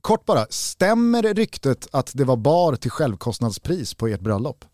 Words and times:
kort 0.00 0.24
bara, 0.24 0.46
stämmer 0.50 1.22
ryktet 1.22 1.86
att 1.92 2.10
det 2.14 2.24
var 2.24 2.36
bar 2.36 2.76
till 2.76 2.90
självkostnadspris 2.90 3.94
på 3.94 4.06
ert 4.06 4.20
bröllop? 4.20 4.64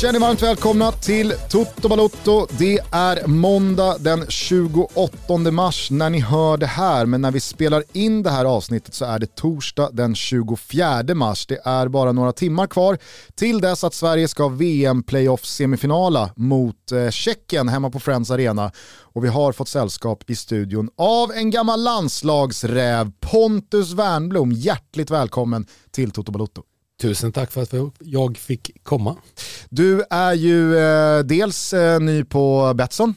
Känner 0.00 0.20
varmt 0.20 0.42
välkomna 0.42 0.92
till 0.92 1.32
Toto 1.50 1.88
Balotto. 1.88 2.46
Det 2.58 2.78
är 2.92 3.26
måndag 3.26 3.96
den 3.98 4.26
28 4.28 5.38
mars 5.50 5.90
när 5.90 6.10
ni 6.10 6.20
hör 6.20 6.56
det 6.56 6.66
här, 6.66 7.06
men 7.06 7.20
när 7.20 7.30
vi 7.30 7.40
spelar 7.40 7.84
in 7.92 8.22
det 8.22 8.30
här 8.30 8.44
avsnittet 8.44 8.94
så 8.94 9.04
är 9.04 9.18
det 9.18 9.34
torsdag 9.34 9.90
den 9.92 10.14
24 10.14 11.14
mars. 11.14 11.46
Det 11.46 11.60
är 11.64 11.88
bara 11.88 12.12
några 12.12 12.32
timmar 12.32 12.66
kvar 12.66 12.98
till 13.34 13.60
dess 13.60 13.84
att 13.84 13.94
Sverige 13.94 14.28
ska 14.28 14.48
VM-playoff-semifinala 14.48 16.30
mot 16.36 16.92
eh, 16.92 17.10
Tjeckien 17.10 17.68
hemma 17.68 17.90
på 17.90 18.00
Friends 18.00 18.30
Arena. 18.30 18.72
Och 19.00 19.24
vi 19.24 19.28
har 19.28 19.52
fått 19.52 19.68
sällskap 19.68 20.30
i 20.30 20.36
studion 20.36 20.90
av 20.96 21.32
en 21.32 21.50
gammal 21.50 21.82
landslagsräv, 21.82 23.12
Pontus 23.20 23.92
Wernblom. 23.92 24.52
Hjärtligt 24.52 25.10
välkommen 25.10 25.66
till 25.90 26.10
Toto 26.10 26.32
Balotto. 26.32 26.62
Tusen 27.00 27.32
tack 27.32 27.50
för 27.52 27.62
att 27.62 27.74
jag 27.98 28.36
fick 28.36 28.84
komma. 28.84 29.16
Du 29.68 30.02
är 30.10 30.32
ju 30.32 30.78
eh, 30.78 31.18
dels 31.18 31.72
eh, 31.72 32.00
ny 32.00 32.24
på 32.24 32.74
Betsson. 32.74 33.14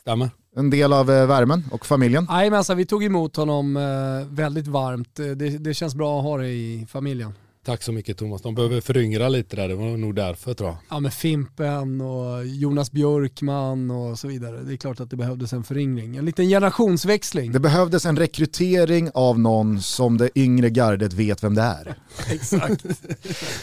Stämmer. 0.00 0.30
En 0.56 0.70
del 0.70 0.92
av 0.92 1.10
eh, 1.10 1.26
värmen 1.26 1.64
och 1.70 1.86
familjen. 1.86 2.26
Jajamensan, 2.30 2.76
vi 2.76 2.86
tog 2.86 3.04
emot 3.04 3.36
honom 3.36 3.76
eh, 3.76 4.34
väldigt 4.34 4.66
varmt. 4.66 5.14
Det, 5.14 5.34
det 5.34 5.74
känns 5.74 5.94
bra 5.94 6.18
att 6.18 6.24
ha 6.24 6.38
det 6.38 6.48
i 6.48 6.86
familjen. 6.88 7.32
Tack 7.68 7.82
så 7.82 7.92
mycket 7.92 8.16
Thomas. 8.18 8.42
De 8.42 8.54
behöver 8.54 8.80
föryngra 8.80 9.28
lite 9.28 9.56
där, 9.56 9.68
det 9.68 9.74
var 9.74 9.96
nog 9.96 10.14
därför 10.14 10.54
tror 10.54 10.68
jag. 10.68 10.78
Ja 10.90 11.00
men 11.00 11.10
Fimpen 11.10 12.00
och 12.00 12.46
Jonas 12.46 12.92
Björkman 12.92 13.90
och 13.90 14.18
så 14.18 14.28
vidare. 14.28 14.60
Det 14.62 14.72
är 14.72 14.76
klart 14.76 15.00
att 15.00 15.10
det 15.10 15.16
behövdes 15.16 15.52
en 15.52 15.64
föryngring. 15.64 16.16
En 16.16 16.24
liten 16.24 16.48
generationsväxling. 16.48 17.52
Det 17.52 17.60
behövdes 17.60 18.06
en 18.06 18.16
rekrytering 18.16 19.10
av 19.14 19.38
någon 19.38 19.82
som 19.82 20.18
det 20.18 20.38
yngre 20.38 20.70
gardet 20.70 21.12
vet 21.12 21.44
vem 21.44 21.54
det 21.54 21.62
är. 21.62 21.98
Exakt. 22.30 22.84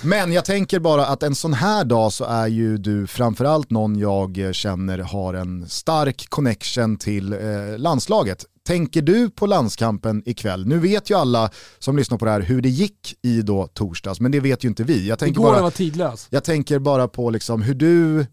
men 0.01 0.31
jag 0.31 0.45
tänker 0.45 0.79
bara 0.79 1.05
att 1.05 1.23
en 1.23 1.35
sån 1.35 1.53
här 1.53 1.85
dag 1.85 2.13
så 2.13 2.25
är 2.25 2.47
ju 2.47 2.77
du 2.77 3.07
framförallt 3.07 3.69
någon 3.69 3.99
jag 3.99 4.49
känner 4.55 4.97
har 4.97 5.33
en 5.33 5.69
stark 5.69 6.29
connection 6.29 6.97
till 6.97 7.33
eh, 7.33 7.39
landslaget. 7.77 8.45
Tänker 8.67 9.01
du 9.01 9.29
på 9.29 9.45
landskampen 9.45 10.23
ikväll? 10.25 10.67
Nu 10.67 10.79
vet 10.79 11.09
ju 11.09 11.17
alla 11.17 11.49
som 11.79 11.97
lyssnar 11.97 12.17
på 12.17 12.25
det 12.25 12.31
här 12.31 12.41
hur 12.41 12.61
det 12.61 12.69
gick 12.69 13.15
i 13.21 13.41
då 13.41 13.67
torsdags, 13.67 14.19
men 14.19 14.31
det 14.31 14.39
vet 14.39 14.63
ju 14.63 14.67
inte 14.67 14.83
vi. 14.83 15.07
Jag 15.07 15.19
tänker 15.19 15.41
Igår 15.41 15.51
bara, 15.51 15.61
var 15.61 15.71
tidlös. 15.71 16.27
Jag 16.29 16.43
tänker 16.43 16.79
bara 16.79 17.07
på 17.07 17.29
liksom 17.29 17.61
hur 17.61 17.73
du, 17.73 18.25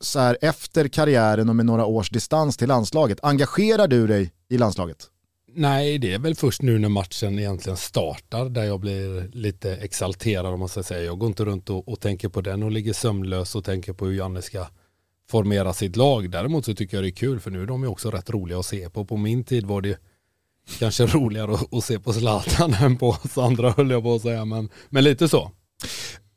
så 0.00 0.18
här, 0.18 0.38
efter 0.40 0.88
karriären 0.88 1.48
och 1.48 1.56
med 1.56 1.66
några 1.66 1.86
års 1.86 2.10
distans 2.10 2.56
till 2.56 2.68
landslaget, 2.68 3.18
engagerar 3.22 3.88
du 3.88 4.06
dig 4.06 4.32
i 4.50 4.58
landslaget? 4.58 5.06
Nej, 5.54 5.98
det 5.98 6.14
är 6.14 6.18
väl 6.18 6.34
först 6.34 6.62
nu 6.62 6.78
när 6.78 6.88
matchen 6.88 7.38
egentligen 7.38 7.76
startar 7.76 8.48
där 8.48 8.64
jag 8.64 8.80
blir 8.80 9.28
lite 9.32 9.76
exalterad 9.76 10.46
om 10.46 10.60
man 10.60 10.68
ska 10.68 10.82
säga. 10.82 11.04
Jag 11.04 11.18
går 11.18 11.28
inte 11.28 11.44
runt 11.44 11.70
och, 11.70 11.88
och 11.88 12.00
tänker 12.00 12.28
på 12.28 12.40
den 12.40 12.62
och 12.62 12.70
ligger 12.70 12.92
sömnlös 12.92 13.54
och 13.54 13.64
tänker 13.64 13.92
på 13.92 14.06
hur 14.06 14.14
Janne 14.14 14.42
ska 14.42 14.66
formera 15.30 15.72
sitt 15.72 15.96
lag. 15.96 16.30
Däremot 16.30 16.64
så 16.64 16.74
tycker 16.74 16.96
jag 16.96 17.04
det 17.04 17.08
är 17.08 17.10
kul 17.10 17.40
för 17.40 17.50
nu 17.50 17.62
är 17.62 17.66
de 17.66 17.82
ju 17.82 17.88
också 17.88 18.10
rätt 18.10 18.30
roliga 18.30 18.58
att 18.58 18.66
se 18.66 18.90
på. 18.90 19.04
På 19.04 19.16
min 19.16 19.44
tid 19.44 19.66
var 19.66 19.80
det 19.80 19.98
kanske 20.78 21.06
roligare 21.06 21.54
att, 21.54 21.74
att 21.74 21.84
se 21.84 21.98
på 21.98 22.12
Zlatan 22.12 22.74
än 22.80 22.96
på 22.96 23.08
oss 23.08 23.38
andra 23.38 23.70
höll 23.70 23.90
jag 23.90 24.02
på 24.02 24.14
att 24.14 24.22
säga, 24.22 24.44
men, 24.44 24.68
men 24.88 25.04
lite 25.04 25.28
så. 25.28 25.50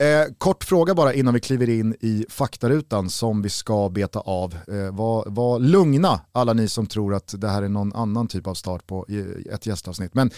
Eh, 0.01 0.33
kort 0.37 0.63
fråga 0.63 0.95
bara 0.95 1.13
innan 1.13 1.33
vi 1.33 1.39
kliver 1.39 1.69
in 1.69 1.95
i 1.99 2.25
faktarutan 2.29 3.09
som 3.09 3.41
vi 3.41 3.49
ska 3.49 3.89
beta 3.89 4.19
av. 4.19 4.53
Eh, 4.53 4.95
var, 4.95 5.23
var 5.27 5.59
lugna 5.59 6.21
alla 6.31 6.53
ni 6.53 6.67
som 6.67 6.87
tror 6.87 7.13
att 7.13 7.33
det 7.37 7.47
här 7.47 7.63
är 7.63 7.69
någon 7.69 7.93
annan 7.93 8.27
typ 8.27 8.47
av 8.47 8.53
start 8.53 8.87
på 8.87 9.05
ett 9.53 9.65
gästavsnitt. 9.65 10.13
Men 10.13 10.31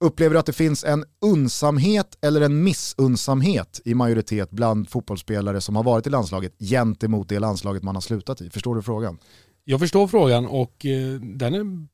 Upplever 0.00 0.34
du 0.34 0.38
att 0.38 0.46
det 0.46 0.52
finns 0.52 0.84
en 0.84 1.04
unsamhet 1.20 2.18
eller 2.20 2.40
en 2.40 2.62
missunsamhet 2.62 3.80
i 3.84 3.94
majoritet 3.94 4.50
bland 4.50 4.88
fotbollsspelare 4.88 5.60
som 5.60 5.76
har 5.76 5.82
varit 5.82 6.06
i 6.06 6.10
landslaget 6.10 6.58
gentemot 6.58 7.28
det 7.28 7.38
landslaget 7.38 7.82
man 7.82 7.96
har 7.96 8.00
slutat 8.00 8.40
i? 8.40 8.50
Förstår 8.50 8.74
du 8.74 8.82
frågan? 8.82 9.18
Jag 9.64 9.80
förstår 9.80 10.06
frågan 10.06 10.46
och 10.46 10.86
eh, 10.86 11.20
den 11.20 11.54
är 11.54 11.86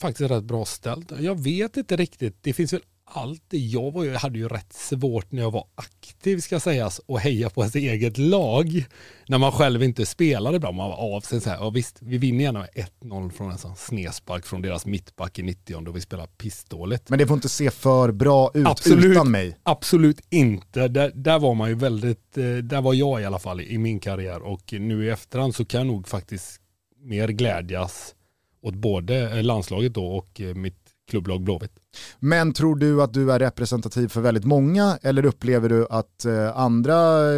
faktiskt 0.00 0.30
rätt 0.30 0.44
bra 0.44 0.64
ställd. 0.64 1.12
Jag 1.20 1.42
vet 1.42 1.76
inte 1.76 1.96
riktigt, 1.96 2.38
det 2.40 2.52
finns 2.52 2.72
väl 2.72 2.82
alltid, 3.06 3.68
jag 3.68 3.90
var 3.90 4.04
ju, 4.04 4.14
hade 4.14 4.38
ju 4.38 4.48
rätt 4.48 4.72
svårt 4.72 5.32
när 5.32 5.42
jag 5.42 5.50
var 5.50 5.64
aktiv 5.74 6.40
ska 6.40 6.60
sägas 6.60 6.98
och 6.98 7.20
heja 7.20 7.50
på 7.50 7.64
sitt 7.64 7.74
eget 7.74 8.18
lag. 8.18 8.84
När 9.28 9.38
man 9.38 9.52
själv 9.52 9.82
inte 9.82 10.06
spelade 10.06 10.58
bra, 10.58 10.72
man 10.72 10.90
var 10.90 11.16
av 11.16 11.20
sig 11.20 11.40
så 11.40 11.50
här, 11.50 11.56
ja 11.56 11.70
visst, 11.70 11.98
vi 12.00 12.18
vinner 12.18 12.44
gärna 12.44 12.58
med 12.58 12.88
1-0 13.02 13.30
från 13.30 13.50
en 13.50 13.58
sån 13.58 13.76
snespark 13.76 14.46
från 14.46 14.62
deras 14.62 14.86
mittback 14.86 15.38
i 15.38 15.42
90 15.42 15.88
och 15.88 15.96
vi 15.96 16.00
spelar 16.00 16.26
pissdåligt. 16.26 17.08
Men 17.08 17.18
det 17.18 17.26
får 17.26 17.34
inte 17.34 17.48
se 17.48 17.70
för 17.70 18.12
bra 18.12 18.50
ut 18.54 18.66
absolut, 18.66 19.04
utan 19.04 19.30
mig. 19.30 19.56
Absolut 19.62 20.20
inte, 20.30 20.88
där, 20.88 21.12
där 21.14 21.38
var 21.38 21.54
man 21.54 21.68
ju 21.68 21.74
väldigt, 21.74 22.38
eh, 22.38 22.44
där 22.44 22.80
var 22.80 22.94
jag 22.94 23.22
i 23.22 23.24
alla 23.24 23.38
fall 23.38 23.60
i 23.60 23.78
min 23.78 24.00
karriär 24.00 24.42
och 24.42 24.72
nu 24.72 25.06
i 25.06 25.10
efterhand 25.10 25.54
så 25.54 25.64
kan 25.64 25.78
jag 25.78 25.86
nog 25.86 26.08
faktiskt 26.08 26.60
mer 27.02 27.28
glädjas 27.28 28.14
åt 28.62 28.74
både 28.74 29.42
landslaget 29.42 29.94
då 29.94 30.06
och 30.06 30.40
eh, 30.40 30.54
mitt 30.54 30.85
klubblag 31.06 31.42
Blåvitt. 31.42 31.72
Men 32.18 32.52
tror 32.52 32.76
du 32.76 33.02
att 33.02 33.12
du 33.12 33.32
är 33.32 33.38
representativ 33.38 34.08
för 34.08 34.20
väldigt 34.20 34.44
många 34.44 34.98
eller 35.02 35.24
upplever 35.24 35.68
du 35.68 35.86
att 35.90 36.24
eh, 36.24 36.58
andra 36.58 36.96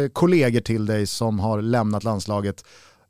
kollegor 0.09 0.61
till 0.61 0.85
dig 0.85 1.07
som 1.07 1.39
har 1.39 1.61
lämnat 1.61 2.03
landslaget 2.03 2.65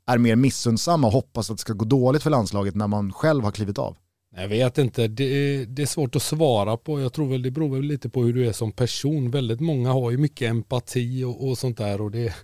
är 0.06 0.18
mer 0.18 0.36
missunnsamma 0.36 1.06
och 1.06 1.12
hoppas 1.12 1.50
att 1.50 1.56
det 1.56 1.60
ska 1.60 1.72
gå 1.72 1.84
dåligt 1.84 2.22
för 2.22 2.30
landslaget 2.30 2.74
när 2.74 2.86
man 2.86 3.12
själv 3.12 3.44
har 3.44 3.50
klivit 3.50 3.78
av? 3.78 3.96
Jag 4.36 4.48
vet 4.48 4.78
inte, 4.78 5.08
det 5.08 5.24
är, 5.24 5.66
det 5.66 5.82
är 5.82 5.86
svårt 5.86 6.16
att 6.16 6.22
svara 6.22 6.76
på. 6.76 7.00
Jag 7.00 7.12
tror 7.12 7.28
väl 7.28 7.42
det 7.42 7.50
beror 7.50 7.76
väl 7.76 7.84
lite 7.84 8.08
på 8.08 8.22
hur 8.22 8.32
du 8.32 8.48
är 8.48 8.52
som 8.52 8.72
person. 8.72 9.30
Väldigt 9.30 9.60
många 9.60 9.92
har 9.92 10.10
ju 10.10 10.18
mycket 10.18 10.50
empati 10.50 11.24
och, 11.24 11.48
och 11.48 11.58
sånt 11.58 11.78
där 11.78 12.00
och 12.00 12.10
det, 12.10 12.34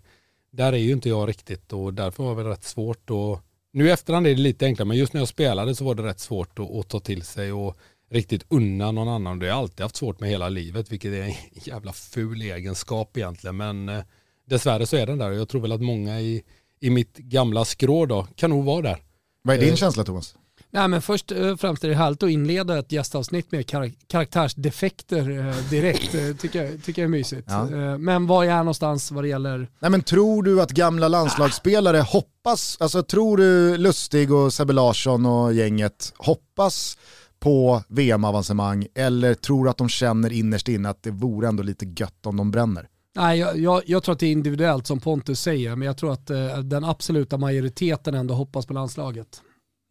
där 0.51 0.73
är 0.73 0.77
ju 0.77 0.93
inte 0.93 1.09
jag 1.09 1.29
riktigt 1.29 1.73
och 1.73 1.95
därför 1.95 2.23
var 2.23 2.45
det 2.45 2.51
rätt 2.51 2.65
svårt 2.65 3.11
och 3.11 3.41
nu 3.73 3.87
i 3.87 3.91
efterhand 3.91 4.27
är 4.27 4.31
det 4.31 4.41
lite 4.41 4.67
enklare 4.67 4.89
men 4.89 4.97
just 4.97 5.13
när 5.13 5.21
jag 5.21 5.29
spelade 5.29 5.75
så 5.75 5.85
var 5.85 5.95
det 5.95 6.03
rätt 6.03 6.21
svårt 6.21 6.59
att, 6.59 6.71
att 6.71 6.89
ta 6.89 7.01
till 7.01 7.23
sig 7.23 7.53
och 7.53 7.77
riktigt 8.11 8.47
unna 8.49 8.91
någon 8.91 9.09
annan. 9.09 9.39
Det 9.39 9.47
har 9.47 9.51
jag 9.51 9.59
alltid 9.59 9.81
haft 9.81 9.97
svårt 9.97 10.21
med 10.21 10.31
hela 10.31 10.49
livet, 10.49 10.93
vilket 10.93 11.13
är 11.13 11.23
en 11.23 11.35
jävla 11.53 11.93
ful 11.93 12.43
egenskap 12.43 13.17
egentligen. 13.17 13.57
Men 13.57 13.89
eh, 13.89 14.05
dessvärre 14.47 14.87
så 14.87 14.97
är 14.97 15.07
den 15.07 15.19
där 15.19 15.31
och 15.31 15.37
jag 15.37 15.49
tror 15.49 15.61
väl 15.61 15.73
att 15.73 15.83
många 15.83 16.21
i, 16.21 16.43
i 16.81 16.91
mitt 16.91 17.17
gamla 17.17 17.65
skrå 17.65 18.07
då 18.07 18.27
kan 18.37 18.51
nog 18.51 18.65
vara 18.65 18.83
där. 18.83 18.99
Vad 19.43 19.57
är 19.57 19.61
din 19.61 19.71
eh. 19.71 19.77
känsla 19.77 20.05
Thomas? 20.05 20.37
Nej, 20.71 20.89
men 20.89 21.03
först 21.03 21.31
och 21.31 21.39
eh, 21.39 21.57
främst 21.57 21.85
är 21.85 21.89
det 21.89 21.95
härligt 21.95 22.23
att 22.23 22.31
inleda 22.31 22.79
ett 22.79 22.93
gästavsnitt 22.93 23.53
med 23.53 23.67
kar 23.67 23.91
karaktärsdefekter 24.07 25.31
eh, 25.49 25.71
direkt. 25.71 26.41
Tycker, 26.41 26.65
jag, 26.65 26.83
tycker 26.83 27.03
jag 27.03 27.07
är 27.07 27.11
mysigt. 27.11 27.49
Ja. 27.51 27.99
Men 27.99 28.27
var 28.27 28.45
är 28.45 28.49
jag 28.49 28.59
någonstans 28.59 29.13
vad 29.13 29.25
det 29.25 29.29
gäller... 29.29 29.71
Nej, 29.79 29.91
men 29.91 30.03
tror 30.03 30.43
du 30.43 30.63
att 30.63 30.71
gamla 30.71 31.09
landslagsspelare 31.09 32.01
ah. 32.01 32.03
hoppas, 32.03 32.77
alltså 32.81 33.03
tror 33.03 33.37
du 33.37 33.77
Lustig 33.77 34.33
och 34.33 34.53
Sebbe 34.53 34.73
Larsson 34.73 35.27
och 35.27 35.53
gänget 35.53 36.13
hoppas 36.17 36.99
på 37.41 37.83
VM-avancemang 37.89 38.87
eller 38.95 39.35
tror 39.35 39.69
att 39.69 39.77
de 39.77 39.89
känner 39.89 40.33
innerst 40.33 40.69
inne 40.69 40.89
att 40.89 41.03
det 41.03 41.11
vore 41.11 41.49
ändå 41.49 41.63
lite 41.63 41.87
gött 41.97 42.27
om 42.27 42.37
de 42.37 42.51
bränner? 42.51 42.89
Nej, 43.17 43.39
jag, 43.39 43.59
jag, 43.59 43.83
jag, 43.87 44.03
tror 44.03 44.13
att 44.13 44.19
det 44.19 44.27
är 44.27 44.33
individuellt 44.33 44.87
som 44.87 45.01
Pontus 45.01 45.41
säger, 45.41 45.77
men 45.77 45.87
jag 45.87 45.97
tror 45.97 46.13
att 46.13 46.31
eh, 46.31 46.59
den 46.59 46.85
absoluta 46.85 47.39
majoriteten 47.39 48.15
ändå 48.15 48.35
hoppas 48.35 48.67
på 48.67 48.73
landslaget. 48.73 49.43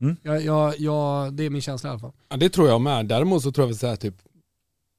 Mm. 0.01 0.15
Jag, 0.23 0.79
jag, 0.79 1.33
det 1.33 1.43
är 1.43 1.49
min 1.49 1.61
känsla 1.61 1.89
i 1.89 1.91
alla 1.91 1.99
fall. 1.99 2.13
Ja, 2.29 2.37
det 2.37 2.49
tror 2.49 2.67
jag 2.67 2.81
med. 2.81 3.05
Däremot 3.05 3.43
så 3.43 3.51
tror 3.51 3.73
jag 3.81 3.93
att 3.93 3.99
typ 3.99 4.15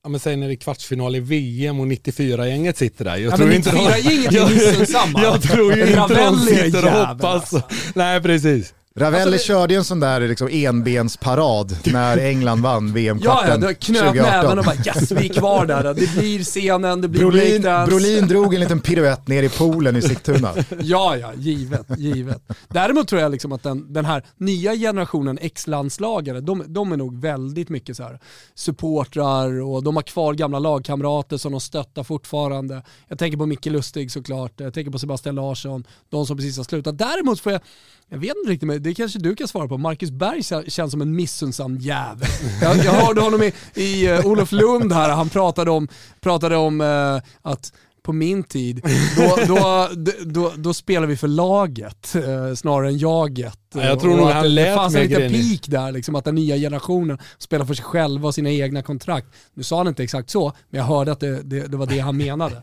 Ja 0.07 0.11
men 0.11 0.21
säg 0.21 0.37
när 0.37 0.49
det 0.49 0.55
är 0.55 0.57
kvartsfinal 0.57 1.17
i 1.17 1.21
VM 1.21 1.81
och 1.81 1.87
94-gänget 1.87 2.77
sitter 2.77 3.05
där. 3.05 3.17
Jag 3.17 3.33
ja, 3.33 3.37
tror 3.37 3.47
men 3.47 3.63
94-gänget 3.63 4.35
är 4.35 4.51
missunnsamma. 4.55 5.23
Jag 5.23 5.43
tror 5.43 5.75
ju 5.75 5.87
inte 5.87 6.15
de 6.15 6.39
sitter 6.39 6.85
och 6.85 7.07
hoppas. 7.07 7.55
Alltså. 7.55 7.63
Nej 7.95 8.23
precis. 8.23 8.75
Ravelli 8.99 9.17
Alltså 9.23 9.31
det- 9.31 9.39
körde 9.39 9.75
ju 9.75 9.79
en 9.79 9.85
sån 9.85 10.01
där 10.01 10.21
liksom 10.21 10.49
enbensparad 10.53 11.77
när 11.85 12.19
England 12.19 12.63
vann 12.63 12.87
Ja, 12.87 12.93
VM-kvarten 12.95 13.63
ja, 13.63 13.69
du 13.69 13.75
knöt 13.75 14.15
näven 14.15 14.59
och 14.59 14.65
bara 14.65 14.75
yes, 14.75 15.13
vi 15.13 15.29
är 15.29 15.35
kvar 15.35 15.67
där. 15.67 15.83
Det 15.95 15.95
blir 15.95 16.45
scenen, 16.45 17.01
det 17.01 17.09
blir 17.09 17.21
Brolin. 17.21 17.63
Brolin 17.63 18.29
drog 18.29 18.55
en 18.55 18.61
liten 18.61 18.81
piruett 18.81 19.29
ner 19.29 19.43
i 19.43 19.49
poolen 19.49 19.97
i 19.97 20.03
Sigtuna. 20.03 20.53
Ja, 20.81 21.17
ja, 21.17 21.33
givet, 21.35 21.87
givet. 21.99 22.43
Däremot 22.69 23.09
tror 23.09 23.21
jag 23.21 23.33
liksom 23.33 23.53
att 23.53 23.63
den, 23.63 23.93
den 23.93 24.05
här 24.05 24.23
nya 24.37 24.75
generationen 24.75 25.39
ex-landslagare, 25.41 26.41
de, 26.41 26.65
de 26.67 26.93
är 26.93 26.97
nog 26.97 27.21
väldigt 27.21 27.69
mycket 27.69 27.97
så 27.97 28.03
här 28.03 28.19
supportrar 28.55 29.61
och 29.63 29.83
de 29.83 29.97
har 29.97 30.03
kvar 30.03 30.35
gamla 30.35 30.59
lagkamrater 30.59 31.37
som 31.37 31.53
de 31.53 31.61
stöttar 31.61 32.03
fortfarande. 32.05 32.83
Jag 33.09 33.19
tänker 33.19 33.39
på 33.39 33.47
Micke 33.47 33.67
Lustig 33.67 34.11
såklart, 34.13 34.53
jag 34.57 34.75
tänker 34.75 34.91
på 34.91 34.99
Sebastian 34.99 35.35
Larsson, 35.35 35.85
de 36.11 36.27
som 36.27 36.37
precis 36.37 36.57
har 36.57 36.65
slutat. 36.65 36.99
Däremot 36.99 37.41
får 37.41 37.53
jag, 37.53 37.61
jag 38.09 38.19
vet 38.19 38.35
inte 38.37 38.53
riktigt, 38.53 38.86
det 38.87 38.95
kanske 38.95 39.19
du 39.19 39.37
kan 39.37 39.49
svara 39.49 39.69
på. 39.69 39.79
Marcus 39.79 40.11
Berg 40.11 40.41
kän- 40.41 40.71
känns 40.71 40.93
som 40.93 41.01
en 41.01 41.17
missunnsam 41.17 41.77
jävel. 41.79 42.29
Jag, 42.63 42.77
jag 42.77 42.93
hörde 42.93 43.21
honom 43.21 43.43
i, 43.43 43.53
i 43.75 44.09
uh, 44.13 44.27
Olof 44.27 44.53
Lund 44.53 44.93
här, 44.93 45.11
han 45.11 45.29
pratade 45.29 45.71
om, 45.71 45.89
pratade 46.21 46.57
om 46.57 46.81
eh, 46.81 47.23
att 47.43 47.73
på 48.07 48.13
min 48.13 48.45
tid, 48.45 48.81
då, 49.17 49.37
då, 49.49 49.89
då, 50.25 50.53
då 50.57 50.75
spelar 50.75 51.07
vi 51.07 51.17
för 51.17 51.29
laget 51.29 52.15
eh, 52.15 52.55
snarare 52.55 52.89
än 52.89 52.99
jaget. 52.99 53.59
Ja, 53.75 53.85
jag 53.85 54.01
tror 54.01 54.17
nog 54.17 54.29
att 54.29 54.35
han 54.35 54.55
lät 54.55 54.67
det 54.67 54.75
fanns 54.75 54.95
en 54.95 55.03
liten 55.03 55.33
peak 55.33 55.61
där, 55.67 55.93
liksom, 55.93 56.15
att 56.15 56.25
den 56.25 56.35
nya 56.35 56.57
generationen 56.57 57.19
spelar 57.39 57.65
för 57.65 57.75
sig 57.75 57.85
själva 57.85 58.29
och 58.29 58.35
sina 58.35 58.51
egna 58.51 58.83
kontrakt. 58.83 59.27
Nu 59.55 59.63
sa 59.63 59.77
han 59.77 59.89
inte 59.89 60.03
exakt 60.03 60.31
så, 60.31 60.53
men 60.71 60.79
jag 60.79 60.87
hörde 60.87 61.13
att 61.13 61.21
det, 61.21 61.43
det, 61.43 61.67
det 61.67 61.77
var 61.77 61.87
det 61.87 61.99
han 61.99 62.17
menade. 62.17 62.55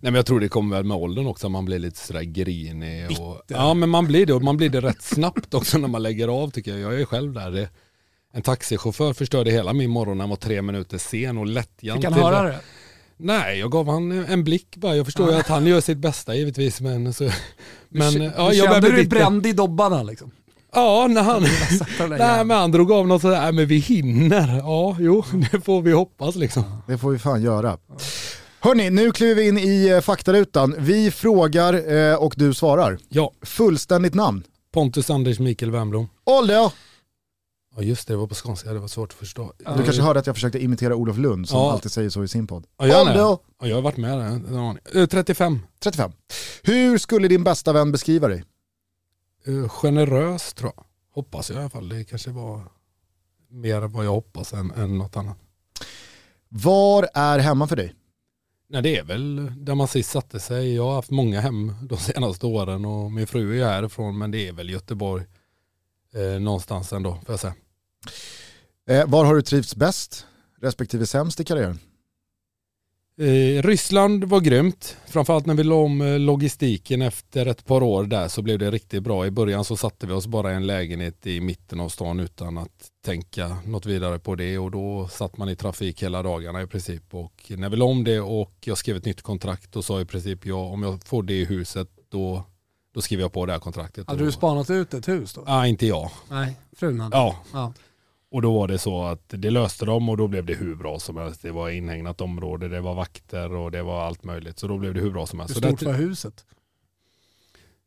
Nej 0.00 0.12
men 0.12 0.14
jag 0.14 0.26
tror 0.26 0.40
det 0.40 0.48
kommer 0.48 0.76
väl 0.76 0.84
med 0.84 0.96
åldern 0.96 1.26
också, 1.26 1.48
man 1.48 1.64
blir 1.64 1.78
lite 1.78 1.98
sådär 1.98 2.22
grinig. 2.22 3.04
Och, 3.20 3.42
Bitter. 3.48 3.62
ja 3.62 3.74
men 3.74 3.88
man 3.88 4.06
blir 4.06 4.26
det 4.26 4.34
och 4.34 4.42
man 4.42 4.56
blir 4.56 4.68
det 4.68 4.80
rätt 4.80 5.02
snabbt 5.02 5.54
också 5.54 5.78
när 5.78 5.88
man 5.88 6.02
lägger 6.02 6.28
av 6.28 6.50
tycker 6.50 6.76
jag. 6.76 6.92
Jag 6.92 7.00
är 7.00 7.04
själv 7.04 7.32
där. 7.32 7.50
Det, 7.50 7.68
en 8.32 8.42
taxichaufför 8.42 9.12
förstörde 9.12 9.50
hela 9.50 9.72
min 9.72 9.90
morgon 9.90 10.20
han 10.20 10.28
var 10.28 10.36
tre 10.36 10.62
minuter 10.62 10.98
sen 10.98 11.38
och 11.38 11.46
lättjan. 11.46 11.96
Fick 11.96 12.04
han 12.04 12.14
höra 12.14 12.42
det? 12.42 12.60
Nej, 13.22 13.58
jag 13.58 13.70
gav 13.70 13.88
han 13.88 14.12
en 14.12 14.44
blick 14.44 14.76
bara. 14.76 14.96
Jag 14.96 15.06
förstår 15.06 15.30
ju 15.30 15.36
att 15.36 15.48
han 15.48 15.66
gör 15.66 15.80
sitt 15.80 15.98
bästa 15.98 16.34
givetvis. 16.34 16.80
Men, 16.80 17.14
så, 17.14 17.30
men 17.88 18.14
du, 18.14 18.24
ja, 18.36 18.52
jag 18.52 18.72
kände 18.72 18.96
du 18.96 19.06
bränd 19.06 19.46
i 19.46 19.52
dobbarna 19.52 20.02
liksom? 20.02 20.30
Ja, 20.74 21.06
när 21.10 21.22
han, 21.22 21.42
nej, 22.18 22.44
men 22.44 22.50
han 22.56 22.72
drog 22.72 22.92
av 22.92 23.06
något 23.06 23.22
sådär, 23.22 23.52
men 23.52 23.66
vi 23.66 23.78
hinner. 23.78 24.58
Ja, 24.58 24.96
jo, 25.00 25.24
det 25.52 25.60
får 25.60 25.82
vi 25.82 25.92
hoppas 25.92 26.36
liksom. 26.36 26.64
Det 26.86 26.98
får 26.98 27.10
vi 27.10 27.18
fan 27.18 27.42
göra. 27.42 27.78
Hörni, 28.60 28.90
nu 28.90 29.12
kliver 29.12 29.34
vi 29.34 29.48
in 29.48 29.58
i 29.58 29.88
eh, 29.88 30.00
faktarutan. 30.00 30.74
Vi 30.78 31.10
frågar 31.10 31.92
eh, 31.94 32.14
och 32.14 32.34
du 32.36 32.54
svarar. 32.54 32.98
Ja, 33.08 33.32
Fullständigt 33.42 34.14
namn. 34.14 34.42
Pontus 34.74 35.10
Anders 35.10 35.38
Mikael 35.38 35.70
Wernbloom. 35.70 36.08
Ålder! 36.24 36.72
Ja 37.76 37.82
just 37.82 38.08
det, 38.08 38.12
det 38.12 38.16
var 38.16 38.26
på 38.26 38.34
skånska, 38.34 38.72
det 38.72 38.78
var 38.78 38.88
svårt 38.88 39.08
att 39.12 39.18
förstå. 39.18 39.52
Du 39.76 39.84
kanske 39.84 40.02
hörde 40.02 40.20
att 40.20 40.26
jag 40.26 40.36
försökte 40.36 40.62
imitera 40.64 40.94
Olof 40.96 41.16
Lund 41.18 41.48
som 41.48 41.58
Ja. 41.58 41.72
alltid 41.72 41.92
säger 41.92 42.10
så 42.10 42.24
i 42.24 42.28
sin 42.28 42.46
podd. 42.46 42.66
Ja, 42.78 42.84
det. 42.86 43.00
Ålder! 43.00 43.14
Ja, 43.20 43.38
jag 43.58 43.74
har 43.74 43.82
varit 43.82 43.96
med 43.96 44.18
där. 44.18 44.24
en 44.26 44.56
aning. 44.56 44.78
Eh, 44.94 45.06
35. 45.06 45.58
35. 45.82 46.12
Hur 46.62 46.98
skulle 46.98 47.28
din 47.28 47.44
bästa 47.44 47.72
vän 47.72 47.92
beskriva 47.92 48.28
dig? 48.28 48.44
Eh, 49.46 49.68
Generös 49.68 50.54
tror 50.54 50.72
jag. 50.76 50.84
Hoppas 51.14 51.50
jag 51.50 51.56
i 51.56 51.60
alla 51.60 51.70
fall. 51.70 51.88
Det 51.88 52.04
kanske 52.04 52.30
var 52.30 52.60
mer 53.50 53.80
vad 53.80 54.04
jag 54.04 54.10
hoppas 54.12 54.52
än, 54.52 54.70
än 54.70 54.98
något 54.98 55.16
annat. 55.16 55.36
Var 56.48 57.08
är 57.14 57.38
hemma 57.38 57.66
för 57.66 57.76
dig? 57.76 57.94
Nej 58.68 58.82
det 58.82 58.96
är 58.96 59.04
väl 59.04 59.52
där 59.64 59.74
man 59.74 59.88
sist 59.88 60.10
satte 60.10 60.40
sig. 60.40 60.74
Jag 60.74 60.84
har 60.84 60.94
haft 60.94 61.10
många 61.10 61.40
hem 61.40 61.72
de 61.88 61.96
senaste 61.98 62.46
åren 62.46 62.84
och 62.84 63.12
min 63.12 63.26
fru 63.26 63.60
är 63.62 63.64
härifrån 63.64 64.18
men 64.18 64.30
det 64.30 64.48
är 64.48 64.52
väl 64.52 64.70
Göteborg 64.70 65.24
eh, 66.14 66.40
någonstans 66.40 66.92
ändå 66.92 67.14
får 67.14 67.32
jag 67.32 67.40
säga. 67.40 67.54
Eh, 68.88 69.06
var 69.06 69.24
har 69.24 69.34
du 69.34 69.42
trivts 69.42 69.76
bäst 69.76 70.26
respektive 70.60 71.06
sämst 71.06 71.40
i 71.40 71.44
karriären? 71.44 71.78
Eh, 73.18 73.62
Ryssland 73.62 74.24
var 74.24 74.40
grymt. 74.40 74.96
Framförallt 75.06 75.46
när 75.46 75.54
vi 75.54 75.64
la 75.64 75.74
om 75.74 76.00
eh, 76.00 76.18
logistiken 76.18 77.02
efter 77.02 77.46
ett 77.46 77.64
par 77.64 77.82
år 77.82 78.04
där 78.04 78.28
så 78.28 78.42
blev 78.42 78.58
det 78.58 78.70
riktigt 78.70 79.02
bra. 79.02 79.26
I 79.26 79.30
början 79.30 79.64
så 79.64 79.76
satte 79.76 80.06
vi 80.06 80.12
oss 80.12 80.26
bara 80.26 80.52
i 80.52 80.54
en 80.54 80.66
lägenhet 80.66 81.26
i 81.26 81.40
mitten 81.40 81.80
av 81.80 81.88
stan 81.88 82.20
utan 82.20 82.58
att 82.58 82.90
tänka 83.04 83.56
något 83.66 83.86
vidare 83.86 84.18
på 84.18 84.34
det 84.34 84.58
och 84.58 84.70
då 84.70 85.08
satt 85.08 85.36
man 85.36 85.48
i 85.48 85.56
trafik 85.56 86.02
hela 86.02 86.22
dagarna 86.22 86.62
i 86.62 86.66
princip. 86.66 87.14
Och 87.14 87.52
när 87.56 87.68
vi 87.68 87.76
la 87.76 87.84
om 87.84 88.04
det 88.04 88.20
och 88.20 88.54
jag 88.64 88.78
skrev 88.78 88.96
ett 88.96 89.04
nytt 89.04 89.22
kontrakt 89.22 89.76
och 89.76 89.84
sa 89.84 90.00
i 90.00 90.04
princip 90.04 90.46
ja 90.46 90.64
om 90.64 90.82
jag 90.82 91.04
får 91.04 91.22
det 91.22 91.34
i 91.34 91.44
huset 91.44 91.88
då, 92.08 92.44
då 92.92 93.00
skriver 93.00 93.22
jag 93.22 93.32
på 93.32 93.46
det 93.46 93.52
här 93.52 93.60
kontraktet. 93.60 94.08
Hade 94.08 94.24
du 94.24 94.32
spanat 94.32 94.70
ut 94.70 94.94
ett 94.94 95.08
hus 95.08 95.32
då? 95.34 95.44
Ja, 95.46 95.66
inte 95.66 95.86
jag. 95.86 96.10
Nej, 96.30 96.56
frun 96.76 97.00
hade. 97.00 97.16
Ja, 97.16 97.36
Ja. 97.52 97.72
och 98.30 98.42
då 98.42 98.52
var 98.52 98.68
det 98.68 98.78
så 98.78 99.02
att 99.02 99.22
det 99.28 99.50
löste 99.50 99.84
de 99.84 100.08
och 100.08 100.16
då 100.16 100.28
blev 100.28 100.44
det 100.46 100.54
hur 100.54 100.74
bra 100.74 100.98
som 100.98 101.16
helst. 101.16 101.42
Det 101.42 101.50
var 101.52 101.70
inhägnat 101.70 102.20
område, 102.20 102.68
det 102.68 102.80
var 102.80 102.94
vakter 102.94 103.52
och 103.54 103.70
det 103.70 103.82
var 103.82 104.02
allt 104.06 104.24
möjligt. 104.24 104.58
Så 104.58 104.68
då 104.68 104.78
blev 104.78 104.94
det 104.94 105.00
hur 105.00 105.10
bra 105.10 105.26
som 105.26 105.40
helst. 105.40 105.56
Hur 105.56 105.60
stort 105.62 105.82
var 105.82 105.92
huset? 105.92 106.44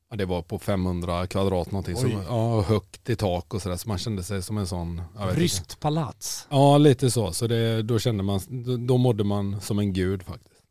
ja, 0.10 0.16
det 0.16 0.26
var 0.26 0.42
på 0.42 0.60
500 0.60 1.28
kvadrat 1.28 1.72
någonting. 1.72 1.96
Så, 1.96 2.08
ja, 2.28 2.62
högt 2.62 3.10
i 3.10 3.16
tak 3.16 3.54
och 3.54 3.62
sådär. 3.62 3.76
Så 3.78 3.90
man 3.90 3.98
kände 3.98 4.24
sig 4.24 4.44
som 4.44 4.58
en 4.58 4.68
sån... 4.68 5.02
Ryskt 5.32 5.80
palats. 5.80 6.48
Ja, 6.50 6.78
lite 6.78 7.12
så. 7.12 7.32
Så 7.32 7.48
det, 7.48 7.82
då 7.82 8.00
kände 8.00 8.24
man, 8.24 8.40
då 8.88 8.98
mådde 8.98 9.24
man 9.24 9.62
som 9.62 9.80
en 9.80 9.94
gud 9.94 10.24
faktiskt. 10.24 10.62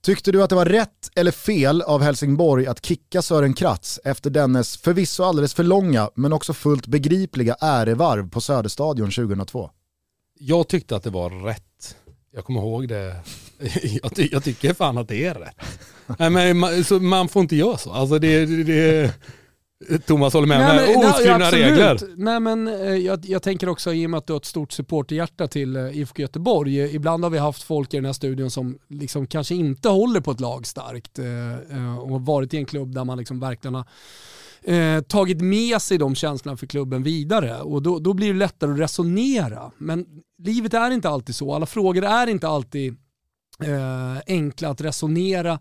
Tyckte 0.00 0.32
du 0.32 0.42
att 0.42 0.50
det 0.50 0.56
var 0.56 0.66
rätt 0.66 1.10
eller 1.14 1.30
fel 1.30 1.82
av 1.82 2.02
Helsingborg 2.02 2.66
att 2.66 2.86
kicka 2.86 3.22
Sören 3.22 3.54
Kratz 3.54 4.00
efter 4.04 4.30
dennes 4.30 4.76
förvisso 4.76 5.22
alldeles 5.22 5.54
för 5.54 5.64
långa 5.64 6.10
men 6.14 6.32
också 6.32 6.52
fullt 6.52 6.86
begripliga 6.86 7.56
ärevarv 7.60 8.30
på 8.30 8.40
Söderstadion 8.40 9.10
2002? 9.10 9.70
Jag 10.38 10.68
tyckte 10.68 10.96
att 10.96 11.02
det 11.02 11.10
var 11.10 11.30
rätt. 11.30 11.96
Jag 12.30 12.44
kommer 12.44 12.60
ihåg 12.60 12.88
det. 12.88 13.16
Jag, 14.02 14.14
ty, 14.14 14.28
jag 14.32 14.44
tycker 14.44 14.74
fan 14.74 14.98
att 14.98 15.08
det 15.08 15.24
är 15.24 15.34
rätt. 15.34 15.56
Nej, 16.18 16.30
men 16.30 16.58
man, 16.58 16.84
så 16.84 17.00
man 17.00 17.28
får 17.28 17.42
inte 17.42 17.56
göra 17.56 17.76
så. 17.76 17.92
Alltså 17.92 18.18
det, 18.18 18.46
det, 18.46 18.64
det 18.64 19.14
Thomas 20.06 20.34
håller 20.34 20.46
med 20.46 20.58
mig. 20.58 20.96
Oskrivna 20.96 21.34
absolut. 21.34 21.52
regler. 21.52 21.98
Nej, 22.16 22.40
men, 22.40 22.68
eh, 22.68 22.94
jag, 22.94 23.24
jag 23.24 23.42
tänker 23.42 23.68
också 23.68 23.92
i 23.92 24.06
och 24.06 24.10
med 24.10 24.18
att 24.18 24.26
du 24.26 24.32
har 24.32 24.40
ett 24.40 24.44
stort 24.44 24.72
supporterhjärta 24.72 25.48
till 25.48 25.76
eh, 25.76 25.98
IFK 25.98 26.22
Göteborg. 26.22 26.80
eh, 26.80 26.94
Ibland 26.94 27.24
har 27.24 27.30
vi 27.30 27.38
haft 27.38 27.62
folk 27.62 27.94
i 27.94 27.96
den 27.96 28.04
här 28.04 28.12
studion 28.12 28.50
som 28.50 28.78
liksom 28.88 29.26
kanske 29.26 29.54
inte 29.54 29.88
håller 29.88 30.20
på 30.20 30.30
ett 30.30 30.40
lag 30.40 30.66
starkt 30.66 31.18
och 32.02 32.26
varit 32.26 32.54
i 32.54 32.56
en 32.56 32.66
klubb 32.66 32.94
där 32.94 33.04
man 33.04 33.18
liksom 33.18 33.40
verkligen 33.40 33.74
har 33.74 33.84
eh, 34.62 35.00
tagit 35.00 35.40
med 35.40 35.82
sig 35.82 35.98
de 35.98 36.14
känslorna 36.14 36.56
för 36.56 36.66
klubben 36.66 37.02
vidare 37.02 37.60
och 37.60 37.82
då, 37.82 37.98
då 37.98 38.14
blir 38.14 38.32
det 38.32 38.38
lättare 38.38 38.72
att 38.72 38.78
resonera. 38.78 39.70
Men 39.78 40.06
livet 40.42 40.74
är 40.74 40.90
inte 40.90 41.08
alltid 41.08 41.34
så. 41.34 41.54
Alla 41.54 41.66
frågor 41.66 42.04
är 42.04 42.26
inte 42.26 42.48
alltid 42.48 42.96
eh, 43.64 44.18
enkla 44.26 44.68
att 44.68 44.80
resonera 44.80 45.58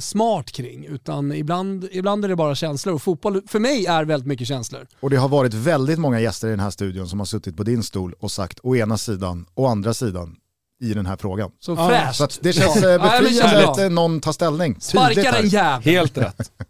smart 0.00 0.52
kring 0.52 0.86
utan 0.86 1.32
ibland, 1.32 1.88
ibland 1.92 2.24
är 2.24 2.28
det 2.28 2.36
bara 2.36 2.54
känslor 2.54 2.94
och 2.94 3.02
fotboll 3.02 3.42
för 3.46 3.58
mig 3.58 3.86
är 3.86 4.04
väldigt 4.04 4.26
mycket 4.26 4.48
känslor. 4.48 4.86
Och 5.00 5.10
det 5.10 5.16
har 5.16 5.28
varit 5.28 5.54
väldigt 5.54 5.98
många 5.98 6.20
gäster 6.20 6.48
i 6.48 6.50
den 6.50 6.60
här 6.60 6.70
studion 6.70 7.08
som 7.08 7.18
har 7.18 7.26
suttit 7.26 7.56
på 7.56 7.62
din 7.62 7.82
stol 7.82 8.14
och 8.18 8.30
sagt 8.30 8.58
å 8.62 8.76
ena 8.76 8.98
sidan 8.98 9.46
och 9.54 9.70
andra 9.70 9.94
sidan 9.94 10.36
i 10.80 10.94
den 10.94 11.06
här 11.06 11.16
frågan. 11.16 11.50
Så 11.60 11.76
fräscht. 11.76 12.16
Så 12.16 12.24
att 12.24 12.38
det 12.42 12.52
känns 12.52 12.76
eh, 12.76 12.90
Ja, 12.90 12.98
men 12.98 13.24
befriande 13.24 13.68
att 13.68 13.78
eh, 13.78 13.90
någon 13.90 14.20
tar 14.20 14.32
ställning. 14.32 14.76
Sparka 14.80 15.32
den 15.32 15.48
jäveln. 15.48 15.82
Helt 15.82 16.18
rätt. 16.18 16.52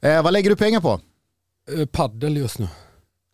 Eh, 0.00 0.22
vad 0.22 0.32
lägger 0.32 0.50
du 0.50 0.56
pengar 0.56 0.80
på? 0.80 1.00
Eh, 1.78 1.86
Paddel 1.86 2.36
just 2.36 2.58
nu. 2.58 2.68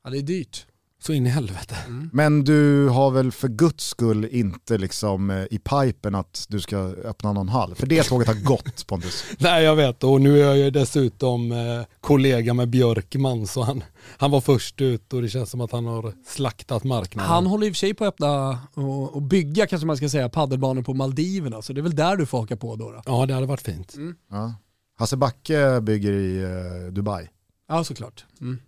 Ja, 0.05 0.11
det 0.11 0.19
är 0.19 0.23
dyrt. 0.23 0.67
Så 1.03 1.13
in 1.13 1.27
i 1.27 1.31
helvete. 1.31 1.77
Men 2.13 2.45
du 2.45 2.89
har 2.89 3.11
väl 3.11 3.33
för 3.33 3.49
guds 3.49 3.85
skull 3.85 4.25
inte 4.25 4.79
liksom 4.79 5.31
eh, 5.31 5.45
i 5.51 5.59
pipen 5.59 6.15
att 6.15 6.47
du 6.49 6.61
ska 6.61 6.77
öppna 6.79 7.33
någon 7.33 7.49
hall? 7.49 7.75
För 7.75 7.87
det 7.87 8.03
tåget 8.03 8.29
har 8.29 8.35
gått 8.35 8.87
Pontus. 8.87 9.25
Nej 9.39 9.65
jag 9.65 9.77
vet 9.77 10.05
och 10.05 10.21
nu 10.21 10.41
är 10.41 10.45
jag 10.45 10.59
ju 10.59 10.71
dessutom 10.71 11.53
eh, 11.53 11.59
kollega 12.01 12.55
med 12.55 12.69
Björkman 12.69 13.47
så 13.47 13.63
han, 13.63 13.85
han 14.19 14.31
var 14.31 14.41
först 14.41 14.81
ut 14.81 15.13
och 15.13 15.23
det 15.23 15.29
känns 15.29 15.51
som 15.51 15.61
att 15.61 15.73
han 15.73 15.87
har 15.87 16.13
slaktat 16.27 16.85
marknaden. 16.85 17.31
Han 17.31 17.47
håller 17.47 17.67
i 17.67 17.71
och 17.71 17.75
för 17.75 17.79
sig 17.79 17.95
på 17.95 18.05
att 18.05 18.09
öppna 18.09 18.59
och, 18.75 19.15
och 19.17 19.23
bygga 19.23 19.67
kanske 19.67 19.87
man 19.87 19.97
ska 19.97 20.09
säga 20.09 20.29
paddelbanor 20.29 20.83
på 20.83 20.95
Maldiverna 20.95 21.63
så 21.63 21.73
det 21.73 21.81
är 21.81 21.83
väl 21.83 21.97
där 21.97 22.17
du 22.17 22.27
får 22.27 22.39
haka 22.39 22.57
på 22.57 22.77
då. 22.77 22.91
då. 22.91 23.03
Ja 23.07 23.27
det 23.27 23.35
hade 23.35 23.47
varit 23.47 23.63
fint. 23.63 23.95
Ja. 24.31 24.55
Hasse 24.99 25.17
Backe 25.17 25.81
bygger 25.81 26.13
i 26.13 26.43
eh, 26.43 26.93
Dubai. 26.93 27.29
Ja 27.69 27.85
såklart. 27.85 28.25
Mm. 28.41 28.59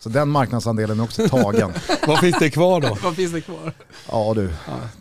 Så 0.00 0.08
den 0.08 0.28
marknadsandelen 0.28 1.00
är 1.00 1.04
också 1.04 1.28
tagen. 1.28 1.72
Vad 2.06 2.18
finns 2.20 2.38
det 2.38 2.50
kvar 2.50 2.80
då? 2.80 2.98
Vad 3.02 3.16
finns 3.16 3.32
det 3.32 3.40
kvar? 3.40 3.72
Ja 4.08 4.32
du, 4.34 4.50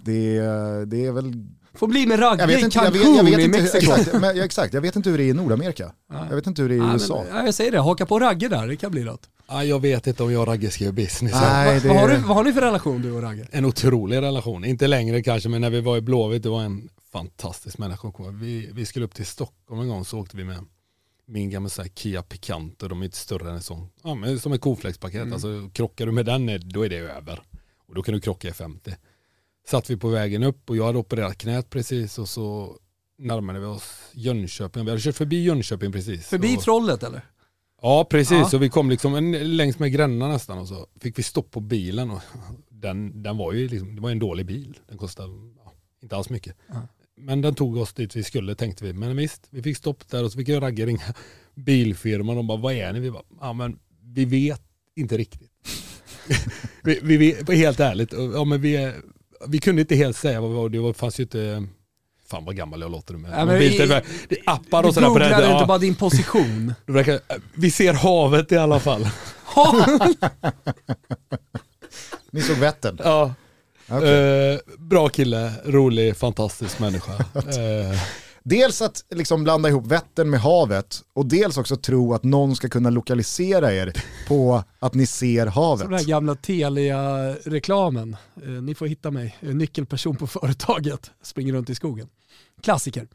det, 0.03 0.37
är- 0.37 0.85
det 0.85 1.05
är 1.05 1.11
väl... 1.11 1.33
Får 1.73 1.87
bli 1.87 2.05
med 2.05 2.19
vet 2.47 2.61
i 2.61 2.63
inte, 2.65 2.77
jag 2.77 2.85
Cancun 2.93 3.01
vet, 3.13 3.17
jag 3.17 3.23
vet 3.23 3.39
i 3.39 3.43
inte, 3.43 3.57
hur- 3.57 3.63
Mexiko. 3.63 3.91
exakt, 3.93 4.21
men, 4.21 4.37
ja, 4.37 4.43
exakt, 4.45 4.73
jag 4.73 4.81
vet 4.81 4.95
inte 4.95 5.09
hur 5.09 5.17
det 5.17 5.23
är 5.23 5.29
i 5.29 5.33
Nordamerika. 5.33 5.91
Jag 6.29 6.35
vet 6.35 6.47
inte 6.47 6.61
hur 6.61 6.69
det 6.69 6.75
är 6.75 6.77
i 6.77 6.79
Ja, 6.79 6.93
USA. 6.93 7.23
men, 7.29 7.37
ja, 7.37 7.45
jag 7.45 7.53
säger 7.53 7.71
det, 7.71 7.79
haka 7.79 8.05
på 8.05 8.19
Ragge 8.19 8.47
där, 8.47 8.67
det 8.67 8.75
kan 8.75 8.91
bli 8.91 9.03
något. 9.03 9.29
Ja, 9.49 9.63
jag 9.63 9.79
vet 9.81 10.07
inte 10.07 10.23
om 10.23 10.31
jag 10.33 10.41
och 10.41 10.47
Ragge 10.47 10.69
ska 10.69 10.83
göra 10.83 10.93
business. 10.93 11.33
Nej, 11.41 11.79
det- 11.79 11.87
vad, 11.87 11.97
har 11.97 12.07
du, 12.09 12.15
vad 12.17 12.37
har 12.37 12.43
ni 12.43 12.53
för 12.53 12.61
relation 12.61 13.01
du 13.01 13.11
och 13.11 13.21
Ragge? 13.21 13.47
En 13.51 13.65
otrolig 13.65 14.17
relation. 14.21 14.65
Inte 14.65 14.87
längre 14.87 15.23
kanske 15.23 15.49
men 15.49 15.61
när 15.61 15.69
vi 15.69 15.81
var 15.81 15.97
i 15.97 16.01
Blåvitt 16.01 16.43
det 16.43 16.49
var 16.49 16.61
en 16.61 16.89
fantastisk 17.11 17.77
människa. 17.77 18.11
Vi, 18.41 18.69
vi 18.73 18.85
skulle 18.85 19.05
upp 19.05 19.15
till 19.15 19.25
Stockholm 19.25 19.81
en 19.81 19.87
gång 19.89 20.05
så 20.05 20.19
åkte 20.19 20.37
vi 20.37 20.43
med 20.43 20.57
min 21.29 21.49
gamla 21.49 21.69
så 21.69 21.81
här 21.81 21.89
Kia 21.95 22.23
Picanto, 22.23 22.87
de 22.87 23.01
är 23.01 23.05
inte 23.05 23.17
större 23.17 23.49
än 23.49 23.55
en 23.55 23.61
sån. 23.61 23.87
Ja, 24.03 24.15
men 24.15 24.39
som 24.39 24.53
ett 24.53 24.61
koflexpaket. 24.61 25.21
Mm. 25.21 25.33
Alltså, 25.33 25.69
krockar 25.73 26.05
du 26.05 26.11
med 26.11 26.25
den, 26.25 26.69
då 26.69 26.85
är 26.85 26.89
det 26.89 26.97
över. 26.97 27.41
Och 27.87 27.95
då 27.95 28.01
kan 28.01 28.13
du 28.13 28.21
krocka 28.21 28.47
i 28.47 28.53
50. 28.53 28.95
Satt 29.67 29.89
vi 29.89 29.97
på 29.97 30.09
vägen 30.09 30.43
upp 30.43 30.69
och 30.69 30.77
jag 30.77 30.85
hade 30.85 30.97
opererat 30.97 31.37
knät 31.37 31.69
precis 31.69 32.19
och 32.19 32.29
så 32.29 32.77
närmade 33.17 33.59
vi 33.59 33.65
oss 33.65 34.01
Jönköping. 34.13 34.85
Vi 34.85 34.91
hade 34.91 35.01
kört 35.01 35.15
förbi 35.15 35.43
Jönköping 35.43 35.91
precis. 35.91 36.27
Förbi 36.27 36.57
och, 36.57 36.61
trollet 36.61 37.03
eller? 37.03 37.21
Ja 37.81 38.07
precis, 38.09 38.37
Ja. 38.37 38.49
så 38.49 38.57
vi 38.57 38.69
kom 38.69 38.89
liksom 38.89 39.15
en, 39.15 39.57
längs 39.57 39.79
med 39.79 39.91
Gränna 39.91 40.27
nästan 40.27 40.57
och 40.57 40.67
så 40.67 40.87
fick 40.99 41.19
vi 41.19 41.23
stopp 41.23 41.51
på 41.51 41.59
bilen. 41.59 42.11
Och 42.11 42.21
den, 42.69 43.23
den 43.23 43.37
var 43.37 43.53
ju 43.53 43.67
liksom, 43.67 43.95
det 43.95 44.01
var 44.01 44.11
en 44.11 44.19
dålig 44.19 44.45
bil. 44.45 44.79
Den 44.87 44.97
kostade 44.97 45.33
ja, 45.65 45.73
inte 46.01 46.15
alls 46.15 46.29
mycket. 46.29 46.55
Ja. 46.67 46.87
Men 47.19 47.41
den 47.41 47.55
tog 47.55 47.77
oss 47.77 47.93
dit 47.93 48.15
vi 48.15 48.23
skulle 48.23 48.55
tänkte 48.55 48.85
vi. 48.85 48.93
Men 48.93 49.17
visst, 49.17 49.47
vi 49.49 49.61
fick 49.63 49.77
stopp 49.77 50.07
där 50.09 50.23
och 50.23 50.31
så 50.31 50.37
fick 50.37 50.47
jag 50.49 50.63
ragga 50.63 50.85
ringa 50.85 51.13
bilfirman 51.55 52.37
och 52.37 52.45
bara 52.45 52.57
vad 52.57 52.73
är 52.73 52.93
ni? 52.93 52.99
Vi 52.99 53.11
bara, 53.11 53.23
ja 53.41 53.53
men 53.53 53.79
vi 54.13 54.25
vet 54.25 54.61
inte 54.95 55.17
riktigt. 55.17 55.51
vi, 56.83 56.99
vi, 57.03 57.37
vi, 57.47 57.55
helt 57.55 57.79
ärligt, 57.79 58.13
ja, 58.33 58.43
men 58.43 58.61
vi, 58.61 58.91
vi 59.47 59.59
kunde 59.59 59.81
inte 59.81 59.95
helt 59.95 60.17
säga 60.17 60.41
vad 60.41 60.49
vi 60.49 60.55
var. 60.55 60.69
Det 60.69 60.79
var- 60.79 60.93
fanns 60.93 61.19
ju 61.19 61.23
inte, 61.23 61.67
fan 62.27 62.45
vad 62.45 62.55
gammal 62.55 62.81
jag 62.81 62.91
låter 62.91 63.13
nu 63.13 63.19
med. 63.19 63.31
Ja, 63.31 63.45
men 63.45 63.47
Mobiltelefon. 63.55 64.01
vi- 64.19 64.25
det 64.35 64.39
är 64.39 64.43
appar 64.53 64.81
Du 64.83 64.87
och 64.87 64.93
sådär 64.93 65.07
på 65.07 65.13
googlade 65.13 65.35
det. 65.35 65.43
inte 65.43 65.47
Ja, 65.61 65.65
bara 65.65 65.77
din 65.77 65.95
position. 65.95 66.73
verkar, 66.85 67.19
vi 67.53 67.71
ser 67.71 67.93
havet 67.93 68.51
i 68.51 68.57
alla 68.57 68.79
fall. 68.79 69.07
Ni 72.31 72.41
såg 72.41 72.57
Vättern? 72.57 72.97
Ja. 73.03 73.33
Okej. 73.91 74.53
Eh, 74.53 74.59
bra 74.77 75.09
kille, 75.09 75.51
rolig, 75.65 76.15
fantastisk 76.17 76.79
människa. 76.79 77.11
Eh, 77.35 78.01
Dels 78.43 78.81
att 78.81 79.03
liksom 79.09 79.43
blanda 79.43 79.69
ihop 79.69 79.87
Vättern 79.87 80.29
med 80.29 80.39
havet 80.41 81.01
och 81.13 81.25
dels 81.25 81.57
också 81.57 81.75
tro 81.75 82.13
att 82.13 82.23
någon 82.23 82.55
ska 82.55 82.69
kunna 82.69 82.89
lokalisera 82.89 83.73
er 83.73 83.93
på 84.27 84.63
att 84.79 84.93
ni 84.93 85.05
ser 85.05 85.43
Som 85.45 85.53
havet. 85.53 85.89
den 85.89 85.97
här 85.99 86.05
gamla 86.05 86.35
Telia-reklamen. 86.35 88.15
Eh, 88.43 88.49
ni 88.49 88.75
får 88.75 88.87
hitta 88.87 89.11
mig, 89.11 89.37
Eh, 89.41 89.49
nyckelperson 89.49 90.15
på 90.15 90.27
företaget. 90.27 91.11
Springer 91.23 91.53
runt 91.53 91.69
i 91.69 91.75
skogen. 91.75 92.07
Klassiker. 92.63 93.07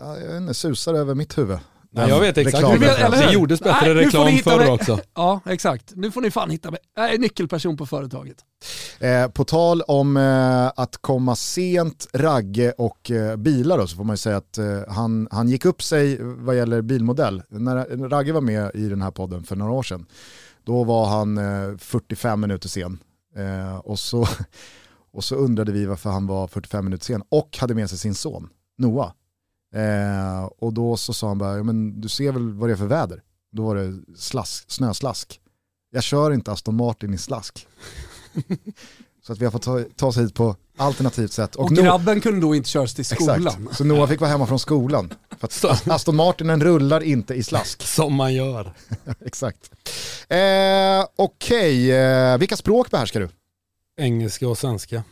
Ja, 0.00 0.18
Jag 0.18 0.26
vet 0.32 0.40
inte, 0.40 0.54
susar 0.54 0.94
över 0.94 1.14
mitt 1.14 1.38
huvud. 1.38 1.58
Nej, 1.90 2.08
jag 2.08 2.20
vet 2.20 2.38
exakt. 2.38 2.72
Du 2.72 2.78
vet, 2.78 2.98
eller 2.98 3.26
det 3.26 3.32
gjordes 3.32 3.60
bättre 3.60 3.94
Nej, 3.94 4.04
reklam 4.04 4.38
förr 4.38 4.58
mig. 4.58 4.68
också. 4.68 5.00
Ja, 5.14 5.40
exakt. 5.46 5.92
Nu 5.94 6.10
får 6.10 6.20
ni 6.20 6.30
fan 6.30 6.50
hitta 6.50 6.70
mig. 6.70 6.80
Jag 6.96 7.14
är 7.14 7.18
nyckelperson 7.18 7.76
på 7.76 7.86
företaget. 7.86 8.36
Eh, 9.00 9.28
på 9.28 9.44
tal 9.44 9.82
om 9.82 10.16
eh, 10.16 10.66
att 10.76 10.96
komma 10.96 11.36
sent, 11.36 12.06
Ragge 12.12 12.72
och 12.72 13.10
eh, 13.10 13.36
bilar 13.36 13.78
då, 13.78 13.86
så 13.86 13.96
får 13.96 14.04
man 14.04 14.12
ju 14.14 14.18
säga 14.18 14.36
att 14.36 14.58
eh, 14.58 14.80
han, 14.88 15.28
han 15.30 15.48
gick 15.48 15.64
upp 15.64 15.82
sig 15.82 16.18
vad 16.20 16.56
gäller 16.56 16.82
bilmodell. 16.82 17.42
När 17.48 18.08
Ragge 18.08 18.32
var 18.32 18.40
med 18.40 18.70
i 18.74 18.88
den 18.88 19.02
här 19.02 19.10
podden 19.10 19.42
för 19.42 19.56
några 19.56 19.72
år 19.72 19.82
sedan, 19.82 20.06
då 20.64 20.84
var 20.84 21.06
han 21.06 21.38
eh, 21.38 21.76
45 21.78 22.40
minuter 22.40 22.68
sen. 22.68 22.98
Eh, 23.36 23.76
och, 23.76 23.98
så, 23.98 24.26
och 25.12 25.24
så 25.24 25.34
undrade 25.34 25.72
vi 25.72 25.86
varför 25.86 26.10
han 26.10 26.26
var 26.26 26.46
45 26.46 26.84
minuter 26.84 27.04
sen 27.04 27.22
och 27.28 27.58
hade 27.60 27.74
med 27.74 27.88
sig 27.90 27.98
sin 27.98 28.14
son, 28.14 28.48
Noah. 28.78 29.12
Eh, 29.74 30.44
och 30.58 30.72
då 30.72 30.96
så 30.96 31.12
sa 31.12 31.28
han 31.28 31.38
bara, 31.38 31.56
ja, 31.56 31.62
men 31.62 32.00
du 32.00 32.08
ser 32.08 32.32
väl 32.32 32.52
vad 32.52 32.68
det 32.68 32.72
är 32.72 32.76
för 32.76 32.86
väder? 32.86 33.22
Då 33.52 33.62
var 33.66 33.76
det 33.76 34.00
slask, 34.16 34.70
snöslask. 34.70 35.40
Jag 35.90 36.02
kör 36.02 36.32
inte 36.32 36.52
Aston 36.52 36.76
Martin 36.76 37.14
i 37.14 37.18
slask. 37.18 37.66
Så 39.26 39.32
att 39.32 39.38
vi 39.38 39.44
har 39.44 39.52
fått 39.52 39.62
ta, 39.62 39.84
ta 39.96 40.06
oss 40.06 40.18
hit 40.18 40.34
på 40.34 40.56
alternativt 40.76 41.32
sätt. 41.32 41.54
Och, 41.56 41.70
Noah- 41.70 41.82
grabben 41.82 42.20
kunde 42.20 42.40
då 42.40 42.54
inte 42.54 42.68
köras 42.68 42.94
till 42.94 43.04
skolan. 43.04 43.46
Exakt, 43.46 43.76
så 43.76 43.84
Noah 43.84 44.08
fick 44.08 44.20
vara 44.20 44.30
hemma 44.30 44.46
från 44.46 44.58
skolan. 44.58 45.12
För 45.38 45.46
att 45.46 45.88
Aston 45.88 46.16
Martinen 46.16 46.60
rullar 46.62 47.00
inte 47.00 47.34
i 47.34 47.42
slask. 47.42 47.82
som 47.86 48.14
man 48.14 48.34
gör. 48.34 48.72
Exakt. 49.24 49.70
Eh, 50.28 51.06
Okej, 51.16 51.92
eh, 51.92 52.38
vilka 52.38 52.56
språk 52.56 52.90
behärskar 52.90 53.20
du? 53.20 53.28
Engelska 54.00 54.48
och 54.48 54.58
svenska. 54.58 55.02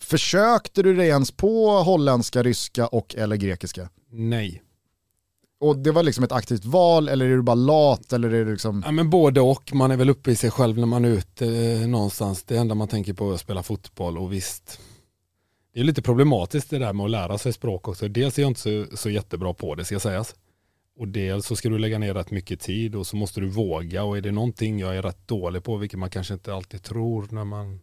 Försökte 0.00 0.82
du 0.82 0.94
dig 0.96 1.08
ens 1.08 1.30
på 1.30 1.70
holländska, 1.82 2.42
ryska 2.42 2.86
och 2.86 3.14
eller 3.14 3.36
grekiska? 3.36 3.88
Nej. 4.10 4.62
Och 5.60 5.78
det 5.78 5.92
var 5.92 6.02
liksom 6.02 6.24
ett 6.24 6.32
aktivt 6.32 6.64
val 6.64 7.08
eller 7.08 7.26
är 7.26 7.36
du 7.36 7.42
bara 7.42 7.54
lat 7.54 8.12
eller 8.12 8.30
är 8.30 8.44
det 8.44 8.50
liksom... 8.50 8.82
Ja, 8.86 8.92
men 8.92 9.10
både 9.10 9.40
och. 9.40 9.74
Man 9.74 9.90
är 9.90 9.96
väl 9.96 10.10
uppe 10.10 10.30
i 10.30 10.36
sig 10.36 10.50
själv 10.50 10.78
när 10.78 10.86
man 10.86 11.04
är 11.04 11.08
ute 11.08 11.46
eh, 11.46 11.88
någonstans. 11.88 12.44
Det 12.44 12.56
enda 12.56 12.74
man 12.74 12.88
tänker 12.88 13.12
på 13.12 13.30
är 13.30 13.34
att 13.34 13.40
spela 13.40 13.62
fotboll 13.62 14.18
och 14.18 14.32
visst. 14.32 14.80
Det 15.74 15.80
är 15.80 15.84
lite 15.84 16.02
problematiskt 16.02 16.70
det 16.70 16.78
där 16.78 16.92
med 16.92 17.04
att 17.04 17.10
lära 17.10 17.38
sig 17.38 17.52
språk 17.52 17.88
också. 17.88 18.08
Dels 18.08 18.38
är 18.38 18.42
jag 18.42 18.50
inte 18.50 18.60
så, 18.60 18.96
så 18.96 19.10
jättebra 19.10 19.54
på 19.54 19.74
det 19.74 19.84
ska 19.84 20.00
sägas. 20.00 20.34
Och 20.98 21.08
dels 21.08 21.46
så 21.46 21.56
ska 21.56 21.68
du 21.68 21.78
lägga 21.78 21.98
ner 21.98 22.14
rätt 22.14 22.30
mycket 22.30 22.60
tid 22.60 22.94
och 22.94 23.06
så 23.06 23.16
måste 23.16 23.40
du 23.40 23.48
våga 23.48 24.04
och 24.04 24.16
är 24.16 24.20
det 24.20 24.32
någonting 24.32 24.78
jag 24.78 24.96
är 24.96 25.02
rätt 25.02 25.28
dålig 25.28 25.64
på, 25.64 25.76
vilket 25.76 25.98
man 25.98 26.10
kanske 26.10 26.34
inte 26.34 26.54
alltid 26.54 26.82
tror 26.82 27.28
när 27.30 27.44
man 27.44 27.80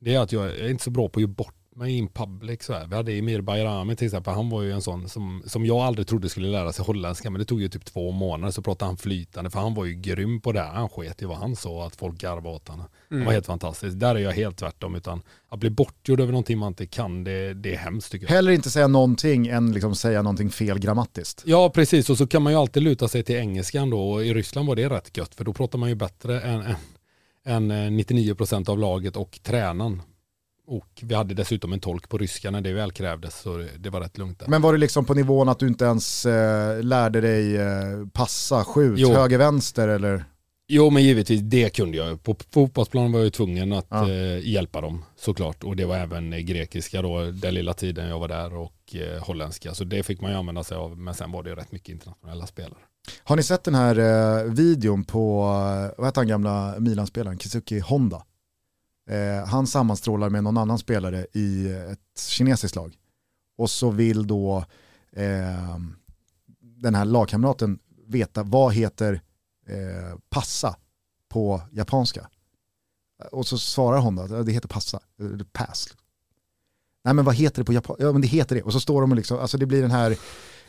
det 0.00 0.14
är 0.14 0.20
att 0.20 0.32
jag 0.32 0.46
är 0.46 0.70
inte 0.70 0.84
så 0.84 0.90
bra 0.90 1.08
på 1.08 1.18
att 1.18 1.22
ge 1.22 1.26
bort 1.26 1.63
mig 1.76 1.96
in 1.98 2.08
public. 2.08 2.62
Så 2.62 2.72
här. 2.72 2.86
Vi 2.86 2.96
hade 2.96 3.12
Emir 3.12 3.40
Bayrami 3.40 3.96
till 3.96 4.06
exempel, 4.06 4.34
han 4.34 4.50
var 4.50 4.62
ju 4.62 4.72
en 4.72 4.82
sån 4.82 5.08
som, 5.08 5.42
som 5.46 5.66
jag 5.66 5.76
aldrig 5.76 6.06
trodde 6.06 6.28
skulle 6.28 6.48
lära 6.48 6.72
sig 6.72 6.84
holländska, 6.84 7.30
men 7.30 7.38
det 7.38 7.44
tog 7.44 7.60
ju 7.60 7.68
typ 7.68 7.84
två 7.84 8.10
månader 8.10 8.52
så 8.52 8.62
pratade 8.62 8.88
han 8.88 8.96
flytande, 8.96 9.50
för 9.50 9.60
han 9.60 9.74
var 9.74 9.84
ju 9.84 9.94
grym 9.94 10.40
på 10.40 10.52
det. 10.52 10.60
här. 10.60 10.72
Han 10.72 10.88
sket 10.88 11.22
i 11.22 11.24
vad 11.24 11.36
han 11.36 11.56
sa, 11.56 11.86
att 11.86 11.96
folk 11.96 12.18
garvade 12.18 12.56
åt 12.56 12.68
honom. 12.68 12.86
Det 13.08 13.24
var 13.24 13.32
helt 13.32 13.46
fantastiskt. 13.46 14.00
Där 14.00 14.14
är 14.14 14.18
jag 14.18 14.32
helt 14.32 14.56
tvärtom, 14.56 14.94
utan 14.94 15.22
att 15.48 15.60
bli 15.60 15.70
bortgjord 15.70 16.20
över 16.20 16.32
någonting 16.32 16.58
man 16.58 16.68
inte 16.68 16.86
kan, 16.86 17.24
det, 17.24 17.54
det 17.54 17.74
är 17.74 17.78
hemskt 17.78 18.12
tycker 18.12 18.26
jag. 18.26 18.34
Hellre 18.34 18.54
inte 18.54 18.70
säga 18.70 18.88
någonting 18.88 19.46
än 19.46 19.72
liksom 19.72 19.94
säga 19.94 20.22
någonting 20.22 20.50
fel 20.50 20.78
grammatiskt. 20.78 21.42
Ja, 21.46 21.70
precis. 21.70 22.10
Och 22.10 22.18
så 22.18 22.26
kan 22.26 22.42
man 22.42 22.52
ju 22.52 22.58
alltid 22.58 22.82
luta 22.82 23.08
sig 23.08 23.22
till 23.22 23.36
engelskan 23.36 23.90
då. 23.90 24.10
Och 24.10 24.24
i 24.24 24.34
Ryssland 24.34 24.68
var 24.68 24.76
det 24.76 24.88
rätt 24.88 25.16
gött, 25.16 25.34
för 25.34 25.44
då 25.44 25.52
pratar 25.52 25.78
man 25.78 25.88
ju 25.88 25.94
bättre 25.94 26.40
än, 26.40 26.62
än, 27.44 27.70
än 27.70 28.00
99% 28.00 28.70
av 28.70 28.78
laget 28.78 29.16
och 29.16 29.38
tränaren. 29.42 30.02
Och 30.66 30.88
vi 31.02 31.14
hade 31.14 31.34
dessutom 31.34 31.72
en 31.72 31.80
tolk 31.80 32.08
på 32.08 32.18
ryska 32.18 32.50
när 32.50 32.60
det 32.60 32.72
väl 32.72 32.92
krävdes, 32.92 33.40
så 33.40 33.66
det, 33.78 33.90
var 33.90 34.00
rätt 34.00 34.18
lugnt 34.18 34.38
där. 34.40 34.48
Men 34.48 34.62
var 34.62 34.72
det 34.72 34.78
liksom 34.78 35.04
på 35.04 35.14
nivån 35.14 35.48
att 35.48 35.58
du 35.58 35.66
inte 35.68 35.84
ens 35.84 36.26
eh, 36.26 36.82
lärde 36.82 37.20
dig 37.20 37.56
eh, 37.56 38.06
passa, 38.12 38.64
skjut, 38.64 38.98
Jo. 38.98 39.12
höger, 39.12 39.38
vänster 39.38 39.88
eller? 39.88 40.24
Jo, 40.68 40.90
men 40.90 41.02
givetvis, 41.02 41.40
det 41.40 41.70
kunde 41.70 41.96
jag. 41.96 42.22
På 42.22 42.36
fotbollsplanen 42.50 43.12
var 43.12 43.18
jag 43.18 43.24
ju 43.24 43.30
tvungen 43.30 43.72
att 43.72 43.86
Ja. 43.90 44.10
eh, 44.10 44.38
hjälpa 44.48 44.80
dem 44.80 45.04
såklart. 45.16 45.64
Och 45.64 45.76
det 45.76 45.84
var 45.84 45.96
även 45.96 46.32
eh, 46.32 46.38
grekiska 46.38 47.02
då, 47.02 47.24
den 47.30 47.54
lilla 47.54 47.74
tiden 47.74 48.08
jag 48.08 48.18
var 48.18 48.28
där 48.28 48.54
och 48.56 48.94
eh, 48.94 49.22
holländska. 49.24 49.74
Så 49.74 49.84
det 49.84 50.02
fick 50.02 50.20
man 50.20 50.30
ju 50.30 50.36
använda 50.36 50.64
sig 50.64 50.76
av, 50.76 50.98
men 50.98 51.14
sen 51.14 51.32
var 51.32 51.42
det 51.42 51.50
ju 51.50 51.56
rätt 51.56 51.72
mycket 51.72 51.88
internationella 51.88 52.46
spelare. 52.46 52.78
Har 53.24 53.36
ni 53.36 53.42
sett 53.42 53.64
den 53.64 53.74
här 53.74 53.98
eh, 53.98 54.52
videon 54.52 55.04
på, 55.04 55.40
eh, 55.42 55.94
vad 55.98 56.08
heter 56.08 56.20
han 56.20 56.28
gamla 56.28 56.74
Milan-spelaren, 56.78 57.38
Kizuki 57.38 57.78
Honda? 57.80 58.22
Eh, 59.06 59.46
han 59.46 59.66
sammanstrålar 59.66 60.30
med 60.30 60.44
någon 60.44 60.56
annan 60.56 60.78
spelare 60.78 61.26
i 61.32 61.72
ett 61.72 62.20
kinesiskt 62.20 62.76
lag. 62.76 62.96
Och 63.56 63.70
så 63.70 63.90
vill 63.90 64.26
då 64.26 64.64
eh, 65.12 65.78
den 66.60 66.94
här 66.94 67.04
lagkamraten 67.04 67.78
veta 68.06 68.42
vad 68.42 68.74
heter 68.74 69.20
eh, 69.66 70.18
passa 70.30 70.76
på 71.28 71.60
japanska. 71.72 72.28
Eh, 73.22 73.26
och 73.26 73.46
så 73.46 73.58
svarar 73.58 73.98
Honda 73.98 74.22
att 74.22 74.46
det 74.46 74.52
heter 74.52 74.68
passa, 74.68 75.00
eller 75.18 75.44
pass. 75.44 75.88
Nej 77.04 77.14
men 77.14 77.24
vad 77.24 77.34
heter 77.34 77.60
det 77.60 77.64
på 77.64 77.72
japanska? 77.72 78.04
Ja 78.04 78.12
men 78.12 78.20
det 78.20 78.28
heter 78.28 78.56
det. 78.56 78.62
Och 78.62 78.72
så 78.72 78.80
står 78.80 79.00
de 79.00 79.10
och 79.10 79.16
liksom, 79.16 79.38
alltså 79.38 79.58
det 79.58 79.66
blir 79.66 79.82
den 79.82 79.90
här 79.90 80.18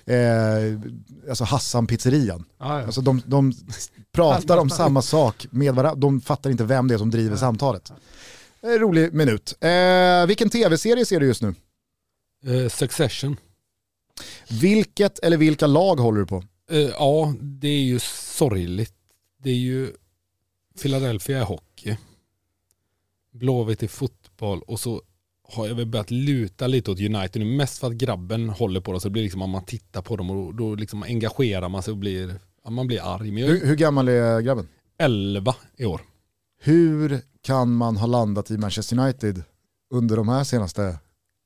eh, 0.06 1.30
alltså 1.30 1.44
Hassan-pizzerian. 1.44 2.46
Ja, 2.60 2.80
ja. 2.80 2.86
Alltså 2.86 3.02
de, 3.02 3.22
de 3.26 3.54
pratar 4.12 4.58
om 4.58 4.70
samma 4.70 5.02
sak 5.02 5.48
med 5.52 5.76
varandra, 5.76 6.00
de 6.02 6.22
fattar 6.22 6.50
inte 6.50 6.64
vem 6.64 6.88
det 6.88 6.94
är 6.94 6.98
som 6.98 7.12
driver 7.12 7.38
samtalet. 7.38 7.92
Eh, 8.62 8.68
Rolig 8.70 9.14
minut. 9.14 9.54
Eh, 9.60 10.26
vilken 10.28 10.50
tv-serie 10.50 11.06
ser 11.06 11.20
du 11.20 11.26
just 11.26 11.42
nu? 11.42 11.56
Eh, 12.46 12.70
succession. 12.70 13.38
Vilket 14.50 15.20
eller 15.20 15.38
vilka 15.38 15.68
lag 15.68 15.96
håller 15.96 16.20
du 16.20 16.26
på? 16.26 16.44
Eh, 16.72 16.80
ja, 16.80 17.34
det 17.42 17.68
är 17.68 17.84
ju 17.84 18.00
sorgligt. 18.00 18.94
Det 19.38 19.50
är 19.50 19.56
ju 19.56 19.92
Philadelphia 20.82 21.38
i 21.40 21.44
hockey. 21.44 21.98
Blåvitt 23.32 23.84
i 23.84 23.88
fotboll 23.88 24.62
och 24.62 24.80
så 24.80 25.02
har 25.48 25.68
jag 25.68 25.76
väl 25.76 25.86
börjat 25.86 26.12
luta 26.12 26.68
lite 26.68 26.92
åt 26.92 27.00
United 27.00 27.42
nu. 27.42 27.46
Mest 27.46 27.80
för 27.80 27.88
att 27.88 27.94
grabben 27.94 28.50
håller 28.50 28.82
på 28.82 28.94
det 28.94 29.00
så 29.00 29.08
det 29.08 29.12
blir 29.12 29.24
liksom 29.24 29.42
att 29.42 29.50
man 29.50 29.66
tittar 29.66 30.02
på 30.02 30.16
dem 30.16 30.30
och 30.30 30.56
då 30.56 30.76
liksom 30.76 31.04
engagerar 31.04 31.70
man 31.70 31.84
sig 31.84 31.92
och 31.92 31.98
blir, 31.98 32.40
ja, 32.64 32.70
man 32.70 32.88
blir 32.88 33.16
arg. 33.16 33.32
Men 33.32 33.44
jag 33.44 33.50
Hur, 33.50 33.66
hur 33.66 33.76
gammal 33.76 34.08
är 34.08 34.42
grabben? 34.42 34.68
11 35.00 35.56
i 35.78 35.86
år. 35.86 36.02
Hur 36.62 37.22
kan 37.42 37.76
man 37.76 37.98
ha 37.98 38.08
landat 38.08 38.52
i 38.52 38.58
Manchester 38.58 39.00
United 39.00 39.44
under 39.94 40.16
de 40.16 40.30
här 40.30 40.44
senaste 40.44 40.98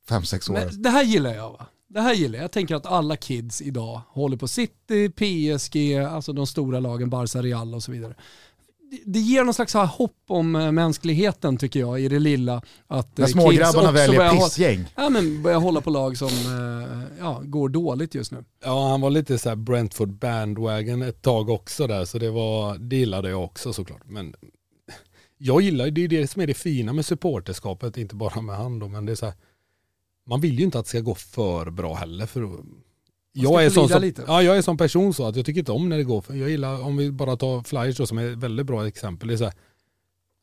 5-6 0.09 0.51
åren? 0.51 0.67
Men 0.71 0.81
det 0.81 0.89
här 0.89 1.03
gillar 1.03 1.35
jag 1.35 1.51
va? 1.51 1.65
Det 1.87 2.01
här 2.01 2.13
gillar 2.13 2.37
jag. 2.37 2.43
Jag 2.43 2.51
tänker 2.51 2.75
att 2.75 2.85
alla 2.85 3.15
kids 3.15 3.61
idag 3.61 4.01
håller 4.07 4.37
på 4.37 4.47
City, 4.47 5.09
PSG, 5.09 5.95
alltså 5.95 6.33
de 6.33 6.47
stora 6.47 6.79
lagen, 6.79 7.09
Barca, 7.09 7.41
Real 7.41 7.75
och 7.75 7.83
så 7.83 7.91
vidare. 7.91 8.15
Det 9.05 9.19
ger 9.19 9.43
någon 9.43 9.53
slags 9.53 9.73
hopp 9.73 10.17
om 10.27 10.55
eh, 10.55 10.71
mänskligheten 10.71 11.57
tycker 11.57 11.79
jag 11.79 12.01
i 12.01 12.07
det 12.07 12.19
lilla. 12.19 12.61
Att 12.87 13.17
När 13.17 13.27
smågrabbarna 13.27 13.91
väljer 13.91 14.31
pissgäng. 14.31 14.85
Ja, 14.95 15.09
men 15.09 15.43
börjar 15.43 15.59
hålla 15.59 15.81
på 15.81 15.89
lag 15.89 16.17
som 16.17 16.29
ja, 17.19 17.41
går 17.43 17.69
dåligt 17.69 18.15
just 18.15 18.31
nu. 18.31 18.43
Ja, 18.63 18.89
han 18.89 19.01
var 19.01 19.09
lite 19.09 19.37
så 19.37 19.55
Brentford 19.55 20.09
bandwagon 20.09 21.01
ett 21.01 21.21
tag 21.21 21.49
också 21.49 21.87
där, 21.87 22.05
så 22.05 22.19
det, 22.19 22.29
var, 22.29 22.77
det 22.77 22.95
gillade 22.95 23.29
jag 23.29 23.43
också 23.43 23.73
såklart. 23.73 24.01
Men 24.05 24.35
jag 25.37 25.61
gillar, 25.61 25.89
det 25.89 26.03
är 26.03 26.07
det 26.07 26.27
som 26.27 26.41
är 26.41 26.47
det 26.47 26.53
fina 26.53 26.93
med 26.93 27.05
supporterskapet, 27.05 27.97
inte 27.97 28.15
bara 28.15 28.41
med 28.41 28.55
han 28.55 28.79
då, 28.79 28.87
men 28.87 29.05
det 29.05 29.11
är 29.11 29.15
så 29.15 29.25
här, 29.25 29.35
man 30.25 30.41
vill 30.41 30.59
ju 30.59 30.65
inte 30.65 30.79
att 30.79 30.85
det 30.85 30.89
ska 30.89 30.99
gå 30.99 31.15
för 31.15 31.69
bra 31.69 31.93
heller. 31.93 32.25
För 32.25 32.49
jag 33.31 33.65
är, 33.65 33.69
sån 33.69 33.89
som, 33.89 34.11
ja, 34.27 34.43
jag 34.43 34.57
är 34.57 34.61
sån 34.61 34.77
person 34.77 35.13
så 35.13 35.27
att 35.27 35.35
jag 35.35 35.45
tycker 35.45 35.59
inte 35.59 35.71
om 35.71 35.89
när 35.89 35.97
det 35.97 36.03
går 36.03 36.21
för, 36.21 36.33
jag 36.33 36.49
gillar, 36.49 36.83
om 36.83 36.97
vi 36.97 37.11
bara 37.11 37.37
tar 37.37 37.63
Flyers 37.63 37.97
då 37.97 38.05
som 38.05 38.17
är 38.17 38.31
ett 38.31 38.37
väldigt 38.37 38.65
bra 38.65 38.87
exempel, 38.87 39.27
det 39.27 39.33
är 39.33 39.37
så 39.37 39.43
här, 39.43 39.53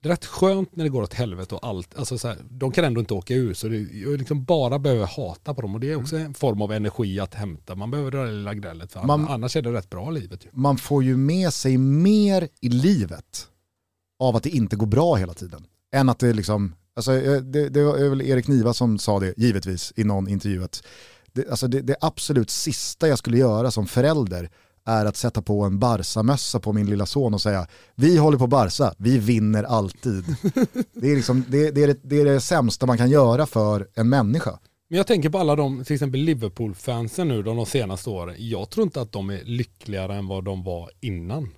det 0.02 0.08
är 0.08 0.10
rätt 0.10 0.24
skönt 0.24 0.76
när 0.76 0.84
det 0.84 0.90
går 0.90 1.02
åt 1.02 1.14
helvete 1.14 1.54
och 1.54 1.66
allt, 1.66 1.98
alltså 1.98 2.18
så 2.18 2.28
här, 2.28 2.38
de 2.50 2.72
kan 2.72 2.84
ändå 2.84 3.00
inte 3.00 3.14
åka 3.14 3.34
ur 3.34 3.54
så 3.54 3.68
det, 3.68 3.78
jag 3.78 4.18
liksom 4.18 4.44
bara 4.44 4.78
behöver 4.78 5.06
hata 5.06 5.54
på 5.54 5.60
dem 5.60 5.74
och 5.74 5.80
det 5.80 5.90
är 5.90 5.96
också 5.96 6.16
en 6.16 6.34
form 6.34 6.62
av 6.62 6.72
energi 6.72 7.20
att 7.20 7.34
hämta. 7.34 7.74
Man 7.74 7.90
behöver 7.90 8.10
det 8.10 8.32
lilla 8.32 8.54
grället 8.54 8.92
för 8.92 9.02
man, 9.02 9.28
annars 9.28 9.56
är 9.56 9.62
det 9.62 9.72
rätt 9.72 9.90
bra 9.90 10.10
livet. 10.10 10.44
Ju. 10.44 10.48
Man 10.52 10.78
får 10.78 11.04
ju 11.04 11.16
med 11.16 11.52
sig 11.52 11.78
mer 11.78 12.48
i 12.60 12.68
livet 12.68 13.48
av 14.18 14.36
att 14.36 14.42
det 14.42 14.50
inte 14.50 14.76
går 14.76 14.86
bra 14.86 15.14
hela 15.14 15.34
tiden. 15.34 15.66
Än 15.94 16.08
att 16.08 16.18
det 16.18 16.32
liksom, 16.32 16.74
alltså 16.96 17.12
det, 17.40 17.68
det 17.68 17.84
var 17.84 18.08
väl 18.08 18.22
Erik 18.22 18.48
Niva 18.48 18.74
som 18.74 18.98
sa 18.98 19.20
det, 19.20 19.34
givetvis, 19.36 19.92
i 19.96 20.04
någon 20.04 20.28
intervju. 20.28 20.64
Att 20.64 20.82
det, 21.36 21.50
alltså 21.50 21.68
det, 21.68 21.80
det 21.80 21.96
absolut 22.00 22.50
sista 22.50 23.08
jag 23.08 23.18
skulle 23.18 23.38
göra 23.38 23.70
som 23.70 23.86
förälder 23.86 24.50
är 24.84 25.04
att 25.04 25.16
sätta 25.16 25.42
på 25.42 25.62
en 25.62 25.78
Barca-mössa 25.78 26.60
på 26.60 26.72
min 26.72 26.90
lilla 26.90 27.06
son 27.06 27.34
och 27.34 27.40
säga 27.40 27.66
vi 27.94 28.16
håller 28.16 28.38
på 28.38 28.46
Barca, 28.46 28.94
vi 28.98 29.18
vinner 29.18 29.64
alltid. 29.64 30.24
det, 30.92 31.10
är 31.10 31.16
liksom, 31.16 31.44
det, 31.48 31.70
det, 31.70 31.82
är 31.82 31.86
det, 31.86 31.98
det 32.02 32.20
är 32.20 32.24
det 32.24 32.40
sämsta 32.40 32.86
man 32.86 32.98
kan 32.98 33.10
göra 33.10 33.46
för 33.46 33.88
en 33.94 34.08
människa. 34.08 34.58
Men 34.88 34.96
jag 34.96 35.06
tänker 35.06 35.30
på 35.30 35.38
alla 35.38 35.56
de, 35.56 35.84
till 35.84 35.94
exempel 35.94 36.20
Liverpool-fansen 36.20 37.28
nu 37.28 37.42
de, 37.42 37.56
de 37.56 37.66
senaste 37.66 38.10
åren. 38.10 38.34
Jag 38.38 38.70
tror 38.70 38.84
inte 38.84 39.00
att 39.00 39.12
de 39.12 39.30
är 39.30 39.44
lyckligare 39.44 40.14
än 40.14 40.26
vad 40.26 40.44
de 40.44 40.64
var 40.64 40.90
innan. 41.00 41.48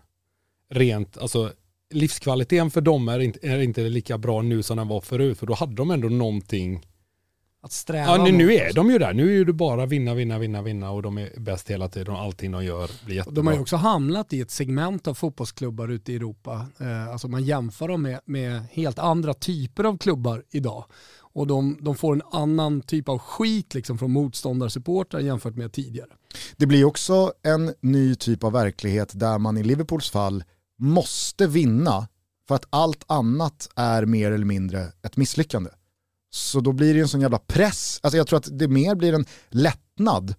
Rent, 0.70 1.18
alltså 1.18 1.52
livskvaliteten 1.90 2.70
för 2.70 2.80
dem 2.80 3.08
är 3.08 3.18
inte, 3.18 3.48
är 3.48 3.58
inte 3.58 3.80
lika 3.80 4.18
bra 4.18 4.42
nu 4.42 4.62
som 4.62 4.76
den 4.76 4.88
var 4.88 5.00
förut. 5.00 5.38
För 5.38 5.46
då 5.46 5.54
hade 5.54 5.74
de 5.74 5.90
ändå 5.90 6.08
någonting 6.08 6.86
att 7.62 7.72
sträva 7.72 8.16
Ja, 8.16 8.24
nu, 8.24 8.32
nu 8.32 8.54
är 8.54 8.72
de 8.72 8.90
ju 8.90 8.98
där. 8.98 9.14
Nu 9.14 9.40
är 9.40 9.44
det 9.44 9.52
bara 9.52 9.86
vinna, 9.86 10.14
vinna, 10.14 10.38
vinna, 10.38 10.62
vinna 10.62 10.90
och 10.90 11.02
de 11.02 11.18
är 11.18 11.40
bäst 11.40 11.70
hela 11.70 11.88
tiden 11.88 12.14
och 12.14 12.20
allting 12.20 12.52
de 12.52 12.64
gör 12.64 12.90
blir 13.04 13.16
jättebra. 13.16 13.34
De 13.34 13.46
har 13.46 13.54
ju 13.54 13.60
också 13.60 13.76
hamnat 13.76 14.32
i 14.32 14.40
ett 14.40 14.50
segment 14.50 15.08
av 15.08 15.14
fotbollsklubbar 15.14 15.88
ute 15.88 16.12
i 16.12 16.16
Europa. 16.16 16.66
Eh, 16.78 17.08
alltså 17.08 17.28
man 17.28 17.44
jämför 17.44 17.88
dem 17.88 18.02
med, 18.02 18.20
med 18.24 18.62
helt 18.72 18.98
andra 18.98 19.34
typer 19.34 19.84
av 19.84 19.98
klubbar 19.98 20.44
idag. 20.50 20.84
Och 21.34 21.46
de, 21.46 21.78
de 21.80 21.96
får 21.96 22.12
en 22.12 22.22
annan 22.32 22.80
typ 22.80 23.08
av 23.08 23.18
skit 23.18 23.74
liksom 23.74 23.98
från 23.98 24.10
motståndarsupportrar 24.10 25.20
jämfört 25.20 25.54
med 25.54 25.72
tidigare. 25.72 26.08
Det 26.56 26.66
blir 26.66 26.84
också 26.84 27.32
en 27.42 27.74
ny 27.80 28.14
typ 28.14 28.44
av 28.44 28.52
verklighet 28.52 29.10
där 29.14 29.38
man 29.38 29.56
i 29.56 29.62
Liverpools 29.62 30.10
fall 30.10 30.44
måste 30.78 31.46
vinna 31.46 32.08
för 32.48 32.54
att 32.54 32.66
allt 32.70 33.04
annat 33.06 33.68
är 33.76 34.04
mer 34.04 34.32
eller 34.32 34.44
mindre 34.44 34.86
ett 35.02 35.16
misslyckande. 35.16 35.70
Så 36.30 36.60
då 36.60 36.72
blir 36.72 36.94
det 36.94 37.00
en 37.00 37.08
sån 37.08 37.20
jävla 37.20 37.38
press. 37.38 38.00
Alltså 38.02 38.16
jag 38.16 38.26
tror 38.26 38.36
att 38.36 38.58
det 38.58 38.68
mer 38.68 38.94
blir 38.94 39.12
en 39.12 39.24
lättnad 39.48 40.34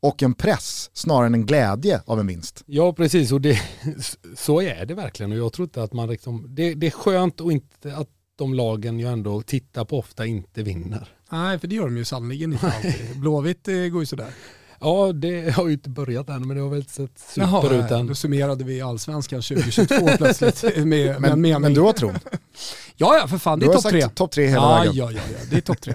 och 0.00 0.22
en 0.22 0.34
press 0.34 0.90
snarare 0.92 1.26
än 1.26 1.34
en 1.34 1.46
glädje 1.46 2.02
av 2.06 2.20
en 2.20 2.26
vinst. 2.26 2.62
Ja 2.66 2.92
precis 2.92 3.32
och 3.32 3.40
det, 3.40 3.60
så 4.36 4.62
är 4.62 4.86
det 4.86 4.94
verkligen 4.94 5.32
och 5.32 5.38
jag 5.38 5.52
tror 5.52 5.64
inte 5.64 5.82
att 5.82 5.92
man 5.92 6.08
liksom, 6.08 6.46
det, 6.48 6.74
det 6.74 6.86
är 6.86 6.90
skönt 6.90 7.40
och 7.40 7.52
inte 7.52 7.96
att 7.96 8.08
de 8.36 8.54
lagen 8.54 9.00
jag 9.00 9.12
ändå 9.12 9.42
tittar 9.42 9.84
på 9.84 9.98
ofta 9.98 10.26
inte 10.26 10.62
vinner. 10.62 11.08
Nej 11.30 11.58
för 11.58 11.68
det 11.68 11.74
gör 11.74 11.84
de 11.84 11.96
ju 11.96 12.04
sannoliken 12.04 12.52
inte 12.52 12.66
alltid. 12.66 13.20
Blåvitt 13.20 13.68
eh, 13.68 13.74
går 13.74 14.02
ju 14.02 14.06
sådär. 14.06 14.34
Ja, 14.82 15.12
det 15.12 15.50
har 15.56 15.66
ju 15.66 15.72
inte 15.72 15.90
börjat 15.90 16.28
än, 16.28 16.48
men 16.48 16.56
det 16.56 16.62
har 16.62 16.70
väl 16.70 16.84
sett 16.84 17.18
super 17.18 17.84
ut 17.84 17.90
än. 17.90 18.06
Då 18.06 18.14
summerade 18.14 18.64
vi 18.64 18.80
allsvenskan 18.80 19.42
2022 19.42 20.08
plötsligt. 20.16 20.62
Med, 20.62 21.20
men, 21.20 21.40
med 21.40 21.60
men 21.60 21.74
du 21.74 21.80
har 21.80 21.92
tron? 21.92 22.14
ja, 22.96 23.18
ja, 23.20 23.28
för 23.28 23.38
fan. 23.38 23.60
Det 23.60 23.66
är 23.66 23.72
topp 23.72 23.82
tre. 23.82 24.08
topp 24.08 24.30
tre 24.30 24.46
hela 24.46 24.62
ja, 24.62 24.78
vägen. 24.78 24.94
Ja, 24.94 25.10
ja, 25.10 25.20
ja, 25.32 25.38
det 25.50 25.56
är 25.56 25.60
topp 25.60 25.80
tre. 25.80 25.94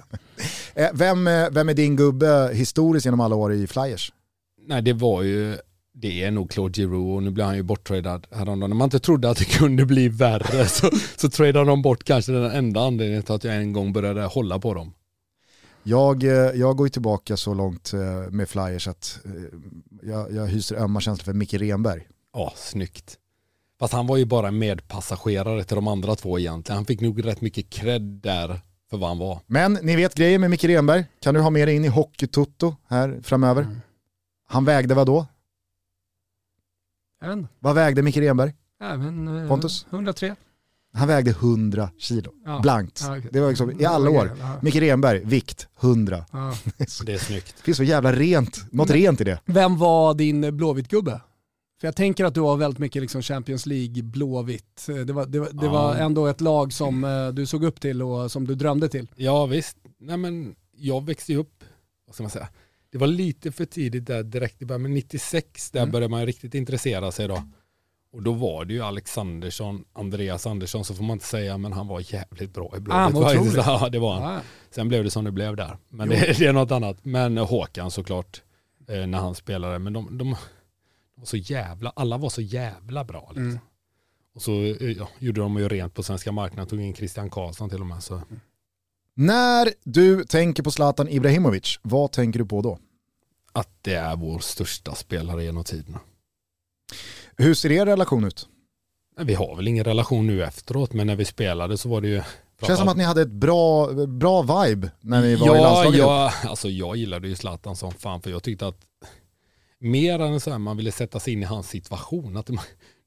Eh, 0.76 0.88
vem, 0.94 1.28
eh, 1.28 1.48
vem 1.52 1.70
är 1.70 1.74
din 1.74 1.96
gubbe 1.96 2.52
historiskt 2.54 3.06
genom 3.06 3.20
alla 3.20 3.36
år 3.36 3.54
i 3.54 3.68
Flyers? 3.68 4.12
Nej, 4.68 4.82
det 4.82 4.94
var 4.94 5.24
ju 5.24 5.58
det 6.02 6.24
är 6.24 6.32
nog 6.32 6.52
Claude 6.52 6.82
Giroux 6.82 7.16
och 7.16 7.24
nu 7.24 7.32
blir 7.32 7.44
han 7.44 7.56
ju 7.56 7.64
borttradad 7.64 8.28
häromdagen. 8.32 8.70
När 8.70 8.78
man 8.78 8.86
inte 8.86 9.00
trodde 9.00 9.30
att 9.30 9.38
det 9.38 9.46
kunde 9.46 9.86
bli 9.86 10.10
värre 10.10 10.66
så, 10.66 10.90
så 11.16 11.30
tradade 11.30 11.66
de 11.66 11.82
bort 11.82 12.04
kanske 12.04 12.32
den 12.32 12.52
enda 12.52 12.82
anledningen 12.82 13.24
till 13.24 13.36
att 13.36 13.44
jag 13.44 13.56
en 13.56 13.74
gång 13.74 13.94
började 13.94 14.22
hålla 14.22 14.60
på 14.60 14.74
dem. 14.74 14.94
Jag, 15.90 16.24
eh, 16.24 16.30
jag 16.32 16.78
går 16.78 16.88
ju 16.88 16.90
tillbaka 16.90 17.38
så 17.38 17.54
långt 17.54 17.94
eh, 17.94 18.32
med 18.32 18.50
Flyers 18.50 18.88
att 18.88 19.20
eh, 19.26 19.32
jag, 20.02 20.32
jag 20.32 20.48
hyser 20.48 20.76
ömma 20.76 21.02
känslor 21.02 21.24
för 21.24 21.34
Micke 21.34 21.54
Renberg. 21.54 22.08
Ja, 22.34 22.54
snyggt. 22.56 23.18
Fast 23.80 23.94
han 23.94 24.08
var 24.08 24.18
ju 24.18 24.26
bara 24.26 24.52
medpassagerare 24.52 25.64
till 25.64 25.76
de 25.76 25.88
andra 25.88 26.16
två 26.16 26.40
egentligen. 26.40 26.76
Han 26.76 26.86
fick 26.86 27.02
nog 27.02 27.26
rätt 27.26 27.42
mycket 27.42 27.70
cred 27.70 28.02
där 28.02 28.62
för 28.90 28.98
vad 28.98 29.10
han 29.10 29.18
var. 29.18 29.40
Men 29.46 29.74
ni 29.74 29.96
vet 29.96 30.16
grejen 30.16 30.42
med 30.42 30.50
Micke 30.50 30.64
Renberg. 30.64 31.06
Kan 31.20 31.34
du 31.34 31.40
ha 31.40 31.50
med 31.50 31.68
dig 31.68 31.76
in 31.76 31.86
i 31.86 31.88
Hockeytutto 31.88 32.76
här 32.88 33.20
framöver? 33.24 33.62
Mm. 33.62 33.78
Han 34.48 34.66
vägde 34.66 34.96
vad 34.96 35.08
då? 35.08 35.26
Vad 37.60 37.76
vägde 37.76 38.02
Micke 38.02 38.18
Renberg? 38.18 38.54
Ja, 38.80 38.98
men, 38.98 39.48
Pontus? 39.48 39.86
103. 39.90 40.36
Han 40.98 41.08
vägde 41.08 41.32
100 41.32 41.90
kilo, 41.98 42.32
ja. 42.46 42.60
blankt. 42.60 43.02
Ja, 43.04 43.18
okay. 43.18 43.30
Det 43.34 43.40
var 43.40 43.50
liksom, 43.50 43.82
i 43.82 43.86
alla 43.86 44.10
år. 44.10 44.32
Ja. 44.40 44.60
Micke 44.62 44.76
Renberg, 44.76 45.22
vikt 45.26 45.68
100. 45.82 46.26
Ja. 46.32 46.54
det 47.06 47.14
är 47.14 47.18
snyggt. 47.18 47.54
Det 47.58 47.64
finns 47.64 47.78
så 47.78 47.84
jävla 47.84 48.14
rent, 48.14 48.72
något 48.72 48.90
Men, 48.90 48.98
rent 48.98 49.22
i 49.22 49.24
det. 49.24 49.40
Vem 49.46 49.78
var 49.78 50.14
din 50.14 50.46
Blåvitt-gubbe? 50.46 51.22
För 51.80 51.88
jag 51.88 51.96
tänker 51.96 52.26
att 52.26 52.34
du 52.34 52.42
har 52.42 52.58
väldigt 52.58 52.80
mycket 52.80 53.02
liksom 53.02 53.22
Champions 53.22 53.66
League, 53.66 54.04
Blåvitt. 54.04 54.88
Det, 55.06 55.14
var, 55.14 55.26
det, 55.26 55.40
det 55.52 55.68
var 55.68 55.96
ändå 55.96 56.28
ett 56.28 56.42
lag 56.42 56.74
som 56.74 57.04
eh, 57.04 57.28
du 57.28 57.46
såg 57.46 57.64
upp 57.64 57.82
till 57.82 58.02
och 58.02 58.32
som 58.32 58.48
du 58.48 58.56
drömde 58.56 58.90
till. 58.90 59.08
Ja 59.16 59.46
visst. 59.46 59.78
Nej, 60.00 60.18
men 60.18 60.56
jag 60.78 61.06
växte 61.06 61.36
upp, 61.36 61.64
vad 62.06 62.16
ska 62.16 62.24
man 62.24 62.30
säga, 62.30 62.48
det 62.92 62.98
var 62.98 63.08
lite 63.08 63.52
för 63.52 63.66
tidigt 63.66 64.06
där 64.06 64.24
direkt 64.24 64.62
i 64.62 64.66
början, 64.66 64.82
men 64.82 64.94
96 64.94 65.72
där 65.72 65.80
mm. 65.80 65.92
började 65.92 66.12
man 66.12 66.26
riktigt 66.26 66.56
intressera 66.56 67.12
sig 67.12 67.28
då. 67.28 67.44
Och 68.18 68.24
då 68.24 68.34
var 68.34 68.66
det 68.66 68.74
ju 68.74 68.82
Alexandersson, 68.82 69.86
Andreas 69.94 70.48
Andersson 70.48 70.86
så 70.86 70.96
får 70.96 71.04
man 71.04 71.14
inte 71.14 71.26
säga, 71.26 71.58
men 71.58 71.74
han 71.74 71.88
var 71.88 72.14
jävligt 72.14 72.54
bra 72.54 72.74
i 72.78 72.80
Blåvitt. 72.80 73.18
Ah, 73.18 73.74
ja, 73.82 73.90
det 73.90 74.00
var 74.00 74.14
han. 74.14 74.36
Ah. 74.36 74.42
Sen 74.70 74.88
blev 74.88 75.04
det 75.04 75.12
som 75.12 75.24
det 75.24 75.32
blev 75.32 75.56
där. 75.56 75.78
Men 75.90 76.10
det, 76.10 76.16
det, 76.40 76.46
är 76.46 76.54
något 76.54 76.72
annat. 76.72 77.06
Men 77.06 77.38
Håkan 77.38 77.92
såklart, 77.92 78.42
eh, 78.88 79.08
när 79.08 79.18
han 79.18 79.36
spelade. 79.36 79.80
Men 79.80 79.94
de, 79.94 80.18
de, 80.18 80.36
var 81.16 81.26
så 81.26 81.38
jävla, 81.38 81.94
alla 81.96 82.18
var 82.18 82.30
så 82.30 82.42
jävla 82.42 83.04
bra. 83.04 83.28
Liksom. 83.30 83.50
Mm. 83.50 83.60
Och 84.36 84.42
så 84.42 84.52
eh, 84.52 84.92
ja, 84.92 85.10
gjorde 85.20 85.42
de 85.42 85.58
ju 85.58 85.70
rent 85.70 85.94
på 85.94 86.04
svenska 86.04 86.32
marknaden, 86.32 86.68
tog 86.68 86.82
in 86.82 86.96
Christian 86.96 87.30
Karlsson 87.30 87.70
till 87.70 87.82
och 87.82 87.88
med. 87.88 88.04
Så. 88.04 88.14
Mm. 88.14 88.40
När 89.14 89.74
du 89.84 90.24
tänker 90.24 90.64
på 90.64 90.72
Zlatan 90.72 91.10
Ibrahimovic, 91.10 91.80
vad 91.82 92.12
tänker 92.12 92.40
du 92.40 92.46
på 92.46 92.62
då? 92.62 92.80
Att 93.52 93.70
det 93.82 93.96
är 93.96 94.16
vår 94.16 94.40
största 94.40 94.96
spelare 94.96 95.44
genom 95.44 95.64
tiderna. 95.64 96.00
Hur 97.38 97.54
ser 97.54 97.72
er 97.72 97.86
relation 97.86 98.24
ut? 98.24 98.48
Vi 99.20 99.34
har 99.34 99.56
väl 99.56 99.68
ingen 99.68 99.84
relation 99.84 100.28
nu 100.28 100.44
efteråt, 100.44 100.94
men 100.94 101.08
när 101.08 101.16
vi 101.16 101.26
spelade 101.26 101.78
så 101.78 101.90
var 101.90 102.02
det 102.02 102.08
ju... 102.08 102.22
Känns 102.62 102.80
som 102.80 102.88
att 102.88 102.98
ni 102.98 103.04
hade 103.04 103.22
ett 103.22 103.32
bra, 103.32 103.94
bra 104.08 104.42
vibe 104.42 104.92
när 105.02 105.22
ni 105.22 105.36
var 105.36 105.48
ja, 105.48 105.58
i 105.58 105.62
landslaget. 105.62 106.00
Ja, 106.00 106.34
alltså 106.44 106.70
jag 106.70 106.96
gillade 106.96 107.28
ju 107.28 107.36
Zlatan 107.36 107.76
som 107.76 107.92
fan, 107.92 108.22
för 108.22 108.30
jag 108.30 108.44
tyckte 108.44 108.68
att 108.68 108.80
mer 109.80 110.20
än 110.20 110.40
så 110.40 110.52
här, 110.52 110.58
man 110.58 110.78
ville 110.78 110.92
sätta 110.92 111.20
sig 111.20 111.34
in 111.34 111.42
i 111.42 111.46
hans 111.46 111.70
situation. 111.70 112.38
Att 112.38 112.50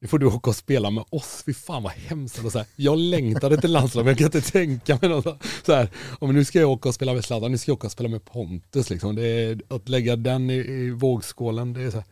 nu 0.00 0.08
får 0.08 0.18
du 0.18 0.26
åka 0.26 0.50
och 0.50 0.56
spela 0.56 0.90
med 0.90 1.04
oss, 1.10 1.42
fy 1.46 1.54
fan 1.54 1.82
vad 1.82 1.92
hemskt. 1.92 2.52
så 2.52 2.58
här, 2.58 2.66
jag 2.76 2.98
längtade 2.98 3.60
till 3.60 3.72
landslaget, 3.72 4.04
men 4.04 4.10
jag 4.10 4.32
kan 4.32 4.38
inte 4.38 4.52
tänka 4.52 4.98
mig 5.00 5.10
något 5.10 5.42
så 5.66 5.72
här, 5.72 5.90
om 6.18 6.34
nu 6.34 6.44
ska 6.44 6.60
jag 6.60 6.70
åka 6.70 6.88
och 6.88 6.94
spela 6.94 7.14
med 7.14 7.24
Zlatan, 7.24 7.50
nu 7.50 7.58
ska 7.58 7.70
jag 7.70 7.76
åka 7.76 7.86
och 7.86 7.92
spela 7.92 8.08
med 8.08 8.24
Pontus. 8.24 8.90
Liksom. 8.90 9.14
Det 9.14 9.26
är, 9.26 9.60
att 9.68 9.88
lägga 9.88 10.16
den 10.16 10.50
i, 10.50 10.54
i 10.54 10.90
vågskålen, 10.90 11.72
det 11.72 11.82
är 11.82 11.90
så 11.90 11.96
här, 11.96 12.06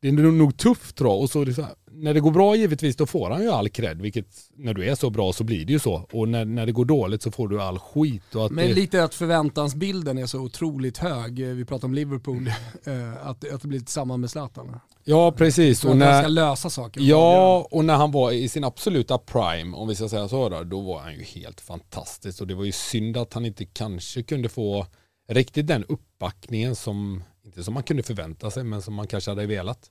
det 0.00 0.08
är 0.08 0.12
nog 0.12 0.56
tufft 0.56 0.96
tror 0.96 1.10
jag. 1.10 1.20
Och 1.20 1.30
så, 1.30 1.44
när 1.90 2.14
det 2.14 2.20
går 2.20 2.30
bra 2.30 2.56
givetvis 2.56 2.96
då 2.96 3.06
får 3.06 3.30
han 3.30 3.42
ju 3.42 3.50
all 3.50 3.68
cred. 3.68 4.02
Vilket 4.02 4.26
när 4.56 4.74
du 4.74 4.84
är 4.84 4.94
så 4.94 5.10
bra 5.10 5.32
så 5.32 5.44
blir 5.44 5.64
det 5.64 5.72
ju 5.72 5.78
så. 5.78 6.06
Och 6.12 6.28
när, 6.28 6.44
när 6.44 6.66
det 6.66 6.72
går 6.72 6.84
dåligt 6.84 7.22
så 7.22 7.30
får 7.30 7.48
du 7.48 7.62
all 7.62 7.78
skit. 7.78 8.34
Och 8.34 8.52
Men 8.52 8.68
det... 8.68 8.74
lite 8.74 9.04
att 9.04 9.14
förväntansbilden 9.14 10.18
är 10.18 10.26
så 10.26 10.40
otroligt 10.40 10.98
hög. 10.98 11.44
Vi 11.44 11.64
pratar 11.64 11.88
om 11.88 11.94
Liverpool. 11.94 12.52
Eh, 12.84 13.26
att, 13.26 13.52
att 13.52 13.62
det 13.62 13.68
blir 13.68 13.82
samma 13.86 14.16
med 14.16 14.30
Zlatan. 14.30 14.80
Ja 15.04 15.32
precis. 15.32 15.84
Och 15.84 15.96
när, 15.96 16.12
han 16.12 16.22
ska 16.22 16.28
lösa 16.28 16.70
saker. 16.70 17.00
Ja 17.00 17.68
och 17.70 17.84
när 17.84 17.94
han 17.94 18.12
var 18.12 18.32
i 18.32 18.48
sin 18.48 18.64
absoluta 18.64 19.18
prime, 19.18 19.76
om 19.76 19.88
vi 19.88 19.94
ska 19.94 20.08
säga 20.08 20.28
så 20.28 20.48
då, 20.48 20.64
då 20.64 20.80
var 20.80 21.00
han 21.00 21.14
ju 21.14 21.22
helt 21.22 21.60
fantastisk. 21.60 22.40
Och 22.40 22.46
det 22.46 22.54
var 22.54 22.64
ju 22.64 22.72
synd 22.72 23.16
att 23.16 23.32
han 23.32 23.44
inte 23.46 23.64
kanske 23.64 24.22
kunde 24.22 24.48
få 24.48 24.86
riktigt 25.28 25.66
den 25.66 25.84
uppbackningen 25.84 26.76
som 26.76 27.22
inte 27.48 27.64
som 27.64 27.74
man 27.74 27.82
kunde 27.82 28.02
förvänta 28.02 28.50
sig, 28.50 28.64
men 28.64 28.82
som 28.82 28.94
man 28.94 29.06
kanske 29.06 29.30
hade 29.30 29.46
velat. 29.46 29.90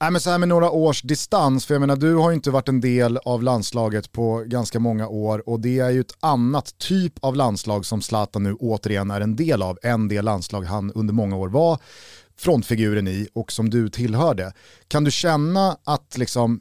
Nej, 0.00 0.10
men 0.10 0.20
så 0.20 0.30
här 0.30 0.38
med 0.38 0.48
några 0.48 0.70
års 0.70 1.02
distans, 1.02 1.66
för 1.66 1.74
jag 1.74 1.80
menar 1.80 1.96
du 1.96 2.14
har 2.14 2.30
ju 2.30 2.34
inte 2.34 2.50
varit 2.50 2.68
en 2.68 2.80
del 2.80 3.16
av 3.16 3.42
landslaget 3.42 4.12
på 4.12 4.44
ganska 4.46 4.78
många 4.78 5.08
år 5.08 5.48
och 5.48 5.60
det 5.60 5.78
är 5.78 5.90
ju 5.90 6.00
ett 6.00 6.16
annat 6.20 6.78
typ 6.78 7.24
av 7.24 7.36
landslag 7.36 7.86
som 7.86 8.02
Zlatan 8.02 8.42
nu 8.42 8.54
återigen 8.54 9.10
är 9.10 9.20
en 9.20 9.36
del 9.36 9.62
av, 9.62 9.78
än 9.82 10.08
det 10.08 10.22
landslag 10.22 10.62
han 10.62 10.92
under 10.92 11.14
många 11.14 11.36
år 11.36 11.48
var 11.48 11.78
frontfiguren 12.36 13.08
i 13.08 13.28
och 13.32 13.52
som 13.52 13.70
du 13.70 13.88
tillhörde. 13.88 14.52
Kan 14.88 15.04
du 15.04 15.10
känna 15.10 15.76
att 15.84 16.18
liksom, 16.18 16.60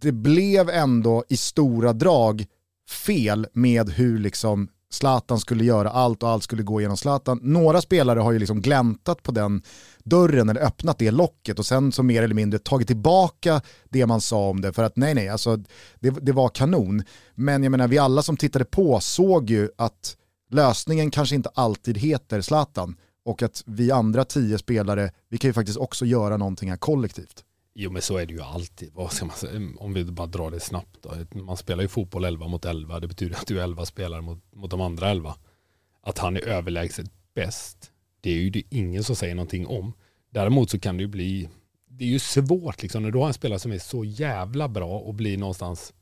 det 0.00 0.12
blev 0.12 0.70
ändå 0.70 1.24
i 1.28 1.36
stora 1.36 1.92
drag 1.92 2.46
fel 2.90 3.46
med 3.52 3.90
hur 3.90 4.18
liksom 4.18 4.68
Zlatan 4.90 5.40
skulle 5.40 5.64
göra 5.64 5.90
allt 5.90 6.22
och 6.22 6.28
allt 6.28 6.42
skulle 6.42 6.62
gå 6.62 6.80
genom 6.80 6.96
Zlatan. 6.96 7.40
Några 7.42 7.80
spelare 7.80 8.20
har 8.20 8.32
ju 8.32 8.38
liksom 8.38 8.60
gläntat 8.60 9.22
på 9.22 9.32
den 9.32 9.62
dörren 10.04 10.48
eller 10.48 10.60
öppnat 10.60 10.98
det 10.98 11.10
locket 11.10 11.58
och 11.58 11.66
sen 11.66 11.92
så 11.92 12.02
mer 12.02 12.22
eller 12.22 12.34
mindre 12.34 12.58
tagit 12.58 12.86
tillbaka 12.86 13.60
det 13.88 14.06
man 14.06 14.20
sa 14.20 14.48
om 14.48 14.60
det 14.60 14.72
för 14.72 14.82
att 14.82 14.96
nej 14.96 15.14
nej, 15.14 15.28
alltså 15.28 15.56
det, 16.00 16.10
det 16.10 16.32
var 16.32 16.48
kanon. 16.48 17.02
Men 17.34 17.62
jag 17.62 17.70
menar 17.70 17.88
vi 17.88 17.98
alla 17.98 18.22
som 18.22 18.36
tittade 18.36 18.64
på 18.64 19.00
såg 19.00 19.50
ju 19.50 19.68
att 19.78 20.16
lösningen 20.50 21.10
kanske 21.10 21.34
inte 21.34 21.50
alltid 21.54 21.98
heter 21.98 22.40
Zlatan 22.40 22.96
och 23.24 23.42
att 23.42 23.62
vi 23.66 23.90
andra 23.90 24.24
tio 24.24 24.58
spelare, 24.58 25.10
vi 25.28 25.38
kan 25.38 25.48
ju 25.48 25.52
faktiskt 25.52 25.78
också 25.78 26.06
göra 26.06 26.36
någonting 26.36 26.70
här 26.70 26.76
kollektivt. 26.76 27.44
Jo 27.78 27.90
men 27.90 28.02
så 28.02 28.16
är 28.16 28.26
det 28.26 28.32
ju 28.32 28.40
alltid. 28.40 28.90
Vad 28.94 29.12
ska 29.12 29.24
man 29.24 29.36
säga? 29.36 29.60
Om 29.78 29.94
vi 29.94 30.04
bara 30.04 30.26
drar 30.26 30.50
det 30.50 30.60
snabbt. 30.60 31.02
Då. 31.02 31.40
Man 31.40 31.56
spelar 31.56 31.82
ju 31.82 31.88
fotboll 31.88 32.24
11 32.24 32.48
mot 32.48 32.64
11. 32.64 33.00
Det 33.00 33.08
betyder 33.08 33.36
att 33.36 33.46
du 33.46 33.58
är 33.60 33.64
11 33.64 33.86
spelare 33.86 34.20
mot, 34.20 34.54
mot 34.54 34.70
de 34.70 34.80
andra 34.80 35.10
11. 35.10 35.36
Att 36.00 36.18
han 36.18 36.36
är 36.36 36.40
överlägset 36.40 37.06
bäst. 37.34 37.92
Det 38.20 38.30
är 38.30 38.34
ju 38.34 38.50
det 38.50 38.62
ingen 38.70 39.04
som 39.04 39.16
säger 39.16 39.34
någonting 39.34 39.66
om. 39.66 39.92
Däremot 40.30 40.70
så 40.70 40.78
kan 40.78 40.96
det 40.96 41.02
ju 41.02 41.08
bli, 41.08 41.48
det 41.88 42.04
är 42.04 42.08
ju 42.08 42.18
svårt 42.18 42.82
liksom 42.82 43.02
när 43.02 43.10
du 43.10 43.18
har 43.18 43.26
en 43.26 43.34
spelare 43.34 43.58
som 43.58 43.72
är 43.72 43.78
så 43.78 44.04
jävla 44.04 44.68
bra 44.68 44.98
och 44.98 45.14
blir 45.14 45.38
någonstans, 45.38 45.94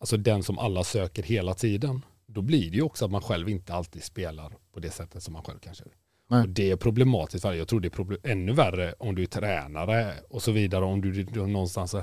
alltså 0.00 0.16
den 0.16 0.42
som 0.42 0.58
alla 0.58 0.84
söker 0.84 1.22
hela 1.22 1.54
tiden. 1.54 2.04
Då 2.26 2.42
blir 2.42 2.70
det 2.70 2.76
ju 2.76 2.82
också 2.82 3.04
att 3.04 3.10
man 3.10 3.22
själv 3.22 3.48
inte 3.48 3.74
alltid 3.74 4.04
spelar 4.04 4.52
på 4.72 4.80
det 4.80 4.90
sättet 4.90 5.22
som 5.22 5.32
man 5.32 5.42
själv 5.42 5.58
kanske 5.58 5.84
Nej. 6.28 6.42
Och 6.42 6.48
det 6.48 6.70
är 6.70 6.76
problematiskt. 6.76 7.44
Jag 7.44 7.68
tror 7.68 7.80
det 7.80 7.88
är 7.88 7.90
problem, 7.90 8.20
ännu 8.24 8.52
värre 8.52 8.94
om 8.98 9.14
du 9.14 9.22
är 9.22 9.26
tränare 9.26 10.12
och 10.30 10.42
så 10.42 10.52
vidare. 10.52 10.84
Om 10.84 11.00
du, 11.00 11.22
du 11.22 11.46
någonstans, 11.46 11.94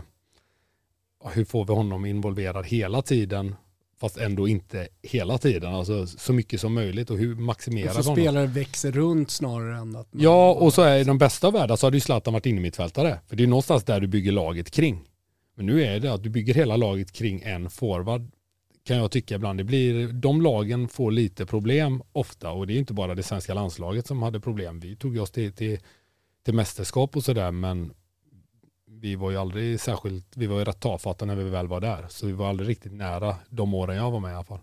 hur 1.33 1.45
får 1.45 1.65
vi 1.65 1.73
honom 1.73 2.05
involverad 2.05 2.65
hela 2.65 3.01
tiden 3.01 3.55
fast 3.99 4.17
ändå 4.17 4.47
inte 4.47 4.88
hela 5.03 5.38
tiden. 5.38 5.75
Alltså 5.75 6.07
så 6.07 6.33
mycket 6.33 6.61
som 6.61 6.73
möjligt 6.73 7.09
och 7.09 7.17
hur 7.17 7.35
maximerar 7.35 7.88
honom. 7.88 8.03
Så 8.03 8.15
spelare 8.15 8.47
växer 8.47 8.91
runt 8.91 9.31
snarare 9.31 9.77
än 9.77 9.95
att... 9.95 10.07
Ja, 10.11 10.53
och 10.53 10.73
så 10.73 10.81
är 10.81 10.97
i 10.97 11.03
de 11.03 11.17
bästa 11.17 11.51
världar 11.51 11.75
så 11.75 11.88
hade 11.88 11.97
ju 11.97 12.01
Zlatan 12.01 12.33
varit 12.33 12.45
inne 12.45 12.61
mittfältare. 12.61 13.19
För 13.27 13.35
det 13.35 13.43
är 13.43 13.47
någonstans 13.47 13.83
där 13.83 13.99
du 13.99 14.07
bygger 14.07 14.31
laget 14.31 14.71
kring. 14.71 15.03
Men 15.55 15.65
nu 15.65 15.83
är 15.83 15.99
det 15.99 16.13
att 16.13 16.23
du 16.23 16.29
bygger 16.29 16.53
hela 16.53 16.77
laget 16.77 17.11
kring 17.11 17.41
en 17.41 17.69
forward 17.69 18.31
kan 18.86 18.98
jag 18.98 19.12
tycka 19.12 19.36
ibland. 19.36 19.60
Det 19.60 19.63
blir, 19.63 20.08
de 20.08 20.41
lagen 20.41 20.88
får 20.88 21.12
lite 21.12 21.45
problem 21.45 22.04
ofta 22.12 22.52
och 22.52 22.67
det 22.67 22.74
är 22.74 22.78
inte 22.78 22.93
bara 22.93 23.15
det 23.15 23.24
svenska 23.24 23.54
landslaget 23.54 24.08
som 24.08 24.24
hade 24.24 24.39
problem. 24.39 24.80
Vi 24.80 24.95
tog 24.95 25.17
oss 25.17 25.32
till, 25.32 25.54
till, 25.54 25.80
till 26.45 26.54
mästerskap 26.54 27.15
och 27.15 27.24
sådär 27.24 27.52
men 27.52 27.93
vi 28.88 29.15
var 29.15 29.32
ju 29.32 29.38
aldrig 29.38 29.80
särskilt, 29.80 30.38
vi 30.38 30.48
var 30.48 30.60
ju 30.60 30.65
rätt 30.65 30.80
tafatta 30.80 31.26
när 31.26 31.36
vi 31.36 31.43
väl 31.43 31.67
var 31.67 31.82
där. 31.82 32.06
Så 32.10 32.28
vi 32.28 32.34
var 32.34 32.50
aldrig 32.50 32.69
riktigt 32.69 32.93
nära 32.93 33.36
de 33.50 33.74
åren 33.74 33.95
jag 33.95 34.12
var 34.12 34.19
med 34.19 34.32
i 34.32 34.36
alla 34.36 34.43
fall. 34.43 34.60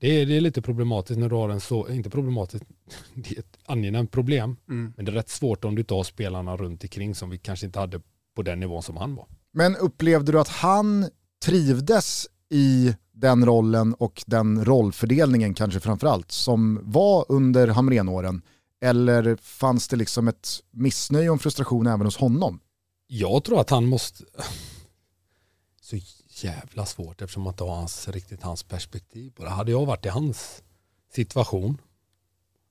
Det 0.00 0.08
är, 0.08 0.26
det 0.26 0.36
är 0.36 0.40
lite 0.40 0.62
problematiskt 0.62 1.20
när 1.20 1.28
du 1.28 1.34
har 1.34 1.48
en 1.48 1.60
så, 1.60 1.88
inte 1.88 2.10
problematiskt, 2.10 2.64
det 3.14 3.36
är 3.36 3.38
ett 3.38 3.58
angenämt 3.66 4.10
problem. 4.10 4.56
Mm. 4.68 4.92
Men 4.96 5.04
det 5.04 5.12
är 5.12 5.14
rätt 5.14 5.28
svårt 5.28 5.64
om 5.64 5.74
du 5.74 5.82
tar 5.82 6.02
spelarna 6.02 6.56
runt 6.56 6.82
omkring 6.82 7.14
som 7.14 7.30
vi 7.30 7.38
kanske 7.38 7.66
inte 7.66 7.78
hade 7.78 8.00
på 8.36 8.42
den 8.42 8.60
nivån 8.60 8.82
som 8.82 8.96
han 8.96 9.14
var. 9.14 9.26
Men 9.52 9.76
upplevde 9.76 10.32
du 10.32 10.40
att 10.40 10.48
han 10.48 11.08
trivdes 11.44 12.26
i 12.50 12.94
den 13.24 13.46
rollen 13.46 13.94
och 13.94 14.22
den 14.26 14.64
rollfördelningen 14.64 15.54
kanske 15.54 15.80
framförallt 15.80 16.32
som 16.32 16.80
var 16.82 17.24
under 17.28 17.68
Hamrenåren? 17.68 18.42
Eller 18.80 19.36
fanns 19.36 19.88
det 19.88 19.96
liksom 19.96 20.28
ett 20.28 20.48
missnöje 20.70 21.30
och 21.30 21.40
frustration 21.40 21.86
även 21.86 22.06
hos 22.06 22.16
honom? 22.16 22.60
Jag 23.06 23.44
tror 23.44 23.60
att 23.60 23.70
han 23.70 23.86
måste... 23.86 24.24
Så 25.80 25.98
jävla 26.46 26.86
svårt 26.86 27.22
eftersom 27.22 27.42
man 27.42 27.52
inte 27.52 27.64
har 27.64 27.74
hans, 27.74 28.08
riktigt 28.08 28.42
hans 28.42 28.62
perspektiv 28.62 29.30
på 29.30 29.44
det. 29.44 29.50
Hade 29.50 29.70
jag 29.70 29.86
varit 29.86 30.06
i 30.06 30.08
hans 30.08 30.62
situation, 31.14 31.78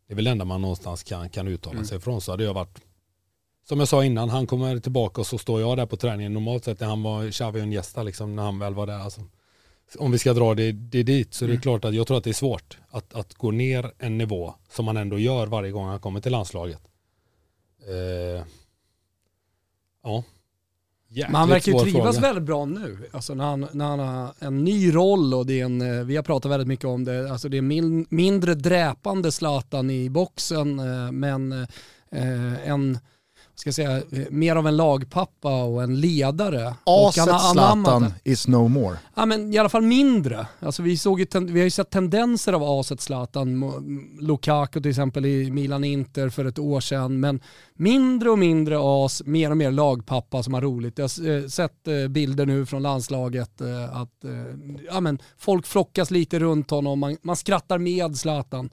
det 0.08 0.14
är 0.14 0.16
väl 0.16 0.26
det 0.26 0.32
enda 0.32 0.46
man 0.46 0.62
någonstans 0.62 1.04
kan, 1.04 1.30
kan 1.30 1.48
uttala 1.48 1.76
mm. 1.76 1.86
sig 1.86 1.98
ifrån, 1.98 2.22
så 2.22 2.32
hade 2.32 2.44
jag 2.44 2.54
varit 2.54 2.82
som 3.68 3.80
jag 3.80 3.88
sa 3.88 4.04
innan, 4.04 4.30
han 4.30 4.48
kommer 4.48 4.80
tillbaka 4.80 5.22
och 5.22 5.28
så 5.28 5.38
står 5.38 5.62
jag 5.62 5.78
där 5.78 5.86
på 5.86 5.98
träningen. 5.98 6.34
Normalt 6.34 6.64
sett 6.64 6.80
när 6.80 6.88
han 6.88 7.04
var 7.04 7.32
Xavi 7.32 7.60
och 7.60 7.64
Iniesta 7.64 8.04
liksom, 8.04 8.36
när 8.36 8.44
han 8.44 8.60
väl 8.60 8.74
var 8.74 8.88
där. 8.88 9.00
Alltså, 9.00 9.22
om 10.00 10.12
vi 10.12 10.18
ska 10.18 10.34
dra 10.34 10.56
det, 10.56 10.72
det 10.72 11.04
dit 11.04 11.34
så 11.34 11.46
mm. 11.46 11.56
det 11.56 11.60
är 11.60 11.62
klart 11.62 11.86
att 11.86 11.94
jag 11.94 12.08
tror 12.08 12.18
att 12.18 12.24
det 12.24 12.30
är 12.30 12.34
svårt 12.34 12.78
att, 12.90 13.14
att 13.14 13.34
gå 13.34 13.52
ner 13.52 13.92
en 14.00 14.18
nivå 14.18 14.54
som 14.70 14.86
man 14.86 14.98
ändå 14.98 15.20
gör 15.20 15.48
varje 15.48 15.72
gång 15.72 15.88
han 15.88 16.00
kommer 16.00 16.22
till 16.22 16.32
landslaget. 16.32 16.82
Eh, 17.88 18.46
ja. 20.04 20.24
Jäkligt 21.08 21.32
Men 21.32 21.40
han 21.40 21.50
verkar 21.50 21.72
ju 21.72 21.80
trivas 21.80 22.16
fråga. 22.16 22.28
väldigt 22.28 22.44
bra 22.44 22.66
nu. 22.66 22.98
Alltså 23.12 23.34
när 23.34 23.44
han, 23.44 23.68
när 23.72 23.86
han 23.86 24.00
har 24.00 24.34
en 24.40 24.64
ny 24.64 24.96
roll 24.96 25.34
och 25.34 25.46
det 25.46 25.60
är 25.60 25.66
en, 25.66 25.82
eh, 25.82 26.04
vi 26.04 26.16
har 26.16 26.24
pratat 26.24 26.52
väldigt 26.52 26.68
mycket 26.68 26.86
om 26.86 27.04
det, 27.04 27.32
alltså 27.32 27.50
det 27.50 27.58
är 27.58 27.62
min, 27.62 28.06
mindre 28.10 28.56
dräpande 28.56 29.32
Zlatan 29.32 29.90
i 29.90 30.10
boxen 30.10 30.80
eh, 30.80 31.12
men 31.12 31.52
eh, 32.12 32.70
en 32.70 33.00
ska 33.56 33.68
jag 33.68 33.76
säga, 33.76 34.02
mer 34.30 34.56
av 34.56 34.68
en 34.68 34.78
lagpappa 34.78 35.64
och 35.64 35.84
en 35.84 36.00
ledare. 36.00 36.76
Aset 36.84 37.42
Zlatan 37.52 38.14
is 38.24 38.48
no 38.48 38.68
more. 38.68 38.98
Ja 39.16 39.26
men 39.26 39.54
i 39.54 39.58
alla 39.58 39.70
fall 39.70 39.82
mindre. 39.82 40.48
Alltså 40.60 40.82
vi, 40.82 40.98
såg 40.98 41.28
vi 41.34 41.60
har 41.60 41.64
ju 41.64 41.70
sett 41.70 41.90
tendenser 41.90 42.54
av 42.54 42.64
aset 42.64 43.02
Zlatan, 43.02 43.74
Lukaku 44.20 44.82
till 44.82 44.90
exempel 44.90 45.26
i 45.26 45.52
Milan 45.52 45.84
Inter 45.84 46.30
för 46.30 46.46
ett 46.46 46.60
år 46.60 46.80
sedan, 46.80 47.20
men 47.20 47.42
mindre 47.74 48.30
och 48.30 48.40
mindre 48.40 48.78
as, 48.80 49.24
mer 49.26 49.52
och 49.52 49.58
mer 49.58 49.72
lagpappa 49.72 50.44
som 50.44 50.54
har 50.54 50.62
roligt. 50.62 50.98
Jag 50.98 51.04
har 51.04 51.38
eh, 51.38 51.48
sett 51.48 51.88
eh, 51.88 52.08
bilder 52.08 52.46
nu 52.46 52.66
från 52.66 52.82
landslaget 52.82 53.62
eh, 53.62 53.98
att 53.98 54.10
ja, 54.88 55.00
men 55.00 55.20
folk 55.38 55.68
flockas 55.68 56.12
lite 56.12 56.40
runt 56.40 56.70
honom, 56.70 57.00
man, 57.00 57.18
man 57.22 57.36
skrattar 57.36 57.78
med 57.78 58.18
Zlatan. 58.18 58.70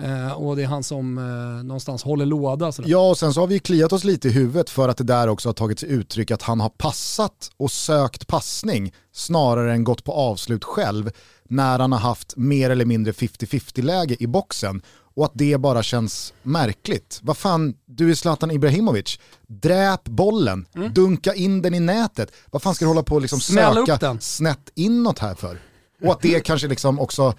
Eh, 0.00 0.32
och 0.32 0.56
det 0.56 0.62
är 0.62 0.66
han 0.66 0.82
som 0.82 1.18
eh, 1.18 1.64
någonstans 1.64 2.02
håller 2.02 2.26
låda. 2.26 2.72
Sådär. 2.72 2.88
Ja, 2.88 3.10
och 3.10 3.18
sen 3.18 3.34
så 3.34 3.40
har 3.40 3.46
vi 3.46 3.58
kliat 3.58 3.92
oss 3.92 4.04
lite 4.04 4.28
i 4.28 4.30
huvudet 4.30 4.70
för 4.70 4.88
att 4.88 4.96
det 4.96 5.04
där 5.04 5.28
också 5.28 5.48
har 5.48 5.54
tagit 5.54 5.78
sig 5.78 5.88
uttryck 5.88 6.30
att 6.30 6.42
han 6.42 6.60
har 6.60 6.68
passat 6.68 7.50
och 7.56 7.70
sökt 7.70 8.26
passning 8.26 8.94
snarare 9.12 9.72
än 9.72 9.84
gått 9.84 10.04
på 10.04 10.12
avslut 10.12 10.64
själv 10.64 11.10
när 11.48 11.78
han 11.78 11.92
har 11.92 11.98
haft 11.98 12.36
mer 12.36 12.70
eller 12.70 12.84
mindre 12.84 13.12
50-50 13.12 13.82
läge 13.82 14.16
i 14.18 14.26
boxen 14.26 14.82
och 15.14 15.24
att 15.24 15.32
det 15.34 15.60
bara 15.60 15.82
känns 15.82 16.34
märkligt. 16.42 17.20
Vad 17.22 17.36
fan, 17.36 17.74
du 17.86 18.10
är 18.10 18.14
Zlatan 18.14 18.50
Ibrahimovic, 18.50 19.18
dräp 19.46 20.04
bollen, 20.04 20.66
mm. 20.74 20.94
dunka 20.94 21.34
in 21.34 21.62
den 21.62 21.74
i 21.74 21.80
nätet. 21.80 22.32
Vad 22.50 22.62
fan 22.62 22.74
ska 22.74 22.84
du 22.84 22.88
hålla 22.88 23.02
på 23.02 23.14
och 23.14 23.20
liksom 23.20 23.40
söka 23.40 24.18
snett 24.20 24.70
inåt 24.74 25.18
här 25.18 25.34
för? 25.34 25.58
Och 26.02 26.12
att 26.12 26.20
det 26.20 26.40
kanske 26.40 26.68
liksom 26.68 27.00
också, 27.00 27.34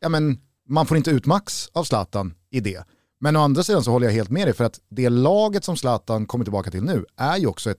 ja 0.00 0.08
men 0.08 0.38
man 0.70 0.86
får 0.86 0.96
inte 0.96 1.10
ut 1.10 1.26
max 1.26 1.68
av 1.72 1.84
Zlatan 1.84 2.34
i 2.50 2.60
det. 2.60 2.84
Men 3.20 3.36
å 3.36 3.40
andra 3.40 3.62
sidan 3.62 3.84
så 3.84 3.90
håller 3.90 4.06
jag 4.06 4.14
helt 4.14 4.30
med 4.30 4.46
dig 4.46 4.54
för 4.54 4.64
att 4.64 4.80
det 4.88 5.08
laget 5.08 5.64
som 5.64 5.76
Zlatan 5.76 6.26
kommer 6.26 6.44
tillbaka 6.44 6.70
till 6.70 6.82
nu 6.82 7.04
är 7.16 7.36
ju 7.36 7.46
också 7.46 7.70
ett, 7.70 7.78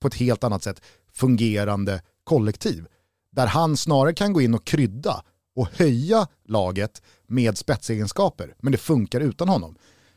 på 0.00 0.08
ett 0.08 0.14
helt 0.14 0.44
annat 0.44 0.62
sätt 0.62 0.82
fungerande 1.12 2.02
kollektiv. 2.24 2.86
Där 3.32 3.46
han 3.46 3.76
snarare 3.76 4.14
kan 4.14 4.32
gå 4.32 4.40
in 4.40 4.54
och 4.54 4.64
krydda 4.64 5.22
och 5.56 5.68
höja 5.72 6.26
laget 6.48 7.02
med 7.26 7.58
spetsegenskaper, 7.58 8.54
men 8.60 8.72
det 8.72 8.78
funkar 8.78 9.20
utan 9.20 9.48
honom. 9.48 9.76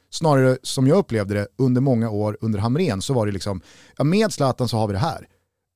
Snarare 0.10 0.58
som 0.64 0.88
jag 0.88 0.98
upplevde 0.98 1.34
det 1.34 1.48
under 1.58 1.82
många 1.82 2.10
år 2.10 2.38
under 2.42 2.60
Hamren 2.60 3.02
så 3.02 3.14
var 3.14 3.26
det 3.26 3.32
liksom, 3.32 3.62
ja 3.98 4.04
med 4.04 4.34
Zlatan 4.34 4.68
så 4.68 4.78
har 4.78 4.88
vi 4.88 4.94
det 4.94 5.00
här. 5.00 5.28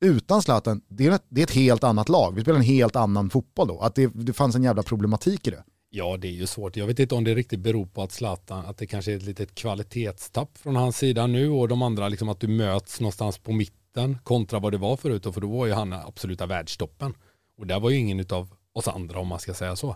Utan 0.01 0.41
Zlatan, 0.41 0.81
det 0.87 1.07
är, 1.07 1.11
ett, 1.11 1.25
det 1.29 1.41
är 1.41 1.43
ett 1.43 1.51
helt 1.51 1.83
annat 1.83 2.09
lag. 2.09 2.35
Vi 2.35 2.41
spelar 2.41 2.59
en 2.59 2.65
helt 2.65 2.95
annan 2.95 3.29
fotboll 3.29 3.67
då. 3.67 3.79
Att 3.79 3.95
det, 3.95 4.07
det 4.07 4.33
fanns 4.33 4.55
en 4.55 4.63
jävla 4.63 4.83
problematik 4.83 5.47
i 5.47 5.51
det. 5.51 5.63
Ja, 5.91 6.17
det 6.17 6.27
är 6.27 6.31
ju 6.31 6.47
svårt. 6.47 6.77
Jag 6.77 6.87
vet 6.87 6.99
inte 6.99 7.15
om 7.15 7.23
det 7.23 7.35
riktigt 7.35 7.59
beror 7.59 7.85
på 7.85 8.03
att 8.03 8.11
Zlatan, 8.11 8.65
att 8.65 8.77
det 8.77 8.87
kanske 8.87 9.11
är 9.11 9.15
ett 9.15 9.23
litet 9.23 9.55
kvalitetstapp 9.55 10.57
från 10.57 10.75
hans 10.75 10.97
sida 10.97 11.27
nu 11.27 11.49
och 11.49 11.67
de 11.67 11.81
andra, 11.81 12.09
liksom 12.09 12.29
att 12.29 12.39
du 12.39 12.47
möts 12.47 12.99
någonstans 12.99 13.37
på 13.37 13.51
mitten 13.51 14.17
kontra 14.23 14.59
vad 14.59 14.73
det 14.73 14.77
var 14.77 14.97
förut, 14.97 15.23
för 15.23 15.41
då 15.41 15.47
var 15.47 15.65
ju 15.65 15.73
han 15.73 15.93
absoluta 15.93 16.45
världstoppen. 16.45 17.13
Och 17.57 17.67
där 17.67 17.79
var 17.79 17.89
ju 17.89 17.97
ingen 17.97 18.25
av 18.29 18.53
oss 18.73 18.87
andra 18.87 19.19
om 19.19 19.27
man 19.27 19.39
ska 19.39 19.53
säga 19.53 19.75
så. 19.75 19.95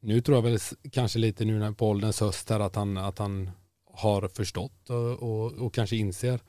Nu 0.00 0.20
tror 0.20 0.36
jag 0.36 0.42
väl 0.42 0.58
kanske 0.92 1.18
lite 1.18 1.44
nu 1.44 1.74
på 1.74 1.88
ålderns 1.88 2.20
höst 2.20 2.50
här 2.50 2.60
att 2.60 2.76
han, 2.76 2.96
att 2.96 3.18
han 3.18 3.50
har 3.92 4.28
förstått 4.28 4.90
och, 4.90 5.22
och, 5.22 5.52
och 5.52 5.74
kanske 5.74 5.96
inser 5.96 6.40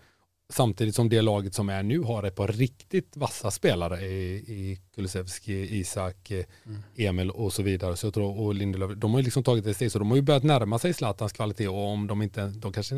Samtidigt 0.50 0.96
som 0.96 1.10
det 1.10 1.22
laget 1.22 1.54
som 1.54 1.70
är 1.70 1.84
nu 1.84 2.00
har 2.00 2.24
ett 2.24 2.36
par 2.36 2.48
riktigt 2.48 3.18
vassa 3.18 3.52
spelare 3.52 4.02
i, 4.06 4.36
i 4.36 4.80
Kulusevski, 4.96 5.80
Isak, 5.80 6.32
mm. 6.32 6.82
Emil 6.96 7.30
och 7.30 7.54
så 7.54 7.64
vidare. 7.64 7.98
Så 7.98 8.08
jag 8.08 8.14
tror, 8.14 8.40
och 8.40 8.56
Lindelöf, 8.56 8.92
de 8.98 9.12
har 9.12 9.20
ju 9.20 9.24
liksom 9.24 9.44
tagit 9.44 9.68
ett 9.68 9.76
steg 9.76 9.92
så 9.92 10.00
de 10.00 10.10
har 10.10 10.16
ju 10.16 10.22
börjat 10.22 10.44
närma 10.44 10.80
sig 10.80 10.94
Zlatans 10.94 11.34
kvalitet 11.34 11.68
och 11.68 11.88
om 11.88 12.08
de 12.08 12.22
inte, 12.22 12.48
de 12.48 12.74
kanske 12.74 12.96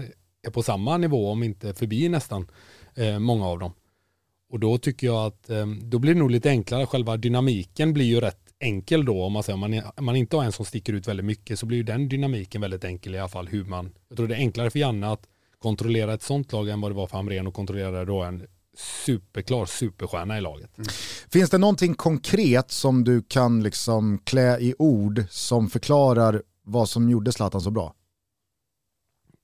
är 0.48 0.52
på 0.52 0.64
samma 0.64 0.98
nivå, 0.98 1.32
om 1.32 1.44
inte 1.44 1.74
förbi 1.74 2.10
nästan 2.10 2.48
eh, 2.96 3.20
många 3.20 3.48
av 3.48 3.60
dem. 3.60 3.72
Och 4.50 4.60
då 4.60 4.78
tycker 4.78 5.08
jag 5.08 5.26
att 5.26 5.50
eh, 5.50 5.68
då 5.68 6.00
blir 6.00 6.14
det 6.14 6.20
nog 6.20 6.32
lite 6.32 6.50
enklare. 6.50 6.86
Själva 6.86 7.18
dynamiken 7.18 7.94
blir 7.94 8.06
ju 8.06 8.22
rätt 8.22 8.48
enkel 8.60 9.06
då. 9.06 9.24
Om 9.24 9.34
man, 9.34 9.44
säger, 9.44 9.54
om 9.54 9.60
man, 9.60 9.82
om 9.96 10.06
man 10.06 10.16
inte 10.16 10.36
har 10.36 10.44
en 10.44 10.52
som 10.52 10.66
sticker 10.66 10.94
ut 10.94 11.08
väldigt 11.08 11.26
mycket 11.26 11.60
så 11.60 11.66
blir 11.66 11.78
ju 11.78 11.84
den 11.84 12.10
dynamiken 12.10 12.62
väldigt 12.62 12.84
enkel 12.84 13.16
i 13.16 13.20
alla 13.20 13.30
fall. 13.30 13.48
Hur 13.48 13.66
man, 13.66 13.94
jag 14.08 14.18
tror 14.18 14.28
det 14.28 14.36
är 14.36 14.40
enklare 14.40 14.70
för 14.70 14.80
Janne 14.80 15.08
att 15.12 15.28
kontrollera 15.62 16.14
ett 16.14 16.24
sånt 16.24 16.52
lag 16.52 16.70
än 16.70 16.82
vad 16.82 16.92
det 16.92 16.96
var 16.96 17.08
för 17.08 17.18
Hamrén 17.18 17.48
att 17.48 17.54
kontrollera 17.54 18.06
då 18.06 18.24
en 18.24 18.48
superklar 18.78 19.66
superstjärna 19.66 20.38
i 20.38 20.42
laget. 20.42 20.78
Mm. 20.78 20.88
Finns 21.30 21.50
det 21.50 21.58
någonting 21.58 21.96
konkret 21.96 22.72
som 22.72 23.04
du 23.04 23.22
kan 23.22 23.64
liksom 23.64 24.20
klä 24.24 24.60
i 24.60 24.76
ord 24.80 25.24
som 25.30 25.70
förklarar 25.70 26.44
vad 26.64 26.90
som 26.90 27.10
gjorde 27.10 27.32
Zlatan 27.32 27.62
så 27.62 27.72
bra? 27.72 27.94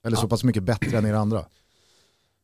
Eller 0.05 0.17
så 0.17 0.27
pass 0.27 0.43
mycket 0.43 0.63
bättre 0.63 0.97
än 0.97 1.05
er 1.05 1.13
andra? 1.13 1.45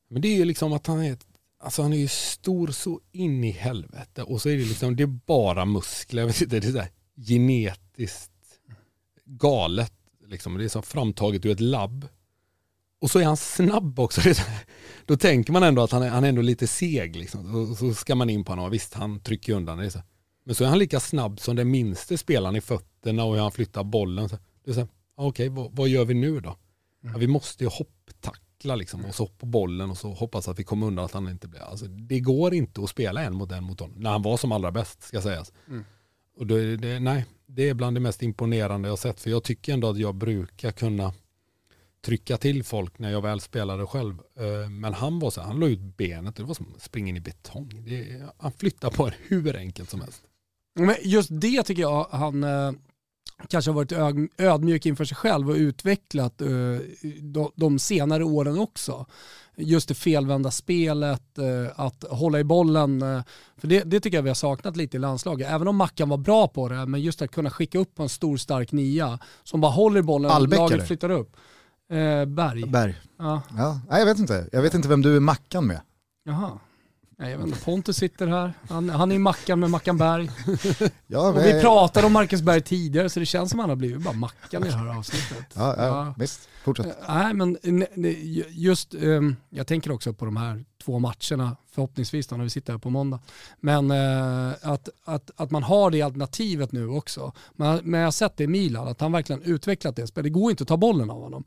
Men 0.10 0.21
det 0.21 0.27
är 0.27 0.36
ju 0.36 0.45
liksom 0.45 0.73
att 0.73 0.88
han 0.88 1.03
är, 1.03 1.17
alltså 1.60 1.82
han 1.82 1.93
är 1.93 1.97
ju 1.97 2.08
stor 2.08 2.67
så 2.67 2.99
in 3.12 3.43
i 3.43 3.51
helvete 3.51 4.23
och 4.23 4.41
så 4.41 4.49
är 4.49 4.58
det 4.58 4.63
liksom, 4.63 4.95
det 4.95 5.03
är 5.03 5.08
bara 5.08 5.65
muskler, 5.65 6.25
vet 6.25 6.41
inte, 6.41 6.60
det 6.60 6.67
är 6.67 6.71
så 6.71 6.84
genetiskt 7.27 8.32
galet. 9.25 9.93
Liksom. 10.27 10.58
Det 10.58 10.63
är 10.63 10.69
så 10.69 10.82
framtaget 10.82 11.45
ur 11.45 11.51
ett 11.51 11.60
labb. 11.60 12.08
Och 13.01 13.12
så 13.12 13.19
är 13.19 13.23
han 13.23 13.38
snabb 13.38 13.99
också. 13.99 14.21
Då 15.05 15.17
tänker 15.17 15.53
man 15.53 15.63
ändå 15.63 15.81
att 15.81 15.91
han 15.91 16.03
är, 16.03 16.09
han 16.09 16.23
är 16.23 16.29
ändå 16.29 16.41
lite 16.41 16.67
seg. 16.67 17.15
Liksom. 17.15 17.55
Och 17.55 17.77
så 17.77 17.93
ska 17.93 18.15
man 18.15 18.29
in 18.29 18.43
på 18.43 18.51
honom. 18.51 18.71
Visst, 18.71 18.93
han 18.93 19.19
trycker 19.19 19.53
undan 19.53 19.77
det. 19.77 19.91
Så. 19.91 19.99
Men 20.45 20.55
så 20.55 20.63
är 20.63 20.67
han 20.67 20.79
lika 20.79 20.99
snabb 20.99 21.39
som 21.39 21.55
den 21.55 21.71
minste 21.71 22.17
spelaren 22.17 22.55
i 22.55 22.62
fötterna 22.62 23.23
och 23.23 23.33
hur 23.33 23.41
han 23.41 23.51
flyttar 23.51 23.83
bollen. 23.83 24.29
Så. 24.29 24.38
Det 24.65 24.71
är 24.71 24.75
så, 24.75 24.88
okej, 25.15 25.49
vad, 25.49 25.75
vad, 25.75 25.89
gör 25.89 26.05
vi 26.05 26.13
nu 26.13 26.39
då? 26.39 26.57
Ja, 27.01 27.17
vi 27.17 27.27
måste 27.27 27.63
ju 27.63 27.69
hopptackla 27.69 28.75
liksom, 28.75 29.05
och 29.05 29.15
så 29.15 29.23
hoppa 29.23 29.45
bollen 29.45 29.89
och 29.89 29.97
så 29.97 30.13
hoppas 30.13 30.47
att 30.47 30.59
vi 30.59 30.63
kommer 30.63 30.88
undan 30.88 31.05
att 31.05 31.13
han 31.13 31.29
inte 31.29 31.47
blir... 31.47 31.62
Alltså, 31.62 31.85
det 31.85 32.19
går 32.19 32.53
inte 32.53 32.81
att 32.83 32.89
spela 32.89 33.23
en 33.23 33.35
mot 33.35 33.51
en 33.51 33.63
mot 33.63 33.79
honom. 33.79 33.99
När 33.99 34.09
han 34.09 34.21
var 34.21 34.38
som 34.38 34.51
allra 34.51 34.71
bäst, 34.71 35.03
ska 35.03 35.21
sägas. 35.21 35.53
Mm. 35.67 35.85
Och 36.38 36.47
då 36.47 36.55
det, 36.55 36.99
nej, 36.99 37.25
det 37.45 37.69
är 37.69 37.73
bland 37.73 37.95
det 37.95 37.99
mest 37.99 38.23
imponerande 38.23 38.89
jag 38.89 38.99
sett. 38.99 39.19
För 39.19 39.29
jag 39.29 39.43
tycker 39.43 39.73
ändå 39.73 39.89
att 39.89 39.97
jag 39.97 40.15
brukar 40.15 40.71
kunna 40.71 41.13
trycka 42.01 42.38
till 42.38 42.63
folk 42.63 42.99
när 42.99 43.12
jag 43.12 43.21
väl 43.21 43.41
spelade 43.41 43.85
själv. 43.85 44.19
Eh, 44.39 44.69
men 44.69 44.93
han 44.93 45.19
var 45.19 45.29
så 45.29 45.41
han 45.41 45.59
la 45.59 45.67
ut 45.67 45.79
benet, 45.79 46.35
det 46.35 46.43
var 46.43 46.53
som 46.53 46.73
att 46.75 46.81
springa 46.81 47.09
in 47.09 47.17
i 47.17 47.19
betong. 47.19 47.83
Det, 47.88 48.21
han 48.38 48.51
flyttade 48.51 48.95
på 48.95 49.05
det 49.05 49.15
hur 49.27 49.55
enkelt 49.55 49.89
som 49.89 50.01
helst. 50.01 50.21
Men 50.79 50.95
just 51.01 51.29
det 51.31 51.63
tycker 51.63 51.81
jag 51.81 52.07
han 52.12 52.43
eh, 52.43 52.71
kanske 53.47 53.71
har 53.71 53.75
varit 53.75 54.21
ödmjuk 54.38 54.85
inför 54.85 55.05
sig 55.05 55.17
själv 55.17 55.49
och 55.49 55.55
utvecklat 55.55 56.41
eh, 56.41 56.49
de 57.55 57.79
senare 57.79 58.23
åren 58.23 58.59
också. 58.59 59.05
Just 59.55 59.88
det 59.88 59.95
felvända 59.95 60.51
spelet, 60.51 61.39
att 61.75 62.03
hålla 62.09 62.39
i 62.39 62.43
bollen. 62.43 62.99
För 63.57 63.67
det, 63.67 63.83
det, 63.83 63.99
tycker 63.99 64.17
jag 64.17 64.23
vi 64.23 64.29
har 64.29 64.35
saknat 64.35 64.77
lite 64.77 64.97
i 64.97 64.99
landslaget. 64.99 65.47
Även 65.49 65.67
om 65.67 65.75
Mackan 65.75 66.09
var 66.09 66.17
bra 66.17 66.47
på 66.47 66.69
det, 66.69 66.85
men 66.85 67.01
just 67.01 67.21
att 67.21 67.31
kunna 67.31 67.49
skicka 67.49 67.79
upp 67.79 67.99
en 67.99 68.09
stor 68.09 68.38
stark 68.38 68.71
nia 68.71 69.19
som 69.43 69.62
bara 69.62 69.71
håller 69.71 69.99
i 69.99 70.03
bollen 70.03 70.31
och 70.31 70.47
laget 70.47 70.88
flyttar 70.88 71.09
upp. 71.09 71.35
Eh, 71.91 72.25
Berg. 72.25 72.69
Berg. 72.69 72.95
Ja. 73.17 73.41
Ja. 73.58 73.82
Nej, 73.89 73.99
jag 73.99 74.06
vet 74.06 74.19
inte. 74.19 74.49
Jag 74.52 74.62
vet 74.62 74.73
inte 74.73 74.88
vem 74.88 75.02
du 75.02 75.15
är 75.15 75.19
Mackan 75.19 75.67
med. 75.67 75.82
Jaha. 76.23 76.52
Nej, 77.19 77.32
jag 77.32 77.38
vet 77.38 77.47
inte. 77.47 77.60
Pontus 77.60 77.97
sitter 77.97 78.27
här. 78.27 78.53
Han, 78.69 78.89
han 78.89 79.12
är 79.12 79.19
Mackan 79.19 79.60
med 79.60 79.69
Mackan 79.69 79.97
Berg. 79.97 80.29
ja, 81.08 81.29
och 81.29 81.38
vi 81.38 81.62
pratade 81.62 82.05
om 82.05 82.13
Marcus 82.13 82.41
Berg 82.41 82.62
tidigare 82.62 83.10
så 83.10 83.19
det 83.19 83.25
känns 83.25 83.49
som 83.49 83.60
att 83.60 83.63
han 83.63 83.69
har 83.69 83.75
blivit 83.75 84.01
bara 84.01 84.13
Mackan 84.13 84.63
i 84.65 84.69
det 84.69 84.75
här 84.75 84.97
avsnittet. 84.97 85.45
Ja, 85.55 85.75
ja, 85.77 85.86
ja. 85.86 86.13
visst. 86.17 86.49
Fortsätt. 86.63 86.86
Eh, 86.86 86.93
nej, 87.08 87.34
men 87.34 87.58
just, 88.49 88.93
um, 88.93 89.36
jag 89.49 89.67
tänker 89.67 89.91
också 89.91 90.13
på 90.13 90.25
de 90.25 90.38
här 90.38 90.65
två 90.84 90.99
matcherna, 90.99 91.58
förhoppningsvis 91.71 92.32
när 92.32 92.38
vi 92.38 92.49
sitter 92.49 92.73
här 92.73 92.79
på 92.79 92.89
måndag. 92.89 93.19
Men 93.60 93.91
uh, 93.91 94.53
att, 94.62 94.89
att, 95.05 95.32
att 95.36 95.51
man 95.51 95.63
har 95.63 95.91
det 95.91 96.01
alternativet 96.01 96.71
nu 96.71 96.88
också. 96.88 97.34
Men, 97.55 97.79
men 97.84 97.99
jag 97.99 98.08
har 98.08 98.12
sett 98.12 98.38
det 98.38 98.43
i 98.43 98.47
Milan, 98.47 98.88
att 98.88 99.01
han 99.01 99.12
verkligen 99.12 99.41
utvecklat 99.41 99.95
det. 99.95 100.15
Det 100.15 100.29
går 100.29 100.51
inte 100.51 100.63
att 100.63 100.67
ta 100.67 100.77
bollen 100.77 101.10
av 101.10 101.21
honom 101.21 101.43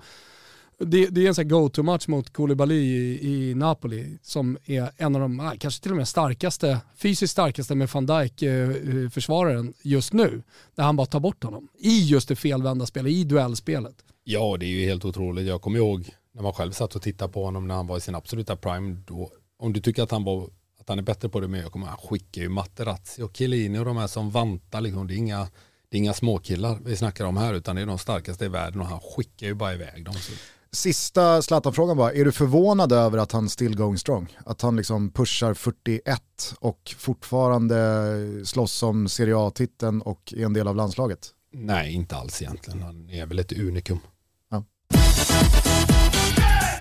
det, 0.84 1.06
det, 1.06 1.24
är 1.24 1.28
en 1.28 1.34
sån 1.34 1.48
go-to-match 1.48 2.08
mot 2.08 2.32
Koulibaly 2.32 2.74
i, 2.74 3.28
i, 3.32 3.54
Napoli 3.54 4.18
som 4.22 4.58
är 4.64 4.90
en 4.96 5.14
av 5.14 5.20
de, 5.20 5.52
kanske 5.58 5.82
till 5.82 5.90
och 5.90 5.96
med 5.96 6.08
starkaste, 6.08 6.78
fysiskt 6.96 7.32
starkaste 7.32 7.74
med 7.74 7.88
van 7.88 8.06
Dijk 8.06 8.42
eh, 8.42 8.70
eh, 8.70 9.10
försvararen 9.10 9.74
just 9.82 10.12
nu. 10.12 10.42
Där 10.74 10.84
han 10.84 10.96
bara 10.96 11.06
tar 11.06 11.20
bort 11.20 11.44
honom 11.44 11.68
i 11.78 12.00
just 12.04 12.28
det 12.28 12.36
felvända 12.36 12.86
spelet, 12.86 13.12
i 13.12 13.24
duellspelet. 13.24 13.94
Ja, 14.24 14.56
det 14.60 14.66
är 14.66 14.70
ju 14.70 14.84
helt 14.84 15.04
otroligt. 15.04 15.46
Jag 15.46 15.62
kommer 15.62 15.78
ihåg 15.78 16.10
när 16.34 16.42
man 16.42 16.52
själv 16.52 16.72
satt 16.72 16.96
och 16.96 17.02
tittade 17.02 17.32
på 17.32 17.44
honom 17.44 17.68
när 17.68 17.74
han 17.74 17.86
var 17.86 17.96
i 17.96 18.00
sin 18.00 18.14
absoluta 18.14 18.56
prime. 18.56 18.96
Då, 19.06 19.30
om 19.58 19.72
du 19.72 19.80
tycker 19.80 20.02
att 20.02 20.10
han, 20.10 20.24
var, 20.24 20.48
att 20.80 20.88
han 20.88 20.98
är 20.98 21.02
bättre 21.02 21.28
på 21.28 21.40
det, 21.40 21.48
men 21.48 21.60
jag 21.60 21.72
kommer 21.72 21.86
han 21.86 21.96
skickar 21.96 22.42
ju 22.42 22.48
Materazzi 22.48 23.22
och 23.22 23.36
Chiellini 23.36 23.78
och 23.78 23.84
de 23.84 23.96
här 23.96 24.06
som 24.06 24.30
vantar. 24.30 24.80
Liksom. 24.80 25.06
Det 25.06 25.14
är 25.14 25.16
inga 25.16 25.48
det 25.92 25.96
är 25.96 25.98
inga 25.98 26.14
småkillar 26.14 26.78
vi 26.84 26.96
snackar 26.96 27.24
om 27.24 27.36
här 27.36 27.54
utan 27.54 27.76
det 27.76 27.82
är 27.82 27.86
de 27.86 27.98
starkaste 27.98 28.44
i 28.44 28.48
världen 28.48 28.80
och 28.80 28.86
han 28.86 29.00
skickar 29.00 29.46
ju 29.46 29.54
bara 29.54 29.74
iväg 29.74 30.04
dem. 30.04 30.14
Så. 30.14 30.32
Sista 30.74 31.42
Zlatan-frågan 31.42 31.96
bara, 31.96 32.12
är 32.12 32.24
du 32.24 32.32
förvånad 32.32 32.92
över 32.92 33.18
att 33.18 33.32
han 33.32 33.48
still 33.48 33.76
going 33.76 33.98
strong? 33.98 34.36
Att 34.46 34.62
han 34.62 34.76
liksom 34.76 35.10
pushar 35.10 35.54
41 35.54 36.22
och 36.60 36.94
fortfarande 36.98 37.76
slåss 38.44 38.82
om 38.82 39.08
Serie 39.08 39.38
A-titeln 39.38 40.02
och 40.02 40.34
är 40.36 40.44
en 40.44 40.52
del 40.52 40.68
av 40.68 40.76
landslaget? 40.76 41.30
Nej, 41.52 41.92
inte 41.92 42.16
alls 42.16 42.42
egentligen. 42.42 42.82
Han 42.82 43.10
är 43.10 43.26
väl 43.26 43.38
ett 43.38 43.52
unikum. 43.52 43.98
Ja. 44.50 44.64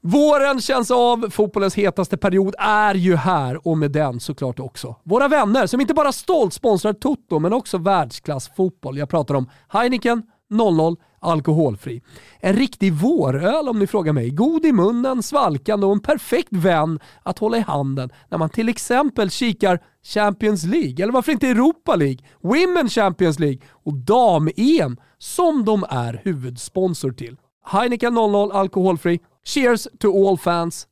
Våren 0.01 0.61
känns 0.61 0.91
av, 0.91 1.29
fotbollens 1.29 1.75
hetaste 1.75 2.17
period 2.17 2.55
är 2.59 2.95
ju 2.95 3.15
här 3.15 3.67
och 3.67 3.77
med 3.77 3.91
den 3.91 4.19
såklart 4.19 4.59
också 4.59 4.95
våra 5.03 5.27
vänner 5.27 5.67
som 5.67 5.81
inte 5.81 5.93
bara 5.93 6.11
stolt 6.11 6.53
sponsrar 6.53 6.93
Toto 6.93 7.39
men 7.39 7.53
också 7.53 7.77
världsklassfotboll. 7.77 8.97
Jag 8.97 9.09
pratar 9.09 9.35
om 9.35 9.49
Heineken 9.67 10.23
00 10.51 10.97
alkoholfri. 11.19 12.01
En 12.39 12.53
riktig 12.55 12.93
våröl 12.93 13.69
om 13.69 13.79
ni 13.79 13.87
frågar 13.87 14.13
mig. 14.13 14.29
God 14.29 14.65
i 14.65 14.71
munnen, 14.71 15.23
svalkande 15.23 15.85
och 15.85 15.91
en 15.91 15.99
perfekt 15.99 16.53
vän 16.53 16.99
att 17.23 17.39
hålla 17.39 17.57
i 17.57 17.61
handen 17.61 18.09
när 18.29 18.37
man 18.37 18.49
till 18.49 18.69
exempel 18.69 19.29
kikar 19.29 19.79
Champions 20.03 20.63
League, 20.63 21.03
eller 21.03 21.13
varför 21.13 21.31
inte 21.31 21.47
Europa 21.47 21.95
League, 21.95 22.19
Women 22.41 22.89
Champions 22.89 23.39
League 23.39 23.59
och 23.83 23.93
dam-EM 23.93 24.97
som 25.17 25.65
de 25.65 25.85
är 25.89 26.21
huvudsponsor 26.23 27.11
till. 27.11 27.37
Heineken 27.65 28.13
00 28.13 28.51
alkoholfri. 28.51 29.19
Cheers 29.45 29.87
to 29.99 30.29
all 30.29 30.37
fans! 30.37 30.87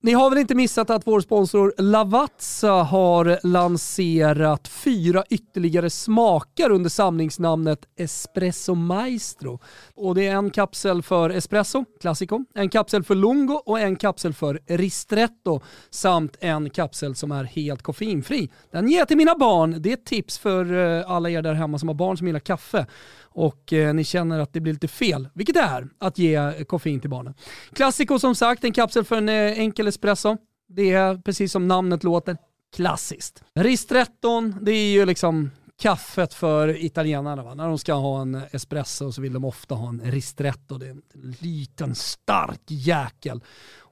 Ni 0.00 0.12
har 0.12 0.30
väl 0.30 0.38
inte 0.38 0.54
missat 0.54 0.90
att 0.90 1.06
vår 1.06 1.20
sponsor 1.20 1.74
Lavazza 1.78 2.72
har 2.72 3.46
lanserat 3.46 4.68
fyra 4.68 5.24
ytterligare 5.30 5.90
smaker 5.90 6.70
under 6.70 6.90
samlingsnamnet 6.90 7.78
Espresso 7.96 8.74
Maestro. 8.74 9.60
Och 9.94 10.14
det 10.14 10.26
är 10.26 10.36
en 10.36 10.50
kapsel 10.50 11.02
för 11.02 11.30
espresso, 11.30 11.84
classico, 12.00 12.44
en 12.54 12.68
kapsel 12.68 13.04
för 13.04 13.14
lungo 13.14 13.62
och 13.66 13.80
en 13.80 13.96
kapsel 13.96 14.34
för 14.34 14.60
ristretto 14.66 15.60
samt 15.90 16.36
en 16.40 16.70
kapsel 16.70 17.14
som 17.14 17.32
är 17.32 17.44
helt 17.44 17.82
koffeinfri. 17.82 18.50
Den 18.70 18.88
ger 18.88 18.98
jag 18.98 19.08
till 19.08 19.16
mina 19.16 19.34
barn. 19.34 19.76
Det 19.78 19.88
är 19.88 19.94
ett 19.94 20.06
tips 20.06 20.38
för 20.38 20.72
eh, 20.98 21.10
alla 21.10 21.30
er 21.30 21.42
där 21.42 21.54
hemma 21.54 21.78
som 21.78 21.88
har 21.88 21.94
barn 21.94 22.16
som 22.16 22.26
gillar 22.26 22.40
kaffe 22.40 22.86
och 23.34 23.72
eh, 23.72 23.94
ni 23.94 24.04
känner 24.04 24.38
att 24.38 24.52
det 24.52 24.60
blir 24.60 24.72
lite 24.72 24.88
fel, 24.88 25.28
vilket 25.34 25.54
det 25.54 25.60
är, 25.60 25.88
att 25.98 26.18
ge 26.18 26.64
koffein 26.64 27.00
till 27.00 27.10
barnen. 27.10 27.34
Classico 27.72 28.18
som 28.18 28.34
sagt, 28.34 28.64
en 28.64 28.72
kapsel 28.72 29.04
för 29.04 29.16
en 29.16 29.28
eh, 29.28 29.58
enkel 29.58 29.88
espresso. 29.88 30.36
Det 30.68 30.92
är 30.92 31.16
precis 31.16 31.52
som 31.52 31.68
namnet 31.68 32.04
låter, 32.04 32.36
klassiskt. 32.76 33.42
Ristretton, 33.54 34.58
det 34.60 34.72
är 34.72 34.92
ju 34.92 35.06
liksom 35.06 35.50
kaffet 35.78 36.34
för 36.34 36.84
italienarna. 36.84 37.42
Va? 37.42 37.54
När 37.54 37.68
de 37.68 37.78
ska 37.78 37.94
ha 37.94 38.22
en 38.22 38.34
espresso 38.34 39.12
så 39.12 39.22
vill 39.22 39.32
de 39.32 39.44
ofta 39.44 39.74
ha 39.74 39.88
en 39.88 40.00
ristretto. 40.00 40.78
Det 40.78 40.86
är 40.86 40.90
en 40.90 41.36
liten 41.38 41.94
stark 41.94 42.60
jäkel. 42.66 43.40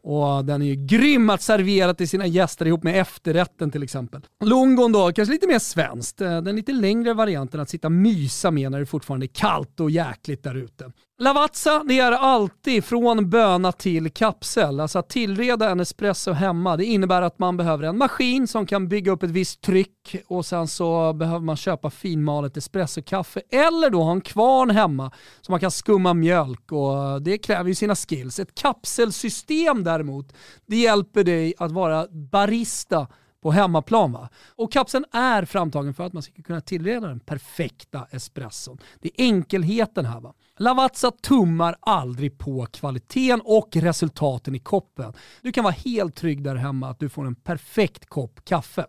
Och 0.03 0.45
den 0.45 0.63
är 0.63 0.67
ju 0.67 0.75
grym 0.87 1.31
att 1.31 1.43
servera 1.43 1.95
till 1.95 2.09
sina 2.09 2.27
gäster 2.27 2.67
ihop 2.67 2.83
med 2.83 3.01
efterrätten 3.01 3.71
till 3.71 3.83
exempel. 3.83 4.21
Lungon 4.45 4.93
då, 4.93 5.13
kanske 5.13 5.33
lite 5.33 5.47
mer 5.47 5.59
svenskt. 5.59 6.21
Eh, 6.21 6.43
den 6.43 6.57
lite 6.57 6.73
längre 6.73 7.15
varianten 7.15 7.61
att 7.61 7.69
sitta 7.69 7.89
och 7.89 7.93
mysa 7.93 8.51
med 8.51 8.71
när 8.71 8.81
det 8.81 8.87
fortfarande 8.87 9.27
är 9.27 9.35
kallt 9.35 9.81
och 9.81 9.91
jäkligt 9.91 10.43
där 10.43 10.55
ute. 10.55 10.93
Lavazza, 11.19 11.85
det 11.89 11.99
är 11.99 12.13
alltid 12.13 12.85
från 12.85 13.31
böna 13.31 13.73
till 13.73 14.11
kapsel. 14.11 14.81
Alltså 14.81 14.99
att 14.99 15.09
tillreda 15.09 15.71
en 15.71 15.81
espresso 15.81 16.33
hemma, 16.33 16.77
det 16.77 16.85
innebär 16.85 17.23
att 17.23 17.39
man 17.39 17.57
behöver 17.57 17.85
en 17.85 17.99
maskin 17.99 18.49
som 18.49 18.67
kan 18.67 18.89
bygga 18.89 19.13
upp 19.13 19.23
ett 19.23 19.31
visst 19.31 19.61
tryck 19.61 20.17
och 20.27 20.47
sen 20.47 20.69
så 20.69 21.13
behöver 21.13 21.45
man 21.45 21.57
köpa 21.57 21.91
finmalet 21.91 22.57
espressokaffe 22.57 23.43
eller 23.51 23.91
då 23.91 24.03
ha 24.03 24.13
en 24.13 24.21
kvarn 24.21 24.71
hemma 24.71 25.13
så 25.41 25.53
man 25.53 25.61
kan 25.61 25.71
skumma 25.71 26.15
mjölk 26.15 26.73
och 26.73 27.23
det 27.23 27.39
kräver 27.39 27.69
ju 27.69 27.75
sina 27.75 27.95
skills. 27.95 28.39
Ett 28.39 28.55
kapselsystem 28.55 29.85
däremot, 29.85 30.33
det 30.67 30.77
hjälper 30.77 31.25
dig 31.25 31.55
att 31.59 31.73
vara 31.73 32.07
barista 32.11 33.07
på 33.43 33.51
hemmaplan. 33.51 34.13
Va? 34.13 34.29
Och 34.57 34.73
kapseln 34.73 35.05
är 35.13 35.45
framtagen 35.45 35.95
för 35.95 36.07
att 36.07 36.13
man 36.13 36.23
ska 36.23 36.43
kunna 36.43 36.61
tillreda 36.61 37.07
den 37.07 37.21
perfekta 37.21 38.07
espresson. 38.11 38.79
Det 39.01 39.09
är 39.09 39.25
enkelheten 39.25 40.05
här. 40.05 40.21
Va? 40.21 40.35
Lavazza 40.63 41.11
tummar 41.11 41.77
aldrig 41.81 42.39
på 42.39 42.67
kvaliteten 42.67 43.41
och 43.45 43.77
resultaten 43.77 44.55
i 44.55 44.59
koppen. 44.59 45.13
Du 45.43 45.53
kan 45.53 45.65
vara 45.65 45.75
helt 45.85 46.17
trygg 46.17 46.43
där 46.43 46.55
hemma 46.55 46.91
att 46.91 46.99
du 46.99 47.09
får 47.09 47.27
en 47.27 47.35
perfekt 47.35 48.07
kopp 48.07 48.45
kaffe. 48.45 48.87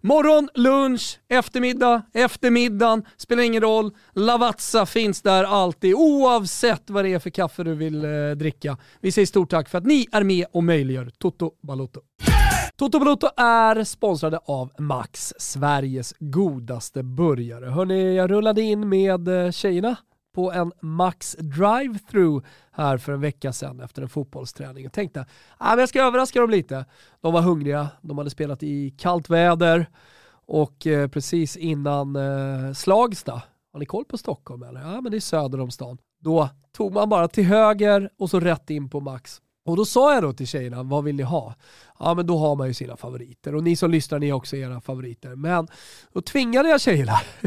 Morgon, 0.00 0.48
lunch, 0.54 1.20
eftermiddag, 1.28 2.02
eftermiddagen, 2.14 3.04
spelar 3.16 3.42
ingen 3.42 3.62
roll. 3.62 3.90
Lavazza 4.12 4.86
finns 4.86 5.22
där 5.22 5.44
alltid 5.44 5.94
oavsett 5.94 6.90
vad 6.90 7.04
det 7.04 7.12
är 7.14 7.18
för 7.18 7.30
kaffe 7.30 7.64
du 7.64 7.74
vill 7.74 8.04
eh, 8.04 8.30
dricka. 8.36 8.76
Vi 9.00 9.12
säger 9.12 9.26
stort 9.26 9.50
tack 9.50 9.68
för 9.68 9.78
att 9.78 9.86
ni 9.86 10.06
är 10.12 10.22
med 10.22 10.46
och 10.52 10.64
möjliggör 10.64 11.10
Toto 11.18 11.52
Balotto. 11.62 12.00
Toto 12.76 12.98
Balotto 12.98 13.28
är 13.36 13.84
sponsrade 13.84 14.38
av 14.44 14.72
Max, 14.78 15.34
Sveriges 15.38 16.14
godaste 16.18 17.02
burgare. 17.02 17.66
Hörni, 17.66 18.16
jag 18.16 18.30
rullade 18.30 18.62
in 18.62 18.88
med 18.88 19.28
eh, 19.28 19.50
tjejerna 19.50 19.96
på 20.38 20.52
en 20.52 20.72
Max 20.80 21.36
drive-through 21.38 22.44
här 22.72 22.98
för 22.98 23.12
en 23.12 23.20
vecka 23.20 23.52
sedan 23.52 23.80
efter 23.80 24.02
en 24.02 24.08
fotbollsträning 24.08 24.86
och 24.86 24.92
tänkte 24.92 25.26
ah, 25.58 25.72
att 25.72 25.78
jag 25.78 25.88
ska 25.88 26.02
överraska 26.02 26.40
dem 26.40 26.50
lite. 26.50 26.84
De 27.20 27.32
var 27.32 27.42
hungriga, 27.42 27.88
de 28.02 28.18
hade 28.18 28.30
spelat 28.30 28.62
i 28.62 28.90
kallt 28.90 29.30
väder 29.30 29.86
och 30.46 30.86
eh, 30.86 31.08
precis 31.08 31.56
innan 31.56 32.16
eh, 32.16 32.72
Slagsta, 32.72 33.42
har 33.72 33.80
ni 33.80 33.86
koll 33.86 34.04
på 34.04 34.18
Stockholm 34.18 34.62
eller? 34.62 34.80
Ja 34.80 35.00
men 35.00 35.10
det 35.12 35.18
är 35.18 35.20
söder 35.20 35.60
om 35.60 35.70
stan. 35.70 35.98
Då 36.20 36.48
tog 36.72 36.92
man 36.92 37.08
bara 37.08 37.28
till 37.28 37.44
höger 37.44 38.10
och 38.18 38.30
så 38.30 38.40
rätt 38.40 38.70
in 38.70 38.90
på 38.90 39.00
Max. 39.00 39.40
Och 39.68 39.76
då 39.76 39.84
sa 39.84 40.14
jag 40.14 40.22
då 40.22 40.32
till 40.32 40.46
tjejerna, 40.46 40.82
vad 40.82 41.04
vill 41.04 41.16
ni 41.16 41.22
ha? 41.22 41.54
Ja 41.98 42.14
men 42.14 42.26
då 42.26 42.38
har 42.38 42.56
man 42.56 42.68
ju 42.68 42.74
sina 42.74 42.96
favoriter 42.96 43.54
och 43.54 43.62
ni 43.62 43.76
som 43.76 43.90
lyssnar 43.90 44.18
ni 44.18 44.30
har 44.30 44.36
också 44.36 44.56
era 44.56 44.80
favoriter. 44.80 45.36
Men 45.36 45.68
då 46.12 46.20
tvingade 46.20 46.68
jag 46.68 46.80
tjejerna, 46.80 47.12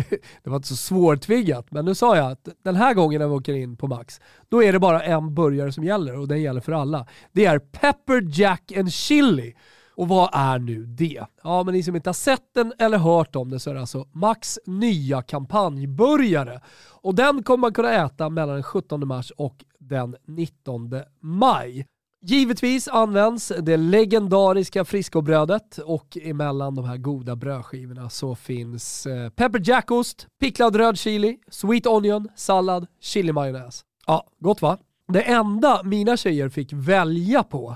det 0.43 0.49
var 0.49 0.55
inte 0.55 0.67
så 0.67 0.75
svårtvingat, 0.75 1.71
men 1.71 1.85
nu 1.85 1.95
sa 1.95 2.17
jag 2.17 2.31
att 2.31 2.47
den 2.63 2.75
här 2.75 2.93
gången 2.93 3.21
när 3.21 3.27
vi 3.27 3.33
åker 3.33 3.53
in 3.53 3.77
på 3.77 3.87
Max, 3.87 4.21
då 4.49 4.63
är 4.63 4.73
det 4.73 4.79
bara 4.79 5.03
en 5.03 5.35
burgare 5.35 5.71
som 5.71 5.83
gäller 5.83 6.19
och 6.19 6.27
den 6.27 6.41
gäller 6.41 6.61
för 6.61 6.71
alla. 6.71 7.07
Det 7.31 7.45
är 7.45 7.59
Pepper 7.59 8.39
Jack 8.39 8.71
and 8.71 8.93
Chili. 8.93 9.53
Och 9.95 10.07
vad 10.07 10.29
är 10.33 10.59
nu 10.59 10.85
det? 10.85 11.25
Ja, 11.43 11.63
men 11.63 11.73
ni 11.73 11.83
som 11.83 11.95
inte 11.95 12.09
har 12.09 12.13
sett 12.13 12.53
den 12.53 12.73
eller 12.79 12.97
hört 12.97 13.35
om 13.35 13.49
det 13.49 13.59
så 13.59 13.69
är 13.69 13.73
det 13.73 13.79
alltså 13.79 14.07
Max 14.11 14.59
nya 14.65 15.21
kampanjburgare. 15.21 16.61
Och 17.01 17.15
den 17.15 17.43
kommer 17.43 17.61
man 17.61 17.73
kunna 17.73 18.05
äta 18.05 18.29
mellan 18.29 18.55
den 18.55 18.63
17 18.63 19.07
mars 19.07 19.31
och 19.37 19.65
den 19.79 20.15
19 20.27 20.91
maj. 21.19 21.85
Givetvis 22.23 22.87
används 22.87 23.51
det 23.59 23.77
legendariska 23.77 24.85
friskobrödet 24.85 25.77
och 25.77 26.17
emellan 26.21 26.75
de 26.75 26.85
här 26.85 26.97
goda 26.97 27.35
brödskivorna 27.35 28.09
så 28.09 28.35
finns 28.35 29.05
eh, 29.05 29.29
pepper 29.29 29.61
jackost, 29.63 30.27
picklad 30.39 30.75
röd 30.75 30.97
chili, 30.97 31.37
sweet 31.47 31.87
onion, 31.87 32.27
sallad, 32.35 32.87
chili 32.99 33.31
majonnäs. 33.31 33.81
Ja, 34.07 34.27
gott 34.39 34.61
va? 34.61 34.77
Det 35.07 35.21
enda 35.21 35.83
mina 35.83 36.17
tjejer 36.17 36.49
fick 36.49 36.73
välja 36.73 37.43
på 37.43 37.75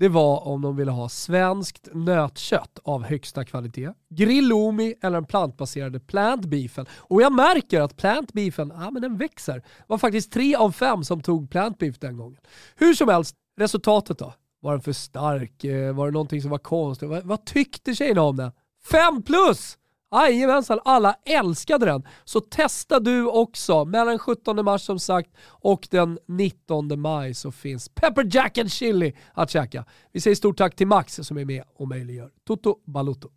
det 0.00 0.08
var 0.08 0.48
om 0.48 0.62
de 0.62 0.76
ville 0.76 0.90
ha 0.90 1.08
svenskt 1.08 1.88
nötkött 1.92 2.78
av 2.84 3.04
högsta 3.04 3.44
kvalitet, 3.44 3.92
grillomi 4.08 4.94
eller 5.02 5.14
den 5.14 5.24
plantbaserade 5.24 6.00
plant 6.00 6.44
beefen. 6.44 6.86
Och 6.92 7.22
jag 7.22 7.32
märker 7.32 7.80
att 7.80 7.96
plant 7.96 8.32
beefen, 8.32 8.72
ja 8.76 8.90
men 8.90 9.02
den 9.02 9.16
växer. 9.16 9.54
Det 9.54 9.84
var 9.86 9.98
faktiskt 9.98 10.32
tre 10.32 10.54
av 10.54 10.72
fem 10.72 11.04
som 11.04 11.20
tog 11.20 11.50
plant 11.50 11.78
beef 11.78 11.98
den 11.98 12.16
gången. 12.16 12.40
Hur 12.76 12.94
som 12.94 13.08
helst, 13.08 13.36
Resultatet 13.56 14.18
då? 14.18 14.34
Var 14.60 14.72
den 14.72 14.80
för 14.80 14.92
stark? 14.92 15.64
Eh, 15.64 15.92
var 15.94 16.06
det 16.06 16.12
någonting 16.12 16.42
som 16.42 16.50
var 16.50 16.58
konstigt? 16.58 17.08
Vad, 17.08 17.24
vad 17.24 17.44
tyckte 17.44 17.94
tjejerna 17.94 18.22
om 18.22 18.36
den? 18.36 18.52
Fem 18.90 19.22
plus! 19.22 19.76
Jajamensan, 20.12 20.80
alla 20.84 21.16
älskade 21.24 21.86
den. 21.86 22.02
Så 22.24 22.40
testa 22.40 23.00
du 23.00 23.26
också. 23.26 23.84
Mellan 23.84 24.18
17 24.18 24.64
mars 24.64 24.82
som 24.82 24.98
sagt 24.98 25.30
och 25.46 25.88
den 25.90 26.18
19 26.28 27.00
maj 27.00 27.34
så 27.34 27.52
finns 27.52 27.88
Pepper 27.88 28.28
Jack 28.36 28.58
and 28.58 28.72
Chili 28.72 29.16
att 29.34 29.50
käka. 29.50 29.84
Vi 30.12 30.20
säger 30.20 30.36
stort 30.36 30.58
tack 30.58 30.76
till 30.76 30.86
Max 30.86 31.14
som 31.22 31.38
är 31.38 31.44
med 31.44 31.62
och 31.74 31.88
möjliggör 31.88 32.30
Toto 32.46 32.76
Balutto. 32.86 33.28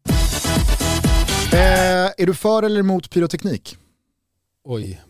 Eh, 1.53 2.11
är 2.17 2.25
du 2.25 2.33
för 2.33 2.63
eller 2.63 2.79
emot 2.79 3.09
pyroteknik? 3.09 3.77
Oj, 4.63 5.01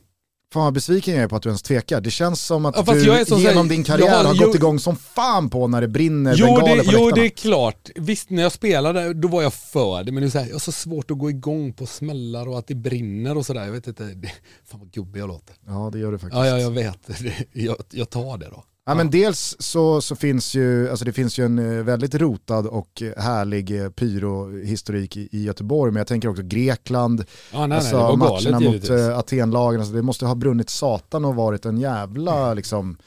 Fan 0.53 0.63
vad 0.63 0.73
besviken 0.73 1.13
jag 1.13 1.23
är 1.23 1.27
på 1.27 1.35
att 1.35 1.43
du 1.43 1.49
ens 1.49 1.61
tvekar. 1.61 2.01
Det 2.01 2.11
känns 2.11 2.41
som 2.41 2.65
att 2.65 2.87
ja, 2.87 2.93
du 2.93 3.25
som 3.25 3.39
genom 3.39 3.67
din 3.67 3.83
karriär 3.83 4.17
har, 4.17 4.23
har 4.23 4.45
gått 4.45 4.55
igång 4.55 4.79
som 4.79 4.95
fan 4.95 5.49
på 5.49 5.67
när 5.67 5.81
det 5.81 5.87
brinner 5.87 6.35
jo, 6.37 6.45
bengaler 6.45 6.77
det, 6.77 6.83
på 6.83 6.91
Jo 6.91 7.09
det 7.09 7.25
är 7.25 7.29
klart. 7.29 7.89
Visst 7.95 8.29
när 8.29 8.43
jag 8.43 8.51
spelade 8.51 9.13
då 9.13 9.27
var 9.27 9.41
jag 9.41 9.53
för 9.53 10.03
det 10.03 10.11
men 10.11 10.23
det 10.23 10.27
är 10.27 10.31
så 10.31 10.39
här, 10.39 10.45
jag 10.45 10.53
har 10.53 10.59
så 10.59 10.71
svårt 10.71 11.11
att 11.11 11.17
gå 11.17 11.29
igång 11.29 11.73
på 11.73 11.85
smällar 11.85 12.47
och 12.47 12.59
att 12.59 12.67
det 12.67 12.75
brinner 12.75 13.37
och 13.37 13.45
sådär. 13.45 13.65
Jag 13.65 13.71
vet 13.71 13.87
inte, 13.87 14.03
det, 14.03 14.27
fan 14.65 14.79
vad 14.79 14.91
gubbig 14.91 15.19
jag 15.21 15.27
låter. 15.27 15.55
Ja 15.67 15.89
det 15.93 15.99
gör 15.99 16.11
du 16.11 16.17
faktiskt. 16.17 16.37
Ja, 16.37 16.47
ja 16.47 16.59
jag 16.59 16.71
vet. 16.71 17.09
Jag, 17.51 17.75
jag 17.91 18.09
tar 18.09 18.37
det 18.37 18.49
då. 18.49 18.63
Ja, 18.85 18.95
men 18.95 19.09
dels 19.09 19.55
så, 19.59 20.01
så 20.01 20.15
finns 20.15 20.55
ju, 20.55 20.89
alltså 20.89 21.05
det 21.05 21.13
finns 21.13 21.37
ju 21.37 21.45
en 21.45 21.59
eh, 21.59 21.83
väldigt 21.83 22.15
rotad 22.15 22.67
och 22.67 23.03
härlig 23.17 23.81
eh, 23.81 23.89
pyrohistorik 23.89 25.17
i, 25.17 25.29
i 25.31 25.43
Göteborg, 25.43 25.91
men 25.91 25.99
jag 25.99 26.07
tänker 26.07 26.27
också 26.27 26.43
Grekland, 26.43 27.25
ja, 27.53 27.67
nej, 27.67 27.77
alltså 27.77 28.07
nej, 28.07 28.17
matcherna 28.17 28.59
galet, 28.59 28.81
mot 28.81 28.89
uh, 28.89 29.17
Atenlagen, 29.17 29.79
alltså 29.79 29.95
det 29.95 30.01
måste 30.01 30.25
ha 30.25 30.35
brunnit 30.35 30.69
satan 30.69 31.25
och 31.25 31.35
varit 31.35 31.65
en 31.65 31.77
jävla 31.77 32.53
liksom, 32.53 32.97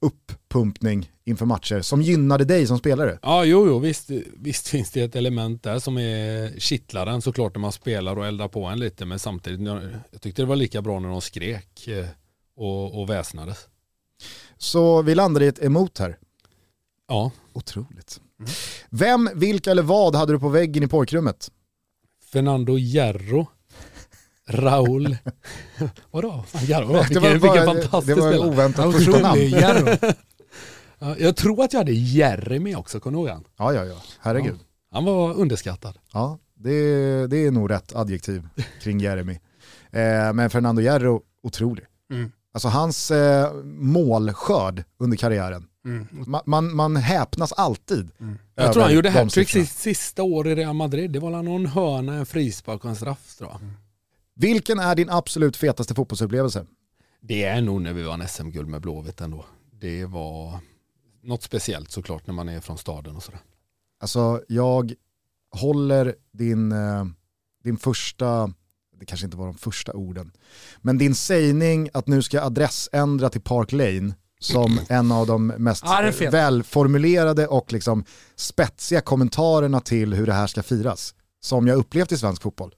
uppumpning 0.00 1.12
inför 1.24 1.46
matcher 1.46 1.80
som 1.80 2.02
gynnade 2.02 2.44
dig 2.44 2.66
som 2.66 2.78
spelare. 2.78 3.18
Ja, 3.22 3.44
jo, 3.44 3.66
jo 3.66 3.78
visst, 3.78 4.10
visst 4.36 4.68
finns 4.68 4.90
det 4.90 5.00
ett 5.00 5.16
element 5.16 5.62
där 5.62 5.78
som 5.78 5.98
är 5.98 6.60
kittlaren 6.60 7.22
såklart 7.22 7.54
när 7.54 7.60
man 7.60 7.72
spelar 7.72 8.18
och 8.18 8.26
eldar 8.26 8.48
på 8.48 8.64
en 8.64 8.78
lite, 8.78 9.04
men 9.04 9.18
samtidigt, 9.18 9.60
jag 10.10 10.20
tyckte 10.20 10.42
det 10.42 10.46
var 10.46 10.56
lika 10.56 10.82
bra 10.82 11.00
när 11.00 11.08
de 11.08 11.20
skrek 11.20 11.88
och, 12.56 13.00
och 13.00 13.10
väsnades. 13.10 13.66
Så 14.58 15.02
vi 15.02 15.14
landade 15.14 15.44
i 15.44 15.48
ett 15.48 15.62
emot 15.64 15.98
här. 15.98 16.18
Ja. 17.08 17.30
Otroligt. 17.52 18.20
Mm. 18.38 18.50
Vem, 18.90 19.30
vilka 19.34 19.70
eller 19.70 19.82
vad 19.82 20.14
hade 20.14 20.32
du 20.32 20.38
på 20.38 20.48
väggen 20.48 20.82
i 20.82 20.88
pojkrummet? 20.88 21.50
Fernando 22.32 22.76
Hierro. 22.76 23.46
Raul. 24.48 25.16
Vadå? 26.10 26.44
Jarro, 26.68 26.92
vilken, 26.92 27.14
det 27.14 27.20
var, 27.20 27.30
vilken 27.30 27.64
fantastisk 27.64 28.16
Det 28.16 28.22
var 28.22 28.46
oväntat 28.46 28.94
första 28.94 29.18
namn. 29.22 29.40
jag 31.18 31.36
tror 31.36 31.64
att 31.64 31.72
jag 31.72 31.80
hade 31.80 31.92
Jeremy 31.92 32.74
också, 32.74 33.00
kommer 33.00 33.18
du 33.18 33.22
ihåg 33.22 33.28
han? 33.30 33.44
Ja, 33.56 33.72
ja, 33.72 33.84
ja. 33.84 34.02
Herregud. 34.20 34.54
Ja. 34.60 34.64
Han 34.92 35.04
var 35.04 35.34
underskattad. 35.34 35.98
Ja, 36.12 36.38
det, 36.54 37.26
det 37.26 37.46
är 37.46 37.50
nog 37.50 37.70
rätt 37.70 37.96
adjektiv 37.96 38.48
kring 38.82 39.00
Jeremy. 39.00 39.38
Eh, 39.90 40.32
men 40.32 40.50
Fernando 40.50 40.82
Hierro, 40.82 41.22
otrolig. 41.42 41.84
Mm. 42.12 42.32
Alltså 42.58 42.68
hans 42.68 43.10
eh, 43.10 43.54
målskörd 43.64 44.84
under 44.98 45.16
karriären. 45.16 45.68
Mm. 45.84 46.06
Man, 46.26 46.42
man, 46.46 46.76
man, 46.76 46.96
häpnas 46.96 47.52
alltid. 47.52 48.10
Mm. 48.20 48.38
Jag 48.54 48.72
tror 48.72 48.82
han 48.82 48.94
gjorde 48.94 49.10
hattrick 49.10 49.48
sitt 49.48 49.70
sista 49.70 50.22
år 50.22 50.48
i 50.48 50.54
Real 50.54 50.74
Madrid. 50.74 51.10
Det 51.10 51.18
var 51.18 51.42
någon 51.42 51.66
hörna, 51.66 52.14
en 52.14 52.26
frispark 52.26 52.84
och 52.84 52.90
en 52.90 52.96
straff 52.96 53.36
tror 53.36 53.50
jag. 53.50 53.60
Mm. 53.60 53.74
Vilken 54.34 54.78
är 54.78 54.94
din 54.94 55.10
absolut 55.10 55.56
fetaste 55.56 55.94
fotbollsupplevelse? 55.94 56.66
Det 57.20 57.44
är 57.44 57.60
nog 57.60 57.82
när 57.82 57.92
vi 57.92 58.02
vann 58.02 58.28
SM-guld 58.28 58.68
med 58.68 58.80
Blåvitt 58.80 59.20
ändå. 59.20 59.44
Det 59.72 60.04
var 60.04 60.58
något 61.22 61.42
speciellt 61.42 61.90
såklart 61.90 62.26
när 62.26 62.34
man 62.34 62.48
är 62.48 62.60
från 62.60 62.78
staden 62.78 63.16
och 63.16 63.22
sådär. 63.22 63.40
Alltså 64.00 64.42
jag 64.48 64.92
håller 65.50 66.14
din, 66.32 66.72
eh, 66.72 67.04
din 67.64 67.76
första 67.76 68.52
det 68.98 69.06
kanske 69.06 69.24
inte 69.24 69.36
var 69.36 69.46
de 69.46 69.54
första 69.54 69.92
orden. 69.92 70.32
Men 70.78 70.98
din 70.98 71.14
sägning 71.14 71.88
att 71.92 72.06
nu 72.06 72.22
ska 72.22 72.42
adressändra 72.42 73.28
till 73.28 73.40
Park 73.40 73.72
Lane 73.72 74.14
som 74.40 74.80
en 74.88 75.12
av 75.12 75.26
de 75.26 75.46
mest 75.46 75.84
ja, 75.86 76.12
välformulerade 76.30 77.46
och 77.46 77.72
liksom 77.72 78.04
spetsiga 78.36 79.00
kommentarerna 79.00 79.80
till 79.80 80.14
hur 80.14 80.26
det 80.26 80.32
här 80.32 80.46
ska 80.46 80.62
firas. 80.62 81.14
Som 81.40 81.66
jag 81.66 81.78
upplevt 81.78 82.12
i 82.12 82.18
svensk 82.18 82.42
fotboll. 82.42 82.74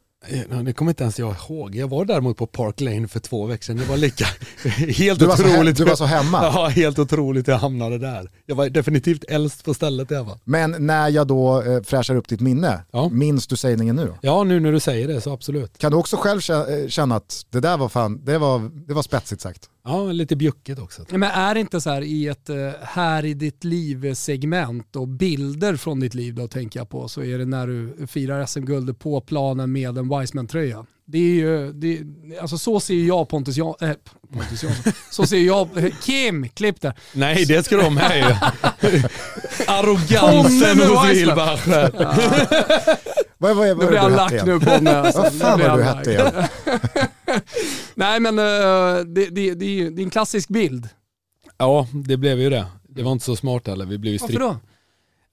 Det 0.64 0.72
kommer 0.72 0.90
inte 0.90 1.02
ens 1.02 1.18
jag 1.18 1.34
ihåg. 1.48 1.74
Jag 1.74 1.88
var 1.88 2.04
däremot 2.04 2.36
på 2.36 2.46
Park 2.46 2.80
Lane 2.80 3.08
för 3.08 3.20
två 3.20 3.46
veckor 3.46 3.64
sedan. 3.64 3.76
Det 3.76 3.84
var 3.84 3.96
lika, 3.96 4.24
helt 4.98 5.20
du 5.20 5.26
var 5.26 5.34
otroligt. 5.34 5.76
Så, 5.76 5.84
du 5.84 5.88
var 5.88 5.96
så 5.96 6.04
hemma? 6.04 6.42
Ja, 6.54 6.66
helt 6.68 6.98
otroligt 6.98 7.48
jag 7.48 7.58
hamnade 7.58 7.98
där. 7.98 8.30
Jag 8.46 8.54
var 8.54 8.68
definitivt 8.68 9.24
äldst 9.28 9.64
på 9.64 9.74
stället 9.74 10.10
jag 10.10 10.24
var. 10.24 10.38
Men 10.44 10.86
när 10.86 11.08
jag 11.08 11.26
då 11.26 11.62
eh, 11.62 11.82
fräschar 11.82 12.14
upp 12.14 12.28
ditt 12.28 12.40
minne, 12.40 12.84
ja. 12.90 13.08
minns 13.08 13.46
du 13.46 13.56
sägningen 13.56 13.96
nu? 13.96 14.14
Ja, 14.20 14.44
nu 14.44 14.60
när 14.60 14.72
du 14.72 14.80
säger 14.80 15.08
det 15.08 15.20
så 15.20 15.32
absolut. 15.32 15.78
Kan 15.78 15.90
du 15.90 15.96
också 15.98 16.16
själv 16.16 16.40
eh, 16.50 16.88
känna 16.88 17.16
att 17.16 17.46
det 17.50 17.60
där 17.60 17.76
var 17.76 17.88
fan, 17.88 18.24
det 18.24 18.38
var, 18.38 18.70
det 18.86 18.94
var 18.94 19.02
spetsigt 19.02 19.40
sagt? 19.42 19.68
Ja, 19.84 20.02
lite 20.12 20.36
bjuckigt 20.36 20.78
också. 20.80 21.02
Men 21.08 21.22
är 21.22 21.54
det 21.54 21.60
inte 21.60 21.80
så 21.80 21.90
här 21.90 22.02
i 22.02 22.28
ett 22.28 22.48
eh, 22.48 22.56
här 22.82 23.24
i 23.24 23.34
ditt 23.34 23.64
liv-segment 23.64 24.96
och 24.96 25.08
bilder 25.08 25.76
från 25.76 26.00
ditt 26.00 26.14
liv 26.14 26.34
då 26.34 26.48
tänker 26.48 26.80
jag 26.80 26.88
på 26.88 27.08
så 27.08 27.22
är 27.22 27.38
det 27.38 27.44
när 27.46 27.66
du 27.66 28.06
firar 28.06 28.46
SM-guld 28.46 28.98
på 28.98 29.20
planen 29.20 29.72
med 29.72 29.98
en 29.98 30.18
Wiseman-tröja. 30.20 30.86
Det 31.06 31.18
är 31.18 31.34
ju, 31.34 31.72
det, 31.72 32.00
alltså 32.40 32.58
så 32.58 32.80
ser 32.80 32.94
jag 32.94 33.28
Pontus, 33.28 33.56
Jan, 33.56 33.74
äh, 33.80 33.90
Pontus 34.32 34.62
Jansson, 34.62 34.92
så 35.10 35.26
ser 35.26 35.38
jag, 35.40 35.68
Kim, 36.02 36.48
klipp 36.48 36.80
där. 36.80 36.94
Nej 37.12 37.44
det 37.44 37.62
ska 37.62 37.76
de 37.76 37.94
med 37.94 38.16
ju. 38.18 38.34
Arrogansen 39.66 40.78
hos 40.88 41.10
Wilbacher. 41.10 41.90
Vad, 43.38 43.56
vad, 43.56 43.66
Nu 43.66 43.74
vad 43.74 43.86
blir 43.88 43.96
är 43.98 44.02
han 44.02 44.10
du 44.10 44.16
lack 44.16 44.32
nu 44.32 44.38
igen? 44.38 44.60
på 44.60 44.82
mig. 44.82 44.94
Alltså. 44.94 45.22
Vad 45.22 45.32
Nu 45.32 45.38
fan 45.38 45.58
blir 45.58 45.68
var 45.68 45.78
du 45.78 45.82
han 45.84 45.96
hett 45.98 46.06
lack. 46.06 46.34
igen? 46.34 46.44
Nej 47.94 48.20
men 48.20 48.38
eh, 48.38 49.04
det, 49.06 49.26
det, 49.30 49.54
det, 49.54 49.64
är 49.64 49.70
ju- 49.70 49.90
det 49.90 50.02
är 50.02 50.04
en 50.04 50.10
klassisk 50.10 50.48
bild. 50.48 50.88
Ja, 51.58 51.88
det 52.06 52.16
blev 52.16 52.40
ju 52.40 52.50
det. 52.50 52.66
Det 52.88 53.02
var 53.02 53.12
inte 53.12 53.24
så 53.24 53.36
smart 53.36 53.66
heller. 53.66 53.86
Vi 53.86 53.98
blev 53.98 54.12
ju 54.12 54.18
Varför 54.18 54.38
då? 54.38 54.56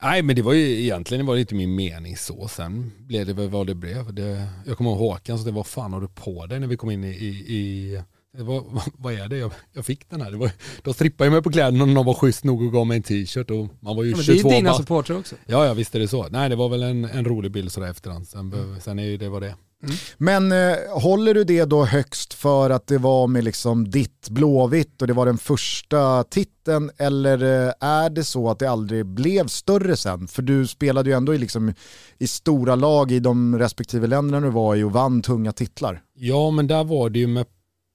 Nej, 0.03 0.21
men 0.21 0.35
det 0.35 0.41
var 0.41 0.53
ju 0.53 0.81
egentligen 0.83 1.25
det 1.25 1.29
var 1.31 1.37
inte 1.37 1.55
min 1.55 1.75
mening 1.75 2.17
så. 2.17 2.47
Sen 2.47 2.91
blev 2.99 3.25
det 3.25 3.33
väl 3.33 3.49
vad 3.49 3.67
det 3.67 3.75
blev. 3.75 4.13
Det, 4.13 4.47
jag 4.65 4.77
kommer 4.77 4.89
ihåg 4.91 4.99
Håkan, 4.99 5.39
så 5.39 5.45
det 5.45 5.51
var 5.51 5.63
fan 5.63 5.93
har 5.93 6.01
du 6.01 6.07
på 6.07 6.45
dig 6.45 6.59
när 6.59 6.67
vi 6.67 6.77
kom 6.77 6.91
in 6.91 7.03
i... 7.03 7.07
i, 7.07 7.27
i 7.57 7.99
var, 8.43 8.63
vad 8.97 9.13
är 9.13 9.27
det? 9.27 9.37
Jag, 9.37 9.51
jag 9.73 9.85
fick 9.85 10.09
den 10.09 10.21
här. 10.21 10.31
Det 10.31 10.37
var, 10.37 10.51
de 10.83 10.93
strippade 10.93 11.29
mig 11.29 11.41
på 11.41 11.51
kläderna 11.51 11.83
och 11.83 11.89
någon 11.89 12.05
var 12.05 12.13
schysst 12.13 12.43
nog 12.43 12.61
och 12.61 12.71
gav 12.73 12.87
mig 12.87 12.97
en 12.97 13.03
t-shirt 13.03 13.51
och 13.51 13.67
man 13.79 13.95
var 13.95 14.03
ju 14.03 14.09
Ja, 14.11 14.17
men 14.17 14.25
det 14.25 14.31
är 14.31 14.35
22 14.35 14.49
ju 14.49 14.55
dina 14.55 14.73
supportrar 14.73 15.17
också. 15.17 15.35
Ja, 15.45 15.65
ja 15.65 15.73
visst 15.73 15.95
är 15.95 15.99
det 15.99 16.07
så. 16.07 16.27
Nej, 16.29 16.49
det 16.49 16.55
var 16.55 16.69
väl 16.69 16.83
en, 16.83 17.05
en 17.05 17.25
rolig 17.25 17.51
bild 17.51 17.71
sådär 17.71 17.87
efterhand. 17.89 18.27
Sen, 18.27 18.49
behöver- 18.49 18.79
sen 18.79 18.99
är 18.99 19.03
ju 19.03 19.17
det 19.17 19.29
vad 19.29 19.41
det 19.41 19.47
är. 19.47 19.55
Men 20.17 20.51
eh, 20.51 20.75
håller 20.91 21.33
du 21.33 21.43
det 21.43 21.65
då 21.65 21.85
högst 21.85 22.33
för 22.33 22.69
att 22.69 22.87
det 22.87 22.97
var 22.97 23.27
med 23.27 23.43
liksom 23.43 23.89
ditt 23.89 24.29
Blåvitt 24.29 25.01
och 25.01 25.07
det 25.07 25.13
var 25.13 25.25
den 25.25 25.37
första 25.37 26.23
titeln 26.23 26.91
eller 26.97 27.67
eh, 27.67 27.73
är 27.79 28.09
det 28.09 28.23
så 28.23 28.49
att 28.49 28.59
det 28.59 28.69
aldrig 28.69 29.05
blev 29.05 29.47
större 29.47 29.97
sen? 29.97 30.27
För 30.27 30.41
du 30.41 30.67
spelade 30.67 31.09
ju 31.09 31.15
ändå 31.15 31.35
i, 31.35 31.37
liksom, 31.37 31.73
i 32.17 32.27
stora 32.27 32.75
lag 32.75 33.11
i 33.11 33.19
de 33.19 33.59
respektive 33.59 34.07
länderna 34.07 34.47
du 34.47 34.51
var 34.51 34.75
i 34.75 34.83
och 34.83 34.91
vann 34.91 35.21
tunga 35.21 35.51
titlar. 35.51 36.01
Ja, 36.13 36.51
men 36.51 36.67
där 36.67 36.83
var 36.83 37.09
det 37.09 37.19
ju 37.19 37.27
med 37.27 37.45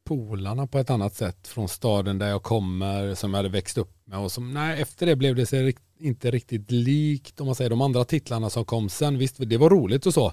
polarna 0.08 0.66
på 0.66 0.78
ett 0.78 0.90
annat 0.90 1.14
sätt 1.14 1.48
från 1.48 1.68
staden 1.68 2.18
där 2.18 2.28
jag 2.28 2.42
kommer, 2.42 3.14
som 3.14 3.30
jag 3.30 3.38
hade 3.38 3.48
växt 3.48 3.78
upp 3.78 3.92
med. 4.04 4.18
Och 4.18 4.32
som, 4.32 4.54
nej, 4.54 4.82
efter 4.82 5.06
det 5.06 5.16
blev 5.16 5.34
det 5.34 5.46
sig 5.46 5.62
rikt- 5.62 5.82
inte 6.00 6.30
riktigt 6.30 6.70
likt 6.70 7.40
om 7.40 7.46
man 7.46 7.54
säger 7.54 7.70
de 7.70 7.80
andra 7.80 8.04
titlarna 8.04 8.50
som 8.50 8.64
kom 8.64 8.88
sen. 8.88 9.18
Visst, 9.18 9.36
det 9.38 9.56
var 9.56 9.70
roligt 9.70 10.06
och 10.06 10.14
så. 10.14 10.32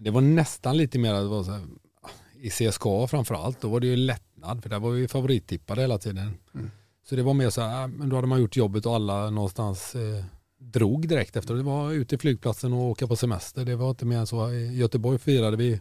Det 0.00 0.10
var 0.10 0.20
nästan 0.20 0.76
lite 0.76 0.98
mer, 0.98 1.14
det 1.14 1.24
var 1.24 1.42
så 1.42 1.50
här, 1.50 1.62
i 2.40 2.50
CSKA 2.50 3.06
framförallt, 3.06 3.60
då 3.60 3.68
var 3.68 3.80
det 3.80 3.86
ju 3.86 3.96
lättnad 3.96 4.62
för 4.62 4.70
där 4.70 4.78
var 4.78 4.90
vi 4.90 5.08
favorittippade 5.08 5.80
hela 5.80 5.98
tiden. 5.98 6.34
Så 7.08 7.16
det 7.16 7.22
var 7.22 7.34
mer 7.34 7.50
så 7.50 7.60
här, 7.60 7.82
äh, 7.82 7.88
men 7.88 8.08
då 8.08 8.16
hade 8.16 8.28
man 8.28 8.40
gjort 8.40 8.56
jobbet 8.56 8.86
och 8.86 8.94
alla 8.94 9.30
någonstans 9.30 9.94
eh, 9.94 10.24
drog 10.58 11.08
direkt 11.08 11.36
efter. 11.36 11.54
Det 11.54 11.62
var 11.62 11.92
ute 11.92 12.14
i 12.14 12.18
flygplatsen 12.18 12.72
och 12.72 12.78
åka 12.80 13.06
på 13.06 13.16
semester. 13.16 13.64
Det 13.64 13.76
var 13.76 13.90
inte 13.90 14.04
mer 14.04 14.18
än 14.18 14.26
så. 14.26 14.50
I 14.50 14.76
Göteborg 14.76 15.18
firade 15.18 15.56
vi 15.56 15.80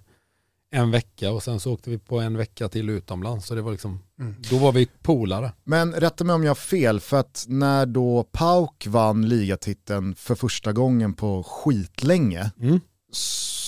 en 0.71 0.91
vecka 0.91 1.31
och 1.31 1.43
sen 1.43 1.59
så 1.59 1.73
åkte 1.73 1.89
vi 1.89 1.97
på 1.97 2.19
en 2.19 2.37
vecka 2.37 2.69
till 2.69 2.89
utomlands. 2.89 3.47
Så 3.47 3.55
det 3.55 3.61
var 3.61 3.71
liksom, 3.71 3.99
då 4.49 4.57
var 4.57 4.71
vi 4.71 4.87
polare. 5.01 5.51
Men 5.63 5.93
rätta 5.93 6.23
mig 6.23 6.35
om 6.35 6.43
jag 6.43 6.49
har 6.49 6.55
fel, 6.55 6.99
för 6.99 7.17
att 7.17 7.45
när 7.47 7.85
då 7.85 8.23
Pauk 8.31 8.87
vann 8.87 9.29
ligatiteln 9.29 10.15
för 10.15 10.35
första 10.35 10.73
gången 10.73 11.13
på 11.13 11.43
skitlänge 11.43 12.51
Mm. 12.59 12.79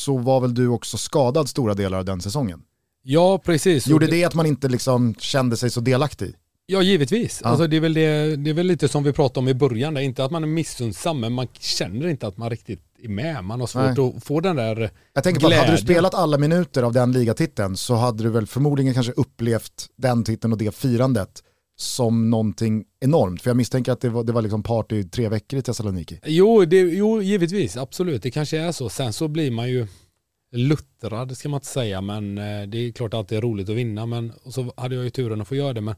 Så 0.04 0.18
var 0.18 0.39
väl 0.39 0.54
du 0.54 0.68
också 0.68 0.97
skadad 0.97 1.49
stora 1.49 1.74
delar 1.74 1.97
av 1.97 2.06
den 2.06 2.22
säsongen? 2.22 2.62
Ja, 3.04 3.38
precis. 3.38 3.88
Gjorde 3.88 4.08
det 4.08 4.26
att 4.26 4.34
man 4.34 4.45
inte 4.45 4.70
liksom 4.70 5.16
kände 5.16 5.58
sig 5.58 5.70
så 5.70 5.80
delaktig? 5.80 6.36
Ja, 6.66 6.82
givetvis. 6.82 7.39
Ja. 7.43 7.49
Alltså, 7.49 7.68
det, 7.68 7.76
är 7.76 7.82
väl 7.82 7.93
det, 7.93 8.36
det 8.36 8.49
är 8.49 8.54
väl 8.54 8.68
lite 8.68 8.88
som 8.88 9.04
vi 9.04 9.14
pratade 9.14 9.39
om 9.39 9.47
i 9.47 9.54
början. 9.54 9.97
Inte 9.97 10.26
att 10.26 10.32
man 10.32 10.43
är 10.43 10.47
missunnsam, 10.47 11.20
men 11.20 11.34
man 11.34 11.47
känner 11.60 12.08
inte 12.08 12.28
att 12.28 12.38
man 12.38 12.49
riktigt 12.49 12.82
är 13.04 13.10
med. 13.10 13.43
Man 13.43 13.60
har 13.60 13.68
svårt 13.68 13.97
Nej. 13.97 14.12
att 14.18 14.24
få 14.24 14.39
den 14.39 14.56
där 14.56 14.91
Jag 15.14 15.24
tänker 15.24 15.41
på 15.41 15.47
att 15.47 15.54
hade 15.54 15.66
du 15.66 15.72
Glädjen. 15.72 15.86
spelat 15.86 16.14
alla 16.14 16.38
minuter 16.38 16.84
av 16.84 16.93
den 16.93 17.12
ligatiteln 17.12 17.78
så 17.78 17.95
hade 17.95 18.24
du 18.24 18.30
väl 18.30 18.47
förmodligen 18.47 18.93
kanske 18.93 19.12
upplevt 19.12 19.88
den 19.95 20.24
titeln 20.24 20.54
och 20.54 20.60
det 20.60 20.76
firandet 20.76 21.43
som 21.76 22.30
någonting 22.30 22.86
enormt. 22.99 23.41
För 23.41 23.49
jag 23.49 23.57
misstänker 23.57 23.91
att 23.91 24.01
det 24.01 24.09
var, 24.09 24.24
det 24.24 24.32
var 24.32 24.41
liksom 24.41 24.63
party 24.63 24.95
i 24.95 25.03
tre 25.03 25.30
veckor 25.30 25.59
i 25.59 25.61
Thessaloniki. 25.61 26.19
Jo, 26.26 26.65
det, 26.65 26.80
jo, 26.80 27.21
givetvis. 27.21 27.78
Absolut. 27.78 28.24
Det 28.24 28.32
kanske 28.32 28.57
är 28.57 28.71
så. 28.71 28.89
Sen 28.89 29.13
så 29.13 29.28
blir 29.28 29.51
man 29.51 29.69
ju 29.69 29.88
luttrad 30.53 31.38
ska 31.38 31.49
man 31.49 31.57
inte 31.57 31.67
säga, 31.67 32.01
men 32.01 32.38
eh, 32.38 32.67
det 32.67 32.78
är 32.78 32.91
klart 32.91 33.13
att 33.13 33.28
det 33.28 33.38
är 33.38 33.41
roligt 33.41 33.69
att 33.69 33.76
vinna. 33.76 34.05
Men 34.05 34.32
och 34.43 34.53
så 34.53 34.74
hade 34.78 34.95
jag 34.95 35.03
ju 35.03 35.09
turen 35.09 35.41
att 35.41 35.47
få 35.47 35.55
göra 35.55 35.74
det. 35.74 35.82
Men 35.82 35.95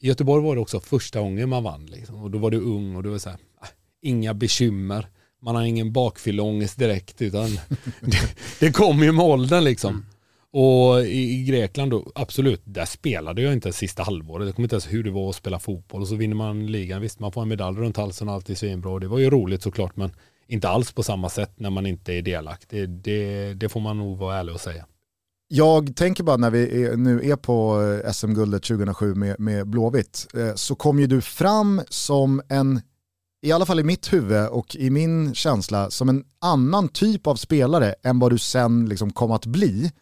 i 0.00 0.06
Göteborg 0.06 0.44
var 0.44 0.54
det 0.54 0.60
också 0.60 0.80
första 0.80 1.20
gången 1.20 1.48
man 1.48 1.62
vann. 1.62 1.86
Liksom. 1.86 2.22
Och 2.22 2.30
då 2.30 2.38
var 2.38 2.50
du 2.50 2.60
ung 2.60 2.96
och 2.96 3.02
du 3.02 3.08
var 3.08 3.18
så 3.18 3.30
här, 3.30 3.38
ah, 3.60 3.66
inga 4.02 4.34
bekymmer. 4.34 5.06
Man 5.42 5.54
har 5.54 5.62
ingen 5.62 5.92
bakfylleångest 5.92 6.78
direkt, 6.78 7.22
utan 7.22 7.50
det, 8.00 8.36
det 8.60 8.72
kommer 8.72 9.04
ju 9.04 9.12
med 9.12 9.24
åldern 9.24 9.64
liksom. 9.64 10.06
Och 10.52 11.00
i, 11.00 11.44
Grekland 11.44 11.90
då, 11.90 12.12
absolut, 12.14 12.62
där 12.64 12.84
spelade 12.84 13.42
jag 13.42 13.52
inte 13.52 13.72
sista 13.72 14.02
halvåret. 14.02 14.46
Jag 14.46 14.54
kommer 14.54 14.64
inte 14.64 14.74
ens 14.74 14.92
hur 14.92 15.04
det 15.04 15.10
var 15.10 15.30
att 15.30 15.36
spela 15.36 15.58
fotboll. 15.58 16.00
Och 16.00 16.08
så 16.08 16.14
vinner 16.14 16.36
man 16.36 16.66
ligan. 16.66 17.00
Visst, 17.00 17.20
man 17.20 17.32
får 17.32 17.42
en 17.42 17.48
medalj 17.48 17.78
runt 17.78 17.96
halsen 17.96 18.28
och 18.28 18.34
allt 18.34 18.50
är 18.50 18.54
svinbra. 18.54 18.92
Och 18.92 19.00
det 19.00 19.08
var 19.08 19.18
ju 19.18 19.30
roligt 19.30 19.62
såklart, 19.62 19.96
men 19.96 20.12
inte 20.46 20.68
alls 20.68 20.92
på 20.92 21.02
samma 21.02 21.28
sätt 21.28 21.52
när 21.56 21.70
man 21.70 21.86
inte 21.86 22.12
är 22.12 22.22
delaktig. 22.22 22.88
Det, 22.88 23.54
det 23.54 23.68
får 23.68 23.80
man 23.80 23.98
nog 23.98 24.18
vara 24.18 24.36
ärlig 24.36 24.54
och 24.54 24.60
säga. 24.60 24.86
Jag 25.52 25.96
tänker 25.96 26.24
bara 26.24 26.36
när 26.36 26.50
vi 26.50 26.84
är, 26.84 26.96
nu 26.96 27.30
är 27.30 27.36
på 27.36 27.82
eh, 27.82 28.12
SM-guldet 28.12 28.62
2007 28.62 29.14
med, 29.14 29.40
med 29.40 29.66
Blåvitt, 29.66 30.26
eh, 30.34 30.54
så 30.54 30.74
kom 30.74 30.98
ju 30.98 31.06
du 31.06 31.20
fram 31.20 31.82
som 31.88 32.42
en, 32.48 32.80
i 33.42 33.52
alla 33.52 33.66
fall 33.66 33.80
i 33.80 33.82
mitt 33.82 34.12
huvud 34.12 34.48
och 34.48 34.76
i 34.76 34.90
min 34.90 35.34
känsla, 35.34 35.90
som 35.90 36.08
en 36.08 36.24
annan 36.40 36.88
typ 36.88 37.26
av 37.26 37.36
spelare 37.36 37.94
än 38.02 38.18
vad 38.18 38.32
du 38.32 38.38
sen 38.38 38.88
liksom 38.88 39.12
kom 39.12 39.30
att 39.30 39.46
bli. 39.46 39.92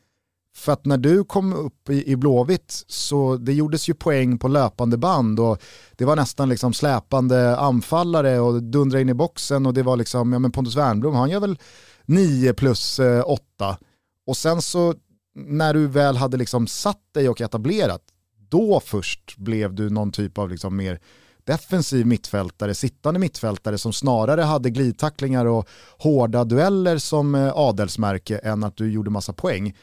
För 0.58 0.72
att 0.72 0.86
när 0.86 0.96
du 0.96 1.24
kom 1.24 1.52
upp 1.52 1.90
i, 1.90 2.12
i 2.12 2.16
Blåvitt 2.16 2.84
så 2.86 3.36
det 3.36 3.52
gjordes 3.52 3.88
ju 3.88 3.94
poäng 3.94 4.38
på 4.38 4.48
löpande 4.48 4.96
band 4.96 5.40
och 5.40 5.62
det 5.96 6.04
var 6.04 6.16
nästan 6.16 6.48
liksom 6.48 6.72
släpande 6.72 7.56
anfallare 7.56 8.40
och 8.40 8.62
dundra 8.62 9.00
in 9.00 9.08
i 9.08 9.14
boxen 9.14 9.66
och 9.66 9.74
det 9.74 9.82
var 9.82 9.96
liksom, 9.96 10.32
ja 10.32 10.38
men 10.38 10.52
Pontus 10.52 10.76
Wernbloom, 10.76 11.14
han 11.14 11.30
gör 11.30 11.40
väl 11.40 11.58
9 12.06 12.52
plus 12.52 12.98
eh, 12.98 13.22
8. 13.26 13.78
Och 14.26 14.36
sen 14.36 14.62
så 14.62 14.94
när 15.34 15.74
du 15.74 15.86
väl 15.86 16.16
hade 16.16 16.36
liksom 16.36 16.66
satt 16.66 17.14
dig 17.14 17.28
och 17.28 17.40
etablerat, 17.40 18.02
då 18.48 18.80
först 18.84 19.36
blev 19.36 19.74
du 19.74 19.90
någon 19.90 20.12
typ 20.12 20.38
av 20.38 20.50
liksom 20.50 20.76
mer 20.76 21.00
defensiv 21.44 22.06
mittfältare, 22.06 22.74
sittande 22.74 23.20
mittfältare 23.20 23.78
som 23.78 23.92
snarare 23.92 24.42
hade 24.42 24.70
glidtacklingar 24.70 25.46
och 25.46 25.68
hårda 25.98 26.44
dueller 26.44 26.98
som 26.98 27.34
eh, 27.34 27.52
adelsmärke 27.56 28.38
än 28.38 28.64
att 28.64 28.76
du 28.76 28.92
gjorde 28.92 29.10
massa 29.10 29.32
poäng. 29.32 29.74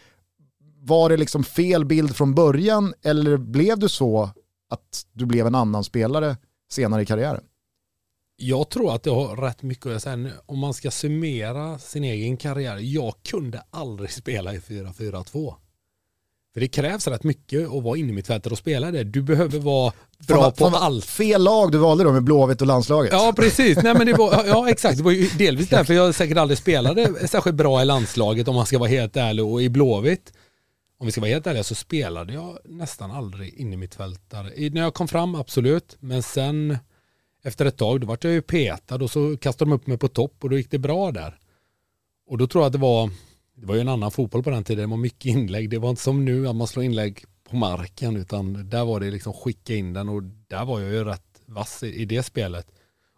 Var 0.88 1.09
det 1.09 1.17
liksom 1.17 1.43
fel 1.43 1.86
bild 1.86 2.15
från 2.15 2.36
början 2.36 2.93
eller 3.03 3.38
blev 3.38 3.79
du 3.79 3.89
så 3.89 4.29
att 4.69 5.05
du 5.13 5.25
blev 5.25 5.47
en 5.47 5.55
annan 5.55 5.83
spelare 5.83 6.38
senare 6.69 7.01
i 7.01 7.05
karriären? 7.05 7.43
Jag 8.38 8.69
tror 8.69 8.95
att 8.95 9.03
det 9.03 9.09
har 9.09 9.36
rätt 9.36 9.63
mycket 9.63 9.86
att 9.86 10.03
säga. 10.03 10.29
Om 10.45 10.59
man 10.59 10.73
ska 10.73 10.91
summera 10.91 11.79
sin 11.79 12.03
egen 12.03 12.38
karriär. 12.38 12.77
Jag 12.77 13.13
kunde 13.23 13.63
aldrig 13.69 14.11
spela 14.13 14.53
i 14.53 14.59
4-4-2. 14.59 15.53
För 16.53 16.59
det 16.59 16.67
krävs 16.67 17.07
rätt 17.07 17.23
mycket 17.23 17.69
att 17.69 17.83
vara 17.83 17.97
inne 17.97 18.09
i 18.09 18.13
mitt 18.13 18.27
fält 18.27 18.47
och 18.47 18.57
spela 18.57 18.91
det. 18.91 19.03
Du 19.03 19.21
behöver 19.21 19.59
vara 19.59 19.93
bra 20.27 20.41
Fan, 20.41 20.51
på 20.51 20.71
fan, 20.71 20.83
allt. 20.83 21.05
Fel 21.05 21.43
lag 21.43 21.71
du 21.71 21.77
valde 21.77 22.03
då 22.03 22.11
med 22.11 22.23
Blåvitt 22.23 22.61
och 22.61 22.67
landslaget. 22.67 23.11
Ja, 23.13 23.33
precis. 23.36 23.77
Nej, 23.83 23.93
men 23.93 24.07
det 24.07 24.13
var, 24.13 24.45
ja, 24.47 24.69
exakt. 24.69 24.97
Det 24.97 25.03
var 25.03 25.11
ju 25.11 25.27
delvis 25.27 25.69
därför 25.69 25.93
jag 25.93 26.15
säkert 26.15 26.38
aldrig 26.38 26.57
spelade 26.57 27.27
särskilt 27.27 27.55
bra 27.55 27.81
i 27.81 27.86
landslaget 27.86 28.47
om 28.47 28.55
man 28.55 28.65
ska 28.65 28.79
vara 28.79 28.89
helt 28.89 29.17
ärlig. 29.17 29.45
Och 29.45 29.61
i 29.61 29.69
Blåvitt, 29.69 30.33
om 30.97 31.05
vi 31.05 31.11
ska 31.11 31.21
vara 31.21 31.31
helt 31.31 31.47
ärliga, 31.47 31.63
så 31.63 31.75
spelade 31.75 32.33
jag 32.33 32.57
nästan 32.65 33.11
aldrig 33.11 33.53
in 33.53 33.73
i 33.73 33.77
mitt 33.77 33.95
fält 33.95 34.21
där. 34.29 34.59
I- 34.59 34.69
När 34.69 34.81
jag 34.81 34.93
kom 34.93 35.07
fram, 35.07 35.35
absolut. 35.35 35.97
Men 35.99 36.23
sen 36.23 36.77
efter 37.43 37.65
ett 37.65 37.77
tag, 37.77 38.01
då 38.01 38.07
vart 38.07 38.23
jag 38.23 38.33
ju 38.33 38.41
petad 38.41 38.95
och 38.95 39.11
så 39.11 39.37
kastade 39.37 39.71
de 39.71 39.75
upp 39.75 39.87
mig 39.87 39.97
på 39.97 40.07
topp 40.07 40.35
och 40.43 40.49
då 40.49 40.57
gick 40.57 40.71
det 40.71 40.79
bra 40.79 41.11
där. 41.11 41.39
Och 42.27 42.37
då 42.37 42.47
tror 42.47 42.61
jag 42.61 42.67
att 42.67 42.73
det 42.73 42.79
var, 42.79 43.09
det 43.55 43.65
var 43.65 43.75
ju 43.75 43.81
en 43.81 43.89
annan 43.89 44.11
fotboll 44.11 44.43
på 44.43 44.49
den 44.49 44.63
tiden. 44.63 44.81
Det 44.81 44.89
var 44.89 44.97
mycket 44.97 45.25
inlägg. 45.25 45.69
Det 45.69 45.77
var 45.77 45.89
inte 45.89 46.01
som 46.01 46.25
nu 46.25 46.47
att 46.47 46.55
man 46.55 46.67
slår 46.67 46.85
inlägg 46.85 47.23
på 47.49 47.55
marken 47.55 48.15
utan 48.17 48.69
där 48.69 48.85
var 48.85 48.99
det 48.99 49.11
liksom 49.11 49.33
skicka 49.33 49.75
in 49.75 49.93
den 49.93 50.09
och 50.09 50.23
där 50.23 50.65
var 50.65 50.79
jag 50.79 50.91
ju 50.93 51.03
rätt 51.03 51.41
vass 51.45 51.83
i, 51.83 51.87
i 52.01 52.05
det 52.05 52.23
spelet. 52.23 52.67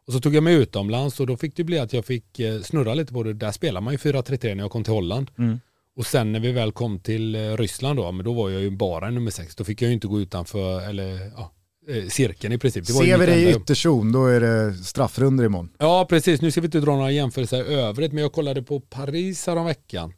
Och 0.07 0.13
så 0.13 0.19
tog 0.19 0.35
jag 0.35 0.43
mig 0.43 0.53
utomlands 0.55 1.19
och 1.19 1.27
då 1.27 1.37
fick 1.37 1.55
det 1.55 1.63
bli 1.63 1.79
att 1.79 1.93
jag 1.93 2.05
fick 2.05 2.39
eh, 2.39 2.61
snurra 2.61 2.93
lite 2.93 3.13
på 3.13 3.23
det. 3.23 3.33
Där 3.33 3.51
spelar 3.51 3.81
man 3.81 3.93
ju 3.93 3.97
4-3-3 3.97 4.55
när 4.55 4.63
jag 4.63 4.71
kom 4.71 4.83
till 4.83 4.93
Holland. 4.93 5.31
Mm. 5.37 5.59
Och 5.97 6.05
sen 6.05 6.31
när 6.31 6.39
vi 6.39 6.51
väl 6.51 6.71
kom 6.71 6.99
till 6.99 7.35
eh, 7.35 7.39
Ryssland 7.39 7.99
då, 7.99 8.11
men 8.11 8.25
då 8.25 8.33
var 8.33 8.49
jag 8.49 8.61
ju 8.61 8.69
bara 8.69 9.09
nummer 9.09 9.31
sex. 9.31 9.55
Då 9.55 9.63
fick 9.63 9.81
jag 9.81 9.87
ju 9.87 9.93
inte 9.93 10.07
gå 10.07 10.19
utanför, 10.19 10.89
eller 10.89 11.31
ja, 11.35 11.51
eh, 11.89 12.07
cirkeln 12.07 12.53
i 12.53 12.57
princip. 12.57 12.87
Det 12.87 12.93
Ser 12.93 13.17
vi 13.17 13.25
dig 13.25 13.43
i 13.43 13.49
ytterzon, 13.49 14.11
då 14.11 14.25
är 14.25 14.39
det 14.39 14.73
straffrunder 14.73 15.45
imorgon. 15.45 15.69
Ja, 15.77 16.05
precis. 16.09 16.41
Nu 16.41 16.51
ska 16.51 16.61
vi 16.61 16.65
inte 16.65 16.79
dra 16.79 16.95
några 16.95 17.11
jämförelser 17.11 17.71
i 17.71 17.75
övrigt, 17.75 18.13
men 18.13 18.21
jag 18.21 18.33
kollade 18.33 18.63
på 18.63 18.79
Paris 18.79 19.47
veckan. 19.47 20.13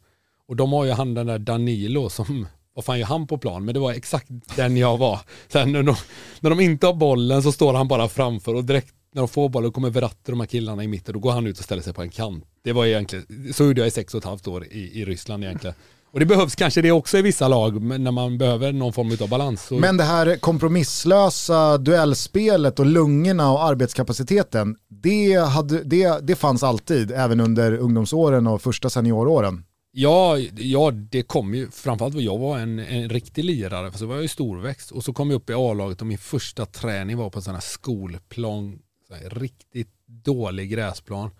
Och 0.48 0.56
de 0.56 0.72
har 0.72 0.84
ju 0.84 0.90
han 0.90 1.14
den 1.14 1.26
där 1.26 1.38
Danilo 1.38 2.08
som, 2.08 2.46
vad 2.74 2.84
fan 2.84 2.98
gör 2.98 3.06
han 3.06 3.26
på 3.26 3.38
plan? 3.38 3.64
Men 3.64 3.74
det 3.74 3.80
var 3.80 3.92
exakt 3.92 4.28
den 4.56 4.76
jag 4.76 4.98
var. 4.98 5.20
Sen 5.48 5.72
när 5.72 5.82
de, 5.82 5.96
när 6.40 6.50
de 6.50 6.60
inte 6.60 6.86
har 6.86 6.94
bollen 6.94 7.42
så 7.42 7.52
står 7.52 7.74
han 7.74 7.88
bara 7.88 8.08
framför 8.08 8.54
och 8.54 8.64
direkt 8.64 8.94
när 9.14 9.22
de 9.22 9.28
får 9.28 9.48
bollen 9.48 9.72
kommer 9.72 9.90
Verratti 9.90 10.30
de 10.30 10.40
här 10.40 10.46
killarna 10.46 10.84
i 10.84 10.88
mitten, 10.88 11.12
då 11.12 11.18
går 11.18 11.32
han 11.32 11.46
ut 11.46 11.58
och 11.58 11.64
ställer 11.64 11.82
sig 11.82 11.92
på 11.92 12.02
en 12.02 12.10
kant. 12.10 12.44
Det 12.62 12.72
var 12.72 12.86
egentligen, 12.86 13.52
så 13.52 13.64
gjorde 13.64 13.80
jag 13.80 13.88
i 13.88 13.90
sex 13.90 14.14
och 14.14 14.18
ett 14.18 14.24
halvt 14.24 14.48
år 14.48 14.64
i, 14.64 15.00
i 15.00 15.04
Ryssland 15.04 15.44
egentligen. 15.44 15.74
Och 16.12 16.20
det 16.20 16.26
behövs 16.26 16.54
kanske 16.54 16.82
det 16.82 16.92
också 16.92 17.18
i 17.18 17.22
vissa 17.22 17.48
lag 17.48 17.82
när 17.82 18.10
man 18.10 18.38
behöver 18.38 18.72
någon 18.72 18.92
form 18.92 19.16
av 19.20 19.28
balans. 19.28 19.66
Så... 19.66 19.74
Men 19.74 19.96
det 19.96 20.04
här 20.04 20.36
kompromisslösa 20.36 21.78
duellspelet 21.78 22.78
och 22.78 22.86
lungorna 22.86 23.52
och 23.52 23.64
arbetskapaciteten, 23.64 24.76
det, 24.88 25.34
hade, 25.34 25.84
det, 25.84 26.26
det 26.26 26.36
fanns 26.36 26.62
alltid, 26.62 27.12
även 27.12 27.40
under 27.40 27.72
ungdomsåren 27.72 28.46
och 28.46 28.62
första 28.62 28.90
senioråren. 28.90 29.64
Ja, 29.92 30.38
ja, 30.56 30.90
det 30.90 31.22
kom 31.22 31.54
ju, 31.54 31.70
framförallt 31.70 32.14
var 32.14 32.22
jag 32.22 32.38
var 32.38 32.58
en, 32.58 32.78
en 32.78 33.08
riktig 33.08 33.44
lirare, 33.44 33.90
för 33.90 33.98
så 33.98 34.06
var 34.06 34.14
jag 34.14 34.22
ju 34.22 34.28
storväxt 34.28 34.90
och 34.90 35.04
så 35.04 35.12
kom 35.12 35.30
jag 35.30 35.36
upp 35.36 35.50
i 35.50 35.54
A-laget 35.54 36.00
och 36.00 36.06
min 36.06 36.18
första 36.18 36.66
träning 36.66 37.16
var 37.16 37.30
på 37.30 37.38
en 37.38 37.42
sån 37.42 37.54
här 37.54 37.60
skolplan, 37.60 38.78
här, 39.14 39.30
riktigt 39.30 39.90
dålig 40.06 40.70
gräsplan. 40.70 41.30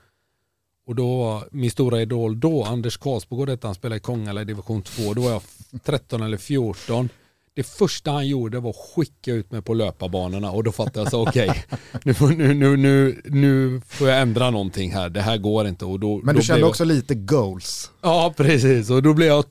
Och 0.87 0.95
då 0.95 1.19
var 1.19 1.49
min 1.53 1.71
stora 1.71 2.03
idol 2.03 2.41
då, 2.41 2.65
Anders 2.65 2.97
Karlsbogård 2.97 3.49
detta, 3.49 3.69
han 3.69 3.75
spelade 3.75 3.97
i 3.97 4.01
Kongala 4.01 4.43
i 4.43 4.45
division 4.45 4.83
2, 4.83 5.15
då 5.15 5.23
var 5.23 5.31
jag 5.31 5.43
13 5.85 6.23
eller 6.23 6.37
14. 6.37 7.09
Det 7.55 7.63
första 7.63 8.11
han 8.11 8.29
gjorde 8.29 8.61
var 8.61 8.71
att 8.71 8.77
skicka 8.77 9.33
ut 9.33 9.51
mig 9.53 9.63
på 9.63 9.75
löparbanorna 9.75 10.51
och 10.51 10.65
då 10.65 10.73
fattade 10.73 11.01
jag 11.01 11.11
så 11.11 11.29
okej, 11.29 11.49
okay, 12.05 12.37
nu, 12.37 12.55
nu, 12.55 12.77
nu, 12.77 13.23
nu, 13.25 13.81
får 13.87 14.09
jag 14.09 14.21
ändra 14.21 14.51
någonting 14.51 14.93
här, 14.93 15.09
det 15.09 15.21
här 15.21 15.39
går 15.39 15.67
inte. 15.67 15.85
Och 15.85 16.01
då, 16.01 16.17
Men 16.17 16.35
du 16.35 16.41
då 16.41 16.45
kände 16.45 16.61
jag... 16.61 16.69
också 16.69 16.85
lite 16.85 17.15
goals. 17.15 17.91
Ja, 18.01 18.35
precis. 18.37 18.91
Och 18.91 19.03
då 19.03 19.15
blev 19.15 19.29
jag, 19.29 19.45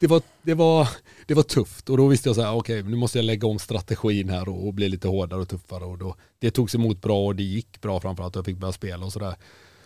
det 0.00 0.06
var, 0.06 0.22
det 0.42 0.54
var, 0.54 0.88
det 1.26 1.34
var 1.34 1.42
tufft 1.42 1.90
och 1.90 1.96
då 1.96 2.06
visste 2.06 2.28
jag 2.28 2.36
så 2.36 2.42
här, 2.42 2.48
ah, 2.48 2.54
okej, 2.54 2.80
okay, 2.80 2.90
nu 2.90 2.96
måste 2.96 3.18
jag 3.18 3.24
lägga 3.24 3.48
om 3.48 3.58
strategin 3.58 4.28
här 4.28 4.48
och, 4.48 4.66
och, 4.66 4.74
bli 4.74 4.88
lite 4.88 5.08
hårdare 5.08 5.40
och 5.40 5.48
tuffare 5.48 5.84
och 5.84 5.98
då, 5.98 6.16
det 6.38 6.50
togs 6.50 6.74
emot 6.74 7.02
bra 7.02 7.26
och 7.26 7.36
det 7.36 7.42
gick 7.42 7.80
bra 7.80 8.00
framförallt 8.00 8.36
och 8.36 8.40
jag 8.40 8.46
fick 8.46 8.56
börja 8.56 8.72
spela 8.72 9.06
och 9.06 9.12
sådär. 9.12 9.34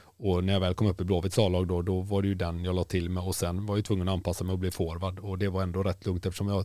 Och 0.02 0.44
när 0.44 0.52
jag 0.52 0.60
väl 0.60 0.74
kom 0.74 0.86
upp 0.86 1.00
i 1.00 1.04
Blåvitts 1.04 1.38
A-lag 1.38 1.68
då, 1.68 1.82
då 1.82 2.00
var 2.00 2.22
det 2.22 2.28
ju 2.28 2.34
den 2.34 2.64
jag 2.64 2.74
la 2.74 2.84
till 2.84 3.10
med 3.10 3.22
och 3.22 3.34
sen 3.34 3.66
var 3.66 3.76
jag 3.76 3.84
tvungen 3.84 4.08
att 4.08 4.12
anpassa 4.12 4.44
mig 4.44 4.52
och 4.52 4.58
bli 4.58 4.70
forward 4.70 5.18
och 5.18 5.38
det 5.38 5.48
var 5.48 5.62
ändå 5.62 5.82
rätt 5.82 6.06
lugnt 6.06 6.26
eftersom 6.26 6.48
jag, 6.48 6.64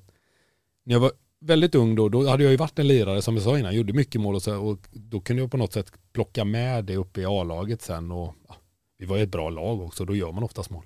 när 0.83 0.95
jag 0.95 0.99
var 0.99 1.11
väldigt 1.39 1.75
ung 1.75 1.95
då, 1.95 2.09
då 2.09 2.27
hade 2.29 2.43
jag 2.43 2.51
ju 2.51 2.57
varit 2.57 2.79
en 2.79 2.87
lirare 2.87 3.21
som 3.21 3.35
jag 3.35 3.43
sa 3.43 3.59
innan, 3.59 3.75
gjorde 3.75 3.93
mycket 3.93 4.21
mål 4.21 4.35
och 4.35 4.41
så 4.41 4.57
och 4.57 4.79
då 4.91 5.21
kunde 5.21 5.41
jag 5.41 5.51
på 5.51 5.57
något 5.57 5.73
sätt 5.73 5.91
plocka 6.13 6.45
med 6.45 6.85
det 6.85 6.95
upp 6.95 7.17
i 7.17 7.25
A-laget 7.25 7.81
sen 7.81 8.11
och 8.11 8.35
ja, 8.47 8.55
vi 8.97 9.05
var 9.05 9.17
ju 9.17 9.23
ett 9.23 9.31
bra 9.31 9.49
lag 9.49 9.81
också, 9.81 10.05
då 10.05 10.15
gör 10.15 10.31
man 10.31 10.43
oftast 10.43 10.69
mål. 10.69 10.85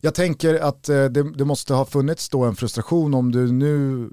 Jag 0.00 0.14
tänker 0.14 0.54
att 0.54 0.88
eh, 0.88 1.04
det, 1.04 1.32
det, 1.36 1.44
måste 1.44 1.74
ha 1.74 1.84
funnits 1.84 2.28
då 2.28 2.44
en 2.44 2.56
frustration 2.56 3.14
om 3.14 3.32
du 3.32 3.52
nu 3.52 4.10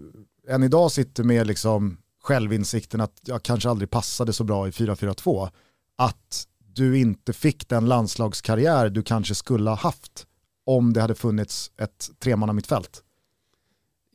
än 0.47 0.63
idag 0.63 0.91
sitter 0.91 1.23
med 1.23 1.47
liksom 1.47 1.97
självinsikten 2.21 3.01
att 3.01 3.19
jag 3.25 3.43
kanske 3.43 3.69
aldrig 3.69 3.89
passade 3.89 4.33
så 4.33 4.43
bra 4.43 4.67
i 4.67 4.71
4-4-2. 4.71 5.49
Att 5.95 6.47
du 6.57 6.99
inte 6.99 7.33
fick 7.33 7.69
den 7.69 7.85
landslagskarriär 7.85 8.89
du 8.89 9.03
kanske 9.03 9.35
skulle 9.35 9.69
ha 9.69 9.77
haft 9.77 10.25
om 10.65 10.93
det 10.93 11.01
hade 11.01 11.15
funnits 11.15 11.71
ett 11.77 12.09
tremanna 12.19 12.53
mittfält. 12.53 13.03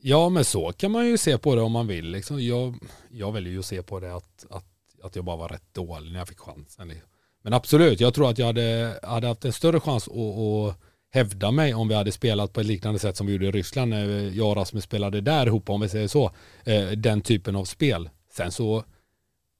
Ja 0.01 0.29
men 0.29 0.45
så 0.45 0.71
kan 0.71 0.91
man 0.91 1.07
ju 1.07 1.17
se 1.17 1.37
på 1.37 1.55
det 1.55 1.61
om 1.61 1.71
man 1.71 1.87
vill. 1.87 2.11
Liksom. 2.11 2.43
Jag, 2.43 2.75
jag 3.09 3.31
väljer 3.31 3.53
ju 3.53 3.59
att 3.59 3.65
se 3.65 3.83
på 3.83 3.99
det 3.99 4.15
att, 4.15 4.45
att, 4.49 4.65
att 5.03 5.15
jag 5.15 5.25
bara 5.25 5.35
var 5.35 5.49
rätt 5.49 5.73
dålig 5.73 6.11
när 6.11 6.19
jag 6.19 6.27
fick 6.27 6.39
chansen. 6.39 6.93
Men 7.41 7.53
absolut, 7.53 7.99
jag 7.99 8.13
tror 8.13 8.29
att 8.29 8.37
jag 8.37 8.45
hade, 8.45 8.99
hade 9.03 9.27
haft 9.27 9.45
en 9.45 9.53
större 9.53 9.79
chans 9.79 10.07
att, 10.07 10.13
att 10.13 10.81
hävda 11.15 11.51
mig 11.51 11.73
om 11.73 11.87
vi 11.87 11.95
hade 11.95 12.11
spelat 12.11 12.53
på 12.53 12.59
ett 12.59 12.65
liknande 12.67 12.99
sätt 12.99 13.17
som 13.17 13.27
vi 13.27 13.33
gjorde 13.33 13.45
i 13.45 13.51
Ryssland 13.51 13.89
när 13.89 14.31
jag 14.37 14.49
och 14.49 14.55
Rasmus 14.55 14.83
spelade 14.83 15.21
där 15.21 15.47
ihop 15.47 15.69
om 15.69 15.81
vi 15.81 15.89
säger 15.89 16.07
så. 16.07 16.31
Eh, 16.63 16.87
den 16.87 17.21
typen 17.21 17.55
av 17.55 17.65
spel. 17.65 18.09
Sen 18.31 18.51
så 18.51 18.83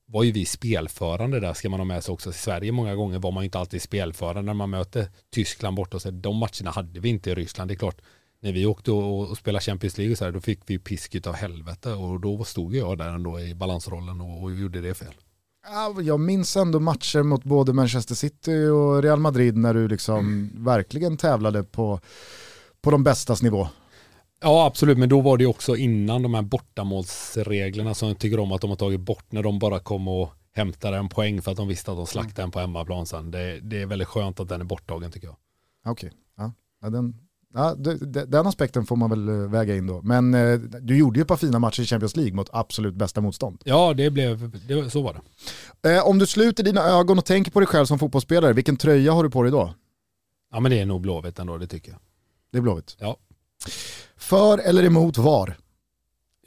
var 0.08 0.24
ju 0.24 0.32
vi 0.32 0.45
spelförande 0.45 1.39
där 1.39 1.53
ska 1.53 1.70
man 1.70 1.80
ha 1.80 1.86
med 1.86 2.03
sig 2.03 2.14
också. 2.14 2.30
I 2.30 2.34
Sverige 2.34 2.72
många 2.72 2.95
gånger 2.95 3.20
var 3.20 3.32
man 3.32 3.43
ju 3.43 3.45
inte 3.45 3.60
alltid 3.60 3.82
spelförande 3.82 4.41
när 4.41 4.53
man 4.53 4.70
möter 4.70 5.08
Tyskland 5.32 5.76
borta. 5.76 5.99
Så 5.99 6.12
de 6.12 6.36
matcherna 6.36 6.72
hade 6.72 6.99
vi 6.99 7.10
inte 7.10 7.32
i 7.32 7.36
Ryssland. 7.36 7.70
Det 7.70 7.74
är 7.74 7.78
klart, 7.78 8.01
när 8.39 8.51
vi 8.51 8.66
åkte 8.66 8.91
och, 8.91 9.38
spelade 9.38 9.64
Champions 9.64 9.97
League 9.97 10.16
så 10.16 10.26
här, 10.26 10.32
då 10.32 10.41
fick 10.41 10.60
vi 10.66 10.80
pisk 10.80 11.28
av 11.28 11.34
helvete 11.34 11.93
och 11.93 12.20
då 12.20 12.43
stod 12.43 12.76
jag 12.76 12.97
där 12.97 13.10
ändå 13.10 13.39
i 13.39 13.56
balansrollen 13.56 14.22
och, 14.22 14.43
och 14.43 14.56
gjorde 14.56 14.82
det 14.82 14.93
fel. 14.93 15.14
Jag 16.03 16.20
minns 16.20 16.57
ändå 16.57 16.80
matcher 16.80 17.24
mot 17.24 17.43
både 17.43 17.74
Manchester 17.74 18.16
City 18.16 18.66
och 18.66 19.03
Real 19.03 19.20
Madrid 19.20 19.57
när 19.57 19.74
du 19.74 19.88
liksom 19.88 20.20
mm. 20.20 20.63
verkligen 20.63 21.18
tävlade 21.18 21.63
på, 21.63 21.99
på 22.82 22.91
de 22.91 23.03
bästas 23.03 23.41
nivå. 23.41 23.68
Ja 24.41 24.66
absolut, 24.66 24.97
men 24.97 25.09
då 25.09 25.22
var 25.22 25.38
det 25.38 25.45
också 25.45 25.76
innan 25.76 26.24
de 26.24 26.34
här 26.34 26.41
bortamålsreglerna 26.41 27.93
som 27.93 28.07
jag 28.07 28.20
tycker 28.20 28.39
om 28.39 28.51
att 28.51 28.61
de 28.61 28.70
har 28.70 28.78
tagit 28.78 28.99
bort 28.99 29.32
när 29.32 29.43
de 29.43 29.59
bara 29.59 29.80
kom 29.80 30.07
och 30.07 30.32
hämtade 30.53 30.97
en 30.97 31.09
poäng 31.09 31.41
för 31.41 31.51
att 31.51 31.57
de 31.57 31.68
visste 31.68 31.91
att 31.91 31.97
de 31.97 32.07
slaktade 32.07 32.43
en 32.43 32.51
på 32.51 32.59
hemmaplan 32.59 33.05
sen. 33.05 33.32
Det, 33.32 33.59
det 33.59 33.82
är 33.82 33.86
väldigt 33.86 34.07
skönt 34.07 34.39
att 34.39 34.49
den 34.49 34.61
är 34.61 34.66
borttagen 34.66 35.11
tycker 35.11 35.28
jag. 35.28 35.36
Okej, 35.86 36.11
okay. 36.38 36.51
ja, 36.82 36.89
den, 36.89 37.24
ja, 37.56 37.76
den 38.28 38.47
aspekten 38.47 38.86
får 38.86 38.95
man 38.95 39.10
väl 39.10 39.30
eh, 39.30 39.36
väga 39.36 39.76
in 39.76 39.88
då. 39.88 40.01
Men 40.01 40.34
eh, 40.34 40.60
du 40.60 40.97
gjorde 40.97 41.20
ju 41.20 41.22
ett 41.22 41.28
par 41.28 41.38
fina 41.38 41.60
matcher 41.60 41.82
i 41.82 41.86
Champions 41.86 42.16
League 42.16 42.34
mot 42.34 42.49
absolut 42.53 42.95
bästa 42.95 43.22
motstånd. 43.22 43.62
Ja, 43.66 43.93
det 43.93 44.10
blev, 44.10 44.51
det, 44.68 44.89
så 44.89 45.01
var 45.01 45.22
det. 45.82 45.95
Eh, 45.95 46.08
om 46.08 46.20
du 46.20 46.26
sluter 46.26 46.64
dina 46.64 46.82
ögon 46.82 47.18
och 47.18 47.26
tänker 47.26 47.51
på 47.51 47.60
dig 47.60 47.68
själv 47.68 47.86
som 47.86 47.99
fotbollsspelare, 47.99 48.53
vilken 48.53 48.78
tröja 48.78 49.14
har 49.14 49.24
du 49.24 49.30
på 49.30 49.43
dig 49.43 49.51
då? 49.51 49.74
Ja 50.51 50.60
men 50.60 50.72
det 50.72 50.80
är 50.80 50.86
nog 50.86 51.01
Blåvitt 51.01 51.39
ändå, 51.39 51.58
det 51.58 51.68
tycker 51.68 51.91
jag. 51.91 51.99
Det 52.51 52.58
är 52.58 52.62
Blåvitt? 52.62 52.95
Ja. 52.99 53.18
För 54.18 54.58
eller 54.58 54.84
emot 54.84 55.18
VAR? 55.18 55.58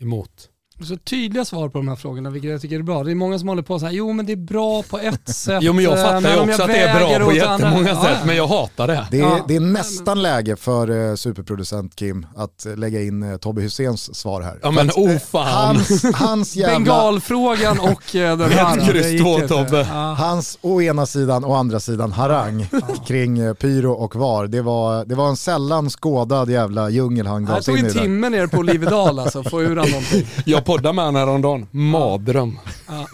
Emot. 0.00 0.48
Så 0.84 0.96
tydliga 0.96 1.44
svar 1.44 1.68
på 1.68 1.78
de 1.78 1.88
här 1.88 1.96
frågorna, 1.96 2.30
vilket 2.30 2.50
jag 2.50 2.60
tycker 2.60 2.78
är 2.78 2.82
bra. 2.82 3.04
Det 3.04 3.10
är 3.10 3.14
många 3.14 3.38
som 3.38 3.48
håller 3.48 3.62
på 3.62 3.78
så 3.78 3.86
här, 3.86 3.92
jo 3.92 4.12
men 4.12 4.26
det 4.26 4.32
är 4.32 4.36
bra 4.36 4.82
på 4.82 4.98
ett 4.98 5.28
sätt. 5.34 5.58
jo 5.62 5.72
men 5.72 5.84
jag 5.84 5.98
fattar 6.02 6.34
ju 6.34 6.40
också 6.40 6.62
att 6.62 6.68
det 6.68 6.78
är 6.78 7.18
bra 7.18 7.26
på 7.26 7.32
jättemånga 7.32 8.02
sätt, 8.02 8.16
ja, 8.20 8.26
men 8.26 8.36
jag 8.36 8.46
hatar 8.46 8.86
det. 8.86 9.06
Det 9.10 9.18
är, 9.18 9.22
ja. 9.22 9.44
det 9.48 9.56
är 9.56 9.60
nästan 9.60 10.22
läge 10.22 10.56
för 10.56 10.90
uh, 10.90 11.14
superproducent 11.14 11.96
Kim 11.96 12.26
att 12.36 12.66
lägga 12.76 13.02
in 13.02 13.38
Tobbe 13.40 13.62
Husseins 13.62 14.18
svar 14.18 14.42
här. 14.42 14.58
Ja 14.62 14.70
men 14.70 14.90
oh 14.90 15.18
fan. 15.18 15.76
Hans, 15.76 16.04
hans 16.14 16.56
jävla... 16.56 16.78
Bengalfrågan 16.78 17.80
och 17.80 18.02
den 18.12 18.40
här. 18.40 18.78
Ett 18.78 18.90
kryss 18.90 19.22
två 19.22 19.48
Tobbe. 19.48 19.84
Hans 20.18 20.58
å 20.60 20.82
ena 20.82 21.06
sidan 21.06 21.44
och 21.44 21.56
andra 21.58 21.80
sidan 21.80 22.12
harang 22.12 22.66
kring 23.06 23.54
pyro 23.54 23.92
och 23.92 24.16
VAR. 24.16 24.46
Det 24.46 24.62
var, 24.62 25.04
det 25.04 25.14
var 25.14 25.28
en 25.28 25.36
sällan 25.36 25.90
skådad 25.90 26.50
jävla 26.50 26.90
djungel 26.90 27.26
han 27.26 27.44
gav 27.44 27.60
sig 27.60 27.74
in 27.74 27.78
i. 27.78 27.82
Det 27.82 27.92
tog 27.92 28.02
en 28.02 28.04
timme 28.04 28.28
ner 28.28 28.46
på 28.46 28.58
Olivedal 28.58 29.18
alltså, 29.18 29.42
få 29.42 29.62
ur 29.62 29.76
han 29.76 29.90
någonting. 29.90 30.26
Poddade 30.68 30.92
med 30.92 31.04
honom 31.04 31.20
häromdagen. 31.20 31.66
Madröm. 31.70 32.58
Ja. 32.88 33.06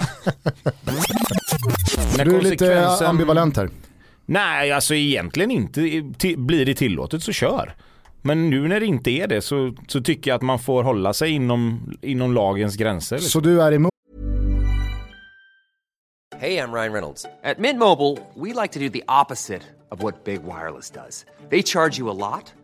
du 2.25 2.37
är 2.37 2.43
lite 2.43 2.89
ambivalent 2.89 3.57
här. 3.57 3.71
Nej, 4.27 4.73
alltså 4.73 4.95
egentligen 4.95 5.51
inte. 5.51 5.81
Blir 6.37 6.67
det 6.67 6.75
tillåtet 6.75 7.23
så 7.23 7.33
kör. 7.33 7.75
Men 8.23 8.51
nu 8.51 8.69
när 8.69 8.81
det 8.81 8.87
inte 8.87 9.11
är 9.11 9.27
det 9.27 9.43
så, 9.43 9.75
så 9.89 10.01
tycker 10.01 10.31
jag 10.31 10.37
att 10.37 10.43
man 10.43 10.59
får 10.59 10.83
hålla 10.83 11.13
sig 11.13 11.31
inom, 11.31 11.93
inom 12.03 12.33
lagens 12.33 12.77
gränser. 12.77 13.17
Liksom. 13.17 13.31
Så 13.31 13.49
du 13.49 13.63
är 13.63 13.73
emot? 13.73 13.93
Hej, 16.39 16.55
jag 16.55 16.75
Ryan 16.75 16.93
Reynolds. 16.93 17.27
At 17.45 17.59
Mint 17.59 17.79
Mobile, 17.79 18.17
we 18.35 18.63
like 18.63 18.73
to 18.75 18.81
do 18.81 18.89
the 18.89 19.03
opposite 19.23 19.63
of 19.91 20.03
what 20.03 20.25
Big 20.25 20.41
Wireless 20.43 20.91
does. 20.91 21.27
They 21.51 21.63
charge 21.63 22.01
you 22.01 22.11
a 22.11 22.15
lot. 22.15 22.64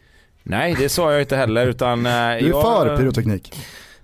Nej, 0.43 0.75
det 0.79 0.89
sa 0.89 1.11
jag 1.11 1.21
inte 1.21 1.35
heller. 1.35 1.67
Utan, 1.67 2.05
eh, 2.05 2.11
du 2.11 2.17
är 2.17 2.39
jag, 2.39 2.61
för 2.61 2.97
pyroteknik. 2.97 3.53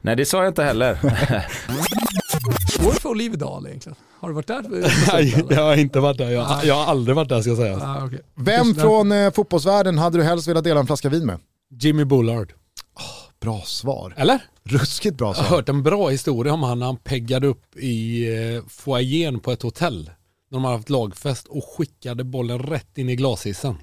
Nej, 0.01 0.15
det 0.15 0.25
sa 0.25 0.38
jag 0.38 0.47
inte 0.47 0.63
heller. 0.63 0.99
Går 2.83 2.93
det 2.93 2.99
för 3.01 3.09
Olivedal 3.09 3.67
egentligen? 3.67 3.95
Har 4.19 4.29
du 4.29 4.35
varit 4.35 4.47
där? 4.47 4.63
Nej, 5.13 5.45
jag 5.49 5.63
har 5.63 5.75
inte 5.75 5.99
varit 5.99 6.17
där. 6.17 6.29
Jag, 6.29 6.65
jag 6.65 6.75
har 6.75 6.85
aldrig 6.85 7.15
varit 7.15 7.29
där 7.29 7.41
ska 7.41 7.49
jag 7.49 7.57
säga. 7.57 7.79
Ah, 7.83 8.05
okay. 8.05 8.19
Vem 8.35 8.75
från 8.75 9.11
eh, 9.11 9.31
fotbollsvärlden 9.31 9.97
hade 9.97 10.17
du 10.17 10.23
helst 10.23 10.47
velat 10.47 10.63
dela 10.63 10.79
en 10.79 10.88
flaska 10.88 11.09
vin 11.09 11.25
med? 11.25 11.39
Jimmy 11.79 12.05
Bullard. 12.05 12.53
Oh, 12.95 13.31
bra 13.39 13.61
svar. 13.65 14.13
Eller? 14.17 14.39
Ruskigt 14.63 15.17
bra 15.17 15.33
svar. 15.33 15.43
Jag 15.43 15.49
har 15.49 15.55
hört 15.57 15.69
en 15.69 15.83
bra 15.83 16.09
historia 16.09 16.53
om 16.53 16.63
han 16.63 16.79
när 16.79 16.85
han 16.85 16.97
peggade 16.97 17.47
upp 17.47 17.77
i 17.77 18.27
eh, 18.35 18.63
foajén 18.69 19.39
på 19.39 19.51
ett 19.51 19.61
hotell. 19.61 20.11
När 20.49 20.57
de 20.57 20.63
hade 20.63 20.77
haft 20.77 20.89
lagfest 20.89 21.47
och 21.47 21.63
skickade 21.77 22.23
bollen 22.23 22.59
rätt 22.59 22.97
in 22.97 23.09
i 23.09 23.15
glashissen. 23.15 23.77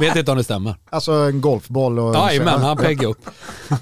Vet 0.00 0.16
inte 0.16 0.30
om 0.30 0.36
det 0.36 0.44
stämmer. 0.44 0.76
Alltså 0.90 1.12
en 1.12 1.40
golfboll 1.40 1.98
och... 1.98 2.14
Jajamän, 2.14 2.62
han 2.62 2.76
peggade 2.76 3.06
upp. 3.06 3.30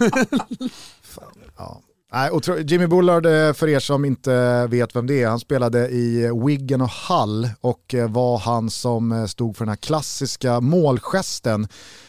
ja. 1.57 1.81
Nej, 2.15 2.31
och 2.31 2.43
Jimmy 2.59 2.87
Bullard, 2.87 3.27
eh, 3.27 3.53
för 3.53 3.69
er 3.69 3.81
som 3.81 4.05
inte 4.05 4.67
vet 4.67 4.97
vem 4.97 5.07
det 5.07 5.23
är, 5.23 5.29
han 5.29 5.41
spelade 5.41 5.89
i 5.89 6.31
Wigan 6.47 6.81
och 6.81 6.91
Hull 6.91 7.49
och 7.61 7.95
eh, 7.95 8.11
var 8.11 8.39
han 8.39 8.71
som 8.71 9.13
eh, 9.13 9.27
stod 9.27 9.57
för 9.57 9.65
den 9.65 9.69
här 9.69 9.77
klassiska 9.77 10.61
målgesten 10.61 11.69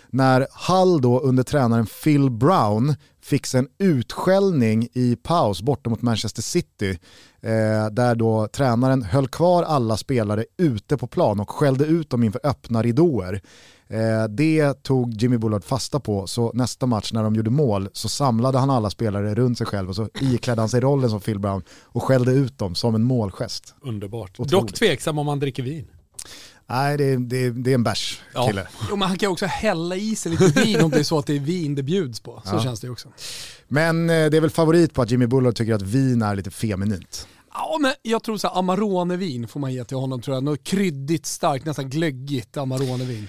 när 0.10 0.48
Hull 0.68 1.02
då 1.02 1.20
under 1.20 1.44
tränaren 1.44 1.86
Phil 1.86 2.30
Brown 2.30 2.96
fick 3.22 3.54
en 3.54 3.68
utskällning 3.80 4.88
i 4.94 5.16
paus 5.16 5.62
borta 5.62 5.90
mot 5.90 6.02
Manchester 6.02 6.42
City. 6.42 7.00
Eh, 7.42 7.90
där 7.92 8.16
då 8.16 8.48
tränaren 8.48 9.04
höll 9.04 9.28
kvar 9.28 9.64
alla 9.64 9.98
spelare 9.98 10.46
ute 10.58 10.98
på 10.98 11.08
plan 11.08 11.40
och 11.40 11.50
skällde 11.50 11.86
ut 11.86 12.10
dem 12.10 12.24
inför 12.24 12.42
öppna 12.44 12.82
ridåer. 12.82 13.42
Eh, 13.88 14.24
det 14.30 14.84
tog 14.84 15.14
Jimmy 15.22 15.38
Bullard 15.38 15.64
fasta 15.64 16.00
på, 16.00 16.28
så 16.28 16.52
nästa 16.54 16.86
match 16.86 17.14
när 17.14 17.24
de 17.24 17.36
gjorde 17.36 17.50
mål 17.50 17.90
så 17.94 18.10
samlade 18.10 18.58
han 18.60 18.70
alla 18.70 18.90
spelare 18.90 19.36
runt 19.36 19.58
sig 19.58 19.68
själv 19.68 19.90
och 19.90 19.96
så 19.96 20.10
iklädde 20.22 20.62
han 20.62 20.70
sig 20.70 20.82
rollen 20.82 21.10
som 21.10 21.20
Phil 21.22 21.40
Brown 21.40 21.62
och 21.84 22.04
skällde 22.04 22.32
ut 22.32 22.58
dem 22.60 22.76
som 22.76 22.96
en 22.96 23.04
målgest. 23.04 23.76
Underbart. 23.82 24.30
Otroligt. 24.32 24.52
Dock 24.52 24.74
tveksam 24.74 25.18
om 25.18 25.26
man 25.26 25.40
dricker 25.40 25.64
vin. 25.64 25.88
Nej, 26.70 26.98
det, 26.98 27.18
det, 27.18 27.50
det 27.50 27.72
är 27.72 27.76
en 27.76 27.84
bärs, 27.84 28.22
Ja. 28.34 28.48
kille. 28.48 28.68
Jo, 28.90 28.96
men 28.96 29.08
han 29.08 29.18
kan 29.18 29.28
ju 29.28 29.32
också 29.32 29.46
hälla 29.46 29.96
i 29.96 30.16
sig 30.16 30.32
lite 30.32 30.62
vin 30.62 30.82
om 30.82 30.92
det 30.92 31.00
är 31.00 31.04
så 31.04 31.20
att 31.20 31.26
det 31.28 31.36
är 31.36 31.40
vin 31.40 31.76
det 31.76 31.84
bjuds 31.84 32.20
på. 32.20 32.42
Så 32.46 32.56
Ja. 32.56 32.60
känns 32.64 32.80
det 32.82 32.90
också. 32.90 33.08
Men 33.68 34.10
eh, 34.10 34.14
det 34.30 34.38
är 34.38 34.42
väl 34.42 34.50
favorit 34.50 34.94
på 34.94 35.02
att 35.02 35.12
Jimmy 35.12 35.28
Bullard 35.28 35.56
tycker 35.56 35.74
att 35.74 35.82
vin 35.82 36.22
är 36.22 36.36
lite 36.36 36.52
feminint. 36.52 37.28
Ja, 37.54 37.78
men 37.82 37.94
jag 38.02 38.24
tror 38.24 38.38
så 38.38 38.48
här, 38.48 38.56
Amarone-vin 38.60 39.48
får 39.48 39.60
man 39.60 39.74
ge 39.74 39.84
till 39.84 39.98
honom 39.98 40.22
tror 40.22 40.36
jag. 40.36 40.44
Något 40.44 40.64
kryddigt, 40.64 41.26
starkt, 41.26 41.66
nästan 41.66 41.90
glöggigt 41.90 42.58
Amarone-vin. 42.58 43.28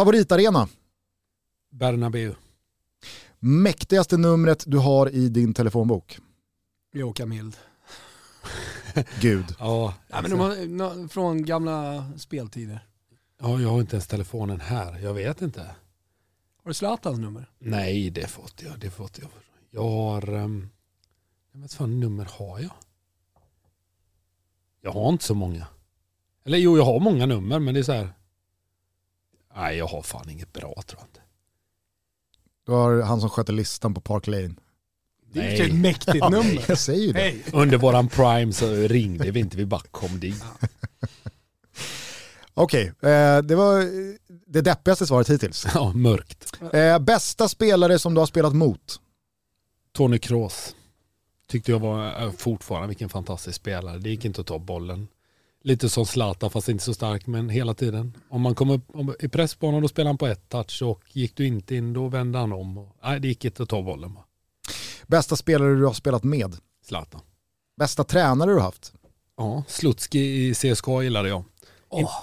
Favoritarena? 0.00 0.68
Bernabéu. 1.70 2.34
Mäktigaste 3.38 4.16
numret 4.16 4.64
du 4.66 4.78
har 4.78 5.10
i 5.10 5.28
din 5.28 5.54
telefonbok? 5.54 6.18
Åker 7.04 7.26
mild. 7.26 7.56
Gud. 9.20 9.44
Ja, 9.58 9.94
Ja, 10.08 10.22
men 10.22 10.30
de 10.30 10.40
har, 10.40 10.66
nå- 10.66 11.08
från 11.08 11.44
gamla 11.44 12.04
speltider. 12.18 12.86
ja, 13.40 13.60
jag 13.60 13.68
har 13.68 13.80
inte 13.80 13.96
ens 13.96 14.06
telefonen 14.06 14.60
här. 14.60 14.98
Jag 14.98 15.14
vet 15.14 15.42
inte. 15.42 15.60
Har 16.62 16.70
du 16.70 16.74
Zlatans 16.74 17.18
nummer? 17.18 17.50
Nej, 17.58 18.10
det 18.10 18.26
får 18.26 18.44
inte 18.44 18.64
jag. 18.64 18.78
Det 18.80 18.90
inte 19.04 19.20
jag. 19.20 19.30
Jag 19.70 19.82
har... 19.90 20.34
Um, 20.34 20.70
jag 21.52 21.60
vet 21.60 21.72
fan 21.74 22.00
nummer 22.00 22.28
har 22.38 22.60
jag? 22.60 22.72
Jag 24.80 24.92
har 24.92 25.08
inte 25.08 25.24
så 25.24 25.34
många. 25.34 25.66
Eller 26.44 26.58
jo, 26.58 26.76
jag 26.76 26.84
har 26.84 27.00
många 27.00 27.26
nummer, 27.26 27.58
men 27.58 27.74
det 27.74 27.80
är 27.80 27.84
så 27.84 27.92
här. 27.92 28.08
Nej, 29.56 29.76
jag 29.76 29.86
har 29.86 30.02
fan 30.02 30.30
inget 30.30 30.52
bra 30.52 30.82
tror 30.86 31.00
jag 31.00 31.08
inte. 31.08 31.20
Du 32.66 32.72
har 32.72 33.02
han 33.02 33.20
som 33.20 33.30
sköter 33.30 33.52
listan 33.52 33.94
på 33.94 34.00
Park 34.00 34.26
Lane. 34.26 34.54
Det 35.32 35.40
är 35.40 35.56
ju 35.56 35.64
ett 35.64 35.74
mäktigt 35.74 36.30
nummer. 36.30 36.64
Jag 36.68 36.78
säger 36.78 37.06
ju 37.06 37.12
det. 37.12 37.34
Under 37.52 37.78
våran 37.78 38.08
prime 38.08 38.52
så 38.52 38.74
ringde 38.74 39.30
vi 39.30 39.40
inte, 39.40 39.56
vi 39.56 39.66
bara 39.66 39.80
kom 39.90 40.20
dit. 40.20 40.44
Okej, 42.54 42.86
eh, 42.86 43.38
det 43.38 43.54
var 43.54 43.80
eh, 43.80 43.86
det 44.46 44.60
deppigaste 44.60 45.06
svaret 45.06 45.30
hittills. 45.30 45.66
Ja, 45.74 45.92
mörkt. 45.92 46.52
Eh, 46.72 46.98
bästa 46.98 47.48
spelare 47.48 47.98
som 47.98 48.14
du 48.14 48.20
har 48.20 48.26
spelat 48.26 48.54
mot? 48.54 49.00
Tony 49.92 50.18
Kroos. 50.18 50.74
Tyckte 51.48 51.70
jag 51.70 51.78
var 51.78 52.22
äh, 52.22 52.32
fortfarande 52.32 52.88
vilken 52.88 53.08
fantastisk 53.08 53.56
spelare. 53.56 53.98
Det 53.98 54.10
gick 54.10 54.24
inte 54.24 54.40
att 54.40 54.46
ta 54.46 54.58
bollen. 54.58 55.08
Lite 55.66 55.88
som 55.88 56.06
Zlatan 56.06 56.50
fast 56.50 56.68
inte 56.68 56.84
så 56.84 56.94
stark 56.94 57.26
men 57.26 57.48
hela 57.48 57.74
tiden. 57.74 58.16
Om 58.28 58.40
man 58.40 58.54
kom 58.54 58.70
upp 58.70 58.84
om, 58.94 59.14
i 59.20 59.28
press 59.28 59.54
på 59.54 59.66
honom 59.66 59.82
då 59.82 59.88
spelade 59.88 60.08
han 60.08 60.18
på 60.18 60.26
ett 60.26 60.48
touch 60.48 60.82
och 60.82 61.00
gick 61.12 61.36
du 61.36 61.46
inte 61.46 61.76
in 61.76 61.92
då 61.92 62.08
vände 62.08 62.38
han 62.38 62.52
om. 62.52 62.78
Och, 62.78 62.96
nej 63.04 63.20
det 63.20 63.28
gick 63.28 63.44
inte 63.44 63.62
att 63.62 63.68
ta 63.68 63.82
bollen 63.82 64.14
bara. 64.14 64.24
Bästa 65.06 65.36
spelare 65.36 65.74
du 65.74 65.84
har 65.84 65.92
spelat 65.92 66.24
med? 66.24 66.56
Zlatan. 66.84 67.20
Bästa 67.78 68.04
tränare 68.04 68.50
du 68.50 68.54
har 68.54 68.62
haft? 68.62 68.92
Ja, 69.36 69.62
Slutski 69.68 70.18
i 70.18 70.54
CSKA 70.54 71.02
gillade 71.02 71.28
jag. 71.28 71.44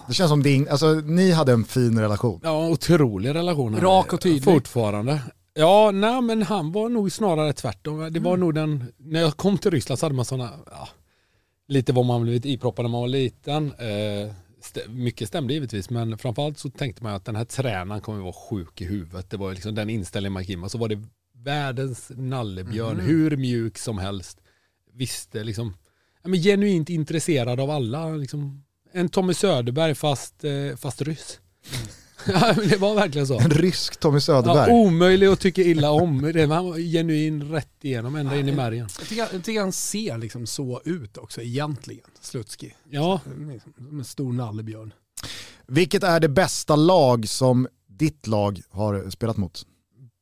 Det 0.07 0.13
känns 0.13 0.29
som 0.29 0.43
din, 0.43 0.69
alltså 0.69 0.93
ni 0.93 1.31
hade 1.31 1.51
en 1.51 1.65
fin 1.65 1.99
relation. 1.99 2.39
Ja, 2.43 2.67
otrolig 2.67 3.35
relation. 3.35 3.75
Rak 3.75 4.13
och 4.13 4.21
tydlig. 4.21 4.43
Fortfarande. 4.43 5.21
Ja, 5.53 5.91
nej 5.91 6.21
men 6.21 6.41
han 6.41 6.71
var 6.71 6.89
nog 6.89 7.11
snarare 7.11 7.53
tvärtom. 7.53 8.13
Det 8.13 8.19
var 8.19 8.37
nog 8.37 8.55
den, 8.55 8.93
när 8.97 9.21
jag 9.21 9.37
kom 9.37 9.57
till 9.57 9.71
Ryssland 9.71 9.99
så 9.99 10.05
hade 10.05 10.15
man 10.15 10.25
sådana, 10.25 10.51
ja, 10.71 10.87
lite 11.67 11.93
vad 11.93 12.05
man 12.05 12.21
blivit 12.23 12.45
iproppad 12.45 12.85
när 12.85 12.89
man 12.89 13.01
var 13.01 13.07
liten. 13.07 13.71
Eh, 13.73 14.31
st- 14.59 14.87
mycket 14.89 15.27
stämde 15.27 15.53
givetvis, 15.53 15.89
men 15.89 16.17
framförallt 16.17 16.57
så 16.59 16.69
tänkte 16.69 17.03
man 17.03 17.13
att 17.13 17.25
den 17.25 17.35
här 17.35 17.45
tränaren 17.45 18.01
kommer 18.01 18.21
vara 18.21 18.33
sjuk 18.33 18.81
i 18.81 18.85
huvudet. 18.85 19.29
Det 19.29 19.37
var 19.37 19.49
ju 19.49 19.53
liksom 19.53 19.75
den 19.75 19.89
inställningen 19.89 20.33
man 20.33 20.43
gick 20.43 20.49
in 20.49 20.59
med. 20.59 20.71
Så 20.71 20.77
var 20.77 20.89
det 20.89 21.03
världens 21.43 22.11
nallebjörn, 22.15 22.99
hur 22.99 23.37
mjuk 23.37 23.77
som 23.77 23.97
helst. 23.97 24.37
Visste 24.93 25.43
liksom, 25.43 25.73
ja, 26.23 26.29
men 26.29 26.39
genuint 26.41 26.89
intresserad 26.89 27.59
av 27.59 27.69
alla. 27.69 28.09
Liksom, 28.15 28.63
en 28.91 29.09
Tommy 29.09 29.33
Söderberg 29.33 29.95
fast, 29.95 30.43
eh, 30.43 30.75
fast 30.77 31.01
ryss. 31.01 31.39
Ja, 32.33 32.53
men 32.57 32.67
det 32.69 32.77
var 32.77 32.95
verkligen 32.95 33.27
så. 33.27 33.39
En 33.39 33.49
rysk 33.49 33.99
Tommy 33.99 34.15
Ja, 34.15 34.19
Söderberg. 34.21 34.71
omöjlig 34.71 35.27
att 35.27 35.39
tycka 35.39 35.61
illa 35.61 35.91
om. 35.91 36.31
Det 36.33 36.45
var 36.45 36.77
genuin 36.77 37.43
rätt 37.51 37.69
igenom, 37.81 38.15
ända 38.15 38.39
in 38.39 38.49
i 38.49 38.51
märgen. 38.51 38.87
Jag 38.99 39.07
tycker, 39.07 39.27
jag 39.33 39.43
tycker 39.43 39.59
han 39.61 39.71
ser 39.71 40.17
liksom 40.17 40.47
så 40.47 40.81
ut 40.85 41.17
också 41.17 41.41
egentligen, 41.41 42.05
Slutski. 42.21 42.73
Ja, 42.89 43.21
Som 43.77 43.99
en 43.99 44.05
stor 44.05 44.33
nallebjörn. 44.33 44.93
Vilket 45.67 46.03
är 46.03 46.19
det 46.19 46.29
bästa 46.29 46.75
lag 46.75 47.27
som 47.27 47.67
ditt 47.87 48.27
lag 48.27 48.61
har 48.69 49.09
spelat 49.09 49.37
mot? 49.37 49.65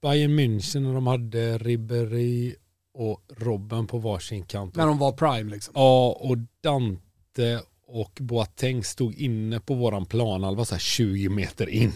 Bayern 0.02 0.40
München 0.40 0.80
när 0.80 0.94
de 0.94 1.08
hade 1.08 1.58
Ribéry 1.58 2.56
och 2.94 3.22
Robben 3.38 3.88
på 3.88 3.98
varsin 3.98 4.44
kant. 4.46 4.76
När 4.76 4.86
de 4.88 4.98
var 4.98 5.12
prime 5.12 5.52
liksom. 5.52 5.72
Ja, 5.78 6.18
och 6.20 6.38
Dante 6.64 7.62
och 7.94 8.12
Boateng 8.20 8.84
stod 8.84 9.16
inne 9.16 9.60
på 9.60 9.74
våran 9.74 10.06
planhalva 10.06 10.66
så 10.66 10.76
här 10.76 10.80
20 10.80 11.30
meter 11.30 11.70
in 11.70 11.94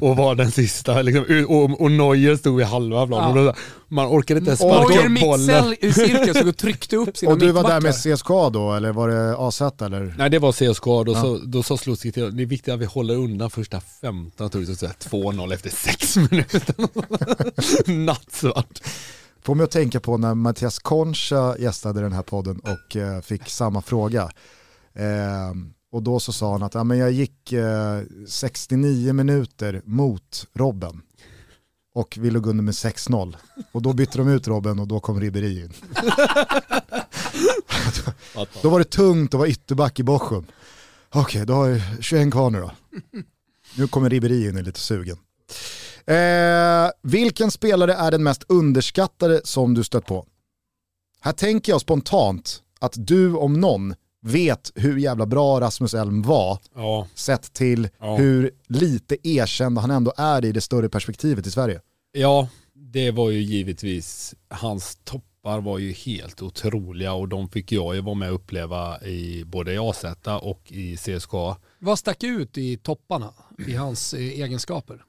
och 0.00 0.16
var 0.16 0.34
den 0.34 0.50
sista. 0.50 1.02
Liksom, 1.02 1.46
och, 1.48 1.80
och 1.80 1.90
Neuer 1.90 2.36
stod 2.36 2.56
vid 2.56 2.66
halva 2.66 3.06
planen. 3.06 3.44
Ja. 3.44 3.54
Man 3.88 4.06
orkade 4.06 4.38
inte 4.38 4.48
ens 4.50 4.60
Och- 4.60 4.70
sparka 4.74 5.08
Neuer 5.08 5.16
upp 5.16 5.20
bollen. 5.20 5.68
mixel 5.68 5.88
i 5.88 5.92
cirkel 5.92 6.34
så 6.34 6.48
och 6.48 6.56
tryckte 6.56 6.96
upp 6.96 7.16
sina 7.16 7.32
Och 7.32 7.38
du 7.38 7.50
var 7.52 7.62
där 7.62 7.80
med 7.80 7.94
CSKA 7.94 8.50
då, 8.50 8.72
eller 8.74 8.92
var 8.92 9.08
det 9.08 9.36
AZ 9.36 9.60
eller? 9.82 10.14
Nej 10.18 10.30
det 10.30 10.38
var 10.38 10.52
CSKA, 10.52 11.04
då, 11.04 11.12
Ja. 11.12 11.20
så, 11.22 11.38
då 11.38 11.62
sa 11.62 11.76
Slutski 11.76 12.12
till 12.12 12.36
det 12.36 12.42
är 12.42 12.46
viktigt 12.46 12.74
att 12.74 12.80
vi 12.80 12.84
håller 12.84 13.16
undan 13.16 13.50
första 13.50 13.80
15, 13.80 14.50
tror 14.50 14.64
jag, 14.64 14.66
så 14.78 14.86
att 14.86 14.94
säga 15.10 15.10
2-0 15.22 15.54
efter 15.54 15.70
6 15.70 16.16
minuter. 16.30 16.74
Nattsvart. 17.92 18.80
Får 19.42 19.54
mig 19.54 19.64
att 19.64 19.70
tänka 19.70 20.00
på 20.00 20.16
när 20.16 20.34
Mattias 20.34 20.78
Concha 20.78 21.56
gästade 21.58 22.00
den 22.00 22.12
här 22.12 22.22
podden 22.22 22.58
och 22.60 22.96
eh, 22.96 23.20
fick 23.20 23.48
samma 23.48 23.82
fråga. 23.82 24.30
Eh, 24.94 25.52
och 25.92 26.02
då 26.02 26.20
så 26.20 26.32
sa 26.32 26.52
han 26.52 26.62
att 26.62 26.74
ja, 26.74 26.84
men 26.84 26.98
jag 26.98 27.12
gick 27.12 27.52
eh, 27.52 28.02
69 28.28 29.12
minuter 29.12 29.82
mot 29.84 30.46
Robben 30.52 31.02
och 31.94 32.18
vi 32.20 32.30
låg 32.30 32.46
under 32.46 32.64
med 32.64 32.74
6-0. 32.74 33.36
Och 33.72 33.82
då 33.82 33.92
bytte 33.92 34.18
de 34.18 34.28
ut 34.28 34.48
Robben 34.48 34.78
och 34.78 34.88
då 34.88 35.00
kom 35.00 35.20
Ribéry 35.20 35.60
in. 35.60 35.72
Då 38.62 38.70
var 38.70 38.78
det 38.78 38.84
tungt 38.84 39.34
att 39.34 39.38
vara 39.38 39.48
ytterback 39.48 40.00
i 40.00 40.02
Bochum. 40.02 40.46
Okej, 41.10 41.46
då 41.46 41.54
har 41.54 41.68
jag 41.68 41.80
21 42.00 42.32
kvar 42.32 42.50
nu 42.50 42.60
då. 42.60 42.70
Nu 43.76 43.88
kommer 43.88 44.10
Ribéry 44.10 44.48
in 44.48 44.54
och 44.54 44.60
är 44.60 44.64
lite 44.64 44.80
sugen. 44.80 45.16
Eh, 46.06 46.90
vilken 47.02 47.50
spelare 47.50 47.94
är 47.94 48.10
den 48.10 48.22
mest 48.22 48.44
underskattade 48.48 49.40
som 49.44 49.74
du 49.74 49.84
stött 49.84 50.06
på? 50.06 50.26
Här 51.20 51.32
tänker 51.32 51.72
jag 51.72 51.80
spontant 51.80 52.62
att 52.80 52.94
du 52.96 53.34
om 53.34 53.60
någon 53.60 53.94
vet 54.24 54.72
hur 54.74 54.98
jävla 54.98 55.26
bra 55.26 55.60
Rasmus 55.60 55.94
Elm 55.94 56.22
var 56.22 56.58
Ja, 56.74 57.06
sett 57.14 57.52
till 57.52 57.88
Ja. 58.00 58.16
hur 58.16 58.50
lite 58.68 59.28
erkänd 59.28 59.78
han 59.78 59.90
ändå 59.90 60.12
är 60.16 60.44
i 60.44 60.52
det 60.52 60.60
större 60.60 60.88
perspektivet 60.88 61.46
i 61.46 61.50
Sverige. 61.50 61.80
ja, 62.12 62.48
det 62.74 63.10
var 63.10 63.30
ju 63.30 63.40
givetvis, 63.42 64.34
hans 64.48 64.98
toppar 65.04 65.60
var 65.60 65.78
ju 65.78 65.92
helt 65.92 66.42
otroliga 66.42 67.12
och 67.12 67.28
de 67.28 67.48
fick 67.48 67.72
jag 67.72 67.94
ju 67.94 68.00
vara 68.00 68.14
med 68.14 68.28
och 68.28 68.34
uppleva 68.34 69.00
i 69.02 69.44
både 69.44 69.72
i 69.72 69.78
AZ 69.78 70.04
och 70.42 70.72
i 70.72 70.96
CSKA. 70.96 71.56
Vad 71.78 71.98
stack 71.98 72.22
ut 72.22 72.58
i 72.58 72.76
topparna 72.76 73.34
i 73.66 73.74
hans 73.74 74.14
eh, 74.14 74.20
egenskaper? 74.20 75.04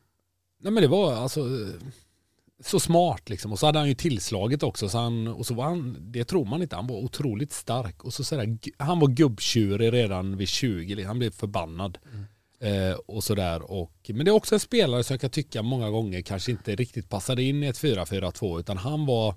Nej 0.62 0.72
men 0.72 0.84
det 0.84 0.90
var 0.90 1.14
alltså 1.14 1.40
så 2.64 2.80
smart 2.80 3.30
liksom. 3.30 3.52
Och 3.52 3.60
så 3.60 3.66
hade 3.66 3.80
han 3.80 3.88
ju 3.88 3.96
tillslaget 3.96 4.64
också. 4.64 4.90
Så 4.90 4.98
han, 4.98 5.28
och 5.28 5.46
så 5.46 5.54
var 5.54 5.64
han, 5.64 5.98
det 6.00 6.24
tror 6.24 6.46
man 6.46 6.62
inte, 6.62 6.76
han 6.76 6.88
var 6.88 6.96
otroligt 6.96 7.54
stark. 7.54 8.04
Och 8.04 8.14
så 8.14 8.24
sådär, 8.24 8.58
han 8.78 9.00
var 9.00 9.08
gubbtjurig 9.08 9.94
redan 9.94 10.38
vid 10.38 10.48
20, 10.48 11.04
han 11.04 11.20
blev 11.20 11.32
förbannad. 11.32 11.98
Eh, 12.60 12.96
och 13.06 13.24
sådär. 13.24 13.72
Och, 13.72 13.92
men 14.08 14.26
det 14.26 14.32
är 14.32 14.36
också 14.36 14.56
en 14.56 14.60
spelare 14.60 15.04
som 15.04 15.14
jag 15.14 15.22
kan 15.22 15.30
tycka 15.30 15.62
många 15.62 15.90
gånger 15.90 16.22
kanske 16.22 16.52
inte 16.52 16.76
riktigt 16.76 17.10
passade 17.10 17.44
in 17.44 17.64
i 17.64 17.68
ett 17.68 17.82
4-4-2 17.82 18.60
utan 18.60 18.78
han 18.78 19.06
var, 19.06 19.36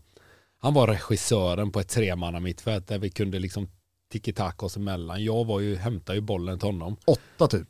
han 0.59 0.75
var 0.75 0.87
regissören 0.87 1.73
på 1.73 1.81
ett 1.81 1.89
tremanna 1.89 2.41
mittfält 2.41 2.89
där 2.89 2.99
vi 2.99 3.11
kunde 3.11 3.39
liksom 3.39 3.69
tiki-taka 4.13 4.67
oss 4.67 4.77
emellan. 4.77 5.25
Jag 5.25 5.45
var 5.45 5.61
ju, 5.61 5.77
hämtade 5.77 6.19
ju 6.19 6.23
bollen 6.23 6.59
till 6.59 6.69
honom. 6.69 6.97
Åtta 7.07 7.47
typ. 7.49 7.69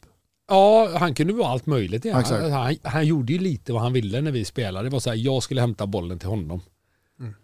Ja, 0.49 0.99
han 0.99 1.15
kunde 1.15 1.33
vara 1.33 1.49
allt 1.49 1.67
möjligt. 1.67 2.05
Ja. 2.05 2.21
Exakt. 2.21 2.53
Han, 2.53 2.77
han 2.83 3.07
gjorde 3.07 3.33
ju 3.33 3.39
lite 3.39 3.73
vad 3.73 3.83
han 3.83 3.93
ville 3.93 4.21
när 4.21 4.31
vi 4.31 4.45
spelade. 4.45 4.89
Det 4.89 4.93
var 4.93 5.01
så 5.01 5.11
här, 5.11 5.17
jag 5.17 5.43
skulle 5.43 5.61
hämta 5.61 5.87
bollen 5.87 6.19
till 6.19 6.29
honom. 6.29 6.61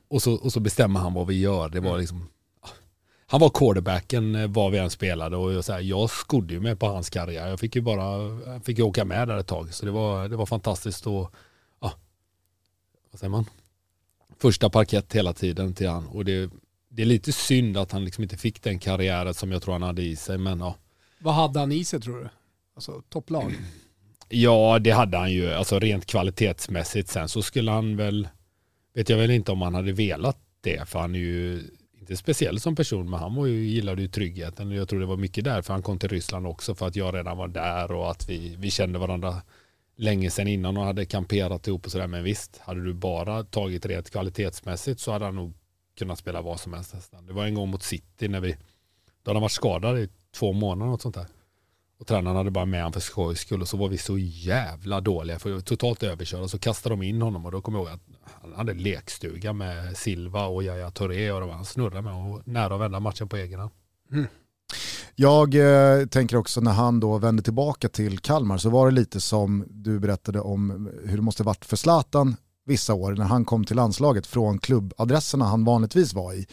Och, 0.09 0.23
så, 0.23 0.35
och 0.35 0.53
så 0.53 0.61
bestämmer 0.61 1.01
han 1.01 1.15
vad 1.15 1.27
vi 1.27 1.41
gör. 1.41 1.69
Det 1.69 1.81
var 1.81 1.99
liksom, 1.99 2.29
han 3.27 3.41
var 3.41 3.51
quarterbacken 3.51 4.35
eh, 4.35 4.47
var 4.47 4.71
vi 4.71 4.79
än 4.79 4.91
spelade 4.91 5.37
och 5.37 5.53
jag, 5.53 5.65
så 5.65 5.73
här, 5.73 5.81
jag 5.81 6.11
skodde 6.11 6.55
ju 6.55 6.61
mig 6.61 6.77
på 6.77 6.87
hans 6.87 7.11
karriär. 7.11 7.49
Jag 7.49 7.61
fick 7.61 7.77
ju 7.77 7.83
bara 7.83 8.05
fick 8.61 8.79
ju 8.79 8.85
åka 8.85 9.05
med 9.05 9.29
där 9.29 9.39
ett 9.39 9.47
tag. 9.47 9.75
Så 9.75 9.87
det 9.87 9.93
var, 9.93 10.29
det 10.29 10.37
var 10.37 10.47
fantastiskt. 10.47 11.07
Och, 11.07 11.35
vad 13.15 13.21
säger 13.21 13.31
man, 13.31 13.45
första 14.39 14.71
parkett 14.71 15.13
hela 15.15 15.33
tiden 15.33 15.75
till 15.75 15.89
han. 15.89 16.07
Och 16.07 16.25
det, 16.25 16.51
det 16.89 17.03
är 17.03 17.07
lite 17.07 17.33
synd 17.33 17.77
att 17.77 17.93
han 17.93 18.05
liksom 18.05 18.23
inte 18.23 18.37
fick 18.37 18.63
den 18.63 18.79
karriären 18.79 19.35
som 19.35 19.53
jag 19.53 19.63
tror 19.63 19.73
han 19.73 19.83
hade 19.83 20.03
i 20.03 20.17
sig. 20.17 20.39
Men 20.39 20.61
ja, 20.61 20.75
Vad 21.19 21.35
hade 21.35 21.61
han 21.61 21.73
i 21.73 21.85
sig 21.85 22.01
tror 22.01 22.17
du? 22.17 22.29
Alltså 22.75 23.03
topplag? 23.09 23.53
Ja, 24.29 24.79
det 24.79 24.91
hade 24.91 25.17
han 25.17 25.33
ju. 25.33 25.53
Alltså 25.53 25.79
rent 25.79 26.07
kvalitetsmässigt. 26.07 27.09
Sen 27.09 27.29
så 27.29 27.43
skulle 27.43 27.71
han 27.71 27.97
väl, 27.97 28.29
vet 28.95 29.09
jag 29.09 29.17
väl 29.17 29.31
inte 29.31 29.53
om 29.53 29.63
han 29.63 29.75
hade 29.75 29.93
velat 29.93 30.39
det, 30.61 30.89
för 30.89 30.99
han 30.99 31.15
är 31.15 31.19
ju 31.19 31.63
inte 32.01 32.17
speciell 32.17 32.61
som 32.61 32.77
person, 32.77 33.11
men 33.11 33.21
han 33.21 33.35
var 33.35 33.47
ju, 33.47 33.65
gillade 33.65 34.03
ju 34.03 34.09
tryggheten. 34.09 34.71
Jag 34.71 34.89
tror 34.89 35.01
det 35.01 35.07
var 35.07 35.17
mycket 35.17 35.45
därför 35.45 35.73
han 35.73 35.83
kom 35.83 35.99
till 35.99 36.09
Ryssland 36.09 36.47
också, 36.47 36.75
för 36.75 36.87
att 36.87 36.97
jag 36.97 37.15
redan 37.15 37.37
var 37.37 37.49
där 37.49 37.93
och 37.93 38.11
att 38.11 38.29
vi, 38.29 38.57
vi 38.59 38.71
kände 38.71 38.99
varandra 38.99 39.43
länge 39.97 40.31
sedan 40.31 40.49
innan 40.49 40.77
och 40.77 40.85
hade 40.85 41.07
kamperat 41.07 41.67
ihop 41.67 41.87
och 41.87 41.93
sådär. 41.93 42.07
Men 42.07 42.25
visst, 42.25 42.59
hade 42.59 42.85
du 42.85 42.95
bara 42.95 43.45
tagit 43.45 43.87
rent 43.87 44.11
kvalitetsmässigt 44.11 45.01
så 45.01 45.13
hade 45.13 45.25
han 45.25 45.37
nog 45.37 45.55
kunnat 45.99 46.19
spela 46.19 46.43
vad 46.43 46.61
som 46.61 46.73
helst 46.73 46.95
nästan. 46.95 47.27
Det 47.27 47.33
var 47.33 47.45
en 47.45 47.55
gång 47.55 47.69
mot 47.69 47.83
City 47.83 48.29
när 48.29 48.41
vi, 48.41 48.53
då 49.23 49.31
hade 49.31 49.37
han 49.37 49.43
varit 49.43 49.53
skadad 49.53 49.99
i 49.99 50.09
två 50.35 50.53
månader 50.53 50.93
och 50.93 51.01
sånt 51.01 51.15
där. 51.15 51.27
Och 51.99 52.07
tränaren 52.07 52.37
hade 52.37 52.51
bara 52.51 52.65
med 52.65 52.81
honom 52.81 52.93
för 52.93 53.01
skojs 53.01 53.41
skull 53.41 53.63
och 53.63 53.69
så 53.69 53.77
var 53.77 53.89
vi 53.89 53.99
så 53.99 54.19
jävla 54.19 55.01
dåliga 55.01 55.39
för 55.39 55.49
vi 55.49 55.55
var 55.55 55.63
totalt 55.63 56.03
överkörda. 56.03 56.49
Så 56.49 56.59
kastade 56.59 56.93
de 56.93 57.03
in 57.03 57.23
honom 57.23 57.47
och 57.47 57.53
då 57.53 57.61
kommer 57.61 57.79
jag 57.79 57.87
ihåg 57.87 57.95
att 57.95 58.03
han 58.43 58.53
hade 58.53 58.75
lekstuga 58.75 59.53
med 59.53 59.97
Silva 59.97 60.47
och 60.47 60.63
Yahya 60.63 60.91
Touré 60.91 61.33
och 61.33 61.41
de 61.41 61.51
han 61.51 61.65
snurrade 61.65 62.03
med 62.03 62.15
och 62.15 62.49
nära 62.49 62.75
att 62.75 62.81
vända 62.81 63.01
matchen 63.01 63.29
på 63.29 63.37
egen 63.37 63.61
hand. 63.61 63.73
Mm. 64.13 64.27
Jag 65.15 65.55
eh, 65.55 66.07
tänker 66.07 66.37
också 66.37 66.61
när 66.61 66.73
han 66.73 67.01
då 67.01 67.19
vände 67.19 67.43
tillbaka 67.43 67.89
till 67.89 68.19
Kalmar 68.19 68.59
så 68.59 68.71
var 68.71 68.87
det 68.87 68.95
lite 68.95 69.21
som 69.21 69.65
du 69.69 69.99
berättade 69.99 70.41
om 70.41 70.91
hur 71.05 71.17
det 71.17 71.23
måste 71.23 71.43
varit 71.43 71.65
för 71.65 71.77
Zlatan 71.77 72.37
vissa 72.67 72.95
år 72.95 73.13
när 73.13 73.25
han 73.25 73.45
kom 73.45 73.65
till 73.65 73.77
landslaget 73.77 74.27
från 74.27 74.59
klubbadresserna 74.59 75.45
han 75.45 75.65
vanligtvis 75.65 76.15
var 76.15 76.33
i. 76.33 76.47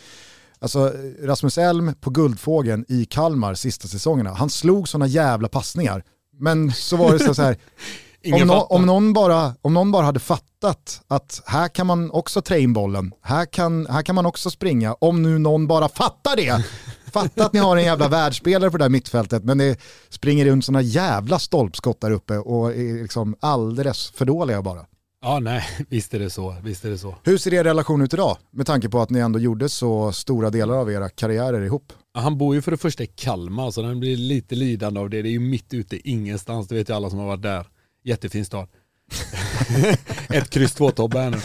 Alltså 0.62 0.93
Rasmus 1.22 1.57
Elm 1.57 1.93
på 2.01 2.09
Guldfågeln 2.09 2.86
i 2.88 3.05
Kalmar 3.05 3.53
sista 3.53 3.88
säsongerna, 3.88 4.34
han 4.34 4.49
slog 4.49 4.89
sådana 4.89 5.07
jävla 5.07 5.47
passningar. 5.47 6.03
Men 6.39 6.72
så 6.72 6.95
var 6.95 7.14
det 7.14 7.20
så, 7.20 7.34
så 7.34 7.41
här, 7.41 7.57
om, 8.34 8.39
fattar. 8.39 8.74
om, 8.74 8.86
någon 8.86 9.14
bara, 9.14 9.53
om 9.62 9.74
någon 9.74 9.91
bara 9.91 10.05
hade 10.05 10.20
fattat 10.20 11.01
att 11.07 11.41
här 11.45 11.68
kan 11.68 11.88
man 11.88 12.12
också 12.12 12.41
trä 12.41 12.59
in 12.59 12.74
bollen, 12.74 13.14
här 13.22 13.45
kan, 13.45 13.88
här 13.88 14.01
kan 14.01 14.16
man 14.16 14.26
också 14.26 14.49
springa, 14.49 14.93
om 14.93 15.22
nu 15.22 15.39
någon 15.39 15.68
bara 15.68 15.89
fattar 15.89 16.36
det. 16.36 16.66
Fatta 17.12 17.45
att 17.45 17.53
ni 17.53 17.59
har 17.59 17.78
en 17.78 17.84
jävla 17.84 18.07
världsspelare 18.07 18.72
på 18.72 18.78
det 18.78 18.84
där 18.84 18.89
mittfältet 18.89 19.43
men 19.43 19.57
det 19.57 19.80
springer 20.09 20.45
runt 20.45 20.66
sådana 20.66 20.82
jävla 20.82 21.39
stolpskott 21.39 22.01
där 22.01 22.12
uppe 22.12 22.38
och 22.38 22.72
är 22.72 23.01
liksom 23.01 23.36
alldeles 23.39 24.12
för 24.12 24.26
dåliga 24.26 24.62
bara. 24.62 24.86
Ja, 25.22 25.39
nej, 25.39 25.63
visst 25.89 26.13
är 26.13 26.19
det 26.19 26.30
så. 26.30 26.55
Visst 26.63 26.86
är 26.86 26.89
det 26.89 26.97
så. 26.97 27.15
Hur 27.24 27.38
ser 27.38 27.53
er 27.53 27.63
relation 27.63 28.01
ut 28.01 28.13
idag? 28.13 28.38
Med 28.51 28.65
tanke 28.65 28.89
på 28.89 29.01
att 29.01 29.09
ni 29.09 29.19
ändå 29.19 29.39
gjorde 29.39 29.69
så 29.69 30.11
stora 30.11 30.49
delar 30.49 30.76
av 30.76 30.91
era 30.91 31.09
karriärer 31.09 31.61
ihop. 31.61 31.93
Han 32.13 32.38
bor 32.38 32.55
ju 32.55 32.61
för 32.61 32.72
det 32.72 32.78
första 32.78 33.03
i 33.03 33.07
Kalmar 33.07 33.72
så 33.72 33.82
den 33.82 33.99
blir 33.99 34.17
lite 34.17 34.55
lidande 34.55 34.99
av 34.99 35.09
det. 35.09 35.22
Det 35.22 35.30
är 35.30 35.32
ju 35.32 35.39
mitt 35.39 35.74
ute 35.74 36.09
ingenstans, 36.09 36.67
det 36.67 36.76
vet 36.76 36.89
ju 36.89 36.93
alla 36.93 37.09
som 37.09 37.19
har 37.19 37.26
varit 37.26 37.41
där. 37.41 37.67
Jättefin 38.03 38.45
stad. 38.45 38.67
Ett 40.30 40.49
kryss 40.49 40.74
två 40.74 40.91
Tobbe 40.91 41.20
här 41.20 41.30
nu. 41.30 41.38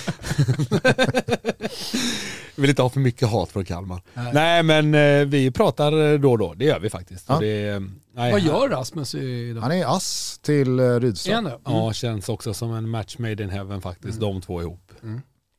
Vill 2.56 2.70
inte 2.70 2.82
ha 2.82 2.88
för 2.90 3.00
mycket 3.00 3.28
hat 3.28 3.50
från 3.52 3.64
Kalmar. 3.64 4.02
Nej, 4.32 4.62
men 4.62 4.94
eh, 4.94 5.24
vi 5.26 5.50
pratar 5.50 6.12
eh, 6.12 6.18
då 6.20 6.30
och 6.32 6.38
då, 6.38 6.54
det 6.54 6.64
gör 6.64 6.80
vi 6.80 6.90
faktiskt. 6.90 7.24
Ja. 7.28 7.34
Och 7.34 7.40
Det, 7.42 7.68
eh, 7.68 7.80
nej, 8.14 8.32
Vad 8.32 8.40
gör 8.40 8.68
Rasmus 8.68 9.14
idag? 9.14 9.62
Han 9.62 9.72
är 9.72 9.96
ass 9.96 10.38
till 10.42 10.78
eh, 10.78 10.84
Är 10.84 11.00
Rydström. 11.00 11.34
han 11.34 11.44
det? 11.44 11.58
Ja, 11.64 11.92
känns 11.92 12.28
också 12.28 12.54
som 12.54 12.72
en 12.72 12.88
match 12.88 13.18
made 13.18 13.42
in 13.42 13.50
heaven 13.50 13.80
faktiskt, 13.80 14.20
de 14.20 14.40
två 14.42 14.60
ihop. 14.62 14.92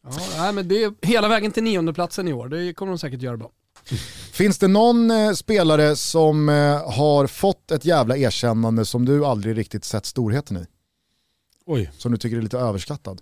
Ja, 0.04 0.12
nej, 0.38 0.54
men 0.54 0.68
det 0.68 0.84
är 0.84 0.94
hela 1.02 1.28
vägen 1.28 1.52
till 1.52 1.64
niondeplatsen 1.64 2.28
i 2.28 2.34
år. 2.34 2.50
Det 2.50 2.74
kommer 2.74 2.92
de 2.92 3.00
säkert 3.00 3.22
göra 3.22 3.38
bra. 3.38 3.50
Finns 4.32 4.58
det 4.58 4.68
någon 4.68 5.12
eh, 5.12 5.32
spelare 5.32 5.96
som 5.96 6.50
eh, 6.50 6.92
har 6.92 7.28
fått 7.28 7.72
ett 7.72 7.86
jävla 7.86 8.18
erkännande 8.18 8.86
som 8.86 9.06
du 9.06 9.26
aldrig 9.26 9.58
riktigt 9.58 9.86
sett 9.86 10.06
storheten 10.06 10.58
i? 10.58 10.66
Oj. 11.68 11.92
Som 11.98 12.12
du 12.12 12.18
tycker 12.18 12.38
är 12.38 12.42
lite 12.42 12.58
överskattad? 12.58 13.22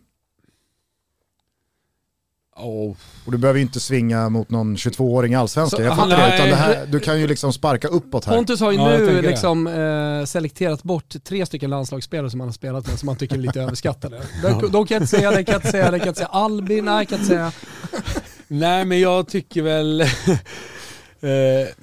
Oh. 2.56 2.96
Och 3.26 3.32
du 3.32 3.38
behöver 3.38 3.58
ju 3.58 3.64
inte 3.64 3.80
svinga 3.80 4.30
mot 4.30 4.50
någon 4.50 4.76
22-åring 4.76 5.34
i 5.34 5.36
allsvenskan, 5.36 5.78
Så, 5.78 5.84
jag 5.84 5.96
fattar 5.96 6.10
det. 6.10 6.18
nej, 6.18 6.36
Utan 6.36 6.50
det 6.50 6.56
här, 6.56 6.86
du 6.86 7.00
kan 7.00 7.20
ju 7.20 7.28
liksom 7.28 7.54
sparka 7.54 7.88
uppåt 7.88 8.26
här. 8.26 8.36
Pontus 8.36 8.60
har 8.60 8.72
ju 8.72 8.78
Ja, 8.78 8.88
nu 8.88 9.22
liksom, 9.22 9.68
eh, 9.68 10.26
selekterat 10.26 10.84
bort 10.84 11.16
tre 11.24 11.46
stycken 11.46 11.70
landslagsspelare 11.70 12.30
som 12.30 12.40
han 12.40 12.50
har 12.50 12.54
spelat 12.54 12.88
med 12.88 13.00
som 13.00 13.08
han 13.08 13.18
tycker 13.18 13.36
är 13.36 13.40
lite 13.40 13.62
överskattade. 13.62 14.22
De, 14.42 14.72
de 14.72 14.88
kan 14.88 14.96
jag 14.96 15.02
inte 15.02 15.08
säga, 15.08 15.32
det 15.32 15.44
kan 15.44 15.54
jag 15.54 15.60
inte 15.60 15.72
säga, 15.72 15.92
det 15.92 16.00
kan 16.00 16.06
jag 16.06 16.12
inte 16.12 16.18
säga. 16.18 16.28
Albin, 16.28 16.86
nej, 16.86 17.06
kan 17.06 17.18
jag 17.18 17.24
inte 17.24 17.36
säga. 17.36 17.52
Nej, 18.48 18.86
men 18.86 19.00
jag 19.00 19.28
tycker 19.28 19.62
väl... 19.62 20.02
eh, 20.02 20.08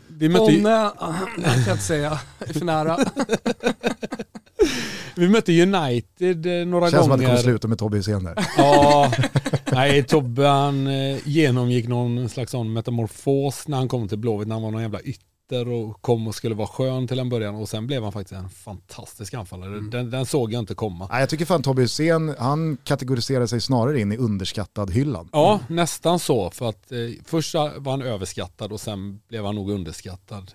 vi 0.09 0.29
mötte 0.29 0.53
ju... 0.53 0.59
Onne, 0.59 0.91
nej, 1.37 1.55
kan 1.55 1.63
jag 1.67 1.75
inte 1.75 1.85
säga. 1.85 2.21
Är 2.39 2.53
för 2.53 2.65
nära. 2.65 2.99
Vi 5.17 5.29
mötte 5.29 5.63
United 5.63 6.47
eh, 6.61 6.67
några 6.67 6.91
Känns 6.91 7.05
som 7.05 7.13
att 7.13 7.19
det 7.19 7.25
gånger. 7.25 7.37
kommer 7.37 7.43
sluta 7.53 7.69
med 7.69 7.79
Tobbe 7.79 7.97
Hysén 7.97 8.25
där. 8.25 8.35
Ja, 8.57 9.13
nej 9.73 10.03
Tobbe 10.03 10.47
han 10.47 10.87
eh, 10.87 11.19
genomgick 11.29 11.89
någon 11.89 12.29
slags 12.29 12.53
sån 12.53 12.73
metamorfos 12.73 13.69
när 13.69 13.77
han 13.77 13.89
kom 13.89 14.09
till 14.09 14.19
Blåvitt 14.19 14.49
när 14.49 14.55
han 14.55 14.63
var 14.63 14.71
någon 14.71 14.83
jävla 14.83 15.01
ytter 15.01 15.69
och 15.69 16.03
kom 16.03 16.29
och 16.29 16.35
skulle 16.35 16.55
vara 16.55 16.67
skön 16.69 17.09
till 17.09 17.19
en 17.19 17.29
början 17.29 17.55
och 17.55 17.69
sen 17.69 17.87
blev 17.87 18.03
han 18.03 18.13
faktiskt 18.13 18.33
en 18.41 18.49
fantastisk 18.51 19.35
anfallare. 19.35 19.81
Den, 19.81 20.11
den 20.11 20.27
såg 20.27 20.53
jag 20.53 20.59
inte 20.61 20.75
komma. 20.75 21.09
Nej, 21.11 21.21
jag 21.21 21.29
tycker 21.29 21.45
fan 21.45 21.63
Tobbe 21.63 21.83
Hysén, 21.83 22.35
han 22.39 22.77
kategoriserar 22.85 23.47
sig 23.47 23.61
snarare 23.61 24.01
in 24.01 24.13
i 24.13 24.17
underskattad 24.17 24.91
hyllan. 24.91 25.29
Ja, 25.33 25.61
nästan 25.69 26.19
så 26.19 26.51
för 26.51 26.69
att 26.69 26.93
eh, 26.93 26.99
först 27.25 27.55
var 27.55 27.91
han 27.91 28.03
överskattad 28.03 28.73
och 28.73 28.81
sen 28.81 29.21
blev 29.29 29.45
han 29.45 29.55
nog 29.55 29.71
underskattad. 29.71 30.53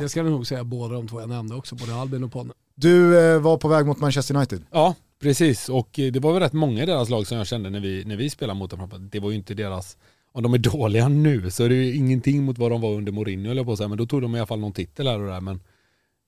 Det 0.00 0.08
ska 0.08 0.20
jag 0.20 0.30
nog 0.30 0.46
säga 0.46 0.64
båda 0.64 0.94
de 0.94 1.08
två 1.08 1.20
jag 1.20 1.28
nämnde 1.28 1.54
också, 1.54 1.74
både 1.74 1.94
Albin 1.94 2.24
och 2.24 2.32
Ponne. 2.32 2.52
Du 2.78 3.20
eh, 3.20 3.40
var 3.40 3.56
på 3.56 3.68
väg 3.68 3.86
mot 3.86 3.98
Manchester 3.98 4.36
United. 4.36 4.64
Ja, 4.70 4.94
precis. 5.20 5.68
Och 5.68 5.98
eh, 5.98 6.12
det 6.12 6.20
var 6.20 6.32
väl 6.32 6.42
rätt 6.42 6.52
många 6.52 6.82
i 6.82 6.86
deras 6.86 7.08
lag 7.08 7.26
som 7.26 7.38
jag 7.38 7.46
kände 7.46 7.70
när 7.70 7.80
vi, 7.80 8.04
när 8.04 8.16
vi 8.16 8.30
spelade 8.30 8.58
mot 8.58 8.70
dem. 8.70 9.08
Det 9.12 9.20
var 9.20 9.30
ju 9.30 9.36
inte 9.36 9.54
deras, 9.54 9.96
om 10.32 10.42
de 10.42 10.54
är 10.54 10.58
dåliga 10.58 11.08
nu 11.08 11.50
så 11.50 11.64
är 11.64 11.68
det 11.68 11.74
ju 11.74 11.94
ingenting 11.94 12.44
mot 12.44 12.58
vad 12.58 12.70
de 12.70 12.80
var 12.80 12.94
under 12.94 13.12
Mourinho 13.12 13.50
eller 13.50 13.64
på 13.64 13.72
att 13.72 13.78
säga. 13.78 13.88
Men 13.88 13.98
då 13.98 14.06
tog 14.06 14.22
de 14.22 14.34
i 14.34 14.38
alla 14.38 14.46
fall 14.46 14.58
någon 14.58 14.72
titel 14.72 15.06
här 15.06 15.20
och 15.20 15.28
där. 15.28 15.40
Men 15.40 15.60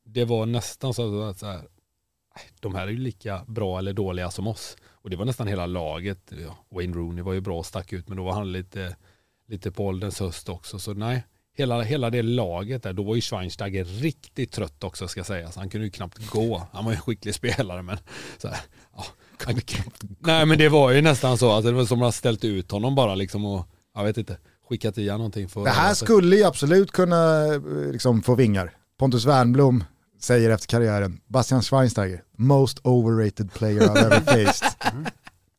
det 0.04 0.24
var 0.24 0.46
nästan 0.46 0.94
så 0.94 1.22
att 1.22 1.38
så 1.38 1.46
här, 1.46 1.56
äh, 1.56 1.62
de 2.60 2.74
här 2.74 2.86
är 2.86 2.90
ju 2.90 2.98
lika 2.98 3.44
bra 3.46 3.78
eller 3.78 3.92
dåliga 3.92 4.30
som 4.30 4.46
oss. 4.46 4.76
Och 4.86 5.10
det 5.10 5.16
var 5.16 5.24
nästan 5.24 5.48
hela 5.48 5.66
laget. 5.66 6.32
Wayne 6.70 6.96
Rooney 6.96 7.22
var 7.22 7.32
ju 7.32 7.40
bra 7.40 7.58
och 7.58 7.66
stack 7.66 7.92
ut 7.92 8.08
men 8.08 8.16
då 8.16 8.24
var 8.24 8.32
han 8.32 8.52
lite, 8.52 8.96
lite 9.46 9.70
på 9.70 9.86
ålderns 9.86 10.20
höst 10.20 10.48
också. 10.48 10.78
Så 10.78 10.94
nej, 10.94 11.24
hela, 11.58 11.82
hela 11.82 12.10
det 12.10 12.22
laget 12.22 12.82
där, 12.82 12.92
då 12.92 13.02
var 13.02 13.14
ju 13.14 13.20
Schweinsteiger 13.20 13.84
riktigt 13.84 14.52
trött 14.52 14.84
också 14.84 15.08
ska 15.08 15.24
sägas. 15.24 15.56
Han 15.56 15.68
kunde 15.68 15.86
ju 15.86 15.90
knappt 15.90 16.30
gå. 16.30 16.62
Han 16.72 16.84
var 16.84 16.92
ju 16.92 16.96
en 16.96 17.02
skicklig 17.02 17.34
spelare 17.34 17.82
men 17.82 17.98
så 18.38 18.48
här, 18.48 18.58
ja, 18.96 19.04
han, 19.44 19.60
Nej 20.18 20.46
men 20.46 20.58
det 20.58 20.68
var 20.68 20.90
ju 20.90 21.02
nästan 21.02 21.38
så, 21.38 21.50
alltså, 21.50 21.70
det 21.70 21.76
var 21.76 21.84
som 21.84 22.02
att 22.02 22.06
ha 22.06 22.12
ställt 22.12 22.44
ut 22.44 22.70
honom 22.70 22.94
bara 22.94 23.14
liksom 23.14 23.44
och, 23.44 23.66
jag 23.94 24.04
vet 24.04 24.18
inte, 24.18 24.36
skickat 24.68 24.98
i 24.98 25.06
någonting. 25.06 25.48
För, 25.48 25.64
Det 25.64 25.70
här 25.70 25.94
skulle 25.94 26.36
ju 26.36 26.44
absolut 26.44 26.92
kunna 26.92 27.46
eh, 27.54 27.60
liksom, 27.92 28.22
få 28.22 28.34
vingar. 28.34 28.76
Pontus 28.98 29.24
Wernblom 29.24 29.84
säger 30.20 30.50
efter 30.50 30.66
karriären, 30.66 31.20
Bastian 31.26 31.62
Schweinsteiger, 31.62 32.22
most 32.36 32.78
overrated 32.82 33.52
player 33.52 33.80
I've 33.80 33.98
ever 33.98 34.20
faced. 34.20 34.68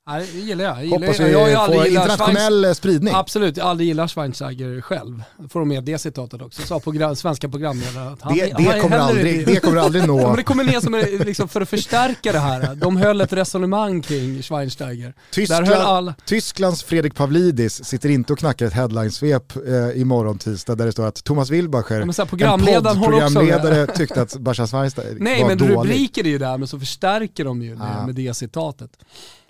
Nej, 0.09 0.29
det 0.33 0.39
gillar 0.39 0.63
jag. 0.65 0.75
jag 0.77 0.83
gillar, 0.83 0.97
Hoppas 0.99 1.19
jag, 1.19 1.25
vi 1.27 1.31
jag 1.51 1.53
aldrig 1.61 1.81
får 1.81 1.87
internationell 1.87 2.65
eh, 2.65 2.71
spridning. 2.73 3.13
Absolut, 3.15 3.57
jag 3.57 3.67
aldrig 3.67 3.87
gillat 3.87 4.11
Schweinsteiger 4.11 4.81
själv. 4.81 5.23
Får 5.49 5.59
de 5.59 5.69
med 5.69 5.83
det 5.83 5.97
citatet 5.97 6.41
också. 6.41 6.61
Sa 6.61 6.79
program, 6.79 7.15
svenska 7.15 7.49
programledare 7.49 8.09
att 8.09 8.21
han, 8.21 8.33
Det, 8.37 8.53
han 8.53 8.65
är 8.67 8.73
det, 8.73 8.79
kommer 8.81 8.97
heller 8.97 9.09
aldrig, 9.09 9.39
inte- 9.39 9.51
det 9.51 9.59
kommer 9.59 9.77
aldrig 9.77 10.03
Ja, 10.03 10.07
men 10.07 10.17
nå 10.23 10.35
det 10.35 10.43
kommer 10.43 10.63
ner 10.63 10.79
som 10.79 10.93
en, 10.93 11.01
liksom, 11.05 11.47
för 11.47 11.61
att 11.61 11.69
förstärka 11.69 12.31
det 12.31 12.39
här. 12.39 12.75
De 12.75 12.97
höll 12.97 13.21
ett 13.21 13.33
resonemang 13.33 14.01
kring 14.01 14.41
Schweinsteiger. 14.41 15.13
Tyskland. 15.31 15.67
all... 15.69 16.13
Tysklands 16.25 16.83
Fredrik 16.83 17.15
Pavlidis 17.15 17.85
sitter 17.85 18.09
inte 18.09 18.33
och 18.33 18.39
knackar 18.39 18.65
ett 18.65 18.73
headlinesvep 18.73 19.55
eh, 19.55 20.01
imorgon 20.01 20.37
tisdag 20.37 20.75
där 20.75 20.85
det 20.85 20.91
står 20.91 21.05
att 21.07 21.23
Thomas 21.23 21.49
Wilbacher, 21.49 21.95
Ja, 21.99 22.05
men 22.05 22.13
en 22.19 22.27
programledaren 22.27 22.97
också 22.97 23.09
med. 23.09 23.19
poddprogramledare, 23.21 23.87
tyckte 23.87 24.21
att 24.21 24.35
Bastian 24.37 24.67
Schweinsteiger 24.67 25.15
Nej 25.19 25.41
var 25.41 25.47
men 25.49 25.57
dålig. 25.57 25.73
rubriker 25.75 26.23
är 26.23 26.29
ju 26.29 26.37
där 26.37 26.57
men 26.57 26.67
så 26.67 26.79
förstärker 26.79 27.45
de 27.45 27.61
ju 27.61 27.77
Ah. 27.81 28.05
med 28.05 28.15
det 28.15 28.33
citatet. 28.33 28.89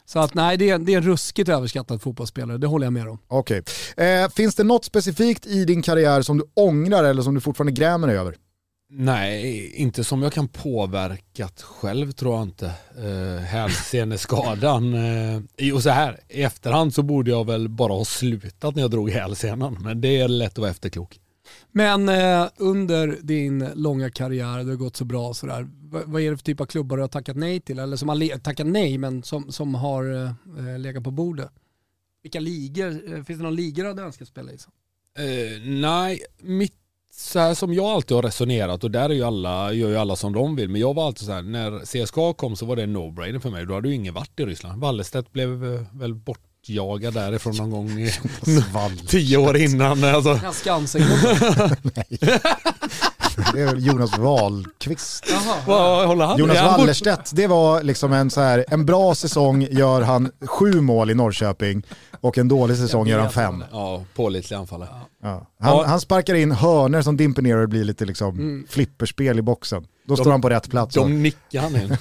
Så 0.09 0.19
att 0.19 0.33
nej, 0.33 0.57
det 0.57 0.69
är, 0.69 0.79
det 0.79 0.93
är 0.93 0.97
en 0.97 1.03
ruskigt 1.03 1.49
överskattad 1.49 2.01
fotbollsspelare, 2.01 2.57
det 2.57 2.67
håller 2.67 2.85
jag 2.85 2.93
med 2.93 3.07
om. 3.07 3.19
Okej. 3.27 3.63
Eh, 3.97 4.29
finns 4.29 4.55
det 4.55 4.63
något 4.63 4.85
specifikt 4.85 5.45
i 5.45 5.65
din 5.65 5.81
karriär 5.81 6.21
som 6.21 6.37
du 6.37 6.43
ångrar 6.53 7.03
eller 7.03 7.21
som 7.21 7.35
du 7.35 7.41
fortfarande 7.41 7.71
grämer 7.71 8.07
dig 8.07 8.17
över? 8.17 8.35
Nej, 8.91 9.71
inte 9.75 10.03
som 10.03 10.23
jag 10.23 10.33
kan 10.33 10.47
påverkat 10.47 11.61
själv 11.61 12.11
tror 12.11 12.35
jag 12.35 12.43
inte. 12.43 12.71
Uh, 13.05 13.37
hälseneskadan. 13.37 14.93
Uh, 14.93 15.75
och 15.75 15.83
så 15.83 15.89
här, 15.89 16.19
i 16.29 16.43
efterhand 16.43 16.93
så 16.93 17.03
borde 17.03 17.31
jag 17.31 17.45
väl 17.45 17.69
bara 17.69 17.93
ha 17.93 18.05
slutat 18.05 18.75
när 18.75 18.81
jag 18.81 18.91
drog 18.91 19.11
hälsenan. 19.11 19.77
Men 19.81 20.01
det 20.01 20.19
är 20.19 20.27
lätt 20.27 20.51
att 20.51 20.57
vara 20.57 20.71
efterklok. 20.71 21.19
Men 21.71 22.09
eh, 22.09 22.47
under 22.57 23.17
din 23.21 23.69
långa 23.75 24.09
karriär, 24.09 24.63
det 24.63 24.71
har 24.71 24.75
gått 24.75 24.95
så 24.95 25.05
bra 25.05 25.33
sådär, 25.33 25.67
vad, 25.81 26.03
vad 26.05 26.21
är 26.21 26.31
det 26.31 26.37
för 26.37 26.43
typ 26.43 26.61
av 26.61 26.65
klubbar 26.65 26.97
du 26.97 27.03
har 27.03 27.07
tackat 27.07 27.37
nej 27.37 27.59
till? 27.59 27.79
Eller 27.79 27.97
som 27.97 28.09
har 28.09 28.39
tackat 28.39 28.67
nej 28.67 28.97
men 28.97 29.23
som, 29.23 29.51
som 29.51 29.75
har 29.75 30.25
eh, 30.57 30.79
legat 30.79 31.03
på 31.03 31.11
bordet? 31.11 31.49
Vilka 32.23 32.39
ligor, 32.39 33.13
eh, 33.13 33.23
finns 33.23 33.39
det 33.39 33.43
någon 33.43 33.55
liga 33.55 33.83
du 33.83 33.89
hade 33.89 34.01
önskat 34.01 34.27
spela 34.27 34.51
i? 34.51 34.57
Eh, 35.17 35.61
nej, 35.61 36.19
mitt, 36.39 36.75
så 37.11 37.39
här 37.39 37.53
som 37.53 37.73
jag 37.73 37.85
alltid 37.85 38.15
har 38.15 38.23
resonerat 38.23 38.83
och 38.83 38.91
där 38.91 39.09
är 39.09 39.13
ju 39.13 39.23
alla, 39.23 39.73
gör 39.73 39.89
ju 39.89 39.97
alla 39.97 40.15
som 40.15 40.33
de 40.33 40.55
vill. 40.55 40.69
Men 40.69 40.81
jag 40.81 40.93
var 40.93 41.05
alltid 41.05 41.25
så 41.25 41.31
här, 41.31 41.41
när 41.41 41.79
CSKA 42.05 42.33
kom 42.33 42.55
så 42.55 42.65
var 42.65 42.75
det 42.75 42.83
en 42.83 42.97
no-brainer 42.97 43.39
för 43.39 43.49
mig. 43.49 43.65
Då 43.65 43.73
hade 43.73 43.89
ju 43.89 43.95
ingen 43.95 44.13
varit 44.13 44.39
i 44.39 44.45
Ryssland. 44.45 44.81
Wallestedt 44.81 45.31
blev 45.31 45.73
eh, 45.73 45.81
väl 45.93 46.13
bortjagad 46.69 47.13
därifrån 47.13 47.55
någon 47.57 47.69
gång 47.71 47.99
i 47.99 48.11
tio 49.07 49.37
år 49.37 49.57
innan. 49.57 50.03
Alltså. 50.03 50.39
Ja, 50.43 50.51
Skansen. 50.51 51.01
Det 53.53 53.61
är 53.61 53.75
Jonas 53.75 54.17
Wahlqvist. 54.17 55.25
Jonas 56.37 56.61
Wallerstedt, 56.61 57.31
det 57.35 57.47
var 57.47 57.83
liksom 57.83 58.13
en, 58.13 58.29
så 58.29 58.41
här, 58.41 58.65
en 58.67 58.85
bra 58.85 59.15
säsong 59.15 59.61
gör 59.71 60.01
han 60.01 60.31
sju 60.45 60.81
mål 60.81 61.09
i 61.11 61.13
Norrköping 61.15 61.83
och 62.21 62.37
en 62.37 62.47
dålig 62.47 62.77
säsong 62.77 63.07
gör 63.07 63.19
han 63.19 63.31
fem. 63.31 63.63
Ja, 63.71 64.03
pålitlig 64.15 64.57
anfallare. 64.57 64.89
Ja. 65.23 65.29
Han, 65.29 65.77
Ja. 65.77 65.83
han 65.87 66.01
sparkar 66.01 66.35
in 66.35 66.51
hörner 66.51 67.01
som 67.01 67.17
dimper 67.17 67.41
ner 67.41 67.55
och 67.55 67.61
det 67.61 67.67
blir 67.67 67.83
lite 67.83 68.05
liksom 68.05 68.65
flipperspel 68.69 69.39
i 69.39 69.41
boxen. 69.41 69.85
Då 70.07 70.15
står 70.15 70.31
han 70.31 70.41
på 70.41 70.49
rätt 70.49 70.69
plats 70.69 70.97
och 70.97 71.09
De 71.09 71.23
nickar 71.23 71.61
han 71.61 71.75
in. 71.75 71.97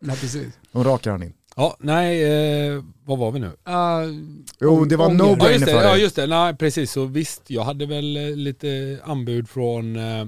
Nej, 0.00 0.16
precis. 0.16 0.46
de 0.72 0.84
rakar 0.84 1.10
han 1.10 1.22
in. 1.22 1.32
Ja, 1.56 1.76
nej, 1.80 2.22
eh, 2.24 2.84
vad 3.04 3.18
var 3.18 3.30
vi 3.32 3.40
nu? 3.40 3.46
Uh, 3.46 4.44
Jo, 4.60 4.84
det 4.84 4.96
var 4.96 5.06
Ånger. 5.06 5.18
no-brainer 5.24 5.60
Ja 5.60 5.66
för 5.66 5.82
ja 5.84 5.92
dig. 5.92 6.02
just 6.02 6.16
det, 6.16 6.26
nej 6.26 6.56
precis. 6.56 6.92
Så 6.92 7.04
visst, 7.04 7.50
jag 7.50 7.62
hade 7.62 7.86
väl 7.86 8.16
eh, 8.16 8.36
lite 8.36 9.00
anbud 9.04 9.48
från 9.48 9.96
eh, 9.96 10.26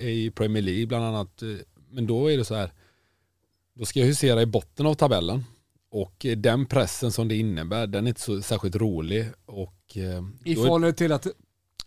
i 0.00 0.32
Premier 0.34 0.62
League 0.62 0.86
bland 0.86 1.04
annat. 1.04 1.42
eh, 1.42 1.48
Men 1.90 2.06
då 2.06 2.30
är 2.32 2.36
det 2.38 2.44
så 2.44 2.54
här, 2.54 2.72
då 3.74 3.84
ska 3.84 4.00
jag 4.00 4.06
husera 4.06 4.42
i 4.42 4.46
botten 4.46 4.86
av 4.86 4.94
tabellen. 4.94 5.44
Och 5.90 6.26
eh, 6.26 6.36
den 6.36 6.66
pressen 6.66 7.12
som 7.12 7.28
det 7.28 7.36
innebär, 7.36 7.86
den 7.86 8.04
är 8.04 8.08
inte 8.08 8.20
så 8.20 8.42
särskilt 8.42 8.76
rolig. 8.76 9.26
Och, 9.46 9.96
eh, 9.96 10.24
I 10.44 10.54
förhållande 10.54 10.92
till 10.96 11.12
att 11.12 11.26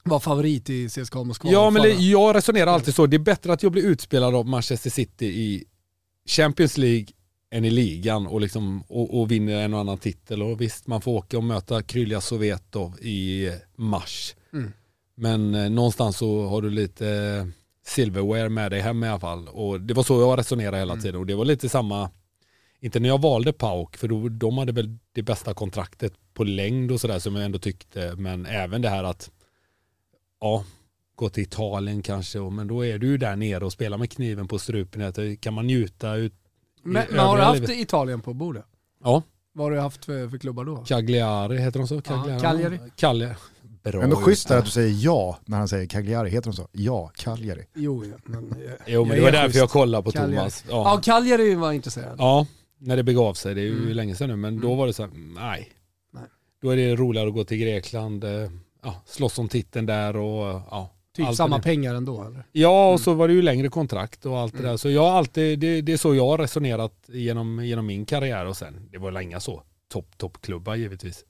vara 0.04 0.20
favorit 0.20 0.70
i 0.70 0.90
CSKA 0.90 1.24
Moskva. 1.24 1.52
Ja 1.52 1.70
men 1.70 1.82
det, 1.82 1.90
jag 1.94 2.36
resonerar 2.36 2.68
alltid 2.72 2.96
så, 2.96 3.06
det 3.06 3.18
är 3.18 3.20
bättre 3.20 3.54
att 3.54 3.64
jag 3.64 3.72
blir 3.72 3.84
utspelad 3.86 4.36
av 4.36 4.46
Manchester 4.48 4.90
City 4.90 5.26
i 5.26 5.64
Champions 6.30 6.78
League 6.78 7.06
än 7.54 7.66
i 7.66 7.70
ligan 7.70 8.28
och, 8.28 8.42
liksom, 8.42 8.84
och, 8.88 9.20
och 9.22 9.32
vinner 9.32 9.62
en 9.62 9.74
och 9.74 9.80
annan 9.80 9.98
titel. 9.98 10.42
Och 10.44 10.62
visst, 10.62 10.88
man 10.88 11.02
får 11.02 11.12
åka 11.12 11.38
och 11.38 11.44
möta 11.44 11.82
Krylja 11.84 12.22
Sovetov 12.22 13.00
i 13.02 13.50
mars. 13.76 14.36
Mm. 14.54 14.72
Men 15.16 15.56
eh, 15.56 15.70
någonstans 15.70 16.18
så 16.18 16.48
har 16.48 16.62
du 16.62 16.70
lite 16.70 17.08
eh, 17.10 17.48
silverware 17.86 18.50
med 18.50 18.72
dig 18.72 18.82
hem 18.82 19.04
i 19.04 19.08
alla 19.08 19.20
fall. 19.20 19.48
Och 19.48 19.82
det 19.82 19.94
var 19.94 20.04
så 20.04 20.22
jag 20.22 20.40
resonerade 20.40 20.78
hela 20.78 20.96
tiden. 20.96 21.20
Och 21.20 21.26
det 21.26 21.36
var 21.36 21.46
lite 21.46 21.70
samma, 21.70 22.10
inte 22.80 23.00
när 23.00 23.10
jag 23.10 23.22
valde 23.22 23.54
Pauk, 23.54 23.98
för 23.98 24.08
då, 24.08 24.30
de 24.30 24.58
hade 24.58 24.72
väl 24.72 24.98
det 25.12 25.22
bästa 25.24 25.54
kontraktet 25.54 26.14
på 26.34 26.44
längd 26.44 26.92
och 26.92 27.02
sådär 27.02 27.20
som 27.20 27.36
jag 27.36 27.46
ändå 27.46 27.60
tyckte. 27.60 28.16
Men 28.18 28.46
även 28.46 28.82
det 28.82 28.90
här 28.90 29.04
att, 29.04 29.32
ja, 30.42 30.66
gå 31.16 31.30
till 31.30 31.44
Italien 31.44 32.02
kanske, 32.02 32.40
men 32.40 32.68
då 32.68 32.86
är 32.86 32.98
du 32.98 33.08
ju 33.08 33.18
där 33.18 33.36
nere 33.36 33.66
och 33.66 33.72
spelar 33.74 33.98
med 33.98 34.10
kniven 34.12 34.48
på 34.48 34.60
strupen. 34.60 35.12
Det- 35.16 35.36
Kan 35.36 35.54
man 35.54 35.68
njuta 35.68 36.16
ut 36.16 36.34
Men, 36.84 37.06
men 37.10 37.20
har 37.20 37.38
du 37.38 37.44
haft 37.44 37.60
livet? 37.60 37.78
Italien 37.78 38.22
på 38.22 38.34
bordet? 38.34 38.66
Ja, 39.04 39.24
Vad 39.54 39.66
har 39.66 39.72
du 39.72 39.80
haft 39.80 40.06
för, 40.06 40.28
för 40.30 40.38
klubbar 40.38 40.66
då? 40.66 40.78
Cagliari 40.78 41.58
heter 41.58 41.80
de 41.80 41.88
så? 41.88 42.02
Cagliari. 42.02 42.42
Cagliari. 42.42 42.80
Cagliari. 42.96 43.34
Bra. 43.84 44.02
Ändå 44.04 44.16
schysst 44.16 44.50
Ja. 44.50 44.58
att 44.58 44.66
du 44.66 44.72
säger 44.72 45.06
ja 45.06 45.38
när 45.46 45.58
han 45.58 45.68
säger 45.68 45.88
Cagliari, 45.88 46.30
heter 46.30 46.50
de 46.52 46.56
så? 46.56 46.68
Ja, 46.72 47.12
Cagliari. 47.16 47.66
Jo, 47.74 48.06
ja, 48.06 48.16
men, 48.26 48.56
Jo 48.88 49.06
men 49.06 49.16
det 49.16 49.22
var 49.22 49.28
är 49.28 49.32
därför 49.32 49.48
schysst. 49.48 49.58
jag 49.60 49.70
kollade 49.70 50.04
på 50.04 50.12
Cagliari. 50.12 50.36
Thomas. 50.36 50.66
Ja, 50.70 50.76
Ja. 50.96 51.02
Cagliari 51.04 51.56
var 51.56 51.72
intresserad. 51.72 52.16
ja, 52.18 52.46
när 52.78 52.96
det 52.98 53.04
begav 53.04 53.34
sig. 53.34 53.56
Det 53.56 53.62
är 53.62 53.66
ju 53.66 53.78
Mm. 53.78 53.90
länge 53.94 54.16
sedan 54.16 54.30
nu 54.30 54.36
men 54.36 54.60
då 54.62 54.76
var 54.76 54.88
det 54.88 54.94
så 54.94 55.04
här, 55.04 55.12
nej. 55.36 55.70
Nej. 56.14 56.24
Då 56.62 56.70
är 56.70 56.76
det 56.78 56.96
roligare 56.96 57.28
att 57.28 57.34
gå 57.34 57.44
till 57.44 57.58
Grekland, 57.58 58.24
eh, 58.24 58.50
ja, 58.84 59.02
slåss 59.06 59.40
om 59.40 59.48
titeln 59.50 59.86
där 59.86 60.16
och 60.16 60.62
ja. 60.72 60.90
Typ 61.16 61.28
allt 61.28 61.38
samma 61.38 61.60
pengar 61.60 61.96
ändå 61.96 62.24
eller? 62.24 62.46
Ja 62.52 62.92
och 62.94 63.00
så 63.00 63.14
var 63.14 63.28
det 63.28 63.34
ju 63.34 63.42
längre 63.42 63.70
kontrakt 63.70 64.26
och 64.26 64.40
allt 64.40 64.54
det 64.54 64.60
Mm. 64.60 64.70
där. 64.72 64.78
Så 64.78 64.90
jag 64.90 65.06
alltid, 65.06 65.60
det, 65.60 65.82
det 65.82 65.94
är 65.94 65.98
så 65.98 66.16
jag 66.16 66.28
har 66.28 66.38
resonerat 66.38 66.94
genom, 67.08 67.66
genom 67.66 67.86
min 67.86 68.06
karriär 68.06 68.46
och 68.46 68.58
sen, 68.58 68.90
det 68.92 68.98
var 68.98 69.22
inga 69.22 69.40
så 69.40 69.64
topp, 69.94 70.18
toppklubbar 70.18 70.76
givetvis. 70.76 71.26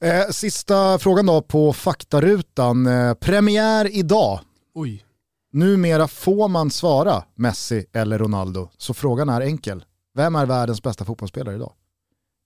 Eh, 0.00 0.28
sista 0.30 0.98
frågan 0.98 1.26
då 1.26 1.42
på 1.42 1.72
faktarutan. 1.72 2.86
Eh, 2.86 3.14
premiär 3.14 3.88
idag. 3.96 4.40
Oj. 4.74 5.04
Numera 5.52 6.08
får 6.08 6.48
man 6.48 6.70
svara 6.70 7.24
Messi 7.34 7.86
eller 7.92 8.18
Ronaldo, 8.18 8.68
så 8.78 8.94
frågan 8.94 9.28
är 9.28 9.40
enkel. 9.40 9.84
Vem 10.14 10.36
är 10.36 10.46
världens 10.46 10.82
bästa 10.82 11.04
fotbollsspelare 11.04 11.54
idag? 11.54 11.72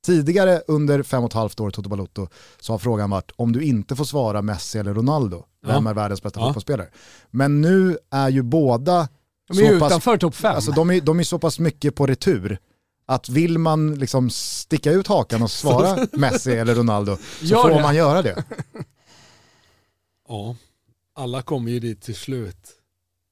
Tidigare 0.05 0.63
under 0.69 1.03
fem 1.03 1.23
och 1.25 1.31
ett 1.31 1.35
halvt 1.35 1.61
år 1.61 1.71
Toto 1.71 1.89
Balotto 1.89 2.29
så 2.61 2.73
har 2.73 2.79
frågan 2.79 3.11
varit 3.11 3.31
om 3.37 3.53
du 3.53 3.63
inte 3.65 3.97
får 3.97 4.05
svara 4.05 4.43
Messi 4.43 4.79
eller 4.79 4.95
Ronaldo, 4.95 5.45
vem 5.67 5.85
Ja. 5.87 5.91
är 5.91 5.95
världens 5.95 6.23
bästa 6.23 6.41
Ja. 6.41 6.47
fotbollsspelare? 6.47 6.89
Men 7.31 7.61
nu 7.61 7.99
är 8.11 8.29
ju 8.29 8.43
båda 8.43 9.09
De 9.49 9.59
är 9.59 9.73
så 9.73 9.79
pass, 9.81 9.89
utanför 9.89 10.17
topp 10.17 10.35
fem. 10.35 10.55
alltså 10.55 10.71
de 10.73 10.91
är, 10.91 11.01
de 11.01 11.21
är 11.21 11.25
så 11.25 11.39
pass 11.39 11.59
mycket 11.59 11.95
på 11.95 12.07
retur 12.07 12.59
att 13.07 13.29
vill 13.29 13.59
man 13.59 13.95
liksom 13.95 14.31
sticka 14.31 14.93
ut 14.93 15.07
hakan 15.07 15.43
och 15.43 15.51
svara 15.51 16.07
Messi 16.13 16.53
eller 16.53 16.75
Ronaldo 16.75 17.17
så 17.41 17.45
Gör 17.45 17.63
får 17.63 17.71
det. 17.71 17.83
man 17.83 17.95
göra 17.97 18.23
det. 18.23 18.45
Ja, 20.29 20.57
alla 21.15 21.43
kommer 21.43 21.71
ju 21.71 21.81
dit 21.81 22.03
till 22.03 22.15
slut. 22.17 22.69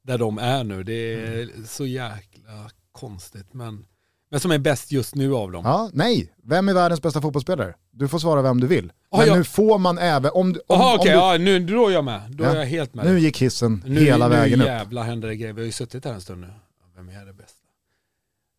Där 0.04 0.18
de 0.18 0.38
är 0.38 0.64
nu. 0.64 0.82
Det 0.82 0.92
är 1.14 1.42
Mm. 1.42 1.66
så 1.66 1.86
jäkla 1.86 2.70
konstigt. 2.92 3.54
Men, 3.54 3.84
men 4.30 4.40
som 4.40 4.50
är 4.50 4.58
bäst 4.58 4.92
just 4.92 5.14
nu 5.14 5.34
av 5.34 5.52
dem. 5.52 5.62
Ja, 5.64 5.90
nej, 5.92 6.32
vem 6.44 6.68
är 6.68 6.74
världens 6.74 7.02
bästa 7.02 7.20
fotbollsspelare? 7.20 7.74
Du 7.90 8.08
får 8.08 8.18
svara 8.18 8.42
vem 8.42 8.60
du 8.60 8.66
vill. 8.66 8.92
Ja, 9.10 9.18
Men 9.18 9.26
jag- 9.26 9.38
nu 9.38 9.44
får 9.44 9.78
man 9.78 9.98
även, 9.98 10.30
om, 10.34 10.52
du- 10.52 10.60
om, 10.60 10.64
Jaha 10.78 10.92
om 10.94 11.00
okej, 11.00 11.12
du, 11.12 11.18
ja, 11.18 11.36
nu, 11.38 11.58
då 11.58 11.88
är 11.88 11.92
jag 11.92 12.04
med. 12.04 12.22
Då 12.30 12.44
Ja. 12.44 12.50
är 12.50 12.56
jag 12.56 12.66
helt 12.66 12.94
med. 12.94 13.04
nu 13.06 13.18
gick 13.20 13.42
hissen 13.42 13.82
nu, 13.86 14.00
hela 14.00 14.28
nu 14.28 14.34
vägen 14.34 14.60
upp. 14.60 14.66
jävlar 14.66 15.02
händer 15.02 15.28
det 15.28 15.36
grejer. 15.36 15.52
Vi 15.52 15.60
har 15.60 15.66
ju 15.66 15.72
suttit 15.72 16.04
här 16.04 16.12
en 16.12 16.20
stund 16.20 16.40
nu. 16.40 16.48
Vem 16.96 17.08
är 17.08 17.26
det 17.26 17.32
bästa? 17.32 17.56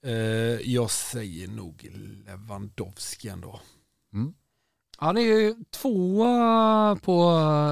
Eh, 0.05 0.13
jag 0.73 0.91
säger 0.91 1.47
nog 1.47 1.89
Lewandowski 2.27 3.27
ändå. 3.29 3.59
Han 4.97 5.17
är 5.17 5.21
ju 5.21 5.55
tvåa 5.75 6.95
på 7.01 7.31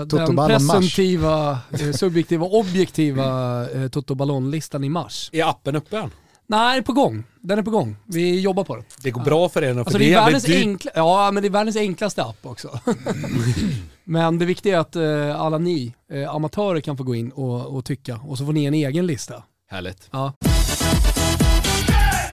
Toto 0.09 0.25
den 0.25 0.47
presumtiva, 0.47 1.59
eh, 1.71 1.91
subjektiva, 1.91 2.45
objektiva 2.51 3.69
eh, 3.71 3.87
Toto 3.87 4.15
Ballon-listan 4.15 4.83
i 4.83 4.89
mars. 4.89 5.29
Är 5.33 5.49
appen 5.49 5.75
uppe 5.75 5.97
än? 5.97 6.09
Nej, 6.49 6.81
på 6.83 6.93
gång. 6.93 7.23
Den 7.41 7.59
är 7.59 7.63
på 7.63 7.71
gång. 7.71 7.95
Vi 8.05 8.39
jobbar 8.39 8.63
på 8.63 8.75
den. 8.75 8.85
Det 9.03 9.11
går 9.11 9.21
bra 9.21 9.49
för 9.49 9.63
er 9.63 9.67
nu, 9.67 9.73
för 9.73 9.79
Alltså 9.79 9.97
det 9.97 10.03
det, 10.05 10.13
är 10.13 10.21
världens 10.23 10.43
dyrt. 10.43 10.55
enkla, 10.65 10.91
ja, 10.95 11.31
men 11.31 11.43
det 11.43 11.47
är 11.47 11.51
världens 11.51 11.75
enklaste 11.77 12.23
app 12.23 12.37
också. 12.41 12.79
men 14.03 14.39
det 14.39 14.45
viktiga 14.45 14.75
är 14.75 14.79
att 14.79 14.95
eh, 14.95 15.41
alla 15.41 15.57
ni 15.57 15.93
eh, 16.11 16.35
amatörer 16.35 16.79
kan 16.81 16.97
få 16.97 17.03
gå 17.03 17.15
in 17.15 17.31
och, 17.31 17.75
och 17.75 17.85
tycka 17.85 18.19
och 18.27 18.37
så 18.37 18.45
får 18.45 18.53
ni 18.53 18.65
en 18.65 18.73
egen 18.73 19.07
lista. 19.07 19.43
Härligt. 19.71 20.09
Ja. 20.11 20.33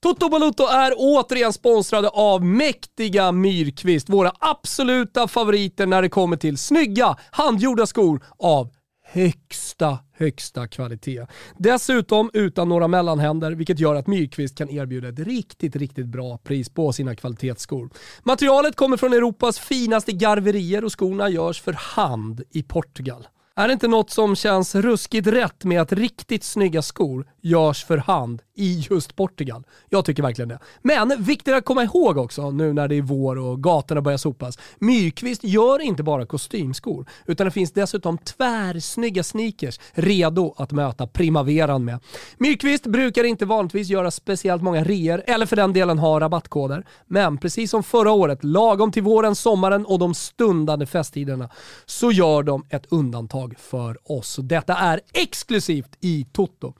Toto 0.02 0.28
Balutto 0.28 0.66
är 0.66 0.92
återigen 0.96 1.52
sponsrade 1.52 2.08
av 2.08 2.44
mäktiga 2.44 3.32
Myrkvist, 3.32 4.08
våra 4.08 4.32
absoluta 4.38 5.28
favoriter 5.28 5.86
när 5.86 6.02
det 6.02 6.08
kommer 6.08 6.36
till 6.36 6.58
snygga 6.58 7.16
handgjorda 7.30 7.86
skor 7.86 8.20
av 8.38 8.70
högsta, 9.16 9.98
högsta 10.12 10.68
kvalitet. 10.68 11.26
Dessutom 11.58 12.30
utan 12.32 12.68
några 12.68 12.88
mellanhänder, 12.88 13.52
vilket 13.52 13.78
gör 13.78 13.94
att 13.94 14.06
Myrkvist 14.06 14.58
kan 14.58 14.70
erbjuda 14.70 15.08
ett 15.08 15.18
riktigt, 15.18 15.76
riktigt 15.76 16.06
bra 16.06 16.38
pris 16.38 16.68
på 16.68 16.92
sina 16.92 17.16
kvalitetsskor. 17.16 17.90
Materialet 18.22 18.76
kommer 18.76 18.96
från 18.96 19.12
Europas 19.12 19.58
finaste 19.58 20.12
garverier 20.12 20.84
och 20.84 20.98
skorna 20.98 21.28
görs 21.28 21.60
för 21.60 21.72
hand 21.72 22.42
i 22.50 22.62
Portugal. 22.62 23.28
Är 23.56 23.68
det 23.68 23.72
inte 23.72 23.88
något 23.88 24.10
som 24.10 24.36
känns 24.36 24.74
ruskigt 24.74 25.26
rätt 25.26 25.64
med 25.64 25.80
att 25.80 25.92
riktigt 25.92 26.44
snygga 26.44 26.82
skor 26.82 27.26
görs 27.42 27.84
för 27.84 27.98
hand 27.98 28.42
i 28.56 28.86
just 28.90 29.16
Portugal? 29.16 29.64
Jag 29.88 30.04
tycker 30.04 30.22
verkligen 30.22 30.48
det. 30.48 30.58
Men 30.82 31.12
viktigt 31.18 31.54
att 31.54 31.64
komma 31.64 31.84
ihåg 31.84 32.18
också 32.18 32.50
nu 32.50 32.72
när 32.72 32.88
det 32.88 32.94
är 32.94 33.02
vår 33.02 33.38
och 33.38 33.62
gatorna 33.62 34.00
börjar 34.00 34.18
sopas. 34.18 34.58
Myrkvist 34.78 35.44
gör 35.44 35.82
inte 35.82 36.02
bara 36.02 36.26
kostymskor, 36.26 37.06
utan 37.26 37.44
det 37.44 37.50
finns 37.50 37.72
dessutom 37.72 38.18
tvärsnygga 38.18 39.22
sneakers 39.22 39.80
redo 39.92 40.54
att 40.56 40.72
möta 40.72 41.06
primaveran 41.06 41.84
med. 41.84 42.00
Myrkvist 42.38 42.86
brukar 42.86 43.24
inte 43.24 43.44
vanligtvis 43.44 43.88
göra 43.88 44.10
speciellt 44.10 44.62
många 44.62 44.84
reor 44.84 45.22
eller 45.26 45.46
för 45.46 45.56
den 45.56 45.72
delen 45.72 45.98
ha 45.98 46.20
rabattkoder. 46.20 46.86
Men 47.06 47.38
precis 47.38 47.70
som 47.70 47.82
förra 47.82 48.12
året, 48.12 48.44
lagom 48.44 48.92
till 48.92 49.02
våren, 49.02 49.34
sommaren 49.34 49.86
och 49.86 49.98
de 49.98 50.14
stundande 50.14 50.86
festtiderna, 50.86 51.50
så 51.86 52.12
gör 52.12 52.42
de 52.42 52.66
ett 52.70 52.86
undantag 52.88 53.54
för 53.58 54.12
oss. 54.12 54.38
Detta 54.42 54.76
är 54.76 55.00
exklusivt 55.12 55.96
i 56.00 56.26
Toto. 56.32 56.74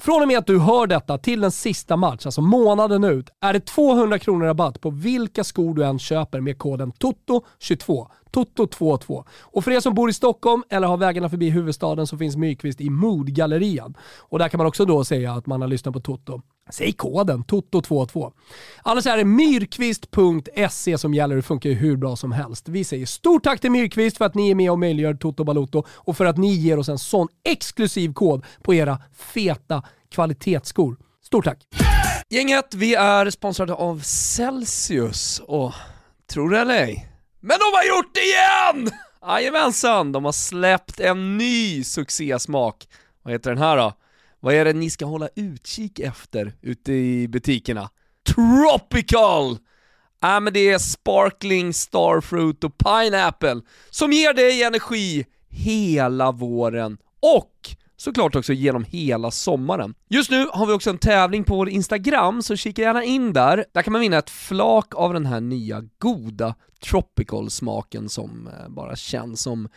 Från 0.00 0.22
och 0.22 0.28
med 0.28 0.38
att 0.38 0.46
du 0.46 0.58
hör 0.58 0.86
detta 0.86 1.18
till 1.18 1.40
den 1.40 1.50
sista 1.50 1.96
match, 1.96 2.26
alltså 2.26 2.40
månaden 2.40 3.04
ut, 3.04 3.30
är 3.40 3.52
det 3.52 3.60
200 3.60 4.18
kronor 4.18 4.46
rabatt 4.46 4.80
på 4.80 4.90
vilka 4.90 5.44
skor 5.44 5.74
du 5.74 5.84
än 5.84 5.98
köper 5.98 6.40
med 6.40 6.58
koden 6.58 6.92
TOTO22. 6.92 8.06
Toto22. 8.32 9.24
Och 9.40 9.64
för 9.64 9.70
er 9.70 9.80
som 9.80 9.94
bor 9.94 10.10
i 10.10 10.12
Stockholm 10.12 10.62
eller 10.68 10.88
har 10.88 10.96
vägarna 10.96 11.28
förbi 11.28 11.50
huvudstaden 11.50 12.06
så 12.06 12.18
finns 12.18 12.36
Mykvist 12.36 12.80
i 12.80 12.90
Moodgallerian. 12.90 13.96
Och 14.18 14.38
där 14.38 14.48
kan 14.48 14.58
man 14.58 14.66
också 14.66 14.84
då 14.84 15.04
säga 15.04 15.32
att 15.32 15.46
man 15.46 15.60
har 15.60 15.68
lyssnat 15.68 15.94
på 15.94 16.00
Toto. 16.00 16.42
Säg 16.70 16.92
koden 16.92 17.44
TOTO22. 17.44 18.32
Annars 18.82 19.06
är 19.06 19.16
det 19.16 19.24
myrkvist.se 19.24 20.98
som 20.98 21.14
gäller. 21.14 21.36
Det 21.36 21.42
funkar 21.42 21.70
ju 21.70 21.76
hur 21.76 21.96
bra 21.96 22.16
som 22.16 22.32
helst. 22.32 22.68
Vi 22.68 22.84
säger 22.84 23.06
stort 23.06 23.44
tack 23.44 23.60
till 23.60 23.70
Myrkvist 23.70 24.18
för 24.18 24.24
att 24.24 24.34
ni 24.34 24.50
är 24.50 24.54
med 24.54 24.70
och 24.70 24.78
möjliggör 24.78 25.14
Toto 25.14 25.44
Balotto 25.44 25.84
och 25.88 26.16
för 26.16 26.24
att 26.24 26.38
ni 26.38 26.54
ger 26.54 26.78
oss 26.78 26.88
en 26.88 26.98
sån 26.98 27.28
exklusiv 27.44 28.12
kod 28.12 28.44
på 28.62 28.74
era 28.74 28.98
feta 29.16 29.82
kvalitetsskor. 30.10 30.96
Stort 31.24 31.44
tack! 31.44 31.58
Gänget, 32.30 32.74
vi 32.74 32.94
är 32.94 33.30
sponsrade 33.30 33.74
av 33.74 34.00
Celsius 34.00 35.42
och 35.46 35.72
tror 36.32 36.50
det 36.50 36.60
eller 36.60 36.74
ej, 36.74 37.08
men 37.40 37.58
de 37.58 37.76
har 37.76 37.96
gjort 37.96 38.14
det 38.14 38.20
igen! 38.20 38.90
Jajamensan, 39.22 40.12
de 40.12 40.24
har 40.24 40.32
släppt 40.32 41.00
en 41.00 41.38
ny 41.38 41.84
succésmak. 41.84 42.88
Vad 43.22 43.32
heter 43.32 43.50
den 43.50 43.58
här 43.58 43.76
då? 43.76 43.92
Vad 44.40 44.54
är 44.54 44.64
det 44.64 44.72
ni 44.72 44.90
ska 44.90 45.06
hålla 45.06 45.28
utkik 45.36 45.98
efter 45.98 46.52
ute 46.60 46.92
i 46.92 47.28
butikerna? 47.28 47.90
Tropical! 48.34 49.58
Ja 50.20 50.40
men 50.40 50.52
det 50.52 50.70
är 50.70 50.78
sparkling, 50.78 51.74
starfruit 51.74 52.64
och 52.64 52.78
pineapple 52.78 53.60
som 53.90 54.12
ger 54.12 54.34
dig 54.34 54.62
energi 54.62 55.26
hela 55.48 56.32
våren 56.32 56.98
och 57.20 57.76
såklart 57.96 58.36
också 58.36 58.52
genom 58.52 58.84
hela 58.84 59.30
sommaren. 59.30 59.94
Just 60.08 60.30
nu 60.30 60.46
har 60.52 60.66
vi 60.66 60.72
också 60.72 60.90
en 60.90 60.98
tävling 60.98 61.44
på 61.44 61.56
vår 61.56 61.68
Instagram, 61.68 62.42
så 62.42 62.56
kika 62.56 62.82
gärna 62.82 63.04
in 63.04 63.32
där. 63.32 63.64
Där 63.74 63.82
kan 63.82 63.92
man 63.92 64.00
vinna 64.00 64.18
ett 64.18 64.30
flak 64.30 64.94
av 64.94 65.12
den 65.12 65.26
här 65.26 65.40
nya 65.40 65.82
goda 65.98 66.54
tropical-smaken 66.84 68.08
som 68.08 68.46
eh, 68.46 68.68
bara 68.68 68.96
känns 68.96 69.42
som 69.42 69.68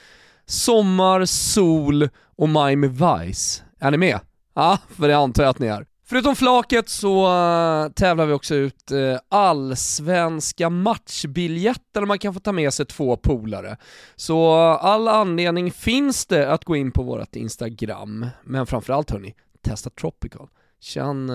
sommar, 0.45 1.25
sol 1.25 2.09
och 2.35 2.49
Miami 2.49 2.87
Vice. 2.87 3.63
Är 3.79 3.91
ni 3.91 3.97
med? 3.97 4.19
Ja, 4.53 4.77
för 4.89 5.07
det 5.07 5.17
antar 5.17 5.43
jag 5.43 5.49
att 5.49 5.59
ni 5.59 5.67
är. 5.67 5.85
Förutom 6.11 6.35
flaket 6.35 6.89
så 6.89 7.25
eh, 7.25 7.91
tävlar 7.91 8.25
vi 8.25 8.33
också 8.33 8.55
ut 8.55 8.91
eh, 8.91 9.19
allsvenska 9.29 10.69
matchbiljetter 10.69 12.05
man 12.05 12.19
kan 12.19 12.33
få 12.33 12.39
ta 12.39 12.51
med 12.51 12.73
sig 12.73 12.85
två 12.85 13.17
polare. 13.17 13.77
Så 14.15 14.53
eh, 14.53 14.85
all 14.85 15.07
anledning 15.07 15.71
finns 15.71 16.25
det 16.25 16.51
att 16.51 16.65
gå 16.65 16.75
in 16.75 16.91
på 16.91 17.03
vårt 17.03 17.35
Instagram, 17.35 18.25
men 18.43 18.65
framförallt 18.65 19.11
hörni, 19.11 19.35
testa 19.61 19.89
Tropical. 19.89 20.47
Känn 20.79 21.31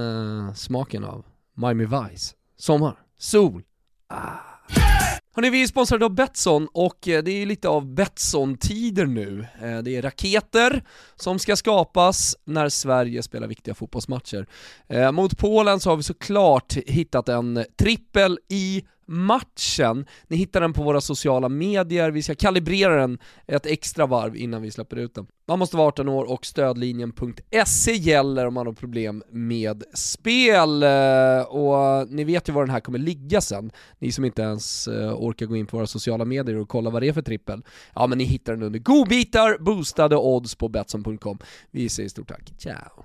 smaken 0.55 1.05
av 1.05 1.25
Miami 1.55 1.85
Vice. 1.85 2.35
Sommar, 2.59 2.97
sol, 3.19 3.63
ah. 4.09 5.06
Hörrni, 5.37 5.51
vi 5.51 5.63
är 5.63 5.67
sponsrade 5.67 6.05
av 6.05 6.15
Betsson 6.15 6.69
och 6.73 7.09
eh, 7.09 7.23
det 7.23 7.31
är 7.31 7.47
lite 7.47 7.69
av 7.69 7.95
Betsson-tider 7.95 9.07
nu. 9.07 9.47
Eh, 9.63 9.79
det 9.79 9.97
är 9.97 10.03
raketer 10.03 10.85
som 11.17 11.39
ska 11.39 11.57
skapas 11.57 12.37
när 12.45 12.69
Sverige 12.69 13.23
spelar 13.23 13.47
viktiga 13.47 13.75
fotbollsmatcher. 13.75 14.47
Eh, 14.89 15.13
mot 15.13 15.39
Polen 15.39 15.81
så 15.81 15.91
har 15.91 15.97
vi 15.97 16.03
såklart 16.03 16.77
hittat 16.87 17.29
en 17.29 17.65
trippel 17.79 18.39
i 18.49 18.85
matchen. 19.07 20.07
Ni 20.29 20.37
hittar 20.37 20.61
den 20.61 20.73
på 20.73 20.83
våra 20.83 21.01
sociala 21.01 21.49
medier, 21.49 22.11
vi 22.11 22.23
ska 22.23 22.35
kalibrera 22.35 23.01
den 23.01 23.19
ett 23.47 23.67
extra 23.67 24.07
varv 24.07 24.37
innan 24.37 24.63
vi 24.63 24.71
släpper 24.71 24.97
ut 24.97 25.15
den. 25.15 25.27
Man 25.49 25.59
måste 25.59 25.77
vara 25.77 25.89
18 25.89 26.09
år 26.09 26.25
och 26.25 26.47
stödlinjen.se 26.47 27.93
gäller 27.93 28.47
om 28.47 28.55
man 28.55 28.67
har 28.67 28.75
problem 28.75 29.23
med 29.31 29.85
spel. 29.95 30.83
Eh, 30.83 31.41
och 31.41 32.09
ni 32.09 32.25
vet 32.25 32.49
ju 32.49 32.53
var 32.53 32.63
den 32.65 32.71
här 32.71 32.81
kommer 32.81 32.99
ligga 32.99 33.41
sen, 33.41 33.71
ni 33.99 34.13
som 34.13 34.25
inte 34.25 34.43
ens 34.43 34.89
eh, 34.89 35.15
orkar 35.15 35.47
gå 35.47 35.57
in 35.57 35.67
på 35.67 35.77
våra 35.77 35.87
sociala 35.87 36.25
medier 36.25 36.57
och 36.57 36.69
kolla 36.69 36.91
vad 36.91 37.03
det 37.03 37.09
är 37.09 37.13
för 37.13 37.23
trippel. 37.23 37.63
Ja 37.95 38.07
men 38.07 38.19
ni 38.19 38.25
hittar 38.25 38.53
den 38.53 38.63
under 38.63 38.79
godbitar, 38.79 39.59
boostade 39.59 40.17
odds 40.17 40.55
på 40.55 40.69
Betsson.com. 40.69 41.39
Vi 41.71 41.89
säger 41.89 42.09
stort 42.09 42.29
tack, 42.29 42.53
ciao! 42.59 43.05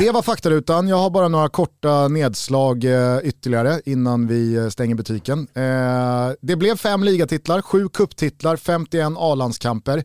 Det 0.00 0.10
var 0.10 0.22
faktarutan. 0.22 0.88
Jag 0.88 0.96
har 0.96 1.10
bara 1.10 1.28
några 1.28 1.48
korta 1.48 2.08
nedslag 2.08 2.84
eh, 2.84 3.18
ytterligare 3.22 3.80
innan 3.86 4.26
vi 4.26 4.54
eh, 4.54 4.68
stänger 4.68 4.94
butiken. 4.94 5.48
Eh, 5.54 6.30
det 6.40 6.56
blev 6.56 6.76
fem 6.76 7.04
ligatitlar, 7.04 7.62
sju 7.62 7.88
kupptitlar, 7.88 8.56
51 8.56 9.12
A-landskamper. 9.16 10.04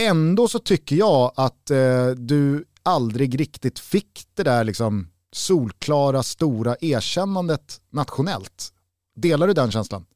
Ändå 0.00 0.48
så 0.48 0.58
tycker 0.58 0.96
jag 0.96 1.32
att 1.36 1.70
du 2.16 2.64
aldrig 2.82 3.40
riktigt 3.40 3.78
fick 3.78 4.24
det 4.34 4.42
där 4.42 4.64
liksom 4.64 5.08
solklara 5.32 6.22
stora 6.22 6.76
erkännandet 6.80 7.80
nationellt. 7.90 8.68
Delar 9.16 9.46
du 9.46 9.52
den 9.52 9.70
känslan? 9.70 10.06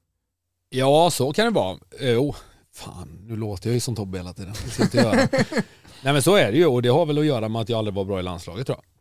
Ja, 0.69 1.11
så 1.11 1.33
kan 1.33 1.45
det 1.45 1.51
vara. 1.51 1.79
Jo, 2.01 2.35
fan, 2.75 3.19
nu 3.23 3.37
låter 3.37 3.69
jag 3.69 3.75
ju 3.75 3.81
som 3.81 3.97
Tobbe 3.97 4.19
hela 4.19 4.33
tiden. 4.33 4.55
Det 4.77 4.83
inte 4.83 4.97
göra. 4.97 5.15
Nej 6.03 6.13
men 6.13 6.23
så 6.23 6.37
är 6.37 6.53
det 6.53 6.59
ju 6.59 6.67
och 6.67 6.83
det 6.83 6.89
har 6.89 7.07
väl 7.07 7.19
att 7.19 7.27
göra 7.27 7.49
med 7.49 7.63
att 7.63 7.69
jag 7.69 7.79
aldrig 7.79 7.95
var 7.95 8.05
bra 8.05 8.21
i 8.21 8.23
landslaget 8.23 8.67
tror 8.67 8.79
jag. 8.79 8.92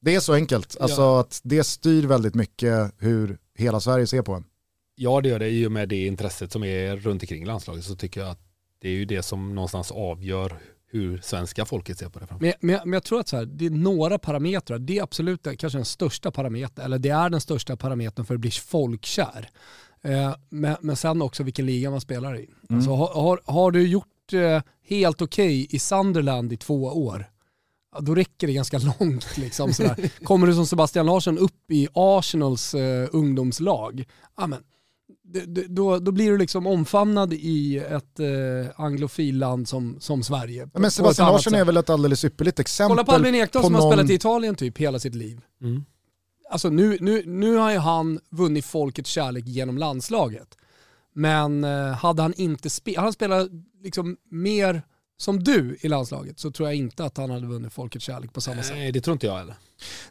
Det 0.00 0.14
är 0.14 0.20
så 0.20 0.34
enkelt, 0.34 0.76
alltså 0.80 1.00
ja. 1.00 1.20
att 1.20 1.40
det 1.44 1.64
styr 1.64 2.06
väldigt 2.06 2.34
mycket 2.34 2.92
hur 2.98 3.38
hela 3.54 3.80
Sverige 3.80 4.06
ser 4.06 4.22
på 4.22 4.34
en. 4.34 4.44
Ja 4.94 5.20
det 5.20 5.28
gör 5.28 5.38
det, 5.38 5.48
i 5.48 5.66
och 5.66 5.72
med 5.72 5.88
det 5.88 6.06
intresset 6.06 6.52
som 6.52 6.64
är 6.64 6.96
runt 6.96 7.22
omkring 7.22 7.46
landslaget 7.46 7.84
så 7.84 7.96
tycker 7.96 8.20
jag 8.20 8.30
att 8.30 8.40
det 8.80 8.88
är 8.88 8.92
ju 8.92 9.04
det 9.04 9.22
som 9.22 9.54
någonstans 9.54 9.90
avgör 9.90 10.58
hur 10.90 11.18
svenska 11.18 11.64
folket 11.64 11.98
ser 11.98 12.08
på 12.08 12.18
det. 12.18 12.26
Men, 12.40 12.52
men, 12.60 12.80
men 12.84 12.92
jag 12.92 13.04
tror 13.04 13.20
att 13.20 13.28
så 13.28 13.36
här, 13.36 13.44
det 13.44 13.66
är 13.66 13.70
några 13.70 14.18
parametrar, 14.18 14.78
det 14.78 14.98
är 14.98 15.02
absolut 15.02 15.42
kanske 15.42 15.78
den 15.78 15.84
största 15.84 16.30
parametern, 16.30 16.84
eller 16.84 16.98
det 16.98 17.08
är 17.08 17.30
den 17.30 17.40
största 17.40 17.76
parametern 17.76 18.24
för 18.26 18.34
att 18.34 18.40
bli 18.40 18.50
folkkär. 18.50 19.50
Eh, 20.02 20.34
men, 20.48 20.76
men 20.80 20.96
sen 20.96 21.22
också 21.22 21.42
vilken 21.42 21.66
liga 21.66 21.90
man 21.90 22.00
spelar 22.00 22.36
i. 22.36 22.48
Mm. 22.68 22.78
Alltså, 22.78 22.90
har, 22.90 23.14
har, 23.14 23.40
har, 23.44 23.70
du 23.70 23.88
gjort 23.88 24.32
eh, 24.32 24.62
helt 24.88 25.22
okej 25.22 25.64
okay 25.64 25.76
i 25.76 25.78
Sunderland 25.78 26.52
i 26.52 26.56
två 26.56 26.82
år, 26.84 27.30
då 27.98 28.14
räcker 28.14 28.46
det 28.46 28.52
ganska 28.52 28.78
långt. 28.78 29.36
Liksom, 29.36 29.72
sådär. 29.72 30.24
Kommer 30.24 30.46
du 30.46 30.54
som 30.54 30.66
Sebastian 30.66 31.06
Larsson 31.06 31.38
upp 31.38 31.70
i 31.70 31.88
Arsenals 31.94 32.74
eh, 32.74 33.08
ungdomslag, 33.12 34.04
amen, 34.34 34.62
då, 35.68 35.98
då 35.98 36.12
blir 36.12 36.30
du 36.30 36.38
liksom 36.38 36.66
omfamnad 36.66 37.32
i 37.32 37.78
ett 37.78 38.20
eh, 38.20 38.26
anglofilland 38.76 39.68
som, 39.68 39.96
som 40.00 40.22
Sverige. 40.22 40.68
Men 40.74 40.90
Sebastian 40.90 41.32
Larsson 41.32 41.54
är 41.54 41.64
väl 41.64 41.76
ett 41.76 41.90
alldeles 41.90 42.24
ypperligt 42.24 42.58
exempel. 42.58 42.96
Kolla 42.96 43.04
på 43.04 43.12
Albin 43.12 43.34
Ekdal 43.34 43.62
som 43.62 43.72
någon... 43.72 43.82
har 43.82 43.92
spelat 43.92 44.10
i 44.10 44.14
Italien 44.14 44.54
typ 44.54 44.78
hela 44.78 44.98
sitt 44.98 45.14
liv. 45.14 45.40
Mm. 45.62 45.84
Alltså 46.50 46.70
nu, 46.70 46.98
nu, 47.00 47.22
nu 47.26 47.56
har 47.56 47.72
ju 47.72 47.78
han 47.78 48.20
vunnit 48.30 48.64
folkets 48.64 49.10
kärlek 49.10 49.46
genom 49.46 49.78
landslaget. 49.78 50.56
Men 51.14 51.64
eh, 51.64 51.92
hade 51.92 52.22
han 52.22 52.34
inte 52.36 52.70
spelat, 52.70 53.02
han 53.02 53.12
spelat 53.12 53.48
liksom 53.82 54.16
mer 54.30 54.82
som 55.20 55.44
du 55.44 55.76
i 55.80 55.88
landslaget 55.88 56.38
så 56.38 56.50
tror 56.50 56.68
jag 56.68 56.76
inte 56.76 57.04
att 57.04 57.16
han 57.16 57.30
hade 57.30 57.46
vunnit 57.46 57.72
folkets 57.72 58.04
kärlek 58.04 58.32
på 58.32 58.40
samma 58.40 58.62
sätt. 58.62 58.76
Nej, 58.76 58.92
det 58.92 59.00
tror 59.00 59.12
inte 59.12 59.26
jag 59.26 59.38
heller. 59.38 59.54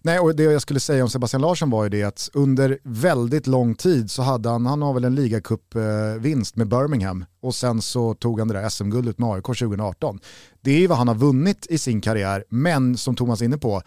Nej, 0.01 0.19
och 0.19 0.35
det 0.35 0.43
jag 0.43 0.61
skulle 0.61 0.79
säga 0.79 1.03
om 1.03 1.09
Sebastian 1.09 1.41
Larsson 1.41 1.69
var 1.69 1.83
ju 1.83 1.89
det 1.89 2.03
att 2.03 2.29
under 2.33 2.79
väldigt 2.83 3.47
lång 3.47 3.75
tid 3.75 4.11
så 4.11 4.21
hade 4.21 4.49
han, 4.49 4.65
han 4.65 4.81
har 4.81 4.93
väl 4.93 5.03
en 5.03 5.15
ligacupvinst 5.15 6.55
med 6.55 6.67
Birmingham 6.67 7.25
och 7.41 7.55
sen 7.55 7.81
så 7.81 8.13
tog 8.13 8.39
han 8.39 8.47
det 8.47 8.53
där 8.53 8.69
SM-guldet 8.69 9.17
med 9.19 9.29
AIK 9.29 9.45
2018. 9.45 10.19
Det 10.61 10.71
är 10.71 10.79
ju 10.79 10.87
vad 10.87 10.97
han 10.97 11.07
har 11.07 11.15
vunnit 11.15 11.67
i 11.69 11.77
sin 11.77 12.01
karriär, 12.01 12.43
men 12.49 12.97
som 12.97 13.15
Thomas 13.15 13.41
är 13.41 13.45
inne 13.45 13.57
på, 13.57 13.81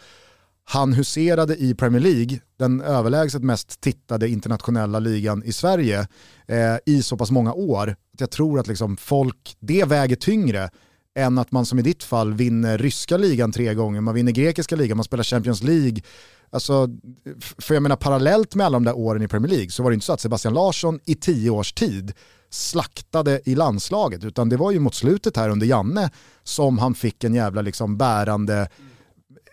han 0.65 0.93
huserade 0.93 1.55
i 1.55 1.75
Premier 1.75 2.01
League, 2.01 2.39
den 2.59 2.81
överlägset 2.81 3.43
mest 3.43 3.81
tittade 3.81 4.29
internationella 4.29 4.99
ligan 4.99 5.43
i 5.43 5.53
Sverige, 5.53 6.07
eh, 6.47 6.77
i 6.85 7.03
så 7.03 7.17
pass 7.17 7.31
många 7.31 7.53
år. 7.53 7.95
Att 8.13 8.21
jag 8.21 8.31
tror 8.31 8.59
att 8.59 8.67
liksom 8.67 8.97
folk, 8.97 9.57
det 9.59 9.85
väger 9.85 10.15
tyngre 10.15 10.69
än 11.15 11.37
att 11.37 11.51
man 11.51 11.65
som 11.65 11.79
i 11.79 11.81
ditt 11.81 12.03
fall 12.03 12.33
vinner 12.33 12.77
ryska 12.77 13.17
ligan 13.17 13.51
tre 13.51 13.73
gånger, 13.73 14.01
man 14.01 14.15
vinner 14.15 14.31
grekiska 14.31 14.75
ligan, 14.75 14.97
man 14.97 15.03
spelar 15.03 15.23
Champions 15.23 15.63
League. 15.63 16.01
Alltså, 16.49 16.89
för 17.57 17.73
jag 17.73 17.83
menar 17.83 17.95
parallellt 17.95 18.55
med 18.55 18.65
alla 18.65 18.75
de 18.75 18.83
där 18.83 18.97
åren 18.97 19.21
i 19.21 19.27
Premier 19.27 19.51
League 19.51 19.69
så 19.69 19.83
var 19.83 19.89
det 19.89 19.93
inte 19.93 20.05
så 20.05 20.13
att 20.13 20.21
Sebastian 20.21 20.53
Larsson 20.53 20.99
i 21.05 21.15
tio 21.15 21.49
års 21.49 21.73
tid 21.73 22.13
slaktade 22.49 23.41
i 23.45 23.55
landslaget, 23.55 24.23
utan 24.23 24.49
det 24.49 24.57
var 24.57 24.71
ju 24.71 24.79
mot 24.79 24.95
slutet 24.95 25.37
här 25.37 25.49
under 25.49 25.67
Janne 25.67 26.11
som 26.43 26.77
han 26.77 26.95
fick 26.95 27.23
en 27.23 27.33
jävla 27.33 27.61
liksom 27.61 27.97
bärande, 27.97 28.69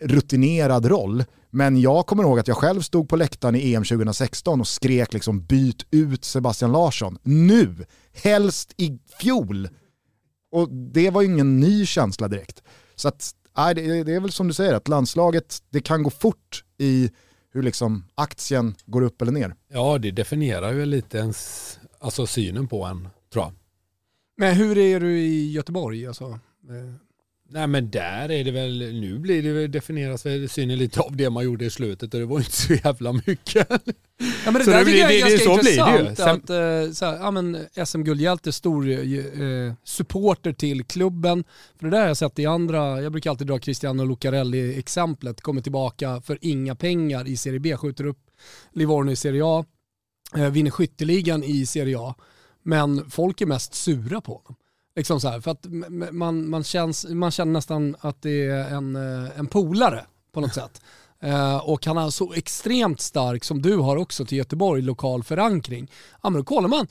rutinerad 0.01 0.87
roll. 0.87 1.25
Men 1.51 1.81
jag 1.81 2.07
kommer 2.07 2.23
ihåg 2.23 2.39
att 2.39 2.49
jag 2.49 2.57
själv 2.57 2.81
stod 2.81 3.09
på 3.09 3.17
läktaren 3.17 3.55
i 3.55 3.75
EM 3.75 3.85
2016 3.85 4.61
och 4.61 4.69
skrek 4.69 5.13
liksom 5.13 5.45
byt 5.45 5.87
ut 5.91 6.25
Sebastian 6.25 6.73
Larsson 6.73 7.19
nu, 7.23 7.87
helst 8.13 8.75
i 8.77 8.99
fjol. 9.21 9.69
Och 10.51 10.69
det 10.71 11.11
var 11.11 11.23
ju 11.23 11.29
ingen 11.29 11.61
ny 11.61 11.87
känsla 11.87 12.29
direkt. 12.29 12.63
Så 12.95 13.09
att, 13.09 13.31
nej, 13.57 13.75
det, 13.75 14.05
det 14.05 14.15
är 14.15 14.21
väl 14.21 14.33
som 14.33 14.49
du 14.49 14.55
säger, 14.55 14.75
att 14.75 14.89
landslaget, 14.89 15.63
det 15.71 15.81
kan 15.81 16.03
gå 16.03 16.11
fort 16.11 16.65
i 16.79 17.11
hur 17.53 17.63
liksom 17.63 18.05
aktien 18.15 18.75
går 18.87 19.03
upp 19.03 19.23
eller 19.23 19.33
ner. 19.33 19.55
Ja, 19.69 19.99
det 19.99 20.11
definierar 20.11 20.73
ju 20.73 20.87
lite 20.87 21.19
ens, 21.19 21.79
alltså 21.99 22.27
synen 22.27 22.69
på 22.69 22.85
en, 22.85 23.09
tror 23.33 23.45
jag. 23.45 23.53
Men 24.37 24.57
hur 24.57 24.79
är 24.79 25.01
du 25.01 25.19
i 25.19 25.53
Göteborg? 25.53 26.07
Alltså, 26.07 26.25
eh, 26.25 26.95
Nej 27.53 27.67
men 27.67 27.91
där 27.91 28.31
är 28.31 28.45
det 28.45 28.51
väl, 28.51 28.79
nu 29.01 29.19
blir 29.19 29.43
det 29.43 29.67
definieras 29.69 30.27
väl 30.27 30.49
synen 30.49 30.79
lite 30.79 31.01
av 31.01 31.17
det 31.17 31.31
man 31.31 31.45
gjorde 31.45 31.65
i 31.65 31.71
slutet 31.71 32.15
och 32.15 32.21
det 32.21 32.27
var 32.27 32.39
inte 32.39 32.53
så 32.53 32.75
jävla 32.75 33.13
mycket. 33.13 33.67
Ja, 34.45 34.51
men 34.51 34.55
det 34.55 34.65
Så 34.65 34.71
där 34.71 34.79
det 34.79 34.85
blir- 34.85 34.97
jag 34.99 35.11
är 35.15 35.15
det- 35.25 35.31
ganska 35.31 35.39
så 35.45 35.57
blir 35.63 35.93
det 35.95 36.01
intressant. 36.11 36.45
Att, 36.45 36.51
eh, 36.51 36.93
så 36.93 37.05
här, 37.07 37.17
ja, 37.17 37.31
men 37.31 37.67
SM-guldhjälte, 37.87 38.53
stor 38.53 38.91
eh, 38.91 39.73
supporter 39.85 40.53
till 40.53 40.85
klubben. 40.85 41.45
För 41.79 41.85
det 41.87 41.91
där 41.91 42.01
har 42.01 42.07
jag 42.09 42.17
sett 42.17 42.39
i 42.39 42.47
andra, 42.47 43.03
jag 43.03 43.13
brukar 43.13 43.31
alltid 43.31 43.47
dra 43.47 43.59
Cristiano 43.59 44.05
Lucarelli-exemplet, 44.05 45.41
kommer 45.41 45.61
tillbaka 45.63 46.21
för 46.21 46.39
inga 46.41 46.75
pengar 46.75 47.29
i 47.29 47.37
Serie 47.37 47.61
B, 47.61 47.77
skjuter 47.77 48.07
upp 48.07 48.19
Livorno 48.73 49.11
i 49.13 49.17
Serie 49.17 49.43
A, 49.45 49.65
eh, 50.37 50.51
vinner 50.51 50.71
skytteligan 50.71 51.45
i 51.45 51.67
Serie 51.67 51.99
A. 51.99 52.15
Men 52.63 53.11
folk 53.11 53.41
är 53.41 53.47
mest 53.47 53.75
sura 53.75 54.21
på 54.21 54.33
honom. 54.33 54.55
Liksom 55.01 55.21
så 55.21 55.29
här, 55.29 55.41
för 55.41 55.51
att 55.51 55.67
man, 56.13 56.51
man, 56.51 56.65
känns, 56.65 57.07
man 57.09 57.31
känner 57.31 57.53
nästan 57.53 57.97
att 58.01 58.23
det 58.23 58.47
är 58.47 58.75
en, 58.75 58.97
eh, 58.97 59.39
en 59.39 59.47
polare 59.47 60.05
på 60.33 60.41
något 60.41 60.55
sätt. 60.55 60.81
Eh, 61.23 61.57
och 61.57 61.87
han 61.87 61.97
har 61.97 62.11
så 62.11 62.33
extremt 62.33 63.01
stark, 63.01 63.45
som 63.45 63.63
du 63.63 63.77
har 63.77 63.97
också 63.97 64.25
till 64.25 64.39
Göteborg, 64.39 64.83
lokal 64.83 65.23
förankring. 65.23 65.91
Ja 66.23 66.31
men 66.31 66.41
då 66.41 66.45
kollar 66.45 66.69
man, 66.69 66.87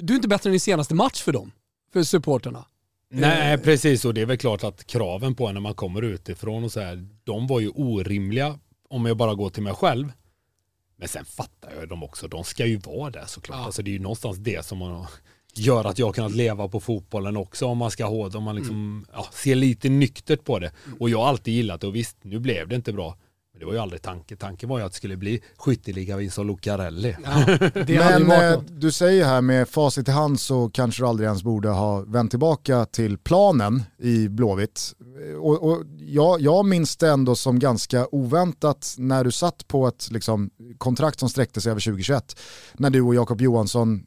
du 0.00 0.12
är 0.12 0.16
inte 0.16 0.28
bättre 0.28 0.50
än 0.50 0.56
i 0.56 0.58
senaste 0.58 0.94
match 0.94 1.22
för 1.22 1.32
dem, 1.32 1.52
för 1.92 2.02
supporterna. 2.02 2.64
Nej 3.10 3.58
precis 3.58 4.04
och 4.04 4.14
det 4.14 4.20
är 4.20 4.26
väl 4.26 4.38
klart 4.38 4.64
att 4.64 4.86
kraven 4.86 5.34
på 5.34 5.46
en 5.46 5.54
när 5.54 5.60
man 5.60 5.74
kommer 5.74 6.02
utifrån 6.02 6.64
och 6.64 6.72
så 6.72 6.80
här, 6.80 7.08
de 7.24 7.46
var 7.46 7.60
ju 7.60 7.68
orimliga 7.68 8.58
om 8.88 9.06
jag 9.06 9.16
bara 9.16 9.34
går 9.34 9.50
till 9.50 9.62
mig 9.62 9.74
själv. 9.74 10.12
Men 10.96 11.08
sen 11.08 11.24
fattar 11.24 11.72
jag 11.78 11.88
dem 11.88 12.02
också, 12.02 12.28
de 12.28 12.44
ska 12.44 12.66
ju 12.66 12.76
vara 12.76 13.10
där 13.10 13.26
såklart. 13.26 13.58
Ja. 13.58 13.64
Alltså 13.64 13.82
det 13.82 13.90
är 13.90 13.92
ju 13.92 13.98
någonstans 13.98 14.36
det 14.36 14.66
som 14.66 14.78
man 14.78 15.06
gör 15.58 15.84
att 15.84 15.98
jag 15.98 16.14
kunnat 16.14 16.32
leva 16.32 16.68
på 16.68 16.80
fotbollen 16.80 17.36
också 17.36 17.66
om 17.66 17.78
man 17.78 17.90
ska 17.90 18.06
ha 18.06 18.28
det, 18.28 18.38
om 18.38 18.44
man 18.44 18.56
liksom 18.56 19.06
ja, 19.12 19.26
ser 19.32 19.54
lite 19.54 19.88
nyktert 19.88 20.44
på 20.44 20.58
det. 20.58 20.72
Och 20.98 21.10
jag 21.10 21.18
har 21.18 21.28
alltid 21.28 21.54
gillat 21.54 21.80
det 21.80 21.86
och 21.86 21.96
visst, 21.96 22.16
nu 22.22 22.38
blev 22.38 22.68
det 22.68 22.74
inte 22.76 22.92
bra. 22.92 23.16
Men 23.52 23.60
det 23.60 23.66
var 23.66 23.72
ju 23.72 23.78
aldrig 23.78 24.02
tanken. 24.02 24.36
Tanken 24.36 24.68
var 24.68 24.78
ju 24.78 24.84
att 24.84 24.92
det 24.92 24.96
skulle 24.96 25.16
bli 25.16 25.40
skytteligavinst 25.58 26.38
av 26.38 26.46
Lucarelli. 26.46 27.16
Ju 27.86 27.98
Men 27.98 28.30
eh, 28.30 28.60
du 28.60 28.92
säger 28.92 29.24
här 29.24 29.40
med 29.40 29.68
facit 29.68 30.08
i 30.08 30.10
hand 30.10 30.40
så 30.40 30.70
kanske 30.70 31.02
du 31.02 31.06
aldrig 31.06 31.26
ens 31.26 31.42
borde 31.42 31.68
ha 31.68 32.00
vänt 32.00 32.30
tillbaka 32.30 32.84
till 32.84 33.18
planen 33.18 33.82
i 33.98 34.28
Blåvitt. 34.28 34.92
Eh, 35.30 35.36
Och, 35.38 35.70
och 35.70 35.82
jag, 35.98 36.40
jag 36.40 36.66
minns 36.66 36.96
det 36.96 37.08
ändå 37.10 37.34
som 37.34 37.58
ganska 37.58 38.06
oväntat 38.12 38.94
när 38.98 39.24
du 39.24 39.32
satt 39.32 39.68
på 39.68 39.88
ett 39.88 40.08
liksom, 40.10 40.50
kontrakt 40.78 41.20
som 41.20 41.28
sträckte 41.28 41.60
sig 41.60 41.70
över 41.70 41.80
2021. 41.80 42.40
När 42.74 42.90
du 42.90 43.00
och 43.00 43.14
Jakob 43.14 43.40
Johansson 43.40 44.06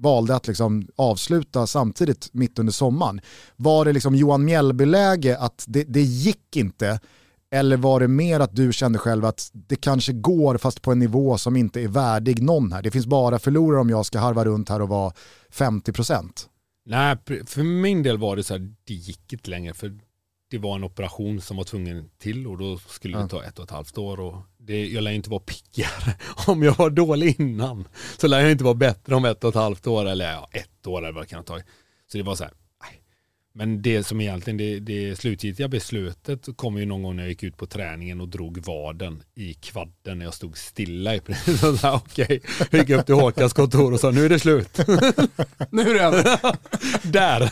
valde 0.00 0.36
att 0.36 0.46
liksom 0.46 0.88
avsluta 0.96 1.66
samtidigt 1.66 2.28
mitt 2.32 2.58
under 2.58 2.72
sommaren. 2.72 3.20
Var 3.56 3.84
det 3.84 3.92
liksom 3.92 4.14
Johan 4.14 4.44
Mjällby-läge 4.44 5.38
att 5.38 5.64
det, 5.68 5.84
det 5.84 6.02
gick 6.02 6.56
inte 6.56 7.00
eller 7.52 7.76
var 7.76 8.00
det 8.00 8.08
mer 8.08 8.40
att 8.40 8.56
du 8.56 8.72
kände 8.72 8.98
själv 8.98 9.24
att 9.24 9.50
det 9.52 9.76
kanske 9.76 10.12
går 10.12 10.58
fast 10.58 10.82
på 10.82 10.92
en 10.92 10.98
nivå 10.98 11.38
som 11.38 11.56
inte 11.56 11.80
är 11.80 11.88
värdig 11.88 12.42
någon 12.42 12.72
här. 12.72 12.82
Det 12.82 12.90
finns 12.90 13.06
bara 13.06 13.38
förlorare 13.38 13.80
om 13.80 13.90
jag 13.90 14.06
ska 14.06 14.18
harva 14.18 14.44
runt 14.44 14.68
här 14.68 14.82
och 14.82 14.88
vara 14.88 15.12
50%. 15.52 16.30
Nej, 16.86 17.16
för 17.46 17.62
min 17.62 18.02
del 18.02 18.18
var 18.18 18.36
det 18.36 18.42
så 18.42 18.54
här, 18.54 18.74
det 18.84 18.94
gick 18.94 19.32
inte 19.32 19.50
längre 19.50 19.74
för 19.74 19.98
det 20.50 20.58
var 20.58 20.74
en 20.74 20.84
operation 20.84 21.40
som 21.40 21.56
var 21.56 21.64
tvungen 21.64 22.10
till 22.18 22.46
och 22.46 22.58
då 22.58 22.78
skulle 22.78 23.18
det 23.18 23.28
ta 23.28 23.44
ett 23.44 23.58
och 23.58 23.64
ett 23.64 23.70
halvt 23.70 23.98
år 23.98 24.20
och 24.20 24.36
det, 24.58 24.86
jag 24.86 25.04
lär 25.04 25.10
inte 25.10 25.30
vara 25.30 25.40
piggare 25.40 26.14
om 26.46 26.62
jag 26.62 26.76
var 26.76 26.90
dålig 26.90 27.40
innan. 27.40 27.88
Så 28.18 28.28
lär 28.28 28.40
jag 28.40 28.50
inte 28.50 28.64
vara 28.64 28.74
bättre 28.74 29.14
om 29.14 29.24
ett 29.24 29.44
och 29.44 29.48
ett 29.48 29.54
halvt 29.54 29.86
år 29.86 30.06
eller 30.06 30.32
ja, 30.32 30.48
ett 30.52 30.86
år 30.86 30.98
eller 30.98 31.12
vad 31.12 31.22
det 31.22 31.28
kan 31.28 31.44
ta. 31.44 31.58
Så 32.12 32.18
det 32.18 32.22
var 32.22 32.34
så 32.34 32.44
här. 32.44 32.52
Men 33.54 33.82
det 33.82 34.04
som 34.04 34.20
egentligen, 34.20 34.56
det, 34.56 34.80
det 34.80 35.18
slutgiltiga 35.18 35.68
beslutet 35.68 36.48
kom 36.56 36.78
ju 36.78 36.86
någon 36.86 37.02
gång 37.02 37.16
när 37.16 37.22
jag 37.22 37.30
gick 37.30 37.42
ut 37.42 37.56
på 37.56 37.66
träningen 37.66 38.20
och 38.20 38.28
drog 38.28 38.58
vaden 38.66 39.22
i 39.34 39.54
kvadden 39.54 40.18
när 40.18 40.24
jag 40.24 40.34
stod 40.34 40.58
stilla 40.58 41.14
i 41.14 41.20
princip. 41.20 41.60
Okej, 41.84 42.40
jag 42.70 42.80
gick 42.80 42.90
upp 42.90 43.06
till 43.06 43.14
Håkans 43.14 43.52
kontor 43.52 43.92
och 43.92 44.00
sa 44.00 44.10
nu 44.10 44.24
är 44.24 44.28
det 44.28 44.38
slut. 44.38 44.78
Nu 45.70 45.82
är 45.90 45.94
det 45.94 46.00
över. 46.00 46.22
Där! 47.12 47.50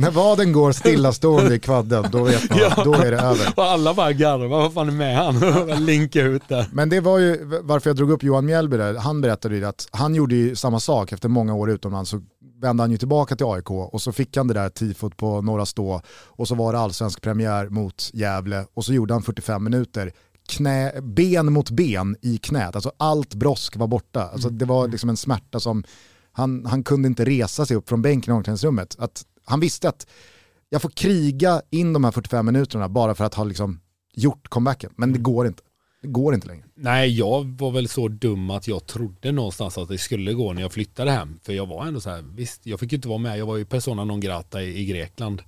När 0.00 0.10
vaden 0.10 0.52
går 0.52 0.72
stillastående 0.72 1.54
i 1.54 1.58
kvadden, 1.60 2.06
då 2.12 2.24
vet 2.24 2.50
man 2.50 2.58
Ja. 2.58 2.82
då 2.84 2.94
är 2.94 3.10
det 3.10 3.18
över. 3.18 3.52
Och 3.56 3.64
alla 3.64 3.94
bara 3.94 4.12
garvar, 4.12 4.46
vad 4.48 4.74
fan 4.74 4.88
är 4.88 4.92
med 4.92 5.16
han? 5.16 5.84
Linka 5.86 6.22
ut 6.22 6.42
där. 6.48 6.66
Men 6.72 6.88
det 6.88 7.00
var 7.00 7.18
ju 7.18 7.44
varför 7.62 7.90
jag 7.90 7.96
drog 7.96 8.10
upp 8.10 8.22
Johan 8.22 8.46
Mjällby 8.46 8.76
där. 8.76 8.94
Han 8.94 9.20
berättade 9.20 9.56
ju 9.56 9.64
att 9.64 9.88
han 9.90 10.14
gjorde 10.14 10.34
ju 10.34 10.56
samma 10.56 10.80
sak 10.80 11.12
efter 11.12 11.28
många 11.28 11.54
år 11.54 11.70
utomlands. 11.70 12.10
Så 12.10 12.22
vände 12.60 12.82
han 12.82 12.90
ju 12.90 12.98
tillbaka 12.98 13.36
till 13.36 13.46
AIK 13.46 13.70
och 13.70 14.02
så 14.02 14.12
fick 14.12 14.36
han 14.36 14.48
det 14.48 14.54
där 14.54 14.68
tifot 14.68 15.16
på 15.16 15.42
Norra 15.42 15.66
Stå 15.66 16.00
och 16.26 16.48
så 16.48 16.54
var 16.54 16.72
det 16.72 16.78
allsvensk 16.78 17.20
premiär 17.20 17.68
mot 17.68 18.10
Gävle 18.12 18.66
och 18.74 18.84
så 18.84 18.92
gjorde 18.92 19.14
han 19.14 19.22
45 19.22 19.64
minuter 19.64 20.12
knä, 20.48 20.92
ben 21.02 21.52
mot 21.52 21.70
ben 21.70 22.16
i 22.22 22.38
knät. 22.38 22.74
Alltså 22.74 22.92
allt 22.96 23.34
brosk 23.34 23.76
var 23.76 23.86
borta. 23.86 24.28
Alltså 24.28 24.50
det 24.50 24.64
var 24.64 24.88
liksom 24.88 25.10
en 25.10 25.16
smärta 25.16 25.60
som 25.60 25.84
han, 26.32 26.66
han 26.66 26.82
kunde 26.82 27.08
inte 27.08 27.24
resa 27.24 27.66
sig 27.66 27.76
upp 27.76 27.88
från 27.88 28.02
bänken 28.02 28.34
i 28.34 28.36
omklädningsrummet. 28.36 28.96
Att 28.98 29.24
han 29.44 29.60
visste 29.60 29.88
att 29.88 30.06
jag 30.68 30.82
får 30.82 30.90
kriga 30.90 31.62
in 31.70 31.92
de 31.92 32.04
här 32.04 32.10
45 32.10 32.46
minuterna 32.46 32.88
bara 32.88 33.14
för 33.14 33.24
att 33.24 33.34
ha 33.34 33.44
liksom 33.44 33.80
gjort 34.14 34.48
comebacken. 34.48 34.92
Men 34.96 35.12
det 35.12 35.18
går 35.18 35.46
inte. 35.46 35.62
Det 36.02 36.08
går 36.08 36.34
inte 36.34 36.46
längre. 36.46 36.64
Nej, 36.74 37.18
jag 37.18 37.44
var 37.58 37.70
väl 37.70 37.88
så 37.88 38.08
dum 38.08 38.50
att 38.50 38.68
jag 38.68 38.86
trodde 38.86 39.32
någonstans 39.32 39.78
att 39.78 39.88
det 39.88 39.98
skulle 39.98 40.32
gå 40.32 40.52
när 40.52 40.62
jag 40.62 40.72
flyttade 40.72 41.10
hem. 41.10 41.38
För 41.42 41.52
jag 41.52 41.66
var 41.66 41.86
ändå 41.86 42.00
så 42.00 42.10
här, 42.10 42.22
visst, 42.34 42.66
jag 42.66 42.80
fick 42.80 42.92
ju 42.92 42.96
inte 42.96 43.08
vara 43.08 43.18
med. 43.18 43.38
Jag 43.38 43.46
var 43.46 43.56
ju 43.56 43.64
persona 43.64 44.04
non 44.04 44.20
grata 44.20 44.62
i, 44.62 44.80
i 44.80 44.84
Grekland. 44.84 45.42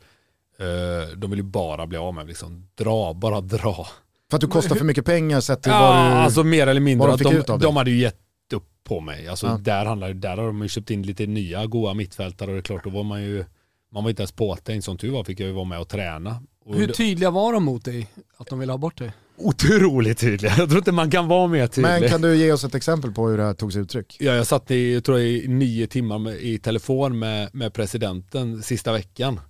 Eh, 0.59 1.17
de 1.17 1.31
vill 1.31 1.39
ju 1.39 1.43
bara 1.45 1.87
bli 1.87 1.99
av 1.99 2.15
med 2.15 2.25
mig, 2.25 2.29
liksom. 2.29 2.69
Dra, 2.75 3.15
bara 3.15 3.41
dra. 3.41 3.87
För 4.31 4.37
att 4.37 4.41
du 4.41 4.47
kostar 4.47 4.77
för 4.77 4.85
mycket 4.85 5.05
pengar 5.05 5.41
sett 5.41 5.63
till 5.63 5.73
Ja, 5.73 5.81
vad 5.81 5.97
du... 6.11 6.15
alltså 6.17 6.45
mer 6.45 6.67
eller 6.67 6.81
mindre. 6.81 7.09
vad 7.09 7.19
de 7.19 7.25
att 7.27 7.31
fick 7.33 7.41
ut 7.41 7.51
av 7.51 7.59
de, 7.59 7.65
de 7.67 7.77
hade 7.77 7.91
ju 7.91 7.99
gett 7.99 8.19
upp 8.55 8.69
på 8.85 9.01
mig. 9.01 9.29
Alltså 9.29 9.47
Ja. 9.47 9.59
där, 9.61 9.85
handlar, 9.85 10.13
där 10.15 10.37
har 10.37 10.47
de 10.47 10.63
ju 10.63 10.69
köpt 10.69 10.91
in 10.91 11.03
lite 11.03 11.27
nya 11.27 11.67
goa 11.67 11.95
mittfältare 11.95 12.51
och 12.51 12.55
det 12.55 12.61
är 12.61 12.63
klart, 12.63 12.85
då 12.85 12.91
var 12.91 13.03
man 13.05 13.23
ju, 13.23 13.45
man 13.93 14.03
var 14.05 14.11
inte 14.11 14.23
ens 14.23 14.33
påtänkt. 14.33 14.85
Som 14.85 14.99
tur 14.99 15.11
var 15.11 15.25
fick 15.25 15.41
jag 15.41 15.47
ju 15.47 15.53
vara 15.53 15.65
med 15.65 15.81
och 15.81 15.89
träna. 15.89 16.43
Och 16.65 16.75
Hur 16.77 16.87
tydliga 16.89 17.31
var 17.31 17.53
de 17.53 17.65
mot 17.65 17.85
dig 17.85 18.07
att 18.37 18.47
de 18.47 18.59
ville 18.59 18.73
ha 18.73 18.79
bort 18.79 18.99
dig? 18.99 19.13
Otroligt 19.43 20.19
tydliga. 20.19 20.55
Jag 20.59 20.69
tror 20.69 20.79
inte 20.79 20.93
man 20.93 21.11
kan 21.11 21.29
vara 21.29 21.47
mer 21.47 21.67
tydlig. 21.67 21.91
Men 22.01 22.09
kan 22.09 22.23
du 22.23 22.37
ge 22.37 22.53
oss 22.53 22.65
ett 22.65 22.75
exempel 22.75 23.13
på 23.13 23.29
hur 23.29 23.39
det 23.39 23.45
här 23.45 23.55
tog 23.55 23.73
sig 23.73 23.83
uttryck? 23.83 24.17
Ja, 24.21 24.33
jag 24.33 24.47
satt 24.47 24.71
i, 24.71 24.95
jag 24.95 25.05
tror 25.05 25.19
i 25.19 25.49
nio 25.49 25.87
timmar 25.87 26.19
med, 26.19 26.37
i 26.37 26.59
telefon 26.59 27.19
med, 27.19 27.55
med 27.55 27.73
presidenten 27.73 28.63
sista 28.63 28.93
veckan. 28.93 29.41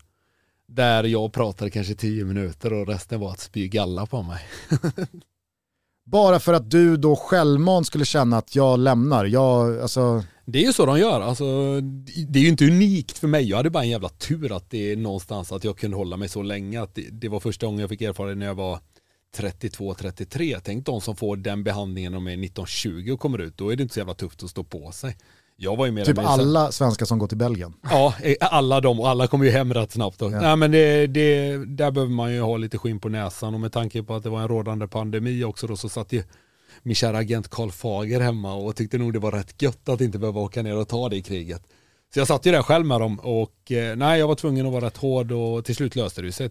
Där 0.69 1.05
jag 1.05 1.33
pratade 1.33 1.71
kanske 1.71 1.95
tio 1.95 2.25
minuter 2.25 2.73
och 2.73 2.87
resten 2.87 3.21
var 3.21 3.31
att 3.31 3.41
spy 3.41 3.69
galla 3.69 4.07
på 4.07 4.23
mig. 4.23 4.41
Bara 6.05 6.41
för 6.41 6.53
att 6.53 6.71
du 6.71 6.97
då 6.97 7.17
självmant 7.17 7.87
skulle 7.87 8.05
känna 8.05 8.37
att 8.39 8.57
jag 8.57 8.79
lämnar. 8.79 9.25
Jag, 9.25 9.81
alltså, 9.81 10.25
Det 10.45 10.63
är 10.63 10.67
ju 10.67 10.73
så 10.73 10.87
de 10.87 10.99
gör. 10.99 11.21
Alltså, 11.21 11.81
det 12.29 12.39
är 12.39 12.43
ju 12.43 12.49
inte 12.49 12.67
unikt 12.67 13.19
för 13.19 13.29
mig. 13.29 13.49
Jag 13.49 13.57
hade 13.57 13.71
bara 13.71 13.83
en 13.83 13.91
jävla 13.91 14.09
tur 14.09 14.57
att 14.57 14.71
det 14.71 14.93
är 14.93 14.97
någonstans 14.97 15.53
att 15.53 15.65
jag 15.65 15.79
kunde 15.79 15.97
hålla 15.97 16.17
mig 16.17 16.29
så 16.29 16.43
länge. 16.43 16.83
Att 16.83 16.95
det, 16.95 17.09
det 17.11 17.29
var 17.29 17.41
första 17.41 17.67
gången 17.67 17.81
jag 17.81 17.91
fick 17.91 18.03
erfara 18.03 18.29
det 18.29 18.35
när 18.35 18.47
jag 18.47 18.55
var 18.55 18.79
32-33. 19.37 20.61
Tänk 20.65 20.87
de 20.87 21.01
som 21.01 21.17
får 21.17 21.37
den 21.37 21.65
behandlingen 21.65 22.13
när 22.13 22.17
de 22.19 22.29
är 22.29 22.37
19-20 22.37 23.11
och 23.13 23.21
kommer 23.21 23.39
ut. 23.39 23.57
Då 23.59 23.73
är 23.73 23.77
det 23.77 23.83
inte 23.83 23.95
så 23.95 24.01
jävla 24.01 24.15
tufft 24.15 24.43
att 24.43 24.51
stå 24.51 24.65
på 24.65 24.93
sig. 24.93 25.17
Jag 25.57 25.77
var 25.77 25.87
ju 25.87 25.93
mer 25.93 26.05
typ 26.05 26.17
så- 26.17 26.23
alla 26.23 26.73
svenskar 26.73 27.07
som 27.07 27.19
går 27.19 27.27
till 27.27 27.37
Belgien. 27.37 27.75
Ja, 27.91 28.15
eh, 28.23 28.35
alla 28.41 28.81
de 28.81 29.01
och 29.01 29.09
alla 29.09 29.27
kommer 29.27 29.45
ju 29.45 29.51
hem 29.51 29.75
rätt 29.75 29.93
snabbt. 29.93 30.19
Då. 30.19 30.31
Ja. 30.31 30.41
Nej, 30.41 30.57
men 30.57 30.71
det, 30.71 31.07
det, 31.07 31.57
där 31.67 31.91
behöver 31.91 32.13
man 32.13 32.33
ju 32.35 32.41
ha 32.41 32.57
lite 32.57 32.79
skinn 32.79 33.01
på 33.01 33.09
näsan 33.09 33.55
och 33.55 33.61
med 33.61 33.73
tanke 33.73 34.03
på 34.03 34.15
att 34.15 34.23
det 34.23 34.31
var 34.31 34.41
en 34.41 34.49
rådande 34.49 34.89
pandemi 34.89 35.45
också 35.45 35.67
då 35.67 35.77
så 35.77 35.89
satt 35.89 36.13
ju 36.13 36.23
min 36.83 36.95
kära 36.95 37.19
agent 37.19 37.49
Karl 37.49 37.71
Fager 37.71 38.21
hemma 38.21 38.55
och 38.55 38.77
tyckte 38.77 38.99
nog 38.99 39.13
det 39.13 39.19
var 39.19 39.33
rätt 39.33 39.63
gött 39.63 39.89
att 39.89 40.01
inte 40.01 40.19
behöva 40.19 40.41
åka 40.41 40.63
ner 40.63 40.77
och 40.77 40.89
ta 40.89 41.09
det 41.09 41.17
i 41.17 41.23
kriget. 41.23 41.63
Så 42.15 42.21
jag 42.21 42.29
satt 42.29 42.47
ju 42.47 42.53
där 42.53 42.63
själv 42.63 42.87
med 42.87 43.01
dem 43.01 43.19
och 43.21 43.73
eh, 43.73 43.97
nej 43.97 44.19
jag 44.19 44.29
var 44.29 44.35
tvungen 44.35 44.67
att 44.67 44.73
vara 44.73 44.87
rätt 44.87 44.97
hård 44.97 45.33
och 45.33 45.65
till 45.65 45.77
slut 45.77 45.97
löste 45.97 46.23
det 46.23 46.33
sig. 46.33 46.51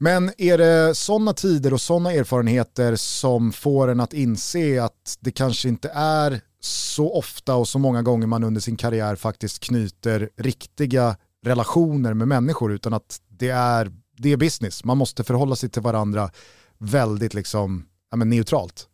Men 0.00 0.32
är 0.38 0.58
det 0.58 0.94
sådana 0.94 1.32
tider 1.32 1.72
och 1.72 1.80
sådana 1.80 2.12
erfarenheter 2.12 2.96
som 2.96 3.52
får 3.52 3.88
en 3.88 4.00
att 4.00 4.12
inse 4.12 4.82
att 4.82 5.16
det 5.20 5.30
kanske 5.30 5.68
inte 5.68 5.90
är 5.94 6.40
så 6.60 7.14
ofta 7.14 7.54
och 7.54 7.68
så 7.68 7.78
många 7.78 8.02
gånger 8.02 8.26
man 8.26 8.44
under 8.44 8.60
sin 8.60 8.76
karriär 8.76 9.16
faktiskt 9.16 9.60
knyter 9.60 10.30
riktiga 10.36 11.16
relationer 11.44 12.14
med 12.14 12.28
människor 12.28 12.72
utan 12.72 12.94
att 12.94 13.20
det 13.28 13.48
är, 13.48 13.92
det 14.16 14.32
är 14.32 14.36
business. 14.36 14.84
Man 14.84 14.98
måste 14.98 15.24
förhålla 15.24 15.56
sig 15.56 15.68
till 15.68 15.82
varandra 15.82 16.30
väldigt 16.78 17.34
liksom, 17.34 17.86
ja, 18.10 18.16
men 18.16 18.30
neutralt. 18.30 18.87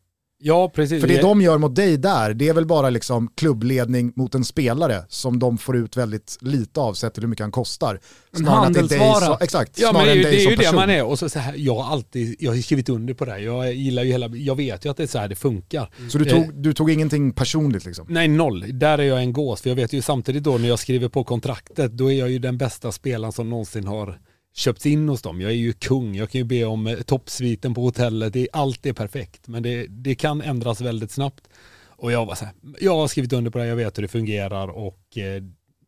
Ja 0.46 0.68
precis. 0.74 1.00
För 1.00 1.08
det 1.08 1.20
de 1.20 1.40
gör 1.40 1.58
mot 1.58 1.74
dig 1.76 1.96
där, 1.96 2.34
det 2.34 2.48
är 2.48 2.52
väl 2.54 2.66
bara 2.66 2.90
liksom 2.90 3.28
klubbledning 3.34 4.12
mot 4.16 4.34
en 4.34 4.44
spelare 4.44 5.04
som 5.08 5.38
de 5.38 5.58
får 5.58 5.76
ut 5.76 5.96
väldigt 5.96 6.36
lite 6.40 6.80
av 6.80 6.94
sett 6.94 7.14
till 7.14 7.22
hur 7.22 7.28
mycket 7.28 7.44
han 7.44 7.52
kostar. 7.52 8.00
Snarare 8.36 8.56
än 8.66 8.66
att 8.66 8.74
det 8.74 8.80
är 8.96 8.98
dig 8.98 9.26
som- 9.26 9.36
Exakt, 9.40 9.78
Ja 9.80 9.92
men 9.92 10.02
det 10.04 10.08
är 10.08 10.12
än 10.12 10.16
ju, 10.16 10.22
dig 10.22 10.32
det, 10.36 10.44
är 10.44 10.50
ju 10.50 10.56
det 10.56 10.72
man 10.72 10.90
är 10.90 11.04
och 11.04 11.18
så, 11.18 11.28
så 11.28 11.38
här, 11.38 11.54
jag 11.56 11.74
har 11.74 11.92
alltid, 11.92 12.36
jag 12.38 12.52
har 12.52 12.58
skrivit 12.58 12.88
under 12.88 13.14
på 13.14 13.24
det 13.24 13.30
här. 13.30 13.38
Jag 13.38 13.74
gillar 13.74 14.02
ju 14.02 14.12
hela, 14.12 14.28
jag 14.28 14.56
vet 14.56 14.84
ju 14.84 14.90
att 14.90 14.96
det 14.96 15.02
är 15.02 15.06
så 15.06 15.18
här 15.18 15.28
det 15.28 15.36
funkar. 15.36 15.90
Så 16.10 16.18
du 16.18 16.26
Eh, 16.26 16.32
tog, 16.32 16.54
du 16.54 16.72
tog 16.72 16.90
ingenting 16.90 17.32
personligt 17.32 17.84
liksom? 17.86 18.06
Nej, 18.08 18.28
noll. 18.28 18.78
Där 18.78 18.98
är 18.98 19.02
jag 19.02 19.18
en 19.20 19.32
gås. 19.32 19.60
För 19.62 19.70
jag 19.70 19.76
vet 19.76 19.92
ju 19.92 20.02
samtidigt 20.02 20.42
då 20.42 20.58
när 20.58 20.68
jag 20.68 20.78
skriver 20.78 21.08
på 21.08 21.24
kontraktet, 21.24 21.92
då 21.92 22.12
är 22.12 22.18
jag 22.18 22.30
ju 22.30 22.38
den 22.38 22.58
bästa 22.58 22.92
spelaren 22.92 23.32
som 23.32 23.50
någonsin 23.50 23.86
har 23.86 24.18
köpts 24.54 24.86
in 24.86 25.08
hos 25.08 25.22
dem. 25.22 25.40
Jag 25.40 25.50
är 25.50 25.54
ju 25.54 25.72
kung, 25.72 26.14
jag 26.14 26.30
kan 26.30 26.38
ju 26.38 26.44
be 26.44 26.64
om 26.64 26.86
eh, 26.86 26.96
toppsviten 26.98 27.74
på 27.74 27.82
hotellet, 27.82 28.32
det, 28.32 28.48
allt 28.52 28.86
är 28.86 28.92
perfekt. 28.92 29.48
Men 29.48 29.62
det, 29.62 29.86
det 29.86 30.14
kan 30.14 30.40
ändras 30.40 30.80
väldigt 30.80 31.10
snabbt. 31.10 31.48
Och 31.88 32.12
jag 32.12 32.26
var 32.26 32.34
så 32.34 32.44
här, 32.44 32.54
jag 32.80 32.96
har 32.96 33.08
skrivit 33.08 33.32
under 33.32 33.50
på 33.50 33.58
det, 33.58 33.66
jag 33.66 33.76
vet 33.76 33.98
hur 33.98 34.02
det 34.02 34.08
fungerar 34.08 34.68
och 34.68 35.18
eh, 35.18 35.42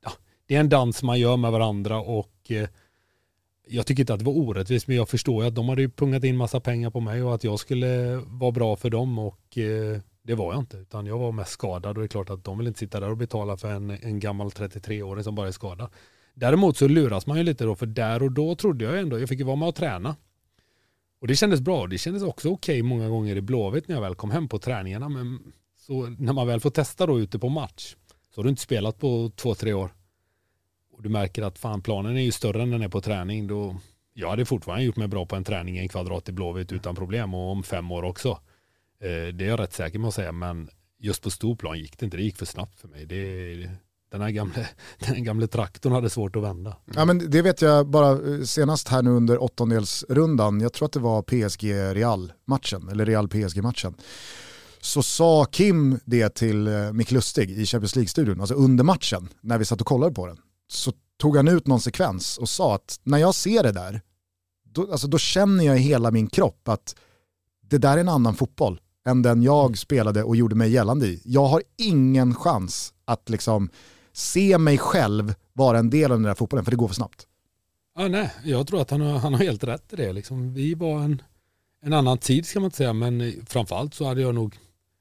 ja, 0.05 0.13
det 0.47 0.57
är 0.57 0.61
en 0.61 0.69
dans 0.69 1.03
man 1.03 1.21
gör 1.21 1.37
med 1.37 1.53
varandra 1.53 2.01
och 2.01 2.51
eh, 2.51 2.69
jag 3.69 3.87
tycker 3.87 4.03
inte 4.03 4.15
att 4.15 4.19
det 4.19 4.25
var 4.25 4.37
orättvist 4.37 4.87
men 4.87 4.97
jag 4.97 5.09
förstår 5.09 5.43
ju 5.43 5.49
att 5.49 5.55
de 5.55 5.69
hade 5.69 5.83
ju 5.83 5.91
pungat 5.91 6.25
in 6.25 6.37
massa 6.37 6.61
pengar 6.61 6.91
på 6.91 7.01
mig 7.01 7.23
och 7.23 7.35
att 7.35 7.45
jag 7.45 7.61
skulle 7.61 8.17
vara 8.27 8.51
bra 8.51 8.77
för 8.77 8.91
dem 8.91 9.19
och 9.19 9.41
det 10.23 10.35
var 10.35 10.53
jag 10.53 10.63
inte 10.63 10.77
utan 10.77 11.07
jag 11.07 11.19
var 11.19 11.33
mest 11.33 11.51
skadad 11.51 11.97
och 11.97 12.03
det 12.03 12.07
är 12.07 12.09
klart 12.09 12.31
att 12.31 12.45
de 12.45 12.59
vill 12.59 12.67
inte 12.67 12.79
sitta 12.79 13.01
där 13.01 13.11
och 13.11 13.17
betala 13.17 13.57
för 13.57 13.71
en, 13.71 13.91
en 13.91 14.21
gammal 14.21 14.49
33-åring 14.49 15.25
som 15.25 15.35
bara 15.35 15.49
är 15.49 15.53
skadad. 15.53 15.89
Däremot 16.39 16.77
så 16.77 16.89
luras 16.89 17.27
man 17.27 17.37
ju 17.37 17.43
lite 17.43 17.65
då 17.65 17.75
för 17.75 17.87
där 17.87 18.23
och 18.23 18.33
då 18.33 18.55
trodde 18.55 18.85
jag 18.85 18.99
ändå, 18.99 19.21
jag 19.21 19.29
fick 19.29 19.39
ju 19.39 19.45
vara 19.45 19.57
med 19.57 19.69
och 19.69 19.75
träna. 19.75 20.17
Och 21.21 21.27
det 21.27 21.37
kändes 21.37 21.61
bra, 21.61 21.87
det 21.87 21.99
kändes 21.99 22.23
också 22.23 22.49
okej 22.49 22.81
okay 22.81 22.83
många 22.83 23.09
gånger 23.09 23.37
i 23.37 23.41
Blåvitt 23.41 23.89
när 23.89 23.95
jag 23.95 24.03
väl 24.03 24.15
kom 24.15 24.31
hem 24.31 24.49
på 24.49 24.59
träningarna 24.59 25.09
men 25.09 25.53
så 25.79 26.07
när 26.19 26.33
man 26.33 26.47
väl 26.47 26.61
får 26.61 26.71
testa 26.71 27.07
då 27.07 27.21
ute 27.21 27.39
på 27.39 27.49
match 27.49 27.97
så 28.31 28.39
har 28.41 28.45
du 28.45 28.51
inte 28.51 28.63
spelat 28.63 28.99
på 28.99 29.31
två, 29.37 29.55
tre 29.55 29.73
år 29.73 29.91
och 30.93 31.03
du 31.03 31.09
märker 31.09 31.43
att 31.43 31.59
fan 31.59 31.83
planen 31.83 32.17
är 32.17 32.21
ju 32.21 32.33
större 32.33 32.63
än 32.63 32.71
den 32.71 32.83
är 32.83 32.89
på 32.89 33.01
träning 33.01 33.47
då 33.47 33.77
jag 34.13 34.31
hade 34.31 34.45
fortfarande 34.45 34.85
gjort 34.85 34.97
mig 34.97 35.09
bra 35.09 35.27
på 35.27 35.37
en 35.37 35.45
träning 35.45 35.77
i 35.77 35.81
en 35.81 35.89
kvadrat 35.89 36.29
i 36.29 36.33
Blåvitt 36.33 36.73
utan 36.73 36.95
problem 36.95 37.35
och 37.35 37.51
om 37.51 37.63
fem 37.63 37.91
år 37.91 38.03
också. 38.03 38.29
Eh, 39.01 39.35
det 39.35 39.45
är 39.45 39.49
jag 39.49 39.61
rätt 39.61 39.73
säker 39.73 39.99
med 39.99 40.09
att 40.09 40.15
säga 40.15 40.33
men 40.33 40.71
just 40.99 41.23
på 41.23 41.31
stor 41.31 41.57
plan 41.57 41.79
gick 41.79 41.99
det 41.99 42.05
inte, 42.05 42.17
det 42.17 42.23
gick 42.23 42.37
för 42.37 42.47
snabbt 42.47 42.81
för 42.81 42.89
mig. 42.89 43.07
Det, 43.07 43.71
den 44.11 44.21
här 44.21 44.31
gamle, 44.31 44.69
den 44.99 45.25
gamle 45.25 45.47
traktorn 45.47 45.93
hade 45.93 46.11
svårt 46.11 46.37
att 46.37 46.43
vända. 46.43 46.77
Ja, 46.95 47.05
men 47.05 47.31
det 47.31 47.43
vet 47.43 47.63
jag 47.63 47.89
bara 47.89 48.11
eh, 48.11 48.43
senast 48.45 48.89
här 48.89 49.03
nu 49.03 49.11
under 49.11 49.43
åttondelsrundan, 49.43 50.61
jag 50.61 50.73
tror 50.73 50.87
att 50.87 50.93
det 50.93 51.01
var 51.01 51.23
PSG-Real-matchen, 51.23 52.89
eller 52.89 53.07
Real-PSG-matchen 53.07 53.95
så 54.87 55.03
sa 55.03 55.45
Kim 55.45 55.99
det 56.05 56.35
till 56.35 56.67
eh, 56.67 56.93
Mick 56.93 57.11
Lustig 57.11 57.51
i 57.51 57.67
Champions 57.67 57.97
League-studion, 57.97 58.41
alltså 58.41 58.55
under 58.55 58.85
matchen, 58.85 59.29
när 59.41 59.59
vi 59.59 59.65
satt 59.65 59.81
och 59.81 59.87
kollade 59.87 60.15
på 60.15 60.27
den. 60.27 60.37
Så 60.69 60.93
tog 61.19 61.37
han 61.37 61.49
ut 61.49 61.67
någon 61.67 61.81
sekvens 61.81 62.39
och 62.39 62.49
sa 62.49 62.75
att 62.75 63.01
när 63.03 63.19
jag 63.19 63.35
ser 63.35 63.63
det 63.63 63.73
där, 63.73 64.01
då, 64.65 64.93
alltså 64.93 65.07
då 65.07 65.19
känner 65.19 65.65
jag 65.65 65.77
i 65.77 65.81
hela 65.81 66.11
min 66.11 66.27
kropp 66.27 66.69
att 66.69 66.97
det 67.63 67.79
där 67.79 67.97
är 67.97 68.01
en 68.01 68.09
annan 68.09 68.35
fotboll 68.35 68.81
än 69.07 69.23
den 69.23 69.43
jag 69.43 69.79
spelade 69.79 70.23
och 70.23 70.37
gjorde 70.37 70.55
mig 70.55 70.71
gällande 70.71 71.07
i. 71.07 71.23
Jag 71.25 71.47
har 71.47 71.63
ingen 71.77 72.35
chans 72.35 72.93
att 73.05 73.29
liksom 73.29 73.71
se 74.17 74.59
mig 74.59 74.79
själv 74.79 75.35
vara 75.53 75.79
en 75.79 75.91
del 75.91 76.13
av 76.13 76.19
den 76.19 76.23
där 76.23 76.35
fotbollen, 76.35 76.65
för 76.65 76.71
det 76.71 76.77
går 76.77 76.89
för 76.89 76.95
snabbt. 76.95 77.27
Ja, 77.99 78.09
nej, 78.09 78.31
jag 78.45 78.67
tror 78.67 78.81
att 78.81 78.91
han 78.91 79.01
har, 79.01 79.19
han 79.19 79.35
har 79.35 79.41
helt 79.41 79.65
rätt 79.65 79.93
i 79.93 79.97
det. 79.97 80.13
Liksom, 80.13 80.55
vi 80.55 80.75
var 80.75 81.01
en, 81.01 81.23
en 81.83 81.93
annan 81.93 82.19
tid 82.19 82.47
ska 82.47 82.61
man 82.61 82.65
inte 82.65 82.77
säga, 82.77 82.93
men 82.93 83.47
framförallt 83.47 83.95
så 83.95 84.05
hade 84.05 84.21
jag 84.21 84.35
nog 84.35 84.59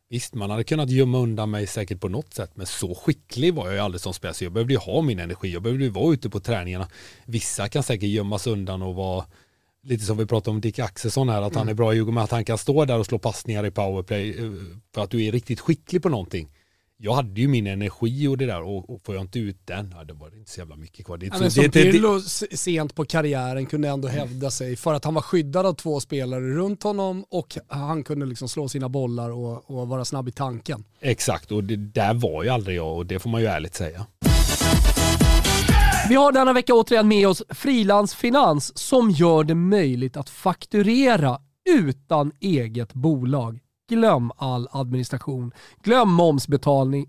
Visst, 0.10 0.34
man 0.34 0.50
hade 0.50 0.64
kunnat 0.64 0.90
gömma 0.90 1.18
undan 1.18 1.52
mig 1.52 1.68
säkert 1.68 2.02
på 2.02 2.10
något 2.10 2.34
sätt, 2.34 2.52
men 2.56 2.66
så 2.66 2.96
skicklig 2.96 3.54
var 3.54 3.66
jag 3.66 3.74
ju 3.74 3.80
aldrig 3.80 4.02
som 4.02 4.14
spelare. 4.14 4.36
Jag 4.40 4.52
behövde 4.52 4.74
ju 4.74 4.80
ha 4.80 5.02
min 5.02 5.20
energi, 5.20 5.54
jag 5.54 5.62
behövde 5.62 5.84
ju 5.84 5.90
vara 5.90 6.14
ute 6.14 6.30
på 6.30 6.40
träningarna. 6.40 6.88
Vissa 7.26 7.70
kan 7.70 7.84
säkert 7.84 8.10
gömmas 8.10 8.48
undan 8.48 8.82
och 8.82 8.96
vara 8.96 9.26
lite 9.84 10.06
som 10.06 10.18
vi 10.18 10.26
pratade 10.26 10.56
om 10.56 10.62
Dick 10.62 10.80
Axelsson 10.80 11.30
här, 11.30 11.42
att 11.42 11.52
mm. 11.52 11.58
han 11.58 11.70
är 11.70 11.74
bra 11.74 11.94
i 11.94 11.96
Djurgården, 11.96 12.18
att 12.18 12.32
han 12.32 12.46
kan 12.46 12.58
stå 12.58 12.86
där 12.86 13.00
och 13.00 13.06
slå 13.06 13.20
passningar 13.20 13.66
i 13.66 13.72
powerplay 13.72 14.30
eh, 14.30 14.52
för 14.94 15.04
att 15.04 15.10
du 15.10 15.26
är 15.26 15.32
riktigt 15.32 15.60
skicklig 15.60 16.04
på 16.04 16.10
någonting 16.10 16.50
jag 16.98 17.14
hade 17.14 17.42
ju 17.42 17.48
min 17.48 17.68
energi 17.68 18.28
och 18.28 18.38
det 18.38 18.46
där 18.46 18.62
och, 18.62 18.90
och 18.90 19.02
får 19.06 19.16
jag 19.16 19.24
inte 19.24 19.40
ut 19.40 19.58
den, 19.66 19.94
ja, 19.98 20.04
det 20.04 20.14
var 20.14 20.38
inte 20.38 20.52
så 20.52 20.60
jävla 20.60 20.76
mycket 20.76 21.06
kvar. 21.06 21.18
Det, 21.18 21.26
ja, 21.26 21.34
men 21.40 21.52
som 21.52 21.72
Pirlo 21.72 22.20
sent 22.52 22.96
på 22.96 23.06
karriären 23.06 23.66
kunde 23.66 23.90
ändå 23.90 24.08
hävda 24.08 24.52
sig 24.52 24.76
för 24.76 24.94
att 24.94 25.06
han 25.06 25.14
var 25.14 25.22
skyddad 25.22 25.66
av 25.66 25.74
två 25.74 26.00
spelare 26.00 26.42
runt 26.42 26.84
honom 26.84 27.26
och 27.30 27.58
han 27.68 28.04
kunde 28.04 28.26
liksom 28.26 28.50
slå 28.50 28.70
sina 28.70 28.90
bollar 28.90 29.30
och, 29.30 29.72
och 29.72 29.88
vara 29.88 30.06
snabb 30.06 30.28
i 30.28 30.32
tanken. 30.32 30.84
Exakt, 31.02 31.52
och 31.52 31.64
det 31.64 31.76
där 31.76 32.14
var 32.14 32.44
ju 32.44 32.50
aldrig 32.50 32.78
jag 32.78 32.96
och 32.98 33.06
det 33.06 33.20
får 33.20 33.30
man 33.30 33.42
ju 33.42 33.48
ärligt 33.48 33.76
säga. 33.76 34.06
Vi 36.10 36.16
har 36.16 36.32
denna 36.32 36.54
vecka 36.54 36.74
återigen 36.74 37.08
med 37.08 37.28
oss 37.28 37.44
Frilansfinans 37.50 38.78
som 38.78 39.12
gör 39.12 39.44
det 39.44 39.56
möjligt 39.56 40.18
att 40.18 40.30
fakturera 40.30 41.40
utan 41.70 42.32
eget 42.40 42.94
bolag. 42.94 43.60
Glöm 43.88 44.32
all 44.38 44.68
administration. 44.72 45.52
Glöm 45.84 46.10
momsbetalning. 46.10 47.08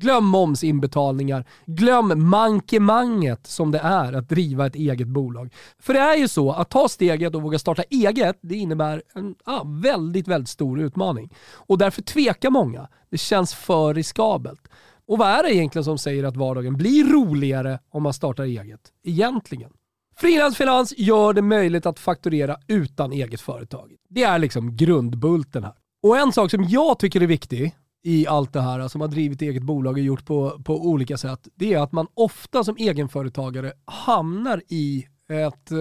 Glöm 0.00 0.24
momsinbetalningar. 0.24 1.44
Glöm 1.66 2.28
mankemanget 2.30 3.46
som 3.46 3.70
det 3.70 3.78
är 3.78 4.12
att 4.12 4.28
driva 4.28 4.66
ett 4.66 4.74
eget 4.74 5.08
bolag. 5.08 5.54
För 5.78 5.94
det 5.94 6.00
är 6.00 6.16
ju 6.16 6.28
så 6.28 6.52
att 6.52 6.70
ta 6.70 6.88
steget 6.88 7.34
och 7.34 7.42
våga 7.42 7.58
starta 7.58 7.82
eget, 7.82 8.38
det 8.42 8.56
innebär 8.56 9.02
en 9.14 9.34
ah, 9.44 9.62
väldigt, 9.64 10.28
väldigt 10.28 10.48
stor 10.48 10.80
utmaning. 10.80 11.34
Och 11.52 11.78
därför 11.78 12.02
tvekar 12.02 12.50
många. 12.50 12.88
Det 13.10 13.18
känns 13.18 13.54
för 13.54 13.94
riskabelt. 13.94 14.68
Och 15.06 15.18
vad 15.18 15.28
är 15.28 15.42
det 15.42 15.54
egentligen 15.54 15.84
som 15.84 15.98
säger 15.98 16.24
att 16.24 16.36
vardagen 16.36 16.76
blir 16.76 17.04
roligare 17.04 17.78
om 17.90 18.02
man 18.02 18.12
startar 18.12 18.44
eget? 18.44 18.80
Egentligen. 19.04 19.70
Frilansfinans 20.16 20.94
gör 20.96 21.32
det 21.32 21.42
möjligt 21.42 21.86
att 21.86 21.98
fakturera 21.98 22.56
utan 22.66 23.12
eget 23.12 23.40
företag. 23.40 23.92
Det 24.08 24.22
är 24.22 24.38
liksom 24.38 24.76
grundbulten 24.76 25.64
här. 25.64 25.74
Och 26.02 26.18
en 26.18 26.32
sak 26.32 26.50
som 26.50 26.64
jag 26.64 26.98
tycker 26.98 27.20
är 27.20 27.26
viktig 27.26 27.74
i 28.02 28.26
allt 28.26 28.52
det 28.52 28.60
här, 28.60 28.88
som 28.88 29.00
har 29.00 29.08
drivit 29.08 29.42
eget 29.42 29.62
bolag 29.62 29.92
och 29.92 29.98
gjort 29.98 30.24
på, 30.24 30.62
på 30.64 30.74
olika 30.74 31.16
sätt, 31.16 31.48
det 31.54 31.74
är 31.74 31.78
att 31.78 31.92
man 31.92 32.06
ofta 32.14 32.64
som 32.64 32.76
egenföretagare 32.76 33.72
hamnar 33.84 34.62
i 34.68 35.06
ett, 35.32 35.70
eh, 35.70 35.78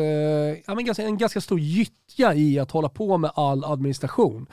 ja, 0.67 0.75
men 0.75 0.85
ganska, 0.85 1.03
en 1.03 1.17
ganska 1.17 1.41
stor 1.41 1.59
gyttja 1.59 2.33
i 2.33 2.59
att 2.59 2.71
hålla 2.71 2.89
på 2.89 3.17
med 3.17 3.31
all 3.35 3.63
administration. 3.63 4.47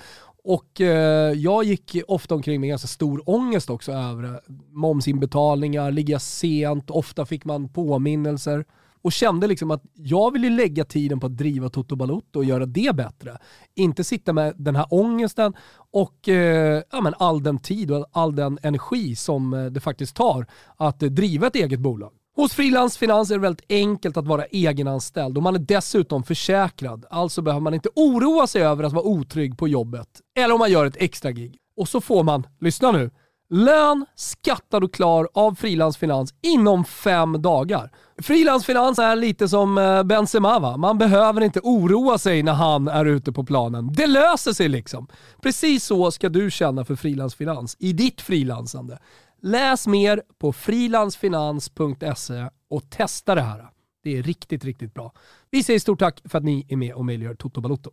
Och 0.45 0.81
eh, 0.81 1.33
jag 1.33 1.65
gick 1.65 1.97
ofta 2.09 2.35
omkring 2.35 2.61
med 2.61 2.69
ganska 2.69 2.89
stor 2.89 3.31
ångest 3.31 3.71
också 3.71 3.93
över 3.93 4.41
momsinbetalningar, 4.71 5.91
ligga 5.91 6.19
sent, 6.19 6.91
ofta 6.91 7.27
fick 7.27 7.45
man 7.45 7.69
påminnelser 7.69 8.65
och 9.05 9.13
kände 9.13 9.47
liksom 9.47 9.71
att 9.71 9.83
jag 9.93 10.33
vill 10.33 10.45
ju 10.45 10.51
lägga 10.51 10.85
tiden 10.85 11.21
på 11.21 11.27
att 11.27 11.37
driva 11.37 11.69
Toto 11.69 11.97
Balotto 11.97 12.39
och 12.39 12.45
göra 12.45 12.67
det 12.67 12.97
bättre. 12.97 13.39
Inte 13.75 14.05
sitta 14.05 14.33
med 14.33 14.55
den 14.57 14.77
här 14.77 14.87
ångesten 14.91 15.55
och 15.93 16.29
eh, 16.29 16.83
ja, 16.93 17.01
men 17.01 17.15
all 17.19 17.43
den 17.43 17.59
tid 17.59 17.91
och 17.91 18.07
all 18.13 18.37
den 18.37 18.59
energi 18.63 19.17
som 19.17 19.55
eh, 19.55 19.65
det 19.65 19.81
faktiskt 19.81 20.17
tar 20.17 20.47
att 20.77 21.03
eh, 21.03 21.11
driva 21.11 21.47
ett 21.47 21.57
eget 21.57 21.81
bolag. 21.81 22.13
Hos 22.37 22.53
Frilans 22.53 22.99
Finans 22.99 23.31
är 23.31 23.35
det 23.35 23.41
väldigt 23.41 23.67
enkelt 23.69 24.17
att 24.17 24.27
vara 24.27 24.45
egenanställd 24.45 25.37
och 25.37 25.43
man 25.43 25.55
är 25.55 25.59
dessutom 25.59 26.23
försäkrad. 26.23 27.05
Alltså 27.11 27.43
behöver 27.43 27.63
man 27.63 27.75
inte 27.75 27.89
oroa 27.95 28.47
sig 28.47 28.63
över 28.63 28.85
att 28.85 28.93
vara 28.93 29.05
otrygg 29.05 29.59
på 29.59 29.69
jobbet 29.69 30.09
eller 30.39 30.55
om 30.55 30.59
man 30.59 30.71
gör 30.71 30.87
ett 30.87 30.97
extra 30.97 31.33
gig. 31.33 31.59
Och 31.77 31.89
så 31.89 32.01
får 32.01 32.23
man, 32.23 32.47
lyssna 32.61 32.93
nu, 32.93 33.11
Lön 33.57 34.07
skattad 34.15 34.85
och 34.85 34.95
klar 34.95 35.29
av 35.35 35.55
Frilansfinans 35.55 36.35
inom 36.43 36.85
fem 36.85 37.43
dagar. 37.43 37.91
Frilansfinans 38.23 38.99
är 38.99 39.17
lite 39.17 39.49
som 39.49 39.79
eh, 39.79 40.03
Benzema 40.03 40.59
va? 40.59 40.77
Man 40.77 40.99
behöver 40.99 41.41
inte 41.41 41.61
oroa 41.63 42.19
sig 42.19 42.43
när 42.43 42.53
han 42.53 42.89
är 42.89 43.05
ute 43.05 43.33
på 43.33 43.45
planen. 43.45 43.93
Det 43.93 44.07
löser 44.07 44.53
sig 44.53 44.69
liksom. 44.69 45.09
Precis 45.43 45.85
så 45.85 46.11
ska 46.11 46.29
du 46.29 46.51
känna 46.51 46.85
för 46.85 46.97
Frilansfinans 46.97 47.77
i 47.79 47.93
ditt 47.93 48.21
frilansande. 48.21 48.99
Läs 49.43 49.87
mer 49.87 50.23
på 50.41 50.53
frilansfinans.se 50.53 52.49
och 52.71 52.91
testa 52.91 53.35
det 53.35 53.43
här. 53.43 53.69
Det 54.05 54.19
är 54.19 54.23
riktigt, 54.23 54.65
riktigt 54.65 54.95
bra. 54.95 55.13
Vi 55.51 55.63
säger 55.63 55.81
stort 55.81 55.99
tack 55.99 56.21
för 56.25 56.39
att 56.39 56.45
ni 56.45 56.67
är 56.69 56.77
med 56.77 56.95
och 56.95 57.05
möjliggör 57.05 57.35
Toto 57.35 57.61
Balotto. 57.61 57.91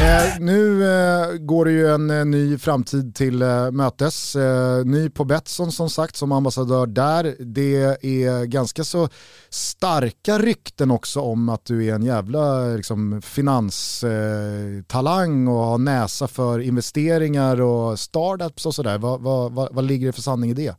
Eh, 0.00 0.40
nu 0.40 0.84
eh, 0.84 1.32
går 1.36 1.64
det 1.64 1.72
ju 1.72 1.94
en 1.94 2.10
eh, 2.10 2.24
ny 2.24 2.58
framtid 2.58 3.14
till 3.14 3.42
eh, 3.42 3.70
mötes. 3.70 4.36
Eh, 4.36 4.84
ny 4.84 5.10
på 5.10 5.24
Betsson 5.24 5.72
som 5.72 5.90
sagt 5.90 6.16
som 6.16 6.32
ambassadör 6.32 6.86
där. 6.86 7.36
Det 7.38 8.04
är 8.04 8.44
ganska 8.44 8.84
så 8.84 9.08
starka 9.50 10.38
rykten 10.38 10.90
också 10.90 11.20
om 11.20 11.48
att 11.48 11.64
du 11.64 11.86
är 11.86 11.94
en 11.94 12.02
jävla 12.02 12.66
liksom, 12.66 13.22
finanstalang 13.22 15.48
och 15.48 15.64
har 15.64 15.78
näsa 15.78 16.28
för 16.28 16.60
investeringar 16.60 17.60
och 17.60 17.98
startups 17.98 18.66
och 18.66 18.74
sådär. 18.74 18.98
Vad, 18.98 19.20
vad, 19.20 19.52
vad, 19.52 19.74
vad 19.74 19.84
ligger 19.84 20.06
det 20.06 20.12
för 20.12 20.22
sanning 20.22 20.50
i 20.50 20.54
det? 20.54 20.74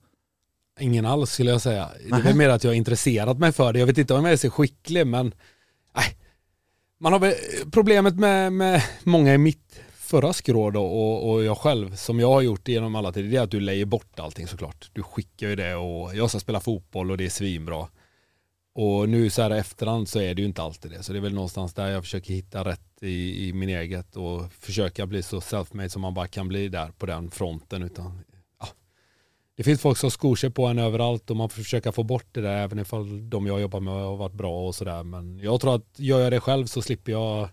Ingen 0.79 1.05
alls 1.05 1.31
skulle 1.31 1.51
jag 1.51 1.61
säga. 1.61 1.89
Det 2.23 2.29
är 2.29 2.33
mer 2.33 2.49
att 2.49 2.63
jag 2.63 2.71
har 2.71 2.75
intresserat 2.75 3.39
mig 3.39 3.51
för 3.51 3.73
det. 3.73 3.79
Jag 3.79 3.87
vet 3.87 3.97
inte 3.97 4.13
om 4.13 4.25
jag 4.25 4.33
är 4.33 4.37
så 4.37 4.49
skicklig 4.49 5.07
men 5.07 5.33
nej, 5.95 6.17
man 6.99 7.13
har 7.13 7.19
väl 7.19 7.33
problemet 7.71 8.15
med, 8.15 8.53
med 8.53 8.83
många 9.03 9.33
i 9.33 9.37
mitt 9.37 9.81
förra 9.93 10.33
skrå 10.33 10.71
då 10.71 10.85
och, 10.85 11.31
och 11.31 11.43
jag 11.43 11.57
själv 11.57 11.95
som 11.95 12.19
jag 12.19 12.27
har 12.27 12.41
gjort 12.41 12.67
genom 12.67 12.95
alla 12.95 13.11
tider 13.11 13.29
det 13.29 13.37
är 13.37 13.41
att 13.41 13.51
du 13.51 13.59
lägger 13.59 13.85
bort 13.85 14.19
allting 14.19 14.47
såklart. 14.47 14.89
Du 14.93 15.03
skickar 15.03 15.47
ju 15.47 15.55
det 15.55 15.75
och 15.75 16.15
jag 16.15 16.29
ska 16.29 16.39
spela 16.39 16.59
fotboll 16.59 17.11
och 17.11 17.17
det 17.17 17.25
är 17.25 17.29
svinbra. 17.29 17.87
Och 18.75 19.09
nu 19.09 19.29
så 19.29 19.41
här 19.41 19.51
efterhand 19.51 20.09
så 20.09 20.19
är 20.19 20.33
det 20.33 20.41
ju 20.41 20.47
inte 20.47 20.61
alltid 20.61 20.91
det. 20.91 21.03
Så 21.03 21.13
det 21.13 21.19
är 21.19 21.21
väl 21.21 21.33
någonstans 21.33 21.73
där 21.73 21.87
jag 21.87 22.03
försöker 22.03 22.33
hitta 22.33 22.65
rätt 22.65 23.03
i, 23.03 23.47
i 23.47 23.53
min 23.53 23.69
eget 23.69 24.15
och 24.15 24.53
försöka 24.53 25.05
bli 25.05 25.23
så 25.23 25.39
self-made 25.39 25.89
som 25.89 26.01
man 26.01 26.13
bara 26.13 26.27
kan 26.27 26.47
bli 26.47 26.69
där 26.69 26.91
på 26.97 27.05
den 27.05 27.31
fronten. 27.31 27.83
Utan, 27.83 28.19
det 29.57 29.63
finns 29.63 29.81
folk 29.81 29.97
som 29.97 30.11
skor 30.11 30.35
sig 30.35 30.49
på 30.49 30.65
en 30.65 30.79
överallt 30.79 31.29
och 31.29 31.35
man 31.35 31.49
får 31.49 31.61
försöka 31.61 31.91
få 31.91 32.03
bort 32.03 32.25
det 32.31 32.41
där 32.41 32.57
även 32.57 32.79
ifall 32.79 33.29
de 33.29 33.47
jag 33.47 33.61
jobbar 33.61 33.79
med 33.79 33.93
har 33.93 34.17
varit 34.17 34.33
bra 34.33 34.67
och 34.67 34.75
sådär. 34.75 35.03
Men 35.03 35.39
jag 35.39 35.61
tror 35.61 35.75
att 35.75 35.85
gör 35.95 36.19
jag 36.19 36.31
det 36.31 36.39
själv 36.39 36.65
så 36.65 36.81
slipper 36.81 37.11
jag 37.11 37.49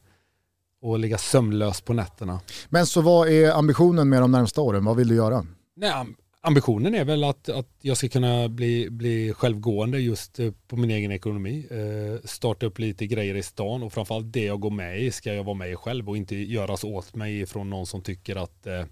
att 0.83 1.01
ligga 1.01 1.19
sömnlös 1.19 1.81
på 1.81 1.93
nätterna. 1.93 2.41
Men 2.69 2.87
så 2.87 3.01
vad 3.01 3.29
är 3.29 3.53
ambitionen 3.53 4.09
med 4.09 4.23
de 4.23 4.33
närmsta 4.33 4.61
åren? 4.61 4.85
Vad 4.85 4.97
vill 4.97 5.09
du 5.09 5.15
göra? 5.15 5.47
Nej, 5.77 5.93
ambitionen 6.41 6.95
är 6.95 7.05
väl 7.05 7.25
att, 7.25 7.49
att 7.49 7.69
jag 7.81 7.97
ska 7.97 8.09
kunna 8.09 8.49
bli, 8.49 8.91
bli 8.91 9.33
självgående 9.33 9.99
just 9.99 10.39
eh, 10.39 10.53
på 10.69 10.77
min 10.77 10.91
egen 10.91 11.13
ekonomi. 11.13 11.67
Eh, 11.71 12.27
starta 12.27 12.67
upp 12.67 12.79
lite 12.79 13.07
grejer 13.07 13.35
i 13.35 13.43
stan 13.43 13.83
och 13.83 13.93
framförallt 13.93 14.33
det 14.33 14.45
jag 14.45 14.61
går 14.61 14.71
med 14.71 15.03
i 15.03 15.11
ska 15.11 15.35
jag 15.35 15.45
vara 15.45 15.57
med 15.57 15.73
i 15.73 15.77
själv 15.77 16.09
och 16.09 16.17
inte 16.17 16.37
göras 16.37 16.85
åt 16.85 17.15
mig 17.15 17.47
från 17.47 17.71
någon 17.71 17.87
som 17.87 18.03
tycker 18.03 18.37
att 18.37 18.67
eh, 18.67 18.85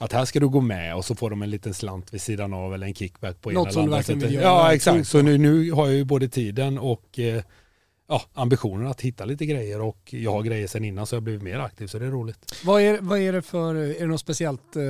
att 0.00 0.12
här 0.12 0.24
ska 0.24 0.40
du 0.40 0.48
gå 0.48 0.60
med 0.60 0.96
och 0.96 1.04
så 1.04 1.14
får 1.14 1.30
de 1.30 1.42
en 1.42 1.50
liten 1.50 1.74
slant 1.74 2.14
vid 2.14 2.20
sidan 2.20 2.54
av 2.54 2.74
eller 2.74 2.86
en 2.86 2.94
kickback 2.94 3.40
på 3.40 3.50
Något 3.50 3.66
ena 3.66 3.72
som 3.72 3.82
eller 3.82 3.92
andra 3.92 4.02
sättet. 4.02 4.32
Ja 4.32 4.74
exakt, 4.74 5.08
så 5.08 5.22
nu, 5.22 5.38
nu 5.38 5.72
har 5.72 5.86
jag 5.86 5.96
ju 5.96 6.04
både 6.04 6.28
tiden 6.28 6.78
och 6.78 7.18
eh, 7.18 7.42
ja, 8.08 8.22
ambitionen 8.34 8.86
att 8.86 9.00
hitta 9.00 9.24
lite 9.24 9.46
grejer 9.46 9.80
och 9.80 9.98
jag 10.10 10.32
har 10.32 10.42
grejer 10.42 10.66
sedan 10.66 10.84
innan 10.84 11.06
så 11.06 11.16
jag 11.16 11.22
blivit 11.22 11.42
mer 11.42 11.58
aktiv 11.58 11.86
så 11.86 11.98
det 11.98 12.06
är 12.06 12.10
roligt. 12.10 12.54
Vad 12.64 12.82
är, 12.82 12.98
vad 13.00 13.18
är 13.18 13.32
det 13.32 13.42
för, 13.42 13.74
är 13.74 14.00
det 14.00 14.06
något 14.06 14.20
speciellt 14.20 14.76
eh, 14.76 14.82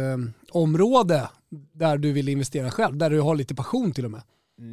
område 0.50 1.28
där 1.72 1.98
du 1.98 2.12
vill 2.12 2.28
investera 2.28 2.70
själv? 2.70 2.96
Där 2.96 3.10
du 3.10 3.20
har 3.20 3.34
lite 3.34 3.54
passion 3.54 3.92
till 3.92 4.04
och 4.04 4.10
med? 4.10 4.22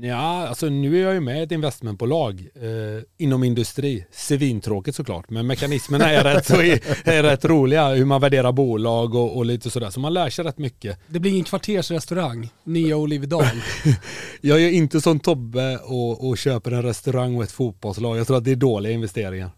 Ja, 0.01 0.47
alltså 0.47 0.69
nu 0.69 0.97
är 0.97 1.03
jag 1.03 1.13
ju 1.13 1.19
med 1.19 1.39
i 1.39 1.43
ett 1.43 1.51
investmentbolag 1.51 2.47
eh, 2.55 3.03
inom 3.17 3.43
industri. 3.43 4.05
Svintråkigt 4.11 4.97
såklart, 4.97 5.29
men 5.29 5.47
mekanismerna 5.47 6.11
är 6.11 6.23
rätt, 6.23 6.45
så 6.45 6.61
är, 6.61 7.07
är 7.09 7.23
rätt 7.23 7.45
roliga. 7.45 7.87
Hur 7.87 8.05
man 8.05 8.21
värderar 8.21 8.51
bolag 8.51 9.15
och, 9.15 9.37
och 9.37 9.45
lite 9.45 9.69
sådär. 9.69 9.89
Så 9.89 9.99
man 9.99 10.13
lär 10.13 10.29
sig 10.29 10.45
rätt 10.45 10.57
mycket. 10.57 10.99
Det 11.07 11.19
blir 11.19 11.31
ingen 11.31 11.43
kvartersrestaurang, 11.43 12.49
nya 12.63 12.97
Olivedal. 12.97 13.45
Jag 14.41 14.61
är 14.61 14.69
inte 14.69 15.01
som 15.01 15.19
Tobbe 15.19 15.77
och, 15.77 16.27
och 16.27 16.37
köper 16.37 16.71
en 16.71 16.83
restaurang 16.83 17.35
och 17.35 17.43
ett 17.43 17.51
fotbollslag. 17.51 18.17
Jag 18.17 18.27
tror 18.27 18.37
att 18.37 18.45
det 18.45 18.51
är 18.51 18.55
dåliga 18.55 18.93
investeringar. 18.93 19.51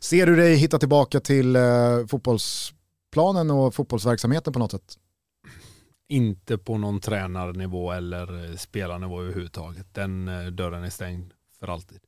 Ser 0.00 0.26
du 0.26 0.36
dig 0.36 0.56
hitta 0.56 0.78
tillbaka 0.78 1.20
till 1.20 1.56
eh, 1.56 1.62
fotbollsplanen 2.08 3.50
och 3.50 3.74
fotbollsverksamheten 3.74 4.52
på 4.52 4.58
något 4.58 4.70
sätt? 4.70 4.96
Inte 6.08 6.58
på 6.58 6.78
någon 6.78 7.00
tränarnivå 7.00 7.92
eller 7.92 8.44
eh, 8.50 8.56
spelarnivå 8.56 9.22
överhuvudtaget. 9.22 9.94
Den 9.94 10.28
eh, 10.28 10.46
dörren 10.46 10.84
är 10.84 10.90
stängd 10.90 11.32
för 11.60 11.68
alltid. 11.68 12.00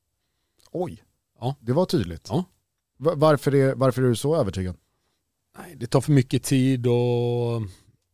Oj, 0.73 1.03
Ja. 1.41 1.55
det 1.61 1.73
var 1.73 1.87
tydligt. 1.87 2.27
Ja. 2.31 2.45
Va- 2.99 3.15
Varför, 3.17 3.55
är, 3.55 3.75
varför 3.75 4.03
är 4.03 4.09
du 4.09 4.17
så 4.17 4.37
övertygad? 4.37 4.77
Nej, 5.59 5.75
det 5.77 5.87
tar 5.87 6.01
för 6.01 6.13
mycket 6.13 6.43
tid 6.43 6.87
och 6.87 7.63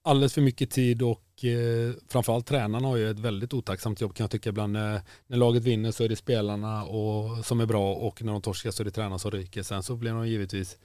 alldeles 0.03 0.35
för 0.35 0.41
mycket 0.41 0.71
tid 0.71 1.03
och 1.03 1.45
eh, 1.45 1.95
framförallt 2.09 2.47
tränarna 2.47 2.89
har 2.89 2.97
ju 2.97 3.11
ett 3.11 3.19
väldigt 3.19 3.55
otacksamt 3.55 4.01
jobb 4.01 4.15
kan 4.15 4.25
jag 4.25 4.31
tycka 4.31 4.49
ibland. 4.51 4.73
När, 4.73 5.01
när 5.27 5.37
laget 5.37 5.63
vinner 5.63 5.91
så 5.91 6.05
är 6.05 6.09
det 6.09 6.17
spelarna 6.17 6.85
och, 6.85 7.45
som 7.47 7.61
är 7.61 7.67
bra 7.67 7.95
och 7.95 8.23
när 8.23 8.33
de 8.33 8.43
torskar 8.43 8.71
så 8.71 8.83
är 8.83 8.85
det 8.85 8.91
tränarna 8.91 9.19
som 9.19 9.31
ryker. 9.31 9.63
Sen 9.63 9.83
så 9.83 9.97
blir 9.97 10.13
de 10.13 10.29
givetvis 10.29 10.79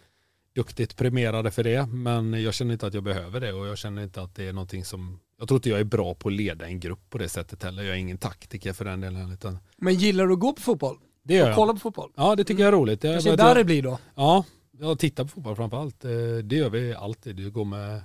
duktigt 0.59 0.95
premierade 0.95 1.51
för 1.51 1.63
det 1.63 1.85
men 1.85 2.43
jag 2.43 2.53
känner 2.53 2.73
inte 2.73 2.87
att 2.87 2.93
jag 2.93 3.03
behöver 3.03 3.39
det 3.39 3.53
och 3.53 3.67
jag 3.67 3.77
känner 3.77 4.03
inte 4.03 4.21
att 4.21 4.35
det 4.35 4.47
är 4.47 4.53
någonting 4.53 4.85
som 4.85 5.19
jag 5.39 5.47
tror 5.47 5.57
inte 5.57 5.69
jag 5.69 5.79
är 5.79 5.83
bra 5.83 6.13
på 6.15 6.27
att 6.29 6.33
leda 6.33 6.65
en 6.67 6.79
grupp 6.79 7.09
på 7.09 7.17
det 7.17 7.29
sättet 7.29 7.63
heller. 7.63 7.83
Jag 7.83 7.95
är 7.95 7.99
ingen 7.99 8.17
taktiker 8.17 8.73
för 8.73 8.85
den 8.85 9.01
delen. 9.01 9.31
Utan 9.31 9.57
Men 9.77 9.93
gillar 9.95 10.27
du 10.27 10.33
att 10.33 10.39
gå 10.39 10.53
på 10.53 10.61
fotboll? 10.61 10.97
det 11.23 11.33
gör 11.33 11.43
Och 11.43 11.49
jag. 11.49 11.55
kolla 11.55 11.73
på 11.73 11.79
fotboll? 11.79 12.11
Ja 12.15 12.35
det 12.35 12.43
tycker 12.43 12.63
jag 12.63 12.67
är 12.67 12.71
roligt. 12.77 13.01
Det 13.01 13.07
är 13.09 13.37
där 13.37 13.45
jag- 13.47 13.55
det 13.57 13.63
blir 13.63 13.83
då? 13.83 13.99
Ja, 14.15 14.43
jag 14.79 14.99
tittar 14.99 15.23
på 15.23 15.29
fotboll 15.29 15.55
framförallt. 15.55 16.05
Eh, 16.05 16.11
Det 16.43 16.55
gör 16.55 16.69
vi 16.69 16.93
alltid. 16.93 17.35
Det 17.35 17.49
går 17.49 17.65
med, 17.65 18.01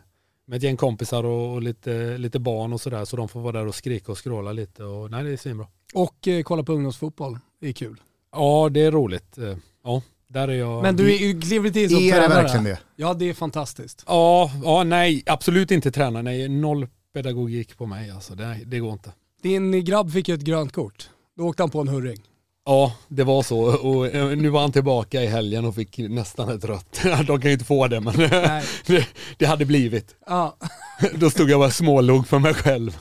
med 0.47 0.57
ett 0.57 0.63
gäng 0.63 0.77
kompisar 0.77 1.25
och, 1.25 1.53
och 1.55 1.63
lite, 1.63 2.19
lite 2.19 2.39
barn 2.39 2.73
och 2.73 2.81
sådär 2.81 3.05
så 3.05 3.17
de 3.17 3.29
får 3.29 3.41
vara 3.41 3.53
där 3.59 3.67
och 3.67 3.75
skrika 3.75 4.13
och 4.13 4.19
skråla 4.19 4.53
lite. 4.53 4.85
Och, 4.85 5.11
nej, 5.11 5.25
det 5.25 5.31
är 5.31 5.37
svinbra. 5.37 5.67
Och 5.95 6.29
eh, 6.29 6.43
kolla 6.43 6.63
på 6.63 6.73
ungdomsfotboll, 6.73 7.39
det 7.61 7.69
är 7.69 7.73
kul. 7.73 8.01
Ja, 8.33 8.69
det 8.73 8.81
är 8.81 8.91
roligt. 8.91 9.39
Eh, 9.39 9.57
Ja, 9.85 10.03
där 10.35 10.49
är 10.49 10.53
jag. 10.53 10.83
Men 10.83 10.97
du 10.97 11.13
är 11.15 11.19
ju 11.19 11.41
kliver 11.41 11.77
in 11.79 11.91
som 11.91 11.99
Är 11.99 12.03
det 12.03 12.11
tränare. 12.11 12.43
verkligen 12.43 12.65
det? 12.65 12.79
Ja, 12.97 13.15
det 13.15 13.29
är 13.29 13.35
fantastiskt. 13.35 14.05
Ja, 14.07 14.51
ja, 14.65 14.85
nej, 14.85 15.23
absolut 15.27 15.71
inte 15.71 15.91
träna. 15.91 16.23
Nej, 16.23 16.49
noll 16.49 16.89
pedagogik 17.15 17.79
på 17.79 17.87
mig. 17.87 18.11
Alltså. 18.11 18.35
Det, 18.35 18.59
det 18.67 18.79
går 18.79 18.93
inte. 18.93 19.13
Din 19.43 19.85
grabb 19.85 20.13
fick 20.13 20.29
ju 20.29 20.35
ett 20.35 20.41
grönt 20.41 20.73
kort. 20.73 21.09
Då 21.37 21.45
åkte 21.45 21.63
han 21.63 21.71
på 21.71 21.81
en 21.81 21.89
hurring. 21.89 22.19
Ja, 22.67 22.93
det 23.09 23.25
var 23.25 23.43
så. 23.43 23.59
Och 23.61 24.07
eh, 24.07 24.37
nu 24.37 24.49
var 24.49 24.61
han 24.61 24.73
tillbaka 24.73 25.23
i 25.23 25.27
helgen 25.27 25.65
och 25.65 25.75
fick 25.75 25.99
nästan 25.99 26.49
ett 26.49 26.65
rött. 26.65 27.01
De 27.27 27.41
kan 27.41 27.51
ju 27.51 27.53
inte 27.53 27.65
få 27.65 27.89
det, 27.89 28.01
men 28.01 28.15
det, 28.87 29.07
det 29.39 29.47
hade 29.47 29.65
blivit. 29.65 30.15
Ja. 30.27 30.57
Då 31.15 31.31
stod 31.31 31.51
jag 31.51 31.61
bara 31.61 31.71
smålog 31.71 32.29
för 32.29 32.39
mig 32.39 32.55
själv. 32.55 32.97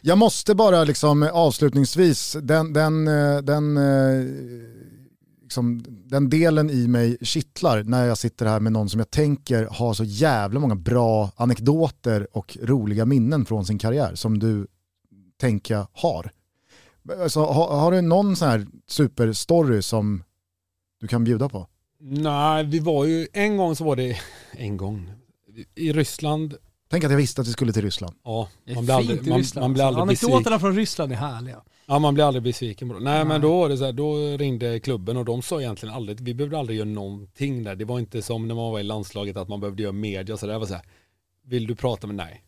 Jag 0.00 0.18
måste 0.18 0.54
bara 0.54 0.84
liksom 0.84 1.30
avslutningsvis, 1.32 2.36
den, 2.42 2.72
den, 2.72 3.08
eh, 3.08 3.38
den, 3.38 3.76
eh, 3.76 4.24
liksom, 5.54 5.84
den 5.86 6.30
delen 6.30 6.70
i 6.70 6.88
mig 6.88 7.16
kittlar 7.22 7.82
när 7.82 8.06
jag 8.06 8.18
sitter 8.18 8.46
här 8.46 8.60
med 8.60 8.72
någon 8.72 8.88
som 8.88 9.00
jag 9.00 9.10
tänker 9.10 9.64
har 9.64 9.94
så 9.94 10.04
jävla 10.04 10.60
många 10.60 10.74
bra 10.74 11.30
anekdoter 11.36 12.26
och 12.32 12.58
roliga 12.62 13.04
minnen 13.04 13.44
från 13.44 13.66
sin 13.66 13.78
karriär 13.78 14.14
som 14.14 14.38
du 14.38 14.66
tänker 15.40 15.74
jag 15.74 15.86
har. 15.92 16.30
Alltså, 17.22 17.44
har, 17.44 17.76
har 17.80 17.92
du 17.92 18.00
någon 18.00 18.36
sån 18.36 18.48
här 18.48 18.66
superstory 18.86 19.82
som 19.82 20.22
du 21.00 21.08
kan 21.08 21.24
bjuda 21.24 21.48
på? 21.48 21.66
Nej, 22.00 22.64
vi 22.64 22.78
var 22.78 23.04
ju, 23.04 23.28
en 23.32 23.56
gång 23.56 23.76
så 23.76 23.84
var 23.84 23.96
det, 23.96 24.16
en 24.52 24.76
gång, 24.76 25.12
i 25.74 25.92
Ryssland, 25.92 26.54
Tänk 26.90 27.04
att 27.04 27.10
jag 27.10 27.18
visste 27.18 27.40
att 27.40 27.48
vi 27.48 27.52
skulle 27.52 27.72
till 27.72 27.82
Ryssland. 27.82 28.14
ja, 28.24 28.48
man 28.74 28.84
blir 28.84 28.94
aldrig, 28.94 29.28
man, 29.28 29.44
man 29.56 29.72
blir 29.72 29.84
aldrig 29.84 30.06
besviken. 30.06 30.34
Anekdoterna 30.34 30.58
från 30.58 30.76
Ryssland 30.76 31.12
är 31.12 31.16
härliga. 31.16 31.62
Ja, 31.86 31.98
man 31.98 32.14
blir 32.14 32.24
aldrig 32.24 32.42
besviken. 32.42 32.88
på 32.88 32.94
det. 32.94 33.00
Nej, 33.00 33.14
Nej. 33.14 33.24
men 33.24 33.40
då 33.40 33.58
var 33.60 33.68
det 33.68 33.78
så 33.78 33.84
här, 33.84 33.92
då 33.92 34.16
ringde 34.36 34.80
klubben 34.80 35.16
och 35.16 35.24
de 35.24 35.42
sa 35.42 35.60
egentligen 35.60 35.94
aldrig, 35.94 36.20
vi 36.20 36.34
behövde 36.34 36.58
aldrig 36.58 36.78
göra 36.78 36.88
någonting 36.88 37.64
där. 37.64 37.74
Det 37.74 37.84
var 37.84 37.98
inte 37.98 38.22
som 38.22 38.48
när 38.48 38.54
man 38.54 38.72
var 38.72 38.80
i 38.80 38.82
landslaget 38.82 39.36
att 39.36 39.48
man 39.48 39.60
behövde 39.60 39.82
göra 39.82 39.92
media 39.92 40.36
så 40.36 40.46
där. 40.46 40.52
Det 40.52 40.58
var 40.58 40.66
så 40.66 40.74
här, 40.74 40.84
vill 41.44 41.66
du 41.66 41.74
prata 41.74 42.06
med, 42.06 42.16
nej. 42.16 42.44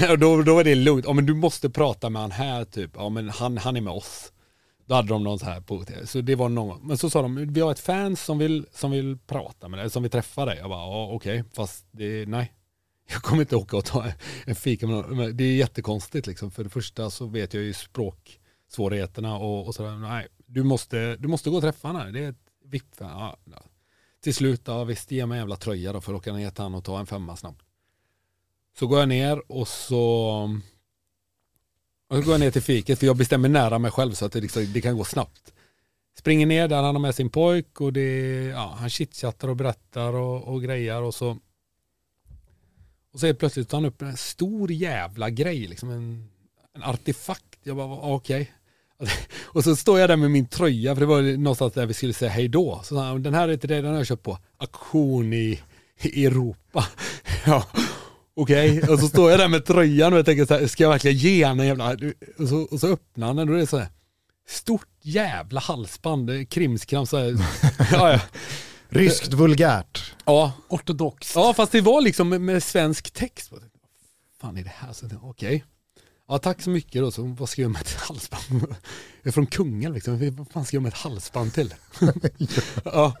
Och 0.10 0.18
då, 0.18 0.42
då 0.42 0.54
var 0.54 0.64
det 0.64 0.74
lugnt, 0.74 1.04
ja 1.04 1.12
men 1.12 1.26
du 1.26 1.34
måste 1.34 1.70
prata 1.70 2.10
med 2.10 2.22
han 2.22 2.30
här 2.30 2.64
typ, 2.64 2.90
ja 2.94 3.08
men 3.08 3.28
han, 3.28 3.58
han 3.58 3.76
är 3.76 3.80
med 3.80 3.92
oss. 3.92 4.32
Då 4.86 4.94
hade 4.94 5.08
de 5.08 5.24
någon 5.24 5.38
så 5.38 5.46
här 5.46 5.60
på 5.60 5.84
TV. 5.84 6.06
Så 6.06 6.20
det 6.20 6.34
var 6.34 6.48
någon. 6.48 6.86
Men 6.86 6.98
så 6.98 7.10
sa 7.10 7.22
de, 7.22 7.52
vi 7.52 7.60
har 7.60 7.70
ett 7.72 7.80
fan 7.80 8.16
som 8.16 8.38
vill, 8.38 8.66
som 8.72 8.90
vill 8.90 9.18
prata 9.26 9.68
med 9.68 9.78
dig, 9.78 9.90
som 9.90 10.02
vill 10.02 10.12
träffa 10.12 10.44
dig. 10.44 10.58
Jag 10.58 10.70
bara, 10.70 10.80
ja 10.80 11.08
okej, 11.12 11.44
fast 11.52 11.86
det, 11.90 12.28
nej. 12.28 12.52
Jag 13.06 13.22
kommer 13.22 13.42
inte 13.42 13.56
åka 13.56 13.76
och 13.76 13.84
ta 13.84 14.12
en 14.46 14.54
fika 14.54 14.86
med 14.86 14.96
någon. 14.96 15.36
Det 15.36 15.44
är 15.44 15.56
jättekonstigt 15.56 16.26
liksom. 16.26 16.50
För 16.50 16.64
det 16.64 16.70
första 16.70 17.10
så 17.10 17.26
vet 17.26 17.54
jag 17.54 17.62
ju 17.62 17.72
språksvårigheterna 17.72 19.36
och, 19.36 19.66
och 19.66 19.74
sådär. 19.74 19.96
Nej, 19.96 20.26
du 20.46 20.62
måste, 20.62 21.16
du 21.16 21.28
måste 21.28 21.50
gå 21.50 21.56
och 21.56 21.62
träffa 21.62 21.88
honom. 21.88 22.12
Det 22.12 22.24
är 22.24 22.30
ett 22.30 22.44
VIP-fan. 22.64 23.10
Ja, 23.10 23.36
ja. 23.44 23.62
Till 24.20 24.34
slut, 24.34 24.62
ja 24.64 24.84
visst, 24.84 25.10
ge 25.10 25.26
mig 25.26 25.36
en 25.36 25.42
jävla 25.42 25.56
tröja 25.56 25.92
då 25.92 26.00
för 26.00 26.12
att 26.12 26.18
åka 26.18 26.32
ner 26.32 26.50
till 26.50 26.62
han 26.62 26.74
och 26.74 26.84
ta 26.84 26.98
en 27.00 27.06
femma 27.06 27.36
snabbt. 27.36 27.62
Så 28.78 28.86
går 28.86 28.98
jag 28.98 29.08
ner 29.08 29.52
och 29.52 29.68
så, 29.68 30.04
och 32.08 32.16
så 32.16 32.22
går 32.22 32.32
jag 32.32 32.40
ner 32.40 32.50
till 32.50 32.62
fiket 32.62 32.98
för 32.98 33.06
jag 33.06 33.16
bestämmer 33.16 33.48
nära 33.48 33.78
mig 33.78 33.90
själv 33.90 34.12
så 34.12 34.26
att 34.26 34.32
det, 34.32 34.40
liksom, 34.40 34.72
det 34.72 34.80
kan 34.80 34.96
gå 34.96 35.04
snabbt. 35.04 35.52
Springer 36.18 36.46
ner 36.46 36.68
där, 36.68 36.82
han 36.82 36.94
har 36.94 37.02
med 37.02 37.14
sin 37.14 37.30
pojk 37.30 37.80
och 37.80 37.92
det, 37.92 38.44
ja, 38.44 38.74
han 38.78 38.90
chitchattar 38.90 39.48
och 39.48 39.56
berättar 39.56 40.12
och, 40.12 40.42
och 40.42 40.62
grejer 40.62 41.02
och 41.02 41.14
så 41.14 41.38
och 43.14 43.20
så 43.20 43.26
är 43.26 43.34
plötsligt 43.34 43.68
tar 43.68 43.78
han 43.78 43.84
upp 43.84 44.02
en 44.02 44.16
stor 44.16 44.72
jävla 44.72 45.30
grej, 45.30 45.66
liksom 45.66 45.90
en, 45.90 46.28
en 46.76 46.82
artefakt. 46.82 47.58
Jag 47.62 47.76
bara, 47.76 47.86
okej. 47.86 48.52
Och 49.44 49.64
så 49.64 49.76
står 49.76 50.00
jag 50.00 50.10
där 50.10 50.16
med 50.16 50.30
min 50.30 50.46
tröja, 50.46 50.94
för 50.94 51.00
det 51.00 51.06
var 51.06 51.22
någonstans 51.22 51.72
där 51.72 51.86
vi 51.86 51.94
skulle 51.94 52.12
säga 52.12 52.30
hej 52.30 52.48
då. 52.48 52.80
Så 52.84 52.94
sa 52.94 53.04
han, 53.04 53.22
den 53.22 53.34
här 53.34 53.48
är 53.48 53.52
inte 53.52 53.66
det, 53.66 53.80
den 53.80 53.90
har 53.90 53.96
jag 53.96 54.06
köpt 54.06 54.22
på 54.22 54.38
auktion 54.58 55.32
i, 55.32 55.60
i 56.00 56.26
Europa. 56.26 56.86
Ja, 57.46 57.66
okej. 58.36 58.82
Och 58.82 58.98
så 58.98 59.08
står 59.08 59.30
jag 59.30 59.40
där 59.40 59.48
med 59.48 59.64
tröjan 59.64 60.12
och 60.12 60.18
jag 60.18 60.26
tänker 60.26 60.46
så 60.46 60.54
här, 60.54 60.66
ska 60.66 60.82
jag 60.82 60.90
verkligen 60.90 61.16
ge 61.16 61.42
en 61.42 61.58
jävla... 61.58 61.96
Och 62.38 62.48
så, 62.48 62.56
och 62.56 62.80
så 62.80 62.86
öppnar 62.88 63.26
han 63.26 63.36
den 63.36 63.48
och 63.48 63.54
det 63.54 63.62
är 63.62 63.66
så 63.66 63.78
här, 63.78 63.88
stort 64.48 64.88
jävla 65.02 65.60
halsband, 65.60 66.50
krimskrams 66.50 67.10
så 67.10 67.18
här. 67.18 67.32
Ja, 67.92 68.12
ja. 68.12 68.20
Ryskt 68.94 69.32
vulgärt. 69.34 70.12
ja, 70.24 70.52
Ortodox. 70.68 71.32
Ja 71.34 71.54
fast 71.54 71.72
det 71.72 71.80
var 71.80 72.00
liksom 72.00 72.28
med, 72.28 72.40
med 72.40 72.62
svensk 72.62 73.10
text. 73.10 73.52
Vad 73.52 73.60
fan 74.40 74.56
är 74.56 74.62
det 74.64 74.72
här? 74.76 74.92
Så 74.92 75.04
jag 75.04 75.10
tänkte, 75.10 75.26
Okej. 75.28 75.64
Ja 76.28 76.38
tack 76.38 76.62
så 76.62 76.70
mycket 76.70 77.02
då. 77.02 77.10
Så 77.10 77.22
vad 77.22 77.48
ska 77.48 77.62
jag 77.62 77.70
med 77.70 77.80
ett 77.82 77.94
halsband? 78.00 78.42
Jag 79.22 79.28
är 79.28 79.32
från 79.32 79.46
Kungälv 79.46 79.94
liksom. 79.94 80.34
Vad 80.36 80.48
fan 80.50 80.64
ska 80.64 80.76
jag 80.76 80.82
med 80.82 80.92
ett 80.92 80.98
halsband 80.98 81.54
till? 81.54 81.74
ja. 82.84 83.16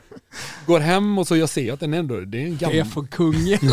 Går 0.66 0.80
hem 0.80 1.18
och 1.18 1.26
så 1.28 1.36
jag 1.36 1.48
ser 1.48 1.72
att 1.72 1.80
den 1.80 1.94
ändå, 1.94 2.20
det 2.20 2.42
är 2.42 2.46
en 2.46 2.56
Det 2.56 2.64
är 2.64 2.70
gammal. 2.70 2.92
från 2.92 3.06
kungen. 3.06 3.58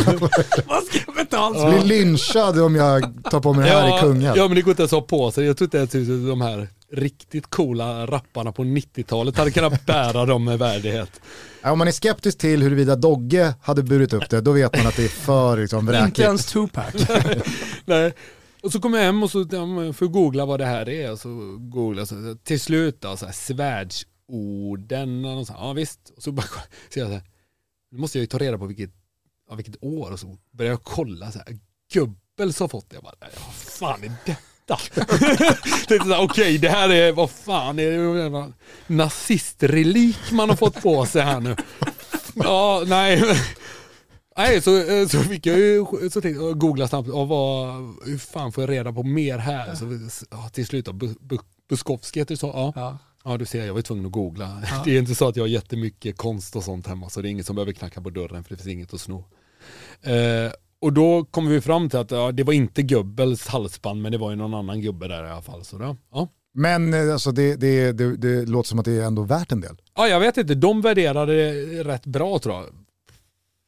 Vad 0.67 0.83
ska 0.83 0.99
jag 1.07 1.15
betala? 1.15 1.69
Blir 1.71 1.83
lynchad 1.83 2.59
om 2.59 2.75
jag 2.75 3.23
tar 3.31 3.39
på 3.39 3.53
mig 3.53 3.69
det 3.69 3.75
här 3.75 3.97
i 3.97 4.01
Kungälv. 4.01 4.37
ja 4.37 4.47
men 4.47 4.55
det 4.55 4.61
går 4.61 4.71
inte 4.71 4.81
ens 4.81 4.93
att 4.93 4.99
ha 4.99 5.07
på 5.07 5.31
sig. 5.31 5.45
Jag 5.45 5.57
tror 5.57 5.65
inte 5.65 5.77
ens 5.77 5.95
att 5.95 6.27
de 6.27 6.41
här 6.41 6.67
riktigt 6.91 7.47
coola 7.47 8.05
rapparna 8.05 8.51
på 8.51 8.63
90-talet 8.63 9.37
hade 9.37 9.51
kunnat 9.51 9.85
bära 9.85 10.25
dem 10.25 10.43
med 10.43 10.59
värdighet. 10.59 11.21
Om 11.63 11.77
man 11.77 11.87
är 11.87 11.91
skeptisk 11.91 12.37
till 12.37 12.61
huruvida 12.63 12.95
Dogge 12.95 13.53
hade 13.61 13.83
burit 13.83 14.13
upp 14.13 14.29
det, 14.29 14.41
då 14.41 14.51
vet 14.51 14.77
man 14.77 14.87
att 14.87 14.95
det 14.95 15.03
är 15.03 15.09
för 15.09 15.57
liksom, 15.57 15.79
Inte 15.79 15.91
vräkigt. 15.91 16.19
ens 16.19 16.45
Tupac. 16.45 16.93
Nej. 17.85 18.13
Och 18.63 18.71
så 18.71 18.79
kom 18.79 18.93
jag 18.93 19.01
hem 19.01 19.23
och 19.23 19.31
så 19.31 19.45
får 19.93 20.05
jag 20.07 20.11
googla 20.11 20.45
vad 20.45 20.59
det 20.59 20.65
här 20.65 20.89
är. 20.89 21.11
Och 21.11 21.19
så 21.19 21.57
googla 21.59 22.05
så 22.05 22.35
till 22.43 22.59
slut 22.59 23.01
då, 23.01 23.17
så 23.17 23.25
här. 23.25 23.33
Och 25.39 25.47
så, 25.47 25.53
ja 25.53 25.73
visst. 25.73 26.09
Och 26.17 26.23
så 26.23 26.31
bara 26.31 26.45
så 26.93 26.99
jag 26.99 27.07
så 27.07 27.13
här, 27.13 27.23
nu 27.91 27.97
måste 27.97 28.17
jag 28.17 28.21
ju 28.23 28.27
ta 28.27 28.37
reda 28.37 28.57
på 28.57 28.65
vilket, 28.65 28.91
ja, 29.49 29.55
vilket 29.55 29.83
år. 29.83 30.11
Och 30.11 30.19
så 30.19 30.37
började 30.51 30.73
jag 30.73 30.83
kolla 30.83 31.31
så 31.31 31.39
här, 31.39 31.57
Gubbels 31.93 32.59
har 32.59 32.67
fått 32.67 32.89
det. 32.89 32.95
Jag 32.95 33.03
bara, 33.03 33.15
ja, 33.19 33.41
fan 33.51 34.03
är 34.03 34.11
detta? 34.25 34.41
Tänkte 35.87 36.09
här, 36.09 36.21
Okej, 36.23 36.57
det 36.57 36.69
här 36.69 36.89
är, 36.89 37.11
vad 37.11 37.31
fan 37.31 37.79
är 37.79 38.29
det? 38.29 38.53
Nazistrelik 38.87 40.31
man 40.31 40.49
har 40.49 40.55
fått 40.55 40.81
på 40.81 41.05
sig 41.05 41.21
här 41.21 41.39
nu. 41.39 41.55
Ja, 42.35 42.83
nej. 42.87 43.23
Nej, 44.37 44.61
så, 44.61 44.71
så 45.09 45.19
fick 45.19 45.45
jag 45.45 45.57
ju 45.59 45.85
så 45.85 46.21
tänkte 46.21 46.29
jag, 46.43 46.57
googla 46.59 46.87
snabbt, 46.87 47.09
och 47.09 47.27
vad, 47.27 47.67
hur 48.05 48.17
fan 48.17 48.51
får 48.51 48.63
jag 48.63 48.69
reda 48.71 48.93
på 48.93 49.03
mer 49.03 49.37
här? 49.37 49.75
Så, 49.75 49.99
ja, 50.31 50.49
till 50.53 50.67
slut 50.67 50.85
då, 50.85 50.91
Bu- 50.91 51.17
Bu- 51.19 51.39
Bukowski 51.69 52.19
heter 52.19 52.33
det 52.35 52.39
så? 52.39 52.47
Ja. 52.47 52.73
Ja. 52.75 52.97
ja, 53.23 53.37
du 53.37 53.45
ser, 53.45 53.65
jag 53.65 53.73
var 53.73 53.81
tvungen 53.81 54.05
att 54.05 54.11
googla. 54.11 54.61
Det 54.85 54.91
är 54.95 54.99
inte 54.99 55.15
så 55.15 55.27
att 55.27 55.35
jag 55.35 55.43
har 55.43 55.47
jättemycket 55.47 56.17
konst 56.17 56.55
och 56.55 56.63
sånt 56.63 56.87
hemma, 56.87 57.09
så 57.09 57.21
det 57.21 57.27
är 57.27 57.31
ingen 57.31 57.43
som 57.45 57.55
behöver 57.55 57.73
knacka 57.73 58.01
på 58.01 58.09
dörren 58.09 58.43
för 58.43 58.49
det 58.49 58.57
finns 58.63 58.67
inget 58.73 58.93
att 58.93 59.01
sno. 59.01 59.25
Eh, 60.01 60.51
och 60.81 60.93
då 60.93 61.25
kom 61.25 61.47
vi 61.47 61.61
fram 61.61 61.89
till 61.89 61.99
att 61.99 62.11
ja, 62.11 62.31
det 62.31 62.43
var 62.43 62.53
inte 62.53 62.81
Gubbels 62.81 63.47
halsband, 63.47 64.01
men 64.01 64.11
det 64.11 64.17
var 64.17 64.29
ju 64.29 64.35
någon 64.35 64.53
annan 64.53 64.81
gubbe 64.81 65.07
där 65.07 65.25
i 65.25 65.29
alla 65.29 65.41
fall. 65.41 65.65
Så 65.65 65.77
då, 65.77 65.97
ja. 66.11 66.27
Men 66.53 66.93
eh, 66.93 67.13
alltså, 67.13 67.31
det, 67.31 67.55
det, 67.55 67.91
det, 67.91 68.17
det 68.17 68.45
låter 68.45 68.67
som 68.67 68.79
att 68.79 68.85
det 68.85 68.91
är 68.91 69.05
ändå 69.05 69.23
värt 69.23 69.51
en 69.51 69.61
del. 69.61 69.81
Ja, 69.95 70.07
jag 70.07 70.19
vet 70.19 70.37
inte. 70.37 70.55
De 70.55 70.81
värderade 70.81 71.33
det 71.33 71.83
rätt 71.83 72.05
bra 72.05 72.39
tror 72.39 72.55
jag. 72.55 72.65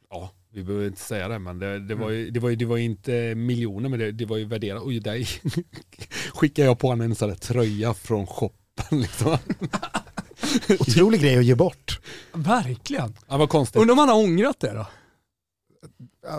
Ja, 0.09 0.31
vi 0.53 0.63
behöver 0.63 0.87
inte 0.87 1.01
säga 1.01 1.27
det, 1.27 1.39
men 1.39 1.59
det, 1.59 1.79
det, 1.79 1.95
var, 1.95 2.09
ju, 2.09 2.29
det, 2.31 2.39
var, 2.39 2.49
ju, 2.49 2.55
det 2.55 2.65
var 2.65 2.77
ju 2.77 2.83
inte 2.83 3.35
miljoner, 3.35 3.89
men 3.89 3.99
det, 3.99 4.11
det 4.11 4.25
var 4.25 4.37
ju 4.37 4.45
värderat. 4.45 4.83
Oj, 4.85 4.99
där 4.99 5.29
skickade 6.33 6.67
jag 6.67 6.79
på 6.79 6.87
honom 6.87 7.01
en 7.01 7.15
sån 7.15 7.29
där 7.29 7.35
tröja 7.35 7.93
från 7.93 8.27
shoppen. 8.27 9.01
Liksom. 9.01 9.37
Otrolig 10.79 11.21
grej 11.21 11.37
att 11.37 11.45
ge 11.45 11.55
bort. 11.55 11.99
Verkligen. 12.33 13.13
Ja, 13.27 13.37
vad 13.37 13.49
konstigt. 13.49 13.81
Undrar 13.81 13.93
om 13.93 13.99
han 13.99 14.09
har 14.09 14.23
ångrat 14.23 14.59
det 14.59 14.73
då? 14.73 14.85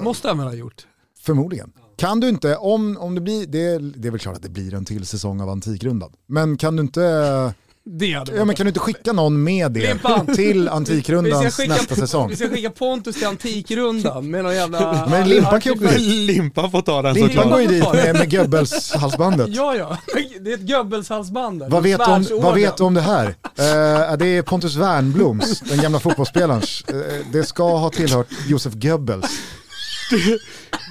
Måste 0.02 0.28
han 0.28 0.38
väl 0.38 0.46
ha 0.46 0.54
gjort? 0.54 0.86
Förmodligen. 1.22 1.72
Kan 1.96 2.20
du 2.20 2.28
inte, 2.28 2.56
om, 2.56 2.96
om 3.00 3.14
det 3.14 3.20
blir, 3.20 3.46
det, 3.46 3.78
det 3.78 4.08
är 4.08 4.10
väl 4.10 4.20
klart 4.20 4.36
att 4.36 4.42
det 4.42 4.48
blir 4.48 4.74
en 4.74 4.84
till 4.84 5.06
säsong 5.06 5.40
av 5.40 5.48
Antikrundan. 5.48 6.12
Men 6.26 6.56
kan 6.56 6.76
du 6.76 6.82
inte, 6.82 7.00
ja, 8.36 8.44
men 8.44 8.54
kan 8.56 8.66
du 8.66 8.68
inte 8.68 8.80
skicka 8.80 9.12
någon 9.12 9.42
med 9.42 9.72
det 9.72 9.80
Limpan. 9.80 10.26
till 10.34 10.68
Antikrundans 10.68 11.56
skicka- 11.56 11.72
nästa 11.74 11.94
säsong? 11.94 12.28
Vi 12.28 12.36
ska 12.36 12.48
skicka 12.48 12.70
Pontus 12.70 13.16
till 13.16 13.26
Antikrundan 13.26 14.30
med 14.30 14.44
någon 14.44 14.54
jävla... 14.54 15.06
Men 15.10 15.28
Limpan 15.28 15.60
kan 15.60 15.72
ju 15.72 15.78
åka 15.84 15.90
dit. 15.94 16.00
Limpa 16.00 16.70
får 16.70 16.82
ta 16.82 17.02
den 17.02 17.14
Limpan 17.14 17.30
såklart. 17.30 17.50
går 17.52 17.60
ju 17.60 17.66
dit 17.66 17.92
med, 17.92 18.14
med 18.14 18.30
Goebbels-halsbandet. 18.32 19.48
Ja, 19.50 19.74
ja. 19.76 19.98
Det 20.40 20.50
är 20.50 20.54
ett 20.54 20.68
Goebbels-halsband. 20.68 21.62
Vad 21.68 21.82
vet, 21.82 21.98
du 21.98 22.04
om, 22.12 22.24
Svärdsorden. 22.24 22.44
vad 22.44 22.54
vet 22.54 22.76
du 22.76 22.84
om 22.84 22.94
det 22.94 23.00
här? 23.00 23.26
Eh, 23.26 24.16
det 24.18 24.26
är 24.26 24.42
Pontus 24.42 24.76
Wernbloms, 24.76 25.60
den 25.60 25.78
gamla 25.82 25.98
fotbollsspelarens. 26.00 26.84
Eh, 26.88 26.96
det 27.32 27.44
ska 27.44 27.76
ha 27.76 27.90
tillhört 27.90 28.28
Josef 28.48 28.72
Goebbels. 28.74 29.26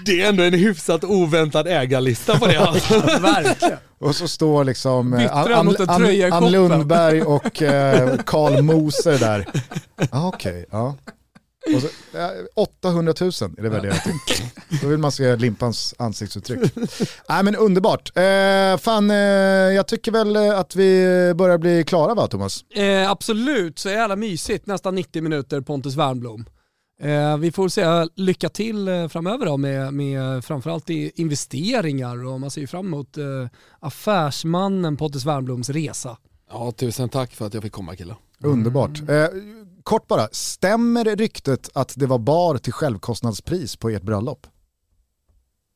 Det 0.05 0.21
är 0.21 0.29
ändå 0.29 0.43
en 0.43 0.53
hyfsat 0.53 1.03
oväntad 1.03 1.67
ägarlista 1.67 2.39
på 2.39 2.47
det 2.47 2.57
alltså. 2.57 2.99
Verkligen. 2.99 3.77
Och 3.99 4.15
så 4.15 4.27
står 4.27 4.63
liksom 4.63 5.13
eh, 5.13 5.37
Ann, 5.37 5.53
Ann, 5.87 6.33
Ann. 6.33 6.51
Lundberg 6.51 7.21
och 7.21 7.61
eh, 7.61 8.17
Karl 8.25 8.61
Moser 8.61 9.19
där. 9.19 9.47
Ah, 10.11 10.27
Okej, 10.27 10.65
ja. 10.71 10.95
Och 11.75 11.81
så, 11.81 12.17
eh, 12.17 12.29
800 12.55 13.13
000 13.21 13.31
är 13.57 13.61
det 13.63 13.69
värderat 13.69 14.03
till. 14.03 14.45
Då 14.81 14.87
vill 14.87 14.97
man 14.97 15.11
se 15.11 15.35
Limpans 15.35 15.95
ansiktsuttryck. 15.97 16.59
Nej 17.29 17.43
men 17.43 17.55
underbart. 17.55 18.17
Eh, 18.17 18.77
fan, 18.77 19.11
eh, 19.11 19.17
jag 19.75 19.87
tycker 19.87 20.11
väl 20.11 20.35
eh, 20.35 20.59
att 20.59 20.75
vi 20.75 21.33
börjar 21.35 21.57
bli 21.57 21.83
klara 21.83 22.13
va 22.13 22.27
Thomas? 22.27 22.63
Eh, 22.75 23.11
absolut, 23.11 23.79
så 23.79 23.89
jävla 23.89 24.15
mysigt. 24.15 24.65
Nästan 24.67 24.95
90 24.95 25.21
minuter 25.21 25.61
Pontus 25.61 25.95
Wernbloom. 25.95 26.45
Eh, 27.03 27.37
vi 27.37 27.51
får 27.51 27.69
säga 27.69 28.09
lycka 28.15 28.49
till 28.49 28.87
eh, 28.87 29.07
framöver 29.07 29.45
då 29.45 29.57
med, 29.57 29.93
med 29.93 30.45
framförallt 30.45 30.89
i 30.89 31.11
investeringar 31.15 32.25
och 32.25 32.39
man 32.39 32.51
ser 32.51 32.61
ju 32.61 32.67
fram 32.67 32.85
emot 32.85 33.17
eh, 33.17 33.25
affärsmannen 33.79 34.97
Pontus 34.97 35.25
Wernbloms 35.25 35.69
resa. 35.69 36.17
Ja, 36.49 36.71
tusen 36.71 37.09
tack 37.09 37.31
för 37.31 37.45
att 37.45 37.53
jag 37.53 37.63
fick 37.63 37.71
komma 37.71 37.95
killar. 37.95 38.17
Underbart. 38.43 39.09
Eh, 39.09 39.27
kort 39.83 40.07
bara, 40.07 40.27
stämmer 40.31 41.15
ryktet 41.15 41.69
att 41.73 41.93
det 41.97 42.05
var 42.05 42.19
bar 42.19 42.57
till 42.57 42.73
självkostnadspris 42.73 43.75
på 43.75 43.89
ert 43.89 44.03
bröllop? 44.03 44.47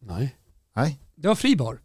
Nej. 0.01 0.35
Nej? 0.75 0.99
Det 1.15 1.27
var 1.27 1.35
fri 1.35 1.55
bar. 1.55 1.81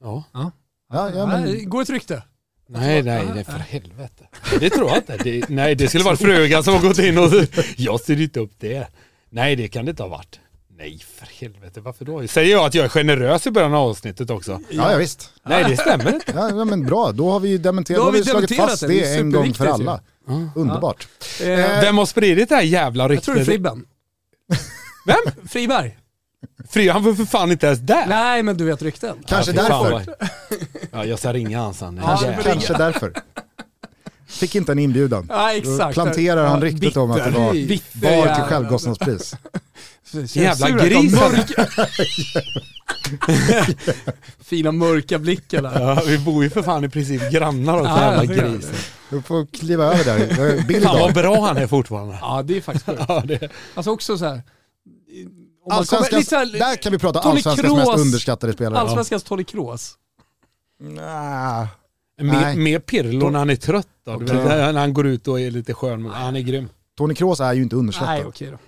Ja. 0.00 0.24
Ja, 0.32 0.50
ja, 0.88 1.26
Nej, 1.26 1.44
men, 1.44 1.70
går 1.70 1.82
ett 1.82 1.90
rykte. 1.90 2.22
Nej, 2.66 3.02
nej, 3.02 3.24
nej, 3.34 3.44
för 3.44 3.52
helvete. 3.52 4.24
Det 4.60 4.70
tror 4.70 4.88
jag 4.88 4.96
inte. 4.98 5.16
Det, 5.16 5.48
nej, 5.48 5.74
det 5.74 5.88
skulle 5.88 6.04
varit 6.04 6.20
frugan 6.20 6.64
som 6.64 6.74
har 6.74 6.80
gått 6.80 6.98
in 6.98 7.18
och... 7.18 7.30
Jag 7.76 8.00
styr 8.00 8.20
inte 8.20 8.40
upp 8.40 8.52
det. 8.58 8.86
Nej, 9.30 9.56
det 9.56 9.68
kan 9.68 9.84
det 9.84 9.90
inte 9.90 10.02
ha 10.02 10.08
varit. 10.10 10.40
Nej, 10.78 11.00
för 11.18 11.26
helvete, 11.40 11.80
varför 11.80 12.04
då? 12.04 12.26
Säger 12.28 12.52
jag 12.52 12.64
att 12.66 12.74
jag 12.74 12.84
är 12.84 12.88
generös 12.88 13.46
i 13.46 13.50
början 13.50 13.74
av 13.74 13.88
avsnittet 13.88 14.30
också? 14.30 14.60
ja, 14.70 14.92
ja 14.92 14.98
visst. 14.98 15.30
Nej, 15.46 15.64
det 15.68 15.76
stämmer 15.76 16.14
inte. 16.14 16.32
Ja, 16.36 16.48
ja, 16.48 16.64
men 16.64 16.86
bra, 16.86 17.12
då 17.12 17.30
har 17.30 17.40
vi 17.40 17.48
ju 17.48 17.58
dementerat, 17.58 17.96
Då 17.98 18.02
då 18.02 18.06
har 18.06 18.12
har 18.12 18.12
vi 18.12 18.18
vi 18.18 18.24
slagit 18.30 18.56
fast 18.56 18.80
det. 18.80 18.86
det, 18.88 19.14
en 19.16 19.30
gång 19.32 19.54
för 19.54 19.66
alla. 19.66 20.00
Underbart. 20.54 21.08
Eh, 21.42 21.46
Vem 21.80 21.98
har 21.98 22.06
spridit 22.06 22.48
det 22.48 22.54
här 22.54 22.62
jävla 22.62 23.12
jag 23.14 23.22
tror 23.22 23.34
det 23.34 23.40
är 23.40 23.44
ryktet? 23.44 23.52
Fribben. 23.54 23.84
Vem? 25.06 25.48
Friberg. 25.48 25.98
Fri, 26.70 26.88
han 26.88 27.02
var 27.04 27.14
för 27.14 27.24
fan 27.24 27.52
inte 27.52 27.66
ens 27.66 27.78
där. 27.80 28.06
Nej 28.06 28.42
men 28.42 28.56
du 28.56 28.64
vet 28.64 28.82
rykten. 28.82 29.16
Kanske 29.26 29.52
Ja, 29.52 29.62
därför. 29.62 30.14
Ja, 30.94 31.04
jag 31.04 31.18
ska 31.18 31.32
ringa 31.32 31.60
han 31.60 31.74
sen. 31.74 32.00
Ja, 32.02 32.20
Jävlar. 32.22 32.42
Kanske 32.42 32.72
därför. 32.72 33.12
Fick 34.26 34.54
inte 34.54 34.72
en 34.72 34.78
inbjudan. 34.78 35.26
Ja, 35.30 35.52
Då 35.64 35.72
exakt. 35.72 35.94
planterar 35.94 36.46
han 36.46 36.60
ryktet 36.60 36.96
om 36.96 37.10
att 37.10 37.24
det 37.24 37.30
var 37.30 37.52
Bitter 37.52 38.00
bar 38.26 38.34
till 38.34 38.44
självkostnadspris. 38.44 39.34
Jävla 40.34 40.70
gris 40.70 41.12
mörka- 41.14 41.66
Fina 44.44 44.72
mörka 44.72 45.18
blickar 45.18 45.62
där. 45.62 45.80
Ja, 45.80 46.02
vi 46.06 46.18
bor 46.18 46.44
ju 46.44 46.50
för 46.50 46.62
fan 46.62 46.84
i 46.84 46.88
princip 46.88 47.30
grannar 47.32 47.78
åt 47.80 47.84
Ja, 47.86 48.00
jävla 48.00 48.24
grisen. 48.34 48.74
Du 49.10 49.22
får 49.22 49.46
kliva 49.46 49.84
över 49.84 50.04
där. 50.04 50.62
Bild 50.66 50.84
Fan 50.84 50.98
vad 51.00 51.14
bra 51.14 51.46
han 51.46 51.56
är 51.56 51.66
fortfarande. 51.66 52.18
Ja 52.20 52.42
det 52.42 52.56
är 52.56 52.60
faktiskt 52.60 52.86
sjukt. 52.86 53.02
Ja, 53.08 53.22
det, 53.26 53.48
Alltså 53.74 53.90
också 53.90 54.18
så 54.18 54.24
här. 54.24 54.32
Om 54.32 54.40
man 55.76 55.84
kommer, 55.86 56.02
Allsvenskans, 56.02 56.12
lite 56.12 56.30
så 56.30 56.36
här, 56.36 56.46
där 56.70 56.76
kan 56.82 56.92
vi 56.92 56.98
prata 56.98 57.18
allsvenskans 57.20 57.76
mest 57.76 57.98
underskattade 57.98 58.52
spelare. 58.52 58.78
Allsvenskans 58.78 59.22
Toni 59.22 59.44
Kroos. 59.44 59.94
Nah. 60.80 61.66
Mer, 62.22 62.32
Nej. 62.32 62.56
mer 62.56 62.78
Pirlo 62.78 63.30
när 63.30 63.38
han 63.38 63.50
är 63.50 63.56
trött 63.56 63.88
då. 64.04 64.18
Vet, 64.18 64.32
när 64.32 64.72
han 64.72 64.94
går 64.94 65.06
ut 65.06 65.28
och 65.28 65.40
är 65.40 65.50
lite 65.50 65.74
skön. 65.74 66.06
Han 66.06 66.36
är 66.36 66.40
grym. 66.40 66.68
Toni 66.98 67.14
Kroos 67.14 67.40
är 67.40 67.52
ju 67.52 67.62
inte 67.62 67.76
underskattad. 67.76 68.14
Nej 68.14 68.24
okej 68.24 68.50
då. 68.50 68.58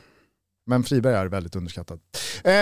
Men 0.69 0.85
Friberg 0.85 1.15
är 1.15 1.27
väldigt 1.27 1.57
underskattad. 1.57 1.99
Eh, 2.45 2.53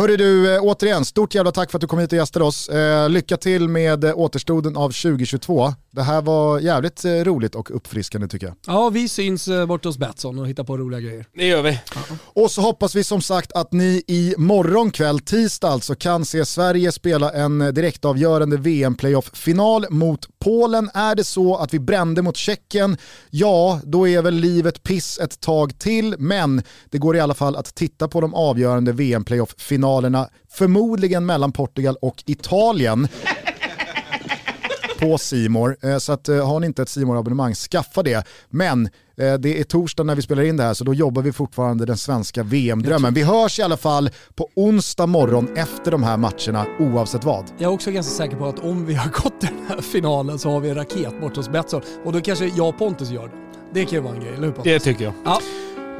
hörru 0.00 0.16
du, 0.16 0.54
eh, 0.54 0.62
återigen, 0.62 1.04
stort 1.04 1.34
jävla 1.34 1.52
tack 1.52 1.70
för 1.70 1.78
att 1.78 1.80
du 1.80 1.86
kom 1.86 1.98
hit 1.98 2.12
och 2.12 2.18
gästade 2.18 2.44
oss. 2.44 2.68
Eh, 2.68 3.08
lycka 3.08 3.36
till 3.36 3.68
med 3.68 4.04
eh, 4.04 4.18
återstoden 4.18 4.76
av 4.76 4.88
2022. 4.88 5.74
Det 5.90 6.02
här 6.02 6.22
var 6.22 6.60
jävligt 6.60 7.04
eh, 7.04 7.10
roligt 7.10 7.54
och 7.54 7.76
uppfriskande 7.76 8.28
tycker 8.28 8.46
jag. 8.46 8.56
Ja 8.66 8.90
vi 8.90 9.08
syns 9.08 9.48
eh, 9.48 9.66
bort 9.66 9.84
hos 9.84 9.98
Betsson 9.98 10.38
och 10.38 10.48
hittar 10.48 10.64
på 10.64 10.78
roliga 10.78 11.00
grejer. 11.00 11.26
Det 11.34 11.46
gör 11.46 11.62
vi. 11.62 11.80
Och 12.24 12.50
så 12.50 12.60
hoppas 12.60 12.94
vi 12.94 13.04
som 13.04 13.22
sagt 13.22 13.52
att 13.52 13.72
ni 13.72 14.02
i 14.06 14.34
morgon 14.38 14.90
kväll, 14.90 15.20
tisdag 15.20 15.68
alltså, 15.68 15.94
kan 15.94 16.24
se 16.24 16.44
Sverige 16.44 16.92
spela 16.92 17.30
en 17.32 17.58
direktavgörande 17.58 18.56
VM-playoff-final 18.56 19.86
mot 19.90 20.28
Polen. 20.44 20.90
Är 20.94 21.14
det 21.14 21.24
så 21.24 21.56
att 21.56 21.74
vi 21.74 21.78
brände 21.78 22.22
mot 22.22 22.36
Tjeckien, 22.36 22.96
ja 23.30 23.80
då 23.84 24.08
är 24.08 24.22
väl 24.22 24.34
livet 24.34 24.82
piss 24.82 25.18
ett 25.18 25.40
tag 25.40 25.78
till, 25.78 26.14
men 26.18 26.62
det 26.90 26.98
går 26.98 27.16
i 27.16 27.20
alla 27.20 27.31
fall 27.34 27.56
att 27.56 27.74
titta 27.74 28.08
på 28.08 28.20
de 28.20 28.34
avgörande 28.34 28.92
VM-playoff-finalerna, 28.92 30.28
förmodligen 30.50 31.26
mellan 31.26 31.52
Portugal 31.52 31.96
och 32.00 32.22
Italien 32.26 33.08
på 35.02 35.18
Simor. 35.18 35.98
Så 35.98 36.12
att, 36.12 36.28
eh, 36.28 36.48
har 36.48 36.60
ni 36.60 36.66
inte 36.66 36.82
ett 36.82 36.88
simor 36.88 37.18
abonnemang 37.18 37.54
skaffa 37.54 38.02
det. 38.02 38.26
Men 38.50 38.86
eh, 39.16 39.34
det 39.34 39.60
är 39.60 39.64
torsdag 39.64 40.02
när 40.02 40.14
vi 40.14 40.22
spelar 40.22 40.42
in 40.42 40.56
det 40.56 40.62
här 40.62 40.74
så 40.74 40.84
då 40.84 40.94
jobbar 40.94 41.22
vi 41.22 41.32
fortfarande 41.32 41.86
den 41.86 41.96
svenska 41.96 42.42
VM-drömmen. 42.42 43.14
Vi 43.14 43.22
hörs 43.22 43.58
i 43.58 43.62
alla 43.62 43.76
fall 43.76 44.10
på 44.34 44.48
onsdag 44.56 45.06
morgon 45.06 45.56
efter 45.56 45.90
de 45.90 46.02
här 46.02 46.16
matcherna 46.16 46.66
oavsett 46.78 47.24
vad. 47.24 47.44
Jag 47.58 47.70
är 47.70 47.74
också 47.74 47.90
ganska 47.90 48.12
säker 48.12 48.36
på 48.36 48.46
att 48.46 48.58
om 48.58 48.86
vi 48.86 48.94
har 48.94 49.10
gått 49.10 49.40
den 49.40 49.66
här 49.68 49.80
finalen 49.80 50.38
så 50.38 50.50
har 50.50 50.60
vi 50.60 50.68
en 50.68 50.74
raket 50.74 51.20
bort 51.20 51.36
hos 51.36 51.48
Betsson. 51.48 51.82
Och 52.04 52.12
då 52.12 52.20
kanske 52.20 52.46
jag 52.46 52.68
och 52.68 52.78
Pontus 52.78 53.10
gör 53.10 53.26
det. 53.28 53.34
Det 53.74 53.84
kan 53.84 53.92
ju 53.92 54.00
vara 54.00 54.14
en 54.14 54.20
grej, 54.20 54.32
eller 54.34 54.46
hur 54.46 54.52
Pontus? 54.52 54.72
Det 54.72 54.80
tycker 54.80 55.04
jag. 55.04 55.14
Ja, 55.24 55.40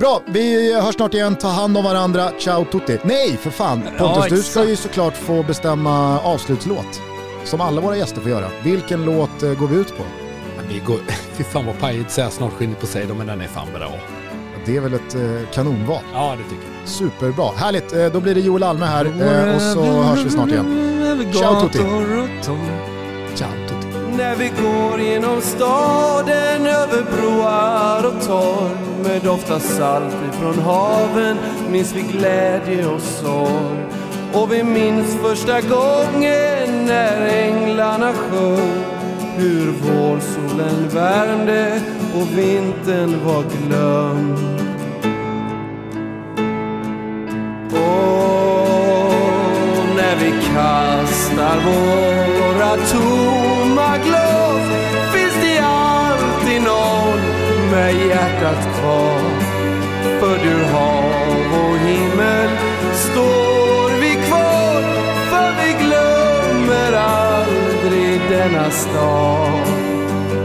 Bra, 0.02 0.22
vi 0.26 0.74
hörs 0.80 0.94
snart 0.94 1.14
igen. 1.14 1.36
Ta 1.36 1.48
hand 1.48 1.76
om 1.76 1.84
varandra. 1.84 2.30
Ciao 2.38 2.64
tutti. 2.64 2.98
Nej, 3.04 3.36
för 3.36 3.50
fan. 3.50 3.82
Pontus, 3.98 4.28
du 4.28 4.42
ska 4.42 4.68
ju 4.68 4.76
såklart 4.76 5.16
få 5.16 5.42
bestämma 5.42 6.20
avslutslåt. 6.20 7.00
Som 7.44 7.60
alla 7.60 7.80
våra 7.80 7.96
gäster 7.96 8.20
får 8.20 8.30
göra. 8.30 8.46
Vilken 8.64 9.04
låt 9.04 9.42
eh, 9.42 9.54
går 9.54 9.68
vi 9.68 9.76
ut 9.76 9.96
på? 9.96 10.02
Men 10.56 10.68
vi 10.68 10.78
går... 10.78 10.98
Fy 11.32 11.44
fan 11.44 11.66
vad 11.66 11.78
pajigt 11.78 12.10
säga 12.10 12.30
snart 12.30 12.52
skinnet 12.52 12.80
på 12.80 12.86
sig 12.86 13.06
men 13.06 13.26
den 13.26 13.40
är 13.40 13.48
fan 13.48 13.68
bra. 13.74 13.90
Det 14.66 14.76
är 14.76 14.80
väl 14.80 14.94
ett 14.94 15.14
eh, 15.14 15.50
kanonval. 15.52 16.02
Ja 16.12 16.36
det 16.38 16.44
tycker 16.44 16.66
jag. 16.80 16.88
Superbra. 16.88 17.50
Härligt, 17.56 17.92
eh, 17.92 18.06
då 18.06 18.20
blir 18.20 18.34
det 18.34 18.40
Joel 18.40 18.62
Alme 18.62 18.86
här 18.86 19.06
och 19.54 19.62
så 19.62 19.82
hörs 19.82 20.24
vi 20.24 20.30
snart 20.30 20.48
igen. 20.48 21.32
Ciao, 21.32 21.60
Tutti. 21.60 21.78
Ciao. 23.34 23.61
När 24.16 24.36
vi 24.36 24.48
går 24.48 25.00
genom 25.00 25.40
staden 25.40 26.66
över 26.66 27.04
broar 27.16 28.06
och 28.06 28.26
torg 28.26 28.76
med 29.04 29.22
doft 29.22 29.50
av 29.50 29.58
salt 29.58 30.14
ifrån 30.32 30.58
haven 30.58 31.36
minns 31.70 31.94
vi 31.94 32.02
glädje 32.02 32.86
och 32.86 33.00
sorg. 33.00 33.86
Och 34.32 34.52
vi 34.52 34.62
minns 34.62 35.16
första 35.22 35.60
gången 35.60 36.86
när 36.86 37.26
änglarna 37.26 38.12
sjöng 38.12 38.84
hur 39.36 39.70
vårsolen 39.70 40.88
värmde 40.88 41.80
och 42.14 42.38
vintern 42.38 43.24
var 43.24 43.42
glömd. 43.42 44.38
Och 47.72 48.36
när 49.96 50.16
vi 50.16 50.30
kastar 50.54 51.56
våra 51.64 52.76
torn 52.76 53.41
hjärtat 58.42 58.78
kvar. 58.80 59.20
För 60.20 60.38
du 60.44 60.64
hav 60.64 61.64
och 61.64 61.78
himmel 61.78 62.50
står 62.94 64.00
vi 64.00 64.10
kvar 64.10 64.82
för 65.30 65.52
vi 65.62 65.84
glömmer 65.84 66.92
aldrig 66.92 68.20
denna 68.30 68.70
stad. 68.70 69.68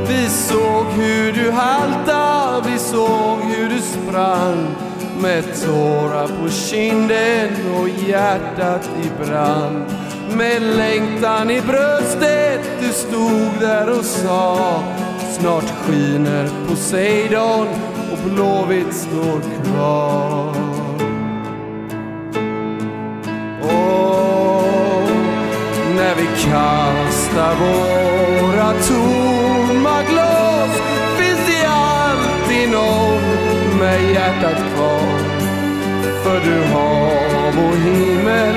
Vi 0.07 0.30
såg 0.30 0.86
hur 0.86 1.32
du 1.32 1.52
halta, 1.52 2.64
vi 2.65 2.80
såg 2.80 3.40
hur 3.41 3.69
du 3.69 3.82
sprang 3.82 4.76
med 5.22 5.44
tårar 5.65 6.28
på 6.28 6.49
kinden 6.49 7.49
och 7.80 7.90
hjärtat 7.90 8.90
i 9.03 9.26
brand. 9.26 9.86
Med 10.38 10.61
längtan 10.61 11.52
i 11.52 11.61
bröstet, 11.61 12.61
du 12.80 12.88
stod 12.88 13.52
där 13.60 13.99
och 13.99 14.06
sa 14.06 14.84
Snart 15.40 15.69
skiner 15.69 16.49
Poseidon 16.68 17.68
och 18.12 18.18
Blåvitt 18.30 18.94
står 18.94 19.42
kvar. 19.64 20.50
Och 23.62 25.10
när 25.96 26.16
vi 26.16 26.28
kastar 26.44 27.56
våra 27.56 28.72
tomma 28.72 30.04
glas 30.10 30.82
finns 31.18 31.48
det 31.48 31.68
alltid 31.68 32.72
någon 32.72 33.80
med 33.80 34.12
hjärtat 34.12 34.64
kvar. 34.76 35.20
För 36.24 36.40
du 36.40 36.64
hav 36.74 37.66
och 37.70 37.78
himmel 37.78 38.56